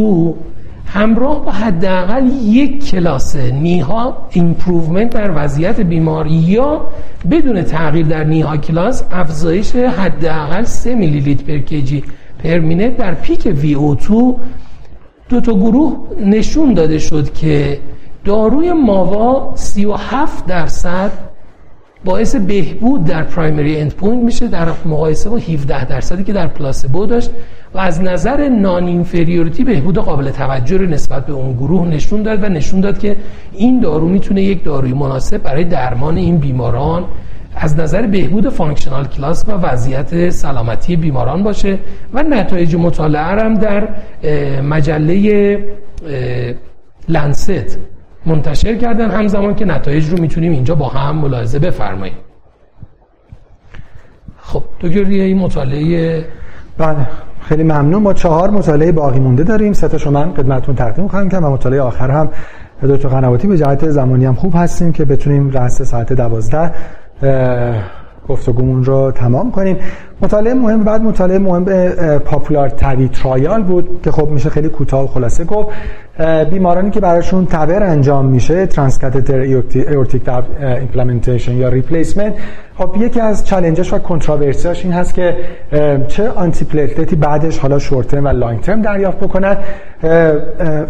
همراه 0.86 1.44
با 1.44 1.52
حداقل 1.52 2.26
یک 2.42 2.90
class 2.90 3.36
NYHA 3.36 4.26
improvement 4.30 5.10
در 5.10 5.32
وضعیت 5.44 5.80
بیمار 5.80 6.26
یا 6.26 6.86
بدون 7.30 7.62
تغییر 7.62 8.06
در 8.06 8.24
NYHA 8.24 8.56
class 8.56 9.04
افزایش 9.10 9.76
حداقل 9.76 10.64
3 10.64 10.94
میلی 10.94 11.20
لیتر 11.20 11.44
per 11.44 11.58
kg 11.58 12.04
per 12.44 12.58
minute 12.58 12.96
در 12.96 13.14
peak 13.14 13.42
VO2 13.42 14.12
دو 15.28 15.40
تا 15.40 15.54
گروه 15.54 15.96
نشون 16.20 16.74
داده 16.74 16.98
شد 16.98 17.32
که 17.32 17.80
داروی 18.24 18.72
ماوا 18.72 19.52
37 19.54 20.46
درصد 20.46 21.10
باعث 22.04 22.36
بهبود 22.36 23.04
در 23.04 23.22
primary 23.22 23.80
end 23.80 23.94
point 23.94 24.22
میشه 24.24 24.48
در 24.48 24.68
مقایسه 24.84 25.30
با 25.30 25.36
17 25.36 25.84
درصدی 25.84 26.24
که 26.24 26.32
در 26.32 26.46
placebo 26.46 27.06
داشت 27.06 27.30
و 27.74 27.78
از 27.78 28.02
نظر 28.02 28.48
non-inferiority 28.48 29.64
بهبود 29.64 29.98
قابل 29.98 30.30
توجه 30.30 30.76
رو 30.76 30.86
نسبت 30.86 31.26
به 31.26 31.32
اون 31.32 31.52
گروه 31.52 31.88
نشون 31.88 32.22
داد 32.22 32.44
و 32.44 32.48
نشون 32.48 32.80
داد 32.80 32.98
که 32.98 33.16
این 33.52 33.80
دارو 33.80 34.08
می‌تونه 34.08 34.42
یک 34.42 34.64
داروی 34.64 34.92
مناسب 34.92 35.38
برای 35.38 35.64
درمان 35.64 36.16
این 36.16 36.38
بیماران 36.38 37.04
از 37.56 37.78
نظر 37.78 38.06
بهبود 38.06 38.48
functional 38.48 39.06
class 39.06 39.44
و 39.48 39.52
وضعیت 39.52 40.30
سلامتی 40.30 40.96
بیماران 40.96 41.42
باشه 41.42 41.78
و 42.12 42.22
نتایج 42.22 42.76
مطالعه 42.76 43.22
هم 43.22 43.54
در 43.54 43.88
مجله 44.62 45.58
لنست 47.08 47.78
منتشر 48.26 48.76
کردن 48.76 49.10
همزمان 49.10 49.54
که 49.54 49.64
نتایج 49.64 50.10
رو 50.10 50.20
می‌تونیم 50.20 50.52
اینجا 50.52 50.74
با 50.74 50.88
هم 50.88 51.16
ملاحظه 51.16 51.58
بفرماییم. 51.58 52.16
خب 54.38 54.62
دکتر 54.80 55.04
این 55.04 55.38
مطالعه 55.38 56.24
بله 56.78 57.06
خیلی 57.40 57.62
ممنون. 57.62 58.02
ما 58.02 58.12
چهار 58.12 58.50
مطالعه 58.50 58.92
باقی 58.92 59.20
مونده 59.20 59.42
داریم. 59.42 59.72
سه 59.72 59.88
تاشو 59.88 60.10
من 60.10 60.34
خدمتتون 60.34 60.74
تقدیم 60.74 61.08
خواهم 61.08 61.28
کنم 61.28 61.44
و 61.44 61.50
مطالعه 61.50 61.80
آخر 61.80 62.10
هم 62.10 62.28
دکتر 62.82 63.08
قنواتی 63.08 63.48
به 63.48 63.58
جهت 63.58 63.90
زمانی 63.90 64.24
هم 64.24 64.34
خوب 64.34 64.52
هستیم 64.56 64.92
که 64.92 65.04
بتونیم 65.04 65.50
رأس 65.50 65.82
ساعت 65.82 66.12
دوازده 66.12 66.70
گفتگومون 68.28 68.84
رو 68.84 69.10
تمام 69.10 69.50
کنیم. 69.50 69.76
مطالعه 70.22 70.54
مهم 70.54 70.84
بعد 70.84 71.02
مطالعه 71.02 71.38
مهم 71.38 71.64
POPular 72.18 72.68
TAVI 72.68 73.08
trial 73.08 73.62
بود 73.62 74.00
که 74.04 74.10
خب 74.10 74.28
میشه 74.28 74.50
خیلی 74.50 74.68
کوتاه 74.68 75.04
و 75.04 75.06
خلاصه 75.06 75.44
گفت. 75.44 75.68
بیمارانی 76.50 76.90
که 76.90 77.00
براشون 77.00 77.46
TAVR 77.46 77.82
انجام 77.82 78.26
میشه 78.26 78.66
transcatheter 78.66 79.38
aortic 79.38 80.28
implantation 80.60 81.52
یا 81.52 81.68
replacement 81.68 82.34
خب 82.78 82.96
یکی 82.98 83.20
از 83.20 83.46
challenge 83.46 83.84
ش 83.84 83.92
و 83.92 83.98
controversy 83.98 84.71
اش 84.71 84.84
این 84.84 84.92
هست 84.92 85.14
که 85.14 85.36
چه 86.08 86.28
antiplatelet 86.28 86.64
ی 86.64 87.16
بعدش 87.16 87.58
حالا 87.58 87.78
شورت 87.78 88.14
و 88.14 88.28
long 88.28 88.60
term 88.60 88.82
دریافت 88.82 89.18
بکنن 89.18 89.56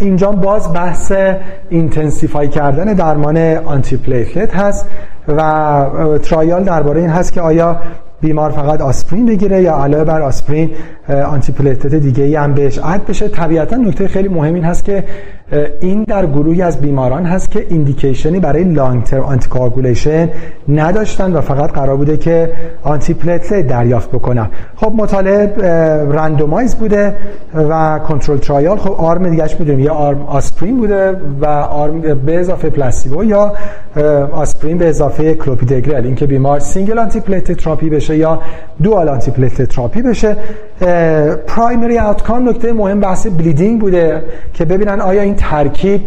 اینجا 0.01 0.33
باز 0.33 0.73
بحث 0.73 1.13
intensify 1.69 2.49
کردن 2.49 2.85
درمان 2.85 3.37
antiplatelet 3.57 4.55
هست. 4.55 4.87
و 5.29 6.19
trial 6.23 6.65
درباره 6.65 7.01
این 7.01 7.11
هست 7.11 7.33
که 7.33 7.41
آیا 7.41 7.77
بیمار 8.21 8.51
فقط 8.51 8.81
آسپرین 8.81 9.27
بگیره 9.27 9.63
یا 9.63 9.77
علاوه 9.77 10.05
بر 10.05 10.23
آسپرین 10.23 10.71
antiplatelet 11.09 11.95
دیگه 11.95 12.25
ای 12.25 12.37
هم 12.37 12.55
بهش 12.55 12.79
add 12.79 13.07
بشه. 13.07 13.29
طبیعتا 13.29 13.77
نکته 13.77 14.09
خیلی 14.09 14.29
مهم 14.29 14.55
این 14.55 14.65
هست 14.65 14.85
که 14.85 15.05
این 15.81 16.05
در 16.05 16.27
گروهی 16.27 16.63
از 16.63 16.81
بیماران 16.81 17.25
هست 17.25 17.51
که 17.51 17.67
indication 17.69 18.34
ی 18.34 18.41
برای 18.41 18.65
long 18.65 19.03
term 19.03 19.23
anticoagulation 19.23 20.29
نداشتن 20.69 21.33
و 21.33 21.41
فقط 21.41 21.73
قرار 21.73 21.97
بوده 21.97 22.17
که 22.17 22.53
antiplatelet 22.83 23.67
دریافت 23.67 24.11
بکنن. 24.11 24.49
خب 24.77 24.93
مطالعه 24.97 25.53
randomized 26.13 26.77
بوده 26.77 27.15
و 27.55 28.01
controlled 28.09 28.39
trial 28.39 28.77
خب 28.77 28.93
arm 28.93 29.31
دیگه‌ش 29.31 29.57
می‌دونیم 29.61 29.81
یا 29.81 29.93
arm 29.95 30.23
آسپرین 30.23 30.77
بوده 30.77 31.17
و 31.41 31.47
arm 31.47 32.01
به 32.01 32.41
اضافه 32.41 32.71
placebo 32.71 33.25
یا 33.25 33.53
آسپرین 34.33 34.79
به 34.79 34.89
اضافه 34.89 35.35
کلوپیدوگرل 35.35 36.05
اینکه 36.05 36.27
بیمار 36.27 36.59
single 36.59 36.99
antiplatelet 36.99 37.57
therapy 37.57 37.91
بشه 37.91 38.17
یا 38.17 38.41
dual 38.83 39.09
antiplatelet 39.09 39.69
therapy 39.69 40.03
بشه 40.03 40.37
primary 41.47 41.99
outcome 41.99 42.49
نکته 42.49 42.73
مهم 42.73 43.01
بحث 43.01 43.27
bleeding 43.27 43.81
بوده 43.81 44.23
که 44.55 44.65
ببینن 44.65 45.01
آیا 45.01 45.23
این 45.23 45.34
ترکیب 45.37 46.01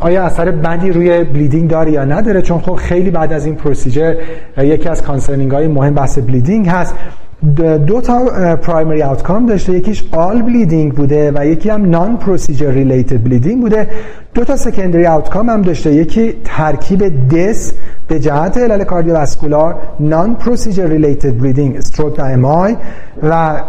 آیا 0.00 0.24
اثر 0.24 0.50
بدی 0.50 0.92
روی 0.92 1.24
bleeding 1.24 1.70
داره 1.70 1.90
یا 1.90 2.04
نداره؟ 2.04 2.42
چون 2.42 2.58
خب 2.58 2.74
خیلی 2.74 3.10
بعد 3.10 3.32
از 3.32 3.46
این 3.46 3.54
procedure 3.54 4.14
یکی 4.58 4.88
از 4.88 5.02
concerning 5.02 5.50
های 5.50 5.68
مهم 5.68 5.94
بحث 5.94 6.18
bleeding 6.18 6.68
هست. 6.68 6.94
دو 7.86 8.00
تا 8.00 8.24
primary 8.56 9.02
outcome 9.02 9.46
داشته. 9.46 9.72
یکیش 9.72 10.04
all 10.12 10.42
bleeding 10.42 10.92
بوده 10.92 11.32
و 11.34 11.46
یکی 11.46 11.70
هم 11.70 11.90
non-procedure 11.90 12.70
related 12.70 13.24
bleeding 13.24 13.60
بوده. 13.60 13.86
دو 14.34 14.44
تا 14.44 14.56
secondary 14.56 15.06
outcome 15.06 15.50
هم 15.50 15.62
داشته. 15.62 15.94
یکی 15.94 16.34
ترکیب 16.44 17.28
death 17.28 17.72
به 18.08 18.20
جهت 18.20 18.58
علل 18.58 18.84
cardiovascular 18.84 19.76
non-procedure 20.00 20.86
related 20.86 21.40
bleeding 21.40 21.76
stroke 21.76 22.18
و 22.18 22.22
MI 22.22 22.76
و 23.22 23.62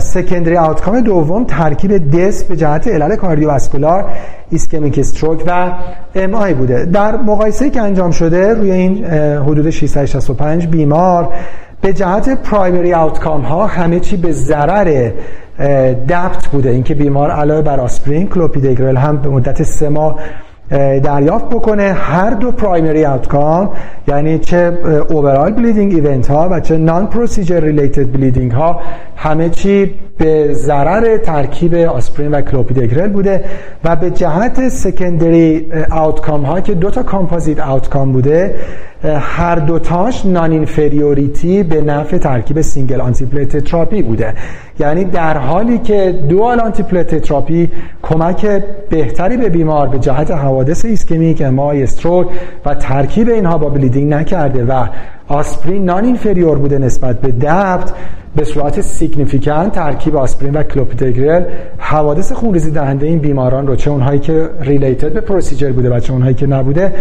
secondary 0.00 0.56
outcome 0.56 1.00
دوم 1.00 1.44
ترکیب 1.44 2.10
death 2.16 2.44
به 2.44 2.56
جهت 2.56 2.88
علل 2.88 3.16
cardiovascular 3.16 4.04
ischemic 4.50 4.98
stroke 4.98 5.42
و 5.46 5.72
MI 6.14 6.54
بوده. 6.54 6.84
در 6.84 7.16
مقایسه 7.16 7.70
که 7.70 7.80
انجام 7.80 8.10
شده 8.10 8.54
روی 8.54 8.70
این 8.70 9.04
حدود 9.34 9.70
665 9.70 10.66
بیمار 10.66 11.32
به 11.80 11.92
جهت 11.92 12.42
primary 12.42 12.94
outcome 12.94 13.40
ها 13.40 13.66
همه 13.66 14.00
چی 14.00 14.16
به 14.16 14.32
ضرر 14.32 15.10
DAPT 16.08 16.48
بوده. 16.52 16.70
اینکه 16.70 16.94
بیمار 16.94 17.30
علاوه 17.30 17.62
بر 17.62 17.80
آسپرین 17.80 18.28
کلوپیدوگرل 18.28 18.96
هم 18.96 19.16
به 19.16 19.28
مدت 19.28 19.62
سه 19.62 19.88
ماه 19.88 20.18
دریافت 21.04 21.48
بکنه. 21.48 21.92
هر 21.92 22.30
دو 22.30 22.52
primary 22.52 23.06
outcome 23.06 23.70
یعنی 24.08 24.38
چه 24.38 24.78
overall 25.08 25.52
bleeding 25.52 25.94
event 25.94 26.30
ها 26.30 26.48
و 26.50 26.60
چه 26.60 26.76
non-procedure 26.76 27.60
related 27.60 28.12
bleeding 28.12 28.52
ها 28.52 28.80
همه 29.16 29.48
چی 29.48 29.94
به 30.18 30.54
ضرر 30.54 31.16
ترکیب 31.18 31.74
آسپرین 31.74 32.30
و 32.30 32.40
کلوپیدوگرل 32.40 33.08
بوده 33.08 33.44
و 33.84 33.96
به 33.96 34.10
جهت 34.10 34.68
secondary 34.68 35.72
outcome 35.90 36.42
ها 36.42 36.60
که 36.60 36.74
دو 36.74 36.90
تا 36.90 37.02
composite 37.02 37.60
outcome 37.60 38.12
بوده 38.12 38.54
هر 39.08 39.54
دوتاش 39.54 40.26
non-inferiority 40.26 41.62
به 41.62 41.80
نفع 41.80 42.18
ترکیب 42.18 42.60
single 42.60 43.00
antiplatelet 43.00 43.56
therapy 43.56 44.02
بوده. 44.02 44.34
یعنی 44.80 45.04
در 45.04 45.38
حالی 45.38 45.78
که 45.78 46.18
dual 46.28 46.60
antiplatelet 46.60 47.14
therapy 47.14 47.70
کمک 48.02 48.46
بهتری 48.90 49.36
به 49.36 49.48
بیمار 49.48 49.88
به 49.88 49.98
جهت 49.98 50.30
حوادث 50.30 50.84
ischemic 50.84 51.42
MI 51.42 51.82
stroke 51.82 52.26
و 52.64 52.74
ترکیب 52.74 53.28
اینها 53.28 53.58
با 53.58 53.68
bleeding 53.68 54.12
نکرده 54.12 54.64
و 54.64 54.86
آسپرین 55.28 55.84
non-inferior 55.84 56.58
بوده 56.58 56.78
نسبت 56.78 57.20
به 57.20 57.32
DAPT 57.32 57.92
به 58.36 58.44
صورت 58.44 58.80
significant 58.80 59.72
ترکیب 59.72 60.16
آسپرین 60.16 60.56
و 60.56 60.62
کلوپیدوگرل 60.62 61.44
حوادث 61.78 62.32
خونریزی 62.32 62.70
دهنده 62.70 63.06
این 63.06 63.18
بیماران 63.18 63.66
رو 63.66 63.76
چه 63.76 63.90
اونهایی 63.90 64.18
که 64.18 64.50
related 64.60 65.12
به 65.12 65.20
procedure 65.20 65.72
بوده 65.72 65.96
و 65.96 66.00
چه 66.00 66.12
اونهایی 66.12 66.34
که 66.34 66.46
نبوده 66.46 66.92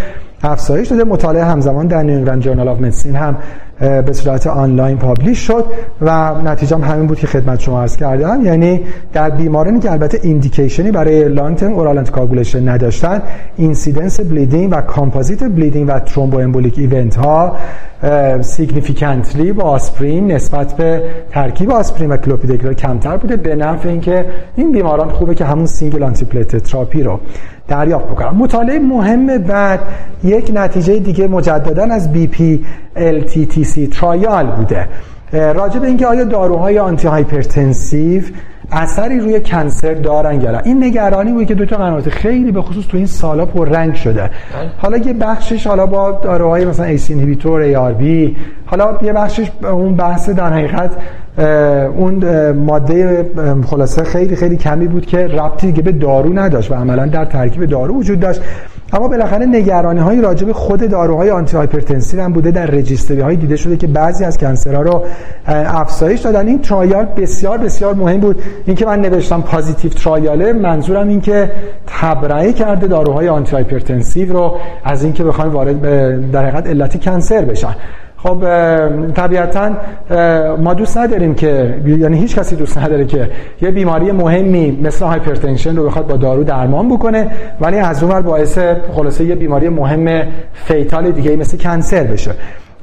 افزایش 0.43 0.87
داده. 0.87 1.03
مطالعه 1.03 1.43
همزمان 1.43 1.87
در 1.87 2.03
New 2.03 2.35
Journal 2.35 2.67
of 2.67 2.81
Medicine 2.81 3.15
هم 3.15 3.37
به 3.79 4.13
صورت 4.13 4.47
آنلاین 4.47 4.97
publish 4.97 5.39
شد 5.39 5.65
و 6.01 6.41
نتیجه 6.41 6.75
هم 6.75 6.83
همین 6.83 7.07
بود 7.07 7.19
که 7.19 7.27
خدمت 7.27 7.59
شما 7.59 7.81
عرض 7.81 7.97
کردم. 7.97 8.45
یعنی 8.45 8.81
در 9.13 9.29
بیمارانی 9.29 9.79
که 9.79 9.91
البته 9.91 10.19
indication 10.23 10.85
ی 10.85 10.91
برای 10.91 11.29
long 11.29 11.57
term 11.57 11.73
oral 11.73 11.97
anticoagulation 11.97 12.69
نداشتن 12.69 13.21
incidence 13.57 14.19
bleeding 14.19 14.71
و 14.71 14.81
composite 14.81 15.43
bleeding 15.43 15.89
و 15.89 15.99
thromboembolic 15.99 16.79
event 16.79 17.15
ها 17.15 17.55
significantly 18.41 19.53
با 19.53 19.63
آسپرین 19.63 20.31
نسبت 20.31 20.73
به 20.73 21.03
ترکیب 21.31 21.71
آسپرین 21.71 22.11
و 22.11 22.17
کلوپیدوگرل 22.17 22.73
کمتر 22.73 23.17
بوده 23.17 23.35
به 23.35 23.55
نفع 23.55 23.89
اینکه 23.89 24.25
این 24.55 24.71
بیماران 24.71 25.09
خوبه 25.09 25.35
که 25.35 25.45
همون 25.45 25.65
single 25.65 26.03
antiplatelet 26.03 26.55
therapy 26.55 27.03
رو. 27.03 27.19
دریافت 27.67 28.05
بکنم. 28.05 28.35
مطالعه 28.35 28.79
مهم 28.79 29.37
بعد 29.37 29.79
یک 30.23 30.51
نتیجه 30.53 30.99
دیگه 30.99 31.27
مجددا 31.27 31.83
از 31.83 32.11
BPC 32.11 33.87
trial 33.87 34.47
بوده. 34.47 34.87
راجع 35.33 35.79
به 35.79 35.87
اینکه 35.87 36.07
آیا 36.07 36.23
داروهای 36.23 36.79
antihypertensive 36.79 38.23
اثری 38.71 39.19
روی 39.19 39.39
cancer 39.39 39.93
دارن 39.93 40.41
یا 40.41 40.59
این 40.59 40.83
نگرانی 40.83 41.31
بود 41.31 41.45
که 41.45 41.55
دو 41.55 41.65
تا 41.65 41.77
قنوات 41.77 42.09
خیلی 42.09 42.51
به 42.51 42.61
خصوص 42.61 42.87
تو 42.87 42.97
این 42.97 43.05
سالا 43.05 43.45
پر 43.45 43.69
رنگ 43.69 43.95
شده. 43.95 44.29
حالا 44.77 44.97
یه 44.97 45.13
بخشش 45.13 45.67
حالا 45.67 45.85
با 45.85 46.11
داروهای 46.11 46.65
مثلا 46.65 46.85
ACE 46.85 47.09
inhibitor 47.09 47.61
ARB 47.61 48.35
حالا 48.65 48.97
یه 49.01 49.13
بخشش 49.13 49.51
اون 49.63 49.95
بحث 49.95 50.29
در 50.29 50.53
حقیقت 50.53 50.91
اون 51.97 52.51
ماده 52.51 53.25
خلاصه 53.67 54.03
خیلی 54.03 54.35
خیلی 54.35 54.57
کمی 54.57 54.87
بود 54.87 55.05
که 55.05 55.17
ربطی 55.17 55.67
دیگه 55.67 55.81
به 55.81 55.91
دارو 55.91 56.39
نداشت 56.39 56.71
و 56.71 56.75
عملا 56.75 57.05
در 57.05 57.25
ترکیب 57.25 57.65
دارو 57.65 57.95
وجود 57.95 58.19
داشت 58.19 58.41
اما 58.93 59.07
بالاخره 59.07 59.45
نگرانی 59.45 59.99
های 59.99 60.21
راجع 60.21 60.45
به 60.45 60.53
خود 60.53 60.89
داروهای 60.89 61.29
antihypertensive 61.29 62.21
هم 62.21 62.33
بوده 62.33 62.51
در 62.51 62.65
registry 62.65 63.19
های 63.19 63.35
دیده 63.35 63.55
شده 63.55 63.77
که 63.77 63.87
بعضی 63.87 64.23
از 64.23 64.37
cancer 64.37 64.75
ها 64.75 64.81
رو 64.81 65.05
افزایش 65.47 66.19
دادن. 66.19 66.47
این 66.47 66.61
trial 66.61 67.05
بسیار 67.05 67.57
بسیار 67.57 67.93
مهم 67.93 68.19
بود. 68.19 68.41
اینکه 68.65 68.85
من 68.85 69.01
نوشتم 69.01 69.41
positive 69.41 69.91
trial 69.91 70.43
ه 70.43 70.53
منظورم 70.53 71.07
این 71.07 71.21
که 71.21 71.51
تبرئه 71.87 72.53
کرده 72.53 72.87
داروهای 72.87 73.29
antihypertensive 73.29 74.33
رو 74.33 74.57
از 74.83 75.03
اینکه 75.03 75.23
بخوایم 75.23 75.51
وارد 75.51 76.31
در 76.31 76.45
حقیقت 76.45 76.67
علت 76.67 77.03
cancer 77.03 77.45
بشن. 77.45 77.75
خب 78.25 78.39
طبیعتا 79.11 79.71
ما 80.57 80.73
دوست 80.73 80.97
نداریم 80.97 81.35
که 81.35 81.81
یعنی 81.85 82.17
هیچ 82.17 82.35
کسی 82.35 82.55
دوست 82.55 82.77
نداره 82.77 83.05
که 83.05 83.29
یه 83.61 83.71
بیماری 83.71 84.11
مهمی 84.11 84.79
مثل 84.83 85.05
hypertension 85.05 85.75
رو 85.75 85.85
بخواد 85.85 86.07
با 86.07 86.17
دارو 86.17 86.43
درمان 86.43 86.89
بکنه 86.89 87.27
ولی 87.61 87.77
از 87.77 88.03
اون 88.03 88.21
باعث 88.21 88.59
خلاصه 88.95 89.23
یه 89.23 89.35
بیماری 89.35 89.69
مهم 89.69 90.27
fatal 90.53 91.11
دیگه 91.11 91.35
مثل 91.35 91.57
cancer 91.57 92.03
بشه. 92.03 92.31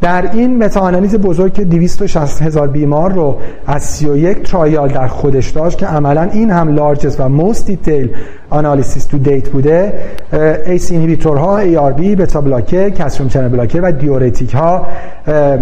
در 0.02 0.30
این 0.32 0.64
متاانالیز 0.64 1.14
بزرگ 1.14 1.52
که 1.52 1.64
260 1.64 2.42
هزار 2.42 2.68
بیمار 2.68 3.12
رو 3.12 3.36
از 3.66 3.82
31 3.82 4.42
trial 4.42 4.88
در 4.88 5.06
خودش 5.06 5.50
داشت 5.50 5.78
که 5.78 5.86
عملا 5.86 6.22
این 6.22 6.50
هم 6.50 6.68
largest 6.68 7.20
and 7.20 7.28
most 7.28 7.66
detailed 7.66 8.10
analysis 8.50 9.04
to 9.04 9.18
date 9.18 9.48
بوده 9.48 9.92
ACE 10.66 10.90
inhibitor 10.90 11.36
ها 11.36 11.58
ARB 11.58 12.16
beta 12.16 12.40
blocker 12.40 12.90
calcium 12.90 13.28
channel 13.28 13.48
blocker 13.48 13.80
و 13.82 13.92
diuretic 13.92 14.54
ها 14.54 14.86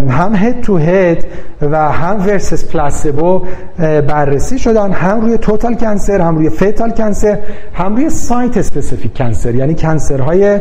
هم 0.08 0.34
head 0.34 0.60
to 0.60 0.78
head 0.78 1.24
و 1.60 1.90
هم 1.92 2.26
versus 2.26 2.64
placebo 2.64 3.42
بررسی 3.78 4.58
شدن 4.58 4.92
هم 4.92 5.20
روی 5.20 5.38
total 5.38 5.74
cancer 5.74 6.20
هم 6.20 6.36
روی 6.36 6.50
fatal 6.50 6.90
cancer 6.90 7.38
هم 7.74 7.96
روی 7.96 8.10
site 8.10 8.56
specific 8.56 9.14
cancer 9.14 9.54
یعنی 9.54 9.74
cancer 9.74 10.39
های 10.39 10.60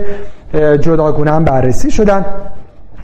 جداگونه 0.53 1.31
هم 1.31 1.43
بررسی 1.43 1.91
شدن. 1.91 2.25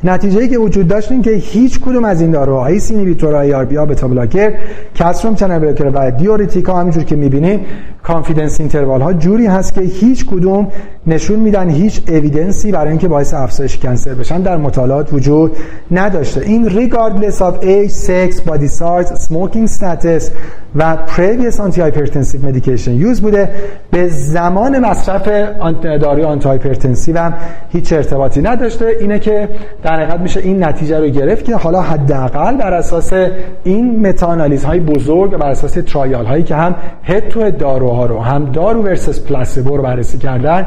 نتیجه 0.04 0.48
که 0.48 0.58
وجود 0.58 0.88
داشت 0.88 1.12
این 1.12 1.22
که 1.22 1.32
هیچ 1.32 1.80
کدوم 1.80 2.06
از 2.06 2.22
این 2.22 2.32
داروهای 2.32 2.80
ACE 2.80 2.94
inhibitor 2.94 3.36
ARB 3.36 3.76
ها 3.76 3.86
beta 3.86 4.08
blocker 4.08 4.54
calcium 4.96 5.36
channel 5.36 5.60
blocker 5.60 5.92
و 5.94 6.12
diuretic 6.12 6.69
ا 6.69 6.76
همینجور 6.76 7.04
که 7.04 7.16
می‌بینیم 7.16 7.66
confidence 8.04 8.60
interval 8.60 9.02
ها 9.02 9.14
جوری 9.14 9.46
هست 9.46 9.74
که 9.74 9.82
هیچ 9.82 10.26
کدوم 10.26 10.68
نشون 11.08 11.40
میدن 11.40 11.70
هیچ 11.70 12.02
evidence 12.08 12.65
ی 12.65 12.72
برای 12.72 12.90
اینکه 12.90 13.08
باعث 13.08 13.34
افزایش 13.34 13.78
cancer 13.78 14.14
بشن 14.14 14.42
در 14.42 14.58
مطالعات 14.58 15.14
وجود 15.14 15.58
نداشته. 15.92 16.42
این 16.42 16.70
regardless 16.70 17.36
of 17.36 17.64
age, 17.64 17.92
sex, 17.92 18.40
body 18.50 18.70
size, 18.80 19.26
smoking 19.28 19.68
status 19.68 20.24
و 20.76 20.98
previous 21.08 21.56
antihypertensive 21.56 22.42
medication 22.48 23.14
use 23.14 23.22
بوده. 23.22 23.50
به 23.92 24.08
زمان 24.08 24.80
مصرف 24.80 25.28
داروی 25.84 26.24
antihypertensive 26.24 27.18
هم 27.18 27.34
هیچ 27.70 27.94
ارتباطی 27.94 28.42
نداشته. 28.42 28.86
اینه 29.00 29.20
که 29.20 29.50
در 29.86 29.96
حقیقت 29.96 30.20
میشه 30.20 30.40
این 30.40 30.64
نتیجه 30.64 31.00
رو 31.00 31.08
گرفت 31.08 31.46
که 31.46 31.56
حالا 31.56 31.82
حداقل 31.82 32.58
بر 32.58 32.74
اساس 32.74 33.14
این 33.64 34.08
متاانالیز 34.08 34.66
های 34.66 34.80
بزرگ 34.80 35.38
بر 35.38 35.50
اساس 35.50 35.72
trial 35.72 36.26
هایی 36.26 36.44
که 36.44 36.56
هم 36.56 36.76
head 37.04 37.30
to 37.30 37.37
head 37.37 37.52
داروها 37.52 38.06
رو 38.06 38.20
هم 38.20 38.46
دارو 38.46 38.84
versus 38.84 39.20
placebo 39.20 39.78
رو 39.78 39.84
بررسی 39.84 40.18
کردن 40.18 40.66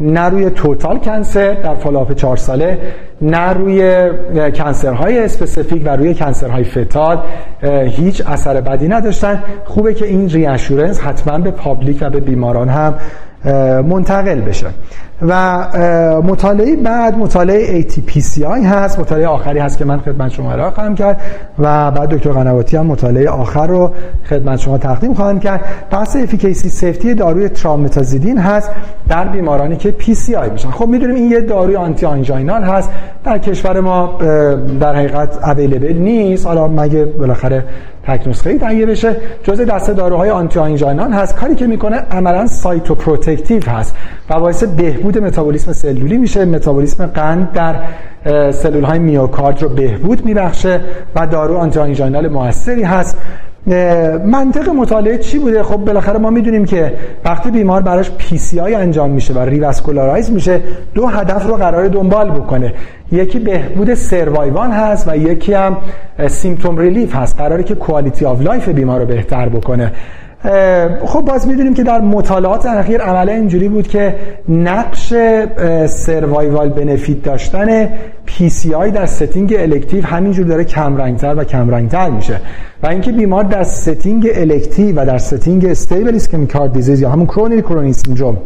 نه 0.00 0.20
روی 0.20 0.50
total 0.50 0.98
cancer 0.98 1.54
در 1.54 1.74
follow-up 1.74 2.12
چهار 2.12 2.36
ساله 2.36 2.78
نه 3.22 3.52
روی 3.52 4.10
cancer 4.54 5.18
های 5.18 5.31
specific 5.31 5.82
و 5.84 5.88
روی 5.88 6.14
cancer 6.14 6.64
های 6.64 6.79
fatal 6.79 7.18
هیچ 7.84 8.22
اثر 8.26 8.60
بدی 8.60 8.88
نداشتن. 8.88 9.42
خوبه 9.64 9.94
که 9.94 10.06
این 10.06 10.28
reassurance 10.28 11.00
حتما 11.00 11.38
به 11.38 11.50
public 11.50 11.98
و 12.00 12.10
به 12.10 12.20
بیماران 12.20 12.68
هم 12.68 12.94
منتقل 13.82 14.40
بشه. 14.40 14.66
و 15.22 16.22
مطالعه 16.22 16.76
بعد 16.76 17.18
مطالعه 17.18 17.82
ATPCI 17.82 18.64
هست. 18.64 18.98
مطالعه 18.98 19.26
آخری 19.26 19.58
هست 19.58 19.78
که 19.78 19.84
من 19.84 20.00
خدمت 20.00 20.30
شما 20.30 20.52
ارائه 20.52 20.70
خواهم 20.70 20.94
کرد 20.94 21.20
و 21.58 21.90
بعد 21.90 22.08
دکتر 22.08 22.30
قنواتی 22.30 22.76
هم 22.76 22.86
مطالعه 22.86 23.28
آخر 23.28 23.66
رو 23.66 23.92
خدمت 24.28 24.58
شما 24.58 24.78
تقدیم 24.78 25.14
خواهم 25.14 25.40
کرد. 25.40 25.60
بحث 25.90 26.16
efficacy 26.16 26.68
safety 26.68 27.14
داروی 27.14 27.48
trimetazidine 27.48 28.38
هست 28.38 28.70
در 29.08 29.24
بیمارانی 29.24 29.76
که 29.76 29.94
PCI 30.00 30.52
میشن. 30.52 30.70
خب 30.70 30.88
می‌دونیم 30.88 31.14
این 31.14 31.30
یه 31.30 31.40
داروی 31.40 31.76
antianginal 31.76 32.62
هست. 32.62 32.90
در 33.24 33.38
کشور 33.38 33.80
ما 33.80 34.18
در 34.80 34.94
حقیقت 34.94 35.38
available 35.44 35.96
نیست. 35.96 36.46
حالا 36.46 36.68
مگه 36.68 37.04
بالاخره 37.04 37.64
تک 38.06 38.28
نسخه 38.28 38.54
بشه؟ 38.86 39.16
جزء 39.42 39.64
دسته 39.64 39.92
داروهای 39.92 40.30
antianginal 40.30 41.12
هست. 41.12 41.36
کاری 41.36 41.54
که 41.54 41.66
می‌کنه 41.66 41.96
عملا 42.10 42.46
cytoprotective 42.46 43.62
هست 43.70 43.96
و 44.30 44.40
باعث 44.40 44.64
بهبود 44.64 45.09
متابولیسم 45.18 45.72
سلولی 45.72 46.18
میشه. 46.18 46.44
متابولیسم 46.44 47.06
قند 47.06 47.52
در 47.52 47.74
سلول 48.50 48.84
های 48.84 48.98
میوکارد 48.98 49.62
رو 49.62 49.68
بهبود 49.68 50.24
میبخشه 50.24 50.80
و 51.14 51.26
دارو 51.26 51.56
antianginal 51.56 52.28
موثری 52.28 52.82
هست. 52.82 53.18
منطق 54.26 54.68
مطالعه 54.68 55.18
چی 55.18 55.38
بوده؟ 55.38 55.62
خب 55.62 55.76
بالاخره 55.76 56.18
ما 56.18 56.30
می‌دونیم 56.30 56.64
که 56.64 56.92
وقتی 57.24 57.50
بیمار 57.50 57.82
براش 57.82 58.10
PCI 58.10 58.74
انجام 58.74 59.10
میشه 59.10 59.34
و 59.34 59.38
revascularize 59.38 60.30
میشه 60.30 60.60
دو 60.94 61.06
هدف 61.06 61.46
رو 61.46 61.54
قرار 61.54 61.88
دنبال 61.88 62.30
بکنه. 62.30 62.74
یکی 63.12 63.38
بهبود 63.38 63.94
survival 63.94 64.70
هست 64.70 65.08
و 65.08 65.16
یکی 65.16 65.52
هم 65.52 65.76
symptom 66.28 66.78
relief 66.78 67.16
هست. 67.16 67.38
قراره 67.38 67.62
که 67.62 67.74
quality 67.74 68.24
of 68.24 68.42
life 68.42 68.68
بیمار 68.68 69.00
رو 69.00 69.06
بهتر 69.06 69.48
بکنه. 69.48 69.92
خب 71.04 71.20
باز 71.20 71.48
می‌دونیم 71.48 71.74
که 71.74 71.82
در 71.82 72.00
مطالعات 72.00 72.66
اخیر 72.66 73.00
عملا 73.00 73.32
اینجوری 73.32 73.68
بود 73.68 73.88
که 73.88 74.14
نقش 74.48 75.14
survival 75.86 76.68
benefit 76.68 77.22
داشتن 77.22 77.88
PCI 78.76 78.90
در 78.90 79.06
setting 79.06 79.54
elective 79.58 80.06
همینجور 80.06 80.46
داره 80.46 80.64
کمرنگتر 80.64 81.34
و 81.34 81.44
کمرنگتر 81.44 82.10
میشه. 82.10 82.40
و 82.82 82.86
اینکه 82.86 83.12
بیمار 83.12 83.44
در 83.44 83.62
setting 83.62 84.28
elective 84.34 85.02
و 85.02 85.06
در 85.06 85.18
setting 85.18 85.64
stable 85.64 86.14
ischemic 86.14 86.50
heart 86.50 86.72
disease 86.72 87.00
یا 87.00 87.10
همون 87.10 87.26
chronic 87.26 87.62
coronary 87.62 87.92
syndrome 87.92 88.38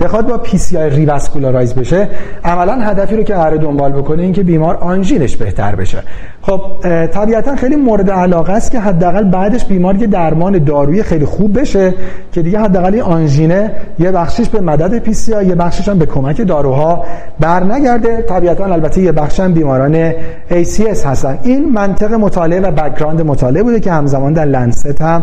بخواد 0.00 0.26
با 0.26 0.38
PCI 0.38 0.76
revascularize 0.76 1.74
بشه 1.74 2.08
عملا 2.44 2.72
هدفی 2.72 3.16
رو 3.16 3.22
که 3.22 3.34
قرار 3.34 3.56
دنبال 3.56 3.92
بکنه 3.92 4.22
این 4.22 4.32
که 4.32 4.42
بیمار 4.42 4.76
آنژینش 4.76 5.36
بهتر 5.36 5.74
بشه. 5.74 6.02
خب 6.46 6.60
طبیعتا 7.06 7.56
خیلی 7.56 7.76
مورد 7.76 8.10
علاقه 8.10 8.52
است 8.52 8.70
که 8.70 8.80
حداقل 8.80 9.30
بعدش 9.30 9.64
بیمار 9.64 9.96
یه 9.96 10.06
درمان 10.06 10.64
دارویی 10.64 11.02
خیلی 11.02 11.24
خوب 11.24 11.60
بشه 11.60 11.94
که 12.32 12.42
دیگه 12.42 12.60
حداقل 12.60 12.94
این 12.94 13.02
آنژینه 13.02 13.70
یه 13.98 14.12
بخشش 14.12 14.48
به 14.48 14.60
مدد 14.60 14.98
PCI 14.98 15.46
یه 15.46 15.54
بخشش 15.54 15.88
هم 15.88 15.98
به 15.98 16.06
کمک 16.06 16.46
داروها 16.46 17.04
بر 17.40 17.64
نگرده 17.64 18.22
طبیعتا 18.22 18.64
البته 18.64 19.02
یه 19.02 19.12
بخش 19.12 19.40
هم 19.40 19.52
بیماران 19.52 20.12
ACS 20.50 21.06
هستن. 21.06 21.38
این 21.42 21.72
منطق 21.72 22.12
مطالعه 22.12 22.60
و 22.60 22.70
background 22.70 23.22
مطالعه 23.22 23.62
بوده 23.62 23.80
که 23.80 23.92
همزمان 23.92 24.32
در 24.32 24.44
Lancet 24.44 25.02
هم 25.02 25.22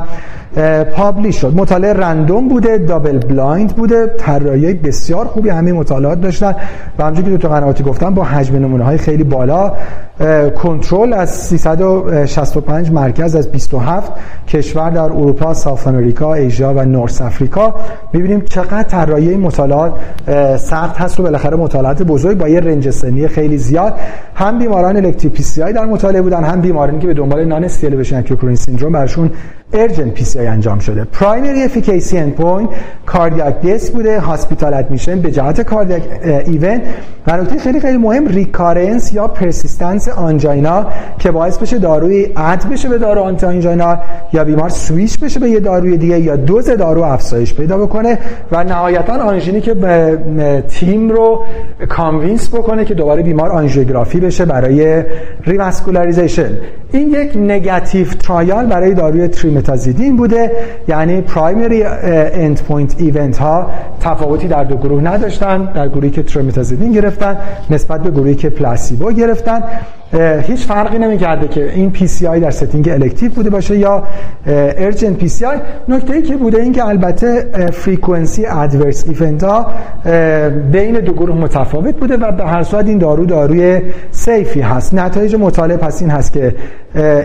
publish 0.95 1.41
شد. 1.41 1.53
مطالعه 1.55 1.93
random 1.93 2.47
بوده 2.47 2.77
double 2.77 3.17
blind 3.17 3.75
بوده 3.75 4.07
طراحی 4.17 4.73
بسیار 4.73 5.25
خوبی 5.25 5.49
همه 5.49 5.73
مطالعات 5.73 6.21
داشتن. 6.21 6.55
و 6.99 7.03
همونجوری 7.03 7.31
که 7.31 7.37
دکتر 7.37 7.49
قنواتی 7.49 7.83
گفتن 7.83 8.13
با 8.13 8.23
حجم 8.23 8.55
نمونه 8.55 8.83
های 8.83 8.97
خیلی 8.97 9.23
بالا 9.23 9.73
کنترل 10.55 11.12
از 11.13 11.29
365 11.29 12.91
مرکز 12.91 13.35
از 13.35 13.51
27 13.51 14.11
کشور 14.47 14.89
در 14.89 15.01
اروپا، 15.01 15.53
South 15.53 15.87
America، 15.87 16.33
Asia 16.33 16.73
و 16.73 16.85
North 16.85 17.21
Africa 17.21 17.75
می‌بینیم 18.13 18.41
چقدر 18.41 18.83
طراحی 18.83 19.35
مطالعات 19.35 19.93
سخت 20.57 20.97
هست 20.97 21.19
و 21.19 21.23
بالاخره 21.23 21.57
مطالعات 21.57 22.03
بزرگ 22.03 22.37
با 22.37 22.47
یه 22.47 22.59
range 22.59 22.89
سنی 22.89 23.27
خیلی 23.27 23.57
زیاد. 23.57 23.93
هم 24.35 24.59
بیماران 24.59 24.97
elective 24.97 25.53
PCI 25.53 25.73
در 25.73 25.85
مطالعه 25.85 26.21
بودن 26.21 26.43
هم 26.43 26.61
بیمارانی 26.61 26.99
که 26.99 27.07
به 27.07 27.13
دنبال 27.13 27.45
non-ST 27.45 27.95
elevation 27.95 28.23
syndrome 28.55 28.91
براشون 28.91 29.31
urgent 29.73 30.13
PCI 30.13 30.47
انجام 30.47 30.79
شده. 30.79 31.03
primary 31.03 31.63
efficacy 31.63 32.17
end 32.17 32.69
cardiac 33.05 33.61
death 33.61 33.91
بوده 33.91 34.19
hospital 34.19 34.73
admission 34.73 35.19
به 35.19 35.31
جهت 35.31 35.61
cardiac 35.61 36.03
event 36.45 36.81
و 37.27 37.45
خیلی 37.59 37.79
خیلی 37.79 37.97
مهم 37.97 38.27
recurrence 38.27 39.13
یا 39.13 39.27
persistence 39.27 40.09
angina 40.09 40.85
که 41.19 41.31
باعث 41.31 41.57
بشه 41.57 41.79
داروی 41.79 42.31
add 42.35 42.69
بشه 42.71 42.89
به 42.89 42.97
دارو 42.97 43.21
antianginal 43.21 43.97
یا 44.33 44.43
بیمار 44.43 44.69
سویچ 44.69 45.19
بشه 45.19 45.39
به 45.39 45.49
یه 45.49 45.59
داروی 45.59 45.97
دیگه 45.97 46.19
یا 46.19 46.35
دوز 46.35 46.69
دارو 46.69 47.01
افزایش 47.01 47.53
پیدا 47.53 47.77
بکنه 47.77 48.19
و 48.51 48.63
نهایتا 48.63 49.13
آنژینی 49.13 49.61
که 49.61 49.75
تیم 50.69 51.09
رو 51.09 51.45
convince 51.89 52.49
بکنه 52.55 52.85
که 52.85 52.93
دوباره 52.93 53.23
بیمار 53.23 53.49
آنژیوگرافی 53.49 54.19
بشه 54.19 54.45
برای 54.45 55.03
revascularization. 55.43 56.49
این 56.91 57.11
یک 57.11 57.37
negative 57.37 58.07
trial 58.07 58.65
برای 58.65 58.93
داروی 58.93 59.27
trimetazidine 59.27 60.17
بوده 60.17 60.51
یعنی 60.87 61.21
primary 61.21 61.83
endpoint 61.83 62.95
event 62.97 63.37
ها 63.37 63.67
تفاوتی 63.99 64.47
در 64.47 64.63
دو 64.63 64.77
گروه 64.77 65.03
نداشتن 65.03 65.71
در 65.75 65.87
گروهی 65.87 66.09
که 66.09 66.23
trimetazidine 66.23 66.91
گرفتن 66.91 67.37
نسبت 67.69 68.01
به 68.01 68.11
گروهی 68.11 68.35
که 68.35 68.49
placebo 68.49 69.11
گرفتن. 69.11 69.63
هیچ 70.47 70.67
فرقی 70.93 71.05
نمی‌کرده 71.05 71.47
که 71.47 71.73
این 71.73 71.91
PCI 71.91 72.39
در 72.39 72.51
setting 72.51 72.89
elective 72.89 73.31
بوده 73.31 73.49
باشه 73.49 73.77
یا 73.77 74.03
urgent 74.47 75.17
PCI 75.17 75.57
نکته 75.87 76.13
ای 76.13 76.21
که 76.21 76.37
بوده 76.37 76.61
این 76.61 76.73
که 76.73 76.85
البته 76.85 77.41
frequency 77.71 78.45
adverse 78.45 79.05
event 79.07 79.43
ها 79.43 79.65
بین 80.71 80.99
دو 80.99 81.13
گروه 81.13 81.37
متفاوت 81.37 81.95
بوده 81.95 82.17
و 82.17 82.31
به 82.31 82.43
هر 82.45 82.63
صورت 82.63 82.87
این 82.87 82.97
دارو 82.97 83.25
داروی 83.25 83.81
safe 84.11 84.51
ی 84.51 84.61
هست. 84.61 84.93
نتایج 84.93 85.35
مطالعه 85.35 85.77
پس 85.77 86.01
این 86.01 86.11
هست 86.11 86.33
که 86.33 86.55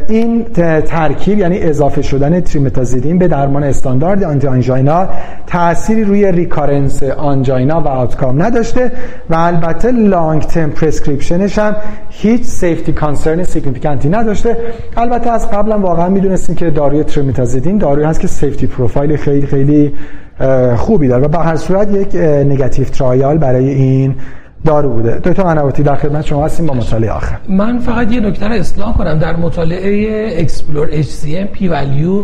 این 0.08 0.44
ترکیب 0.86 1.38
یعنی 1.38 1.58
اضافه 1.58 2.02
شدن 2.02 2.40
trimetazidine 2.40 3.18
به 3.18 3.28
درمان 3.28 3.64
استاندارد 3.64 4.24
antianginal 4.24 5.09
تأثیری 5.46 6.04
روی 6.04 6.32
recurrence 6.32 7.02
angina 7.02 7.80
و 7.80 7.88
outcome 7.88 8.42
نداشته 8.42 8.92
و 9.30 9.34
البته 9.34 9.90
long 9.90 10.42
term 10.42 10.70
prescription 10.70 11.46
ش 11.46 11.59
هم 11.58 11.76
هیچ 12.10 12.42
safety 12.42 12.92
concern 12.92 13.44
significant 13.59 14.04
ی 14.04 14.09
نداشته. 14.09 14.56
البته 14.97 15.30
از 15.30 15.51
قبلا 15.51 15.78
واقعا 15.78 16.09
می‌دونستیم 16.09 16.55
که 16.55 16.70
داروی 16.70 17.05
trimetazidine 17.05 17.78
داروی 17.78 18.05
هست 18.05 18.20
که 18.20 18.26
safety 18.26 18.66
profile 18.66 19.16
خیلی 19.16 19.47
خیلی 19.47 19.93
خوبی 20.76 21.09
داره 21.09 21.24
و 21.24 21.28
به 21.28 21.39
هر 21.39 21.56
صورت 21.56 21.94
یک 21.94 22.16
negative 22.46 22.84
trial 22.84 23.38
برای 23.39 23.68
این 23.68 24.14
دارو 24.64 24.89
بوده. 24.89 25.18
دکتر 25.18 25.43
قنواتی 25.43 25.82
در 25.82 25.97
خدمت 25.97 26.26
شما 26.26 26.44
هستیم. 26.44 26.66
با 26.66 26.74
مطالعه 26.74 27.10
آخر. 27.10 27.36
من 27.48 27.78
فقط 27.78 28.12
یه 28.12 28.20
نکته 28.20 28.48
رو 28.48 28.55
اصلاح 28.55 28.97
کنم. 28.97 29.18
در 29.18 29.36
مطالعه 29.36 30.40
EXPLORER-HCM 30.40 31.46
P 31.46 31.68
value 31.68 32.22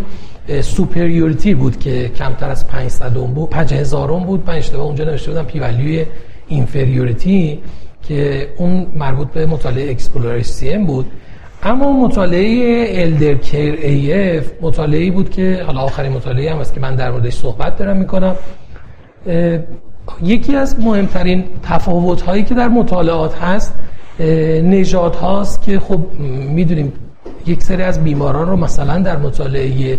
superiority 0.61 1.55
بود 1.55 1.79
که 1.79 2.09
کمتر 2.09 2.51
از 2.51 2.69
500 2.69 3.13
بود 3.13 3.51
5000 3.51 4.09
بود. 4.27 4.45
5 4.45 4.59
اشتباه 4.59 4.87
اونجا 4.87 5.05
نوشته 5.05 5.31
بودم 5.31 5.45
P 5.45 5.59
value 5.59 6.05
inferiority 6.49 7.59
که 8.09 8.49
اون 8.57 8.87
مربوط 8.95 9.29
به 9.29 9.47
مطالعه 9.47 9.91
EXPLORER-HCM 9.91 10.87
بود. 10.87 11.07
اما 11.63 11.93
مطالعه 12.07 12.87
ELDERCARE-AF 13.03 14.51
مطالعه 14.61 15.11
بود 15.11 15.31
که 15.31 15.63
حالا 15.67 15.81
آخرین 15.81 16.13
مطالعه 16.13 16.53
هم 16.53 16.59
است 16.59 16.75
که 16.75 16.81
من 16.81 16.95
در 16.95 17.11
موردش 17.11 17.35
صحبت 17.35 17.77
دارم 17.77 17.97
می‌کنم. 17.97 18.37
یکی 20.23 20.57
از 20.57 20.81
مهمترین 20.81 21.45
تفاوت 21.63 22.23
هایی 22.23 22.43
که 22.43 22.55
در 22.55 22.69
مطالعات 22.69 23.35
هست 23.39 23.75
نژاد 24.63 25.15
هاست 25.15 25.63
که 25.63 25.81
خب 25.81 26.01
می‌دونیم 26.55 26.93
یک 27.47 27.63
سری 27.63 27.83
از 27.83 28.05
بیماران 28.05 28.49
رو 28.49 28.57
مثلا 28.57 28.99
در 28.99 29.17
مطالعه 29.17 29.99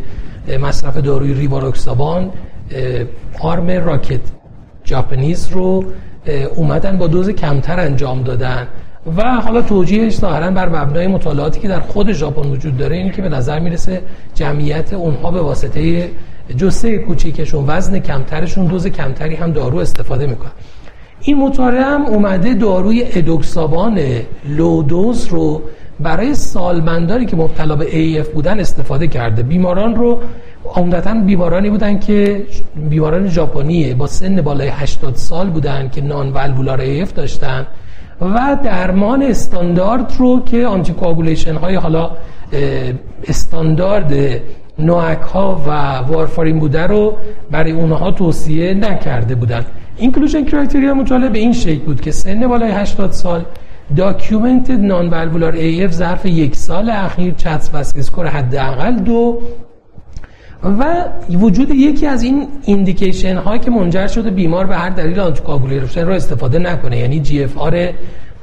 مصرف 0.61 0.97
داروی 0.97 1.33
ریواروکسابان 1.33 2.29
آرم 3.39 3.69
راکت 3.69 4.21
جاپنیز 4.83 5.49
رو 5.51 5.85
اومدن 6.55 6.97
با 6.97 7.07
دوز 7.07 7.29
کمتر 7.29 7.79
انجام 7.79 8.23
دادن. 8.23 8.67
و 9.17 9.23
حالا 9.23 9.61
توجیهش 9.61 10.17
ظاهرا 10.17 10.51
بر 10.51 10.69
مبنای 10.69 11.07
مطالعاتی 11.07 11.59
که 11.59 11.67
در 11.67 11.79
خود 11.79 12.11
ژاپن 12.11 12.49
وجود 12.49 12.77
داره 12.77 12.95
اینه 12.95 13.11
که 13.11 13.21
به 13.21 13.29
نظر 13.29 13.59
می‌رسه 13.59 14.01
جمعیت 14.35 14.93
اونها 14.93 15.31
به 15.31 15.41
واسطه 15.41 16.09
جسه 16.57 16.97
کوچیکشون 16.97 17.63
وزن 17.67 17.99
کمترشون 17.99 18.65
دوز 18.65 18.87
کمتری 18.87 19.35
هم 19.35 19.51
دارو 19.51 19.77
استفاده 19.77 20.27
می‌کنن. 20.27 20.51
این 21.21 21.37
مطالعه 21.37 21.83
هم 21.83 22.05
اومده 22.05 22.53
داروی 22.53 23.03
ادوکسابان 23.13 23.99
لودوز 24.45 25.27
رو 25.27 25.61
برای 25.99 26.35
سالمندانی 26.35 27.25
که 27.25 27.35
مبتلا 27.35 27.75
به 27.75 27.85
AF 27.85 28.27
بودن 28.27 28.59
استفاده 28.59 29.07
کرده. 29.07 29.43
بیماران 29.43 29.95
رو 29.95 30.19
عمدتا 30.75 31.13
بیمارانی 31.13 31.69
بودن 31.69 31.99
که 31.99 32.45
بیماران 32.89 33.27
ژاپنی 33.27 33.93
با 33.93 34.07
سن 34.07 34.41
بالای 34.41 34.67
80 34.67 35.15
سال 35.15 35.49
بودن 35.49 35.89
که 35.89 36.01
نان 36.01 36.29
والوولار 36.29 37.05
AF 37.05 37.13
داشتن 37.13 37.67
و 38.21 38.57
درمان 38.63 39.23
استاندارد 39.23 40.13
رو 40.17 40.43
که 40.45 40.67
آنتی 40.67 40.95
های 41.61 41.75
حالا 41.75 42.11
استاندارد 43.27 44.13
NOAC 44.79 45.21
ها 45.21 45.61
و 45.67 45.71
وارفارین 46.11 46.59
بوده 46.59 46.87
رو 46.87 47.17
برای 47.51 47.71
اونها 47.71 48.11
توصیه 48.11 48.73
نکرده 48.73 49.35
بودن. 49.35 49.65
inclusion 49.97 50.45
criteria 50.45 50.93
مطالعه 50.93 51.29
به 51.29 51.39
این 51.39 51.53
شکل 51.53 51.79
بود 51.79 52.01
که 52.01 52.11
سن 52.11 52.47
بالای 52.47 52.71
80 52.71 53.11
سال 53.11 53.45
documented 53.95 54.79
non-valvular 54.79 55.53
AF 55.53 55.87
ظرف 55.87 56.25
یک 56.25 56.55
سال 56.55 56.89
اخیر 56.89 57.33
CHADS-VASc 57.33 57.97
score 57.97 58.27
حداقل 58.27 58.95
دو 58.95 59.41
و 60.65 61.05
وجود 61.29 61.75
یکی 61.75 62.07
از 62.07 62.23
این 62.23 62.47
indication 62.65 63.35
هایی 63.35 63.59
که 63.59 63.71
منجر 63.71 64.07
شده 64.07 64.29
بیمار 64.29 64.65
به 64.65 64.75
هر 64.75 64.89
دلیل 64.89 65.19
anticoagulation 65.19 66.07
رو 66.07 66.13
استفاده 66.13 66.59
نکنه. 66.59 66.97
یعنی 66.97 67.19
GFR 67.19 67.89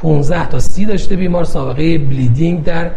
15 0.03 0.49
تا 0.49 0.59
30 0.59 0.85
داشته 0.85 1.17
بیمار 1.17 1.45
سابقه 1.45 1.99
bleeding 1.99 2.65
در 2.65 2.91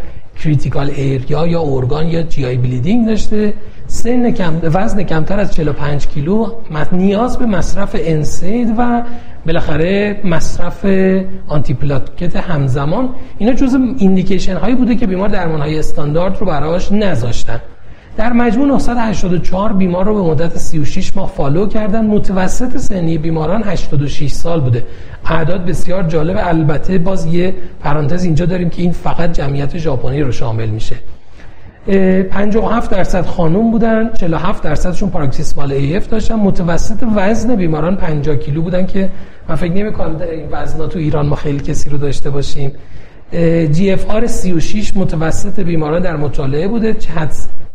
critical 0.44 0.90
area 0.90 1.48
یا 1.48 1.62
organ 1.62 2.08
یا 2.08 2.24
GI 2.24 2.46
bleeding 2.46 3.08
داشته. 3.08 3.54
سن 3.88 4.32
کم 4.32 4.54
وزن 4.64 5.04
کمتر 5.04 5.40
از 5.40 5.56
45 5.56 6.08
کیلو 6.08 6.52
نیاز 6.92 7.38
به 7.38 7.46
مصرف 7.46 7.96
NSAID 8.00 8.74
و 8.78 9.04
بالاخره 9.46 10.22
مصرف 10.24 10.86
antiplatelet 11.48 12.36
همزمان. 12.36 13.10
اینا 13.38 13.54
جزء 13.54 13.80
indication 13.98 14.56
هایی 14.56 14.76
بوده 14.76 14.96
که 14.96 15.08
بیمار 15.08 15.30
درمان 15.30 15.62
های 15.62 15.80
استاندارد 15.80 16.38
رو 16.40 16.46
براش 16.46 16.92
نذاشتن. 16.92 17.62
در 18.18 18.34
مجموع 18.34 18.68
984 18.68 19.74
بیمار 19.74 20.06
رو 20.06 20.14
به 20.14 20.22
مدت 20.22 20.58
36 20.58 21.18
ماه 21.18 21.30
follow 21.38 21.68
کردن. 21.68 22.06
متوسط 22.06 22.78
سنی 22.78 23.18
بیماران 23.18 23.64
86 23.64 24.32
سال 24.32 24.62
بوده. 24.62 24.84
اعداد 25.26 25.66
بسیار 25.66 26.04
جالب. 26.04 26.38
البته 26.40 26.98
باز 26.98 27.26
یه 27.26 27.54
پرانتز 27.84 28.24
اینجا 28.24 28.46
داریم 28.46 28.70
که 28.70 28.82
این 28.82 28.92
فقط 28.92 29.32
جمعیت 29.32 29.78
ژاپنی 29.78 30.22
رو 30.22 30.32
شامل 30.32 30.70
میشه. 30.70 30.96
57 32.30 32.92
درصد 32.92 33.26
خانم 33.26 33.72
بودن. 33.72 34.14
47 34.14 34.64
درصدشون 34.64 35.10
paroxysmal 35.10 35.96
AF 35.96 36.08
داشتن. 36.08 36.36
متوسط 36.36 37.04
وزن 37.16 37.56
بیماران 37.56 37.96
50 37.96 38.36
کیلو 38.36 38.62
بودن 38.62 38.86
که 38.86 39.10
من 39.50 39.56
فکر 39.56 39.74
نمی‌کنم 39.74 40.22
این 40.22 40.48
وزنا 40.52 40.88
تو 40.88 41.00
ایران 41.00 41.26
ما 41.26 41.36
خیلی 41.36 41.60
کسی 41.60 41.90
رو 41.90 41.98
داشته 41.98 42.30
باشیم. 42.30 42.72
GFR 43.72 44.28
36 44.28 44.98
متوسط 44.98 45.60
بیماران 45.60 46.02
در 46.02 46.16
مطالعه 46.16 46.68
بوده. 46.68 46.96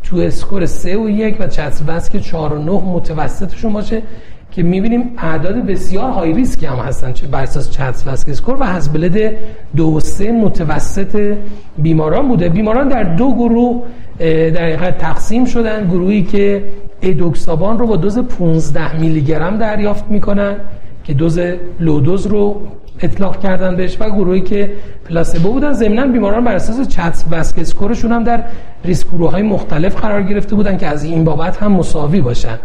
two 0.03 0.17
score 0.17 0.67
3 0.67 0.97
و 0.97 1.09
1 1.09 1.37
و 1.41 1.47
CHAD 1.47 2.11
که 2.13 2.21
4 2.21 2.53
و 2.53 2.59
9 2.59 2.73
متوسطشون 2.73 3.73
باشه 3.73 4.03
که 4.51 4.63
می‌بینیم 4.63 5.13
اعداد 5.19 5.55
بسیار 5.55 6.11
high 6.11 6.33
risk 6.33 6.65
هم 6.65 6.77
هستن 6.77 7.13
چه 7.13 7.27
بر 7.27 7.43
اساس 7.43 7.71
CHAD 7.71 8.05
score 8.29 8.57
و 8.61 8.65
HAS-BLED 8.65 9.33
2 9.77 9.87
و 9.87 10.01
3 10.01 10.33
متوسط 10.33 11.37
بیماران 11.79 12.29
بوده. 12.29 12.49
بیماران 12.49 12.89
در 12.89 13.03
دو 13.03 13.35
گروه 13.35 13.83
در 14.19 14.27
حقیقت 14.65 14.99
تقسیم 14.99 15.45
شدن. 15.45 15.87
گروهی 15.87 16.23
که 16.23 16.65
edoxaban 17.03 17.79
رو 17.79 17.87
با 17.87 17.97
دوز 17.97 18.19
15 18.19 19.01
میلی 19.01 19.21
گرم 19.21 19.57
دریافت 19.59 20.05
می‌کنن 20.09 20.57
که 21.05 21.15
دوز 21.15 21.39
low 21.81 22.00
dose 22.00 22.27
رو 22.27 22.63
اطلاق 23.03 23.41
کردن 23.41 23.77
بهش 23.77 23.97
و 24.01 24.11
گروهی 24.11 24.41
که 24.41 24.71
placebo 25.09 25.53
بودن 25.53 25.73
ضمن 25.73 26.13
بیماران 26.13 26.45
بر 26.45 26.55
اساس 26.55 26.97
VASc 27.31 27.59
score 27.59 27.89
شون 27.89 28.13
هم 28.13 28.25
در 28.25 28.45
ریسک 28.85 29.07
گروه 29.09 29.31
های 29.31 29.43
مختلف 29.43 29.97
قرار 29.97 30.23
گرفته 30.23 30.55
بودن 30.55 30.77
که 30.77 30.87
از 30.87 31.05
این 31.05 31.25
بابت 31.25 31.57
هم 31.57 31.73
مساوی 31.73 32.21
باشن. 32.21 32.59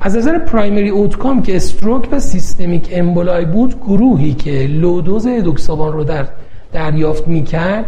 از 0.00 0.16
نظر 0.16 0.38
primary 0.38 0.88
outcome 0.88 1.42
که 1.42 1.56
stroke 1.56 2.08
و 2.12 2.20
systemic 2.20 2.88
emboli 2.92 3.44
بود 3.44 3.80
گروهی 3.80 4.34
که 4.34 4.66
low 4.70 4.94
dose 4.94 5.26
edoxaban 5.26 5.92
رو 5.92 6.04
در 6.04 6.26
دریافت 6.72 7.28
می‌کرد 7.28 7.84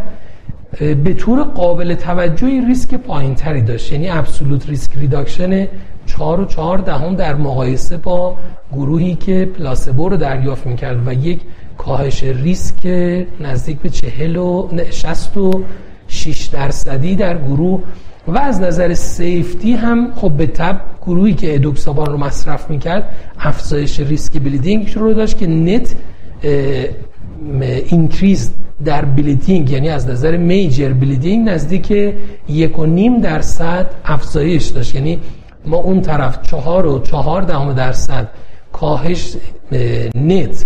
به 0.79 1.13
طور 1.13 1.43
قابل 1.43 1.93
توجهی 1.93 2.61
ریسک 2.65 2.95
پایین 2.95 3.35
تری 3.35 3.61
داشت. 3.61 3.91
یعنی 3.91 4.09
absolute 4.09 4.69
risk 4.69 4.97
reduction 4.97 5.67
4 6.05 6.41
و 6.41 6.45
4 6.45 6.77
دهم 6.77 7.15
در 7.15 7.35
مقایسه 7.35 7.97
با 7.97 8.35
گروهی 8.73 9.15
که 9.15 9.49
placebo 9.57 10.09
رو 10.09 10.17
دریافت 10.17 10.67
می‌کرد 10.67 11.07
و 11.07 11.13
یک 11.13 11.39
کاهش 11.85 12.23
ریسک 12.23 12.85
نزدیک 13.39 13.79
به 13.79 13.89
40 13.89 14.35
و 14.35 14.69
66 14.91 16.45
درصدی 16.45 17.15
در 17.15 17.37
گروه 17.37 17.83
و 18.27 18.37
از 18.37 18.61
نظر 18.61 18.93
safety 18.93 19.73
هم 19.73 20.13
خب 20.15 20.31
به 20.31 20.47
تبع 20.47 20.81
گروهی 21.01 21.33
که 21.33 21.55
edoxaban 21.55 22.05
رو 22.05 22.17
مصرف 22.17 22.69
می‌کرد 22.69 23.15
افزایش 23.39 23.99
ریسک 23.99 24.33
bleeding 24.33 24.93
رو 24.95 25.13
داشت 25.13 25.37
که 25.37 25.47
net 25.47 25.95
increase 27.89 28.51
در 28.85 29.05
bleeding 29.05 29.69
یعنی 29.69 29.89
از 29.89 30.07
نظر 30.07 30.37
major 30.37 30.93
bleeding 30.93 31.49
نزدیک 31.49 32.13
یک 32.49 32.79
و 32.79 32.85
نیم 32.85 33.21
درصد 33.21 33.89
افزایش 34.05 34.65
داشت. 34.67 34.95
یعنی 34.95 35.19
ما 35.65 35.77
اون 35.77 36.01
طرف 36.01 36.41
چهار 36.41 36.85
و 36.85 36.99
چهار 36.99 37.41
دهم 37.41 37.73
درصد 37.73 38.27
کاهش 38.71 39.35
net 40.15 40.65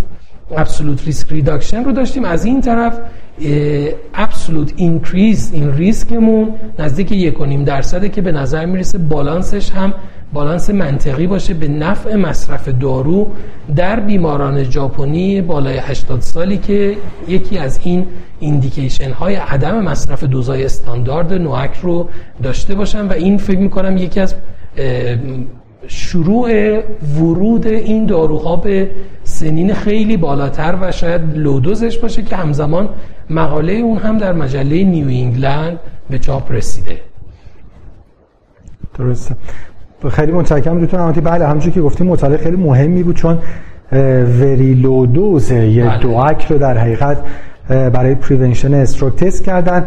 absolute 0.50 1.06
risk 1.06 1.32
reduction 1.32 1.84
رو 1.84 1.92
داشتیم. 1.92 2.24
از 2.24 2.44
این 2.44 2.60
طرف 2.60 2.98
absolute 4.14 4.72
increase 4.76 5.52
این 5.52 5.72
ریسکمون 5.72 6.54
نزدیک 6.78 7.12
یک 7.12 7.40
و 7.40 7.44
نیم 7.44 7.64
درصده 7.64 8.08
که 8.08 8.22
به 8.22 8.32
نظر 8.32 8.66
می‌رسه 8.66 8.98
بالانسش 8.98 9.70
هم 9.70 9.94
بالانس 10.32 10.70
منطقی 10.70 11.26
باشه 11.26 11.54
به 11.54 11.68
نفع 11.68 12.14
مصرف 12.14 12.68
دارو 12.68 13.30
در 13.76 14.00
بیماران 14.00 14.62
ژاپنی 14.62 15.42
بالای 15.42 15.78
80 15.78 16.20
سالی 16.20 16.58
که 16.58 16.96
یکی 17.28 17.58
از 17.58 17.80
این 17.82 18.06
indication 18.40 19.10
های 19.10 19.34
عدم 19.34 19.82
مصرف 19.82 20.24
دوزای 20.24 20.64
استاندارد 20.64 21.32
NOAC 21.32 21.76
رو 21.82 22.08
داشته 22.42 22.74
باشن 22.74 23.06
و 23.06 23.12
این 23.12 23.38
فکر 23.38 23.58
می‌کنم 23.58 23.96
یکی 23.96 24.20
از 24.20 24.34
شروع 25.88 26.78
ورود 27.18 27.66
این 27.66 28.06
داروها 28.06 28.56
به 28.56 28.90
سنین 29.24 29.74
خیلی 29.74 30.16
بالاتر 30.16 30.78
و 30.80 30.92
شاید 30.92 31.22
low 31.34 31.55
dose 31.55 31.84
ش 31.84 31.98
باشه 31.98 32.22
که 32.22 32.36
همزمان 32.36 32.88
مقاله 33.30 33.72
اون 33.72 33.98
هم 33.98 34.18
در 34.18 34.32
مجله 34.32 34.84
نیو 34.84 35.08
انگلند 35.08 35.78
به 36.10 36.18
چاپ 36.18 36.52
رسیده. 36.52 37.00
درسته. 38.98 39.36
خیلی 40.10 40.32
متشکرم 40.32 40.78
دوتون 40.78 41.00
همونتی 41.00 41.20
بله 41.20 41.46
همونجور 41.46 41.72
که 41.72 41.80
گفتیم 41.80 42.06
مطالعه 42.06 42.38
خیلی 42.38 42.56
مهمی 42.56 43.02
بود 43.02 43.16
چون 43.16 43.38
very 44.40 44.74
low 44.74 45.07
dose 45.07 45.50
یه 45.50 45.84
بله. 45.84 45.98
DOAC 45.98 46.46
رو 46.46 46.58
در 46.58 46.78
حقیقت 46.78 47.18
برای 47.68 48.14
prevention 48.14 48.74
stroke 48.74 49.16
تست 49.16 49.44
کردن. 49.44 49.84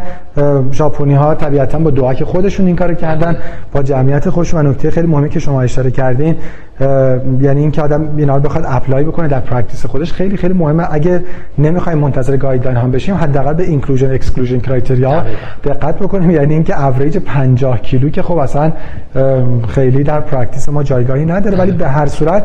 ژاپنی 0.72 1.14
ها 1.14 1.34
طبیعتا 1.34 1.78
با 1.78 1.90
DOAC 1.90 2.24
خودشون 2.24 2.66
این 2.66 2.76
کارو 2.76 2.94
کردن 2.94 3.36
با 3.72 3.82
جمعیت 3.82 4.30
خودشون. 4.30 4.66
و 4.66 4.70
نکته 4.70 4.90
خیلی 4.90 5.06
مهمی 5.06 5.28
که 5.28 5.40
شما 5.40 5.62
اشاره 5.62 5.90
کردین 5.90 6.36
یعنی 7.40 7.60
اینکه 7.60 7.82
آدم 7.82 8.08
اینا 8.16 8.36
رو 8.36 8.42
بخواد 8.42 8.64
apply 8.68 9.04
بکنه 9.04 9.28
در 9.28 9.40
practice 9.40 9.86
خودش 9.86 10.12
خیلی 10.12 10.36
خیلی 10.36 10.54
مهمه. 10.54 10.86
اگه 10.90 11.24
نمی‌خوایم 11.58 11.98
منتظر 11.98 12.36
guideline 12.36 12.76
هم 12.76 12.90
بشیم 12.90 13.14
حداقل 13.14 13.54
به 13.54 13.62
inclusion 13.62 14.14
exclusion 14.14 14.58
criteria 14.58 15.24
دقت 15.64 15.98
بکنیم. 15.98 16.30
یعنی 16.30 16.54
اینکه 16.54 16.84
اوریج 16.84 17.18
50 17.18 17.80
کیلو 17.80 18.10
که 18.10 18.22
خب 18.22 18.36
اصلا 18.36 18.72
خیلی 19.68 20.04
در 20.04 20.20
practice 20.20 20.68
ما 20.68 20.82
جایگاهی 20.82 21.24
نداره 21.24 21.58
ولی 21.58 21.72
به 21.72 21.88
هر 21.88 22.06
صورت 22.06 22.42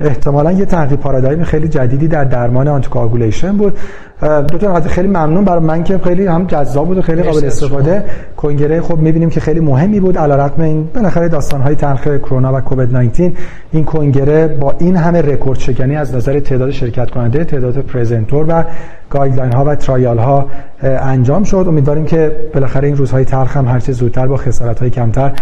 احتمالا 0.00 0.52
یه 0.52 0.64
تحقیق 0.64 0.98
پارادایم 0.98 1.44
خیلی 1.44 1.68
جدیدی 1.68 2.08
در 2.08 2.24
درمان 2.24 2.68
anticoagulation 2.68 3.56
بود. 3.56 3.78
دکتر 4.22 4.80
خیلی 4.80 5.08
ممنون 5.08 5.44
برای 5.44 5.62
من 5.62 5.84
که 5.84 5.98
خیلی 5.98 6.26
هم 6.26 6.46
جذاب 6.46 6.86
بود 6.86 6.98
و 6.98 7.02
خیلی 7.02 7.22
قابل 7.22 7.46
استفاده. 7.46 8.04
کنگره 8.36 8.80
خب 8.80 8.98
می‌بینیم 8.98 9.30
که 9.30 9.40
خیلی 9.40 9.60
مهمی 9.60 10.00
بود 10.00 10.18
علیرغم 10.18 10.62
این 10.62 10.88
بالاخره 10.94 11.28
داستان 11.28 11.60
های 11.60 11.74
تلخ 11.74 12.08
کرونا 12.18 12.54
و 12.54 12.60
کووید 12.60 12.96
19 12.96 13.32
این 13.72 13.84
کنگره 13.84 14.48
با 14.48 14.74
این 14.78 14.96
همه 14.96 15.22
رکورد 15.22 15.58
شکنی 15.58 15.96
از 15.96 16.14
نظر 16.14 16.40
تعداد 16.40 16.70
شرکت 16.70 17.10
کننده 17.10 17.44
تعداد 17.44 17.78
presenter 17.78 18.46
و 18.48 18.64
guideline 19.10 19.52
ها 19.52 19.64
و 19.64 19.74
trial 19.74 20.18
ها 20.18 20.46
انجام 20.82 21.44
شد. 21.44 21.64
امیدواریم 21.68 22.04
که 22.04 22.32
بالاخره 22.54 22.88
این 22.88 22.96
روزهای 22.96 23.24
تلخ 23.24 23.56
هم 23.56 23.68
هرچه 23.68 23.92
زودتر 23.92 24.26
با 24.26 24.36
خسارت 24.36 24.80
های 24.80 24.90
کمتر 24.90 25.32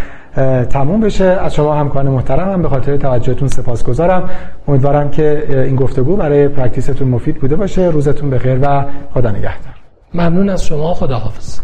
تموم 0.70 1.00
بشه. 1.00 1.24
از 1.24 1.54
شما 1.54 1.74
همکاران 1.74 2.08
محترمم 2.08 2.62
به 2.62 2.68
خاطر 2.68 2.96
توجهتون 2.96 3.48
سپاسگزارم. 3.48 4.30
امیدوارم 4.68 5.10
که 5.10 5.44
این 5.66 5.76
گفتگو 5.76 6.16
برای 6.16 6.48
practice 6.48 6.92
تون 6.92 7.08
مفید 7.08 7.36
بوده 7.36 7.56
باشه. 7.56 7.82
روزتون 7.82 8.30
بخیر 8.30 8.58
و 8.62 8.84
خدا 9.14 9.30
نگهدار. 9.30 9.74
ممنون 10.14 10.48
از 10.48 10.64
شما. 10.64 10.94
خداحافظ. 10.94 11.60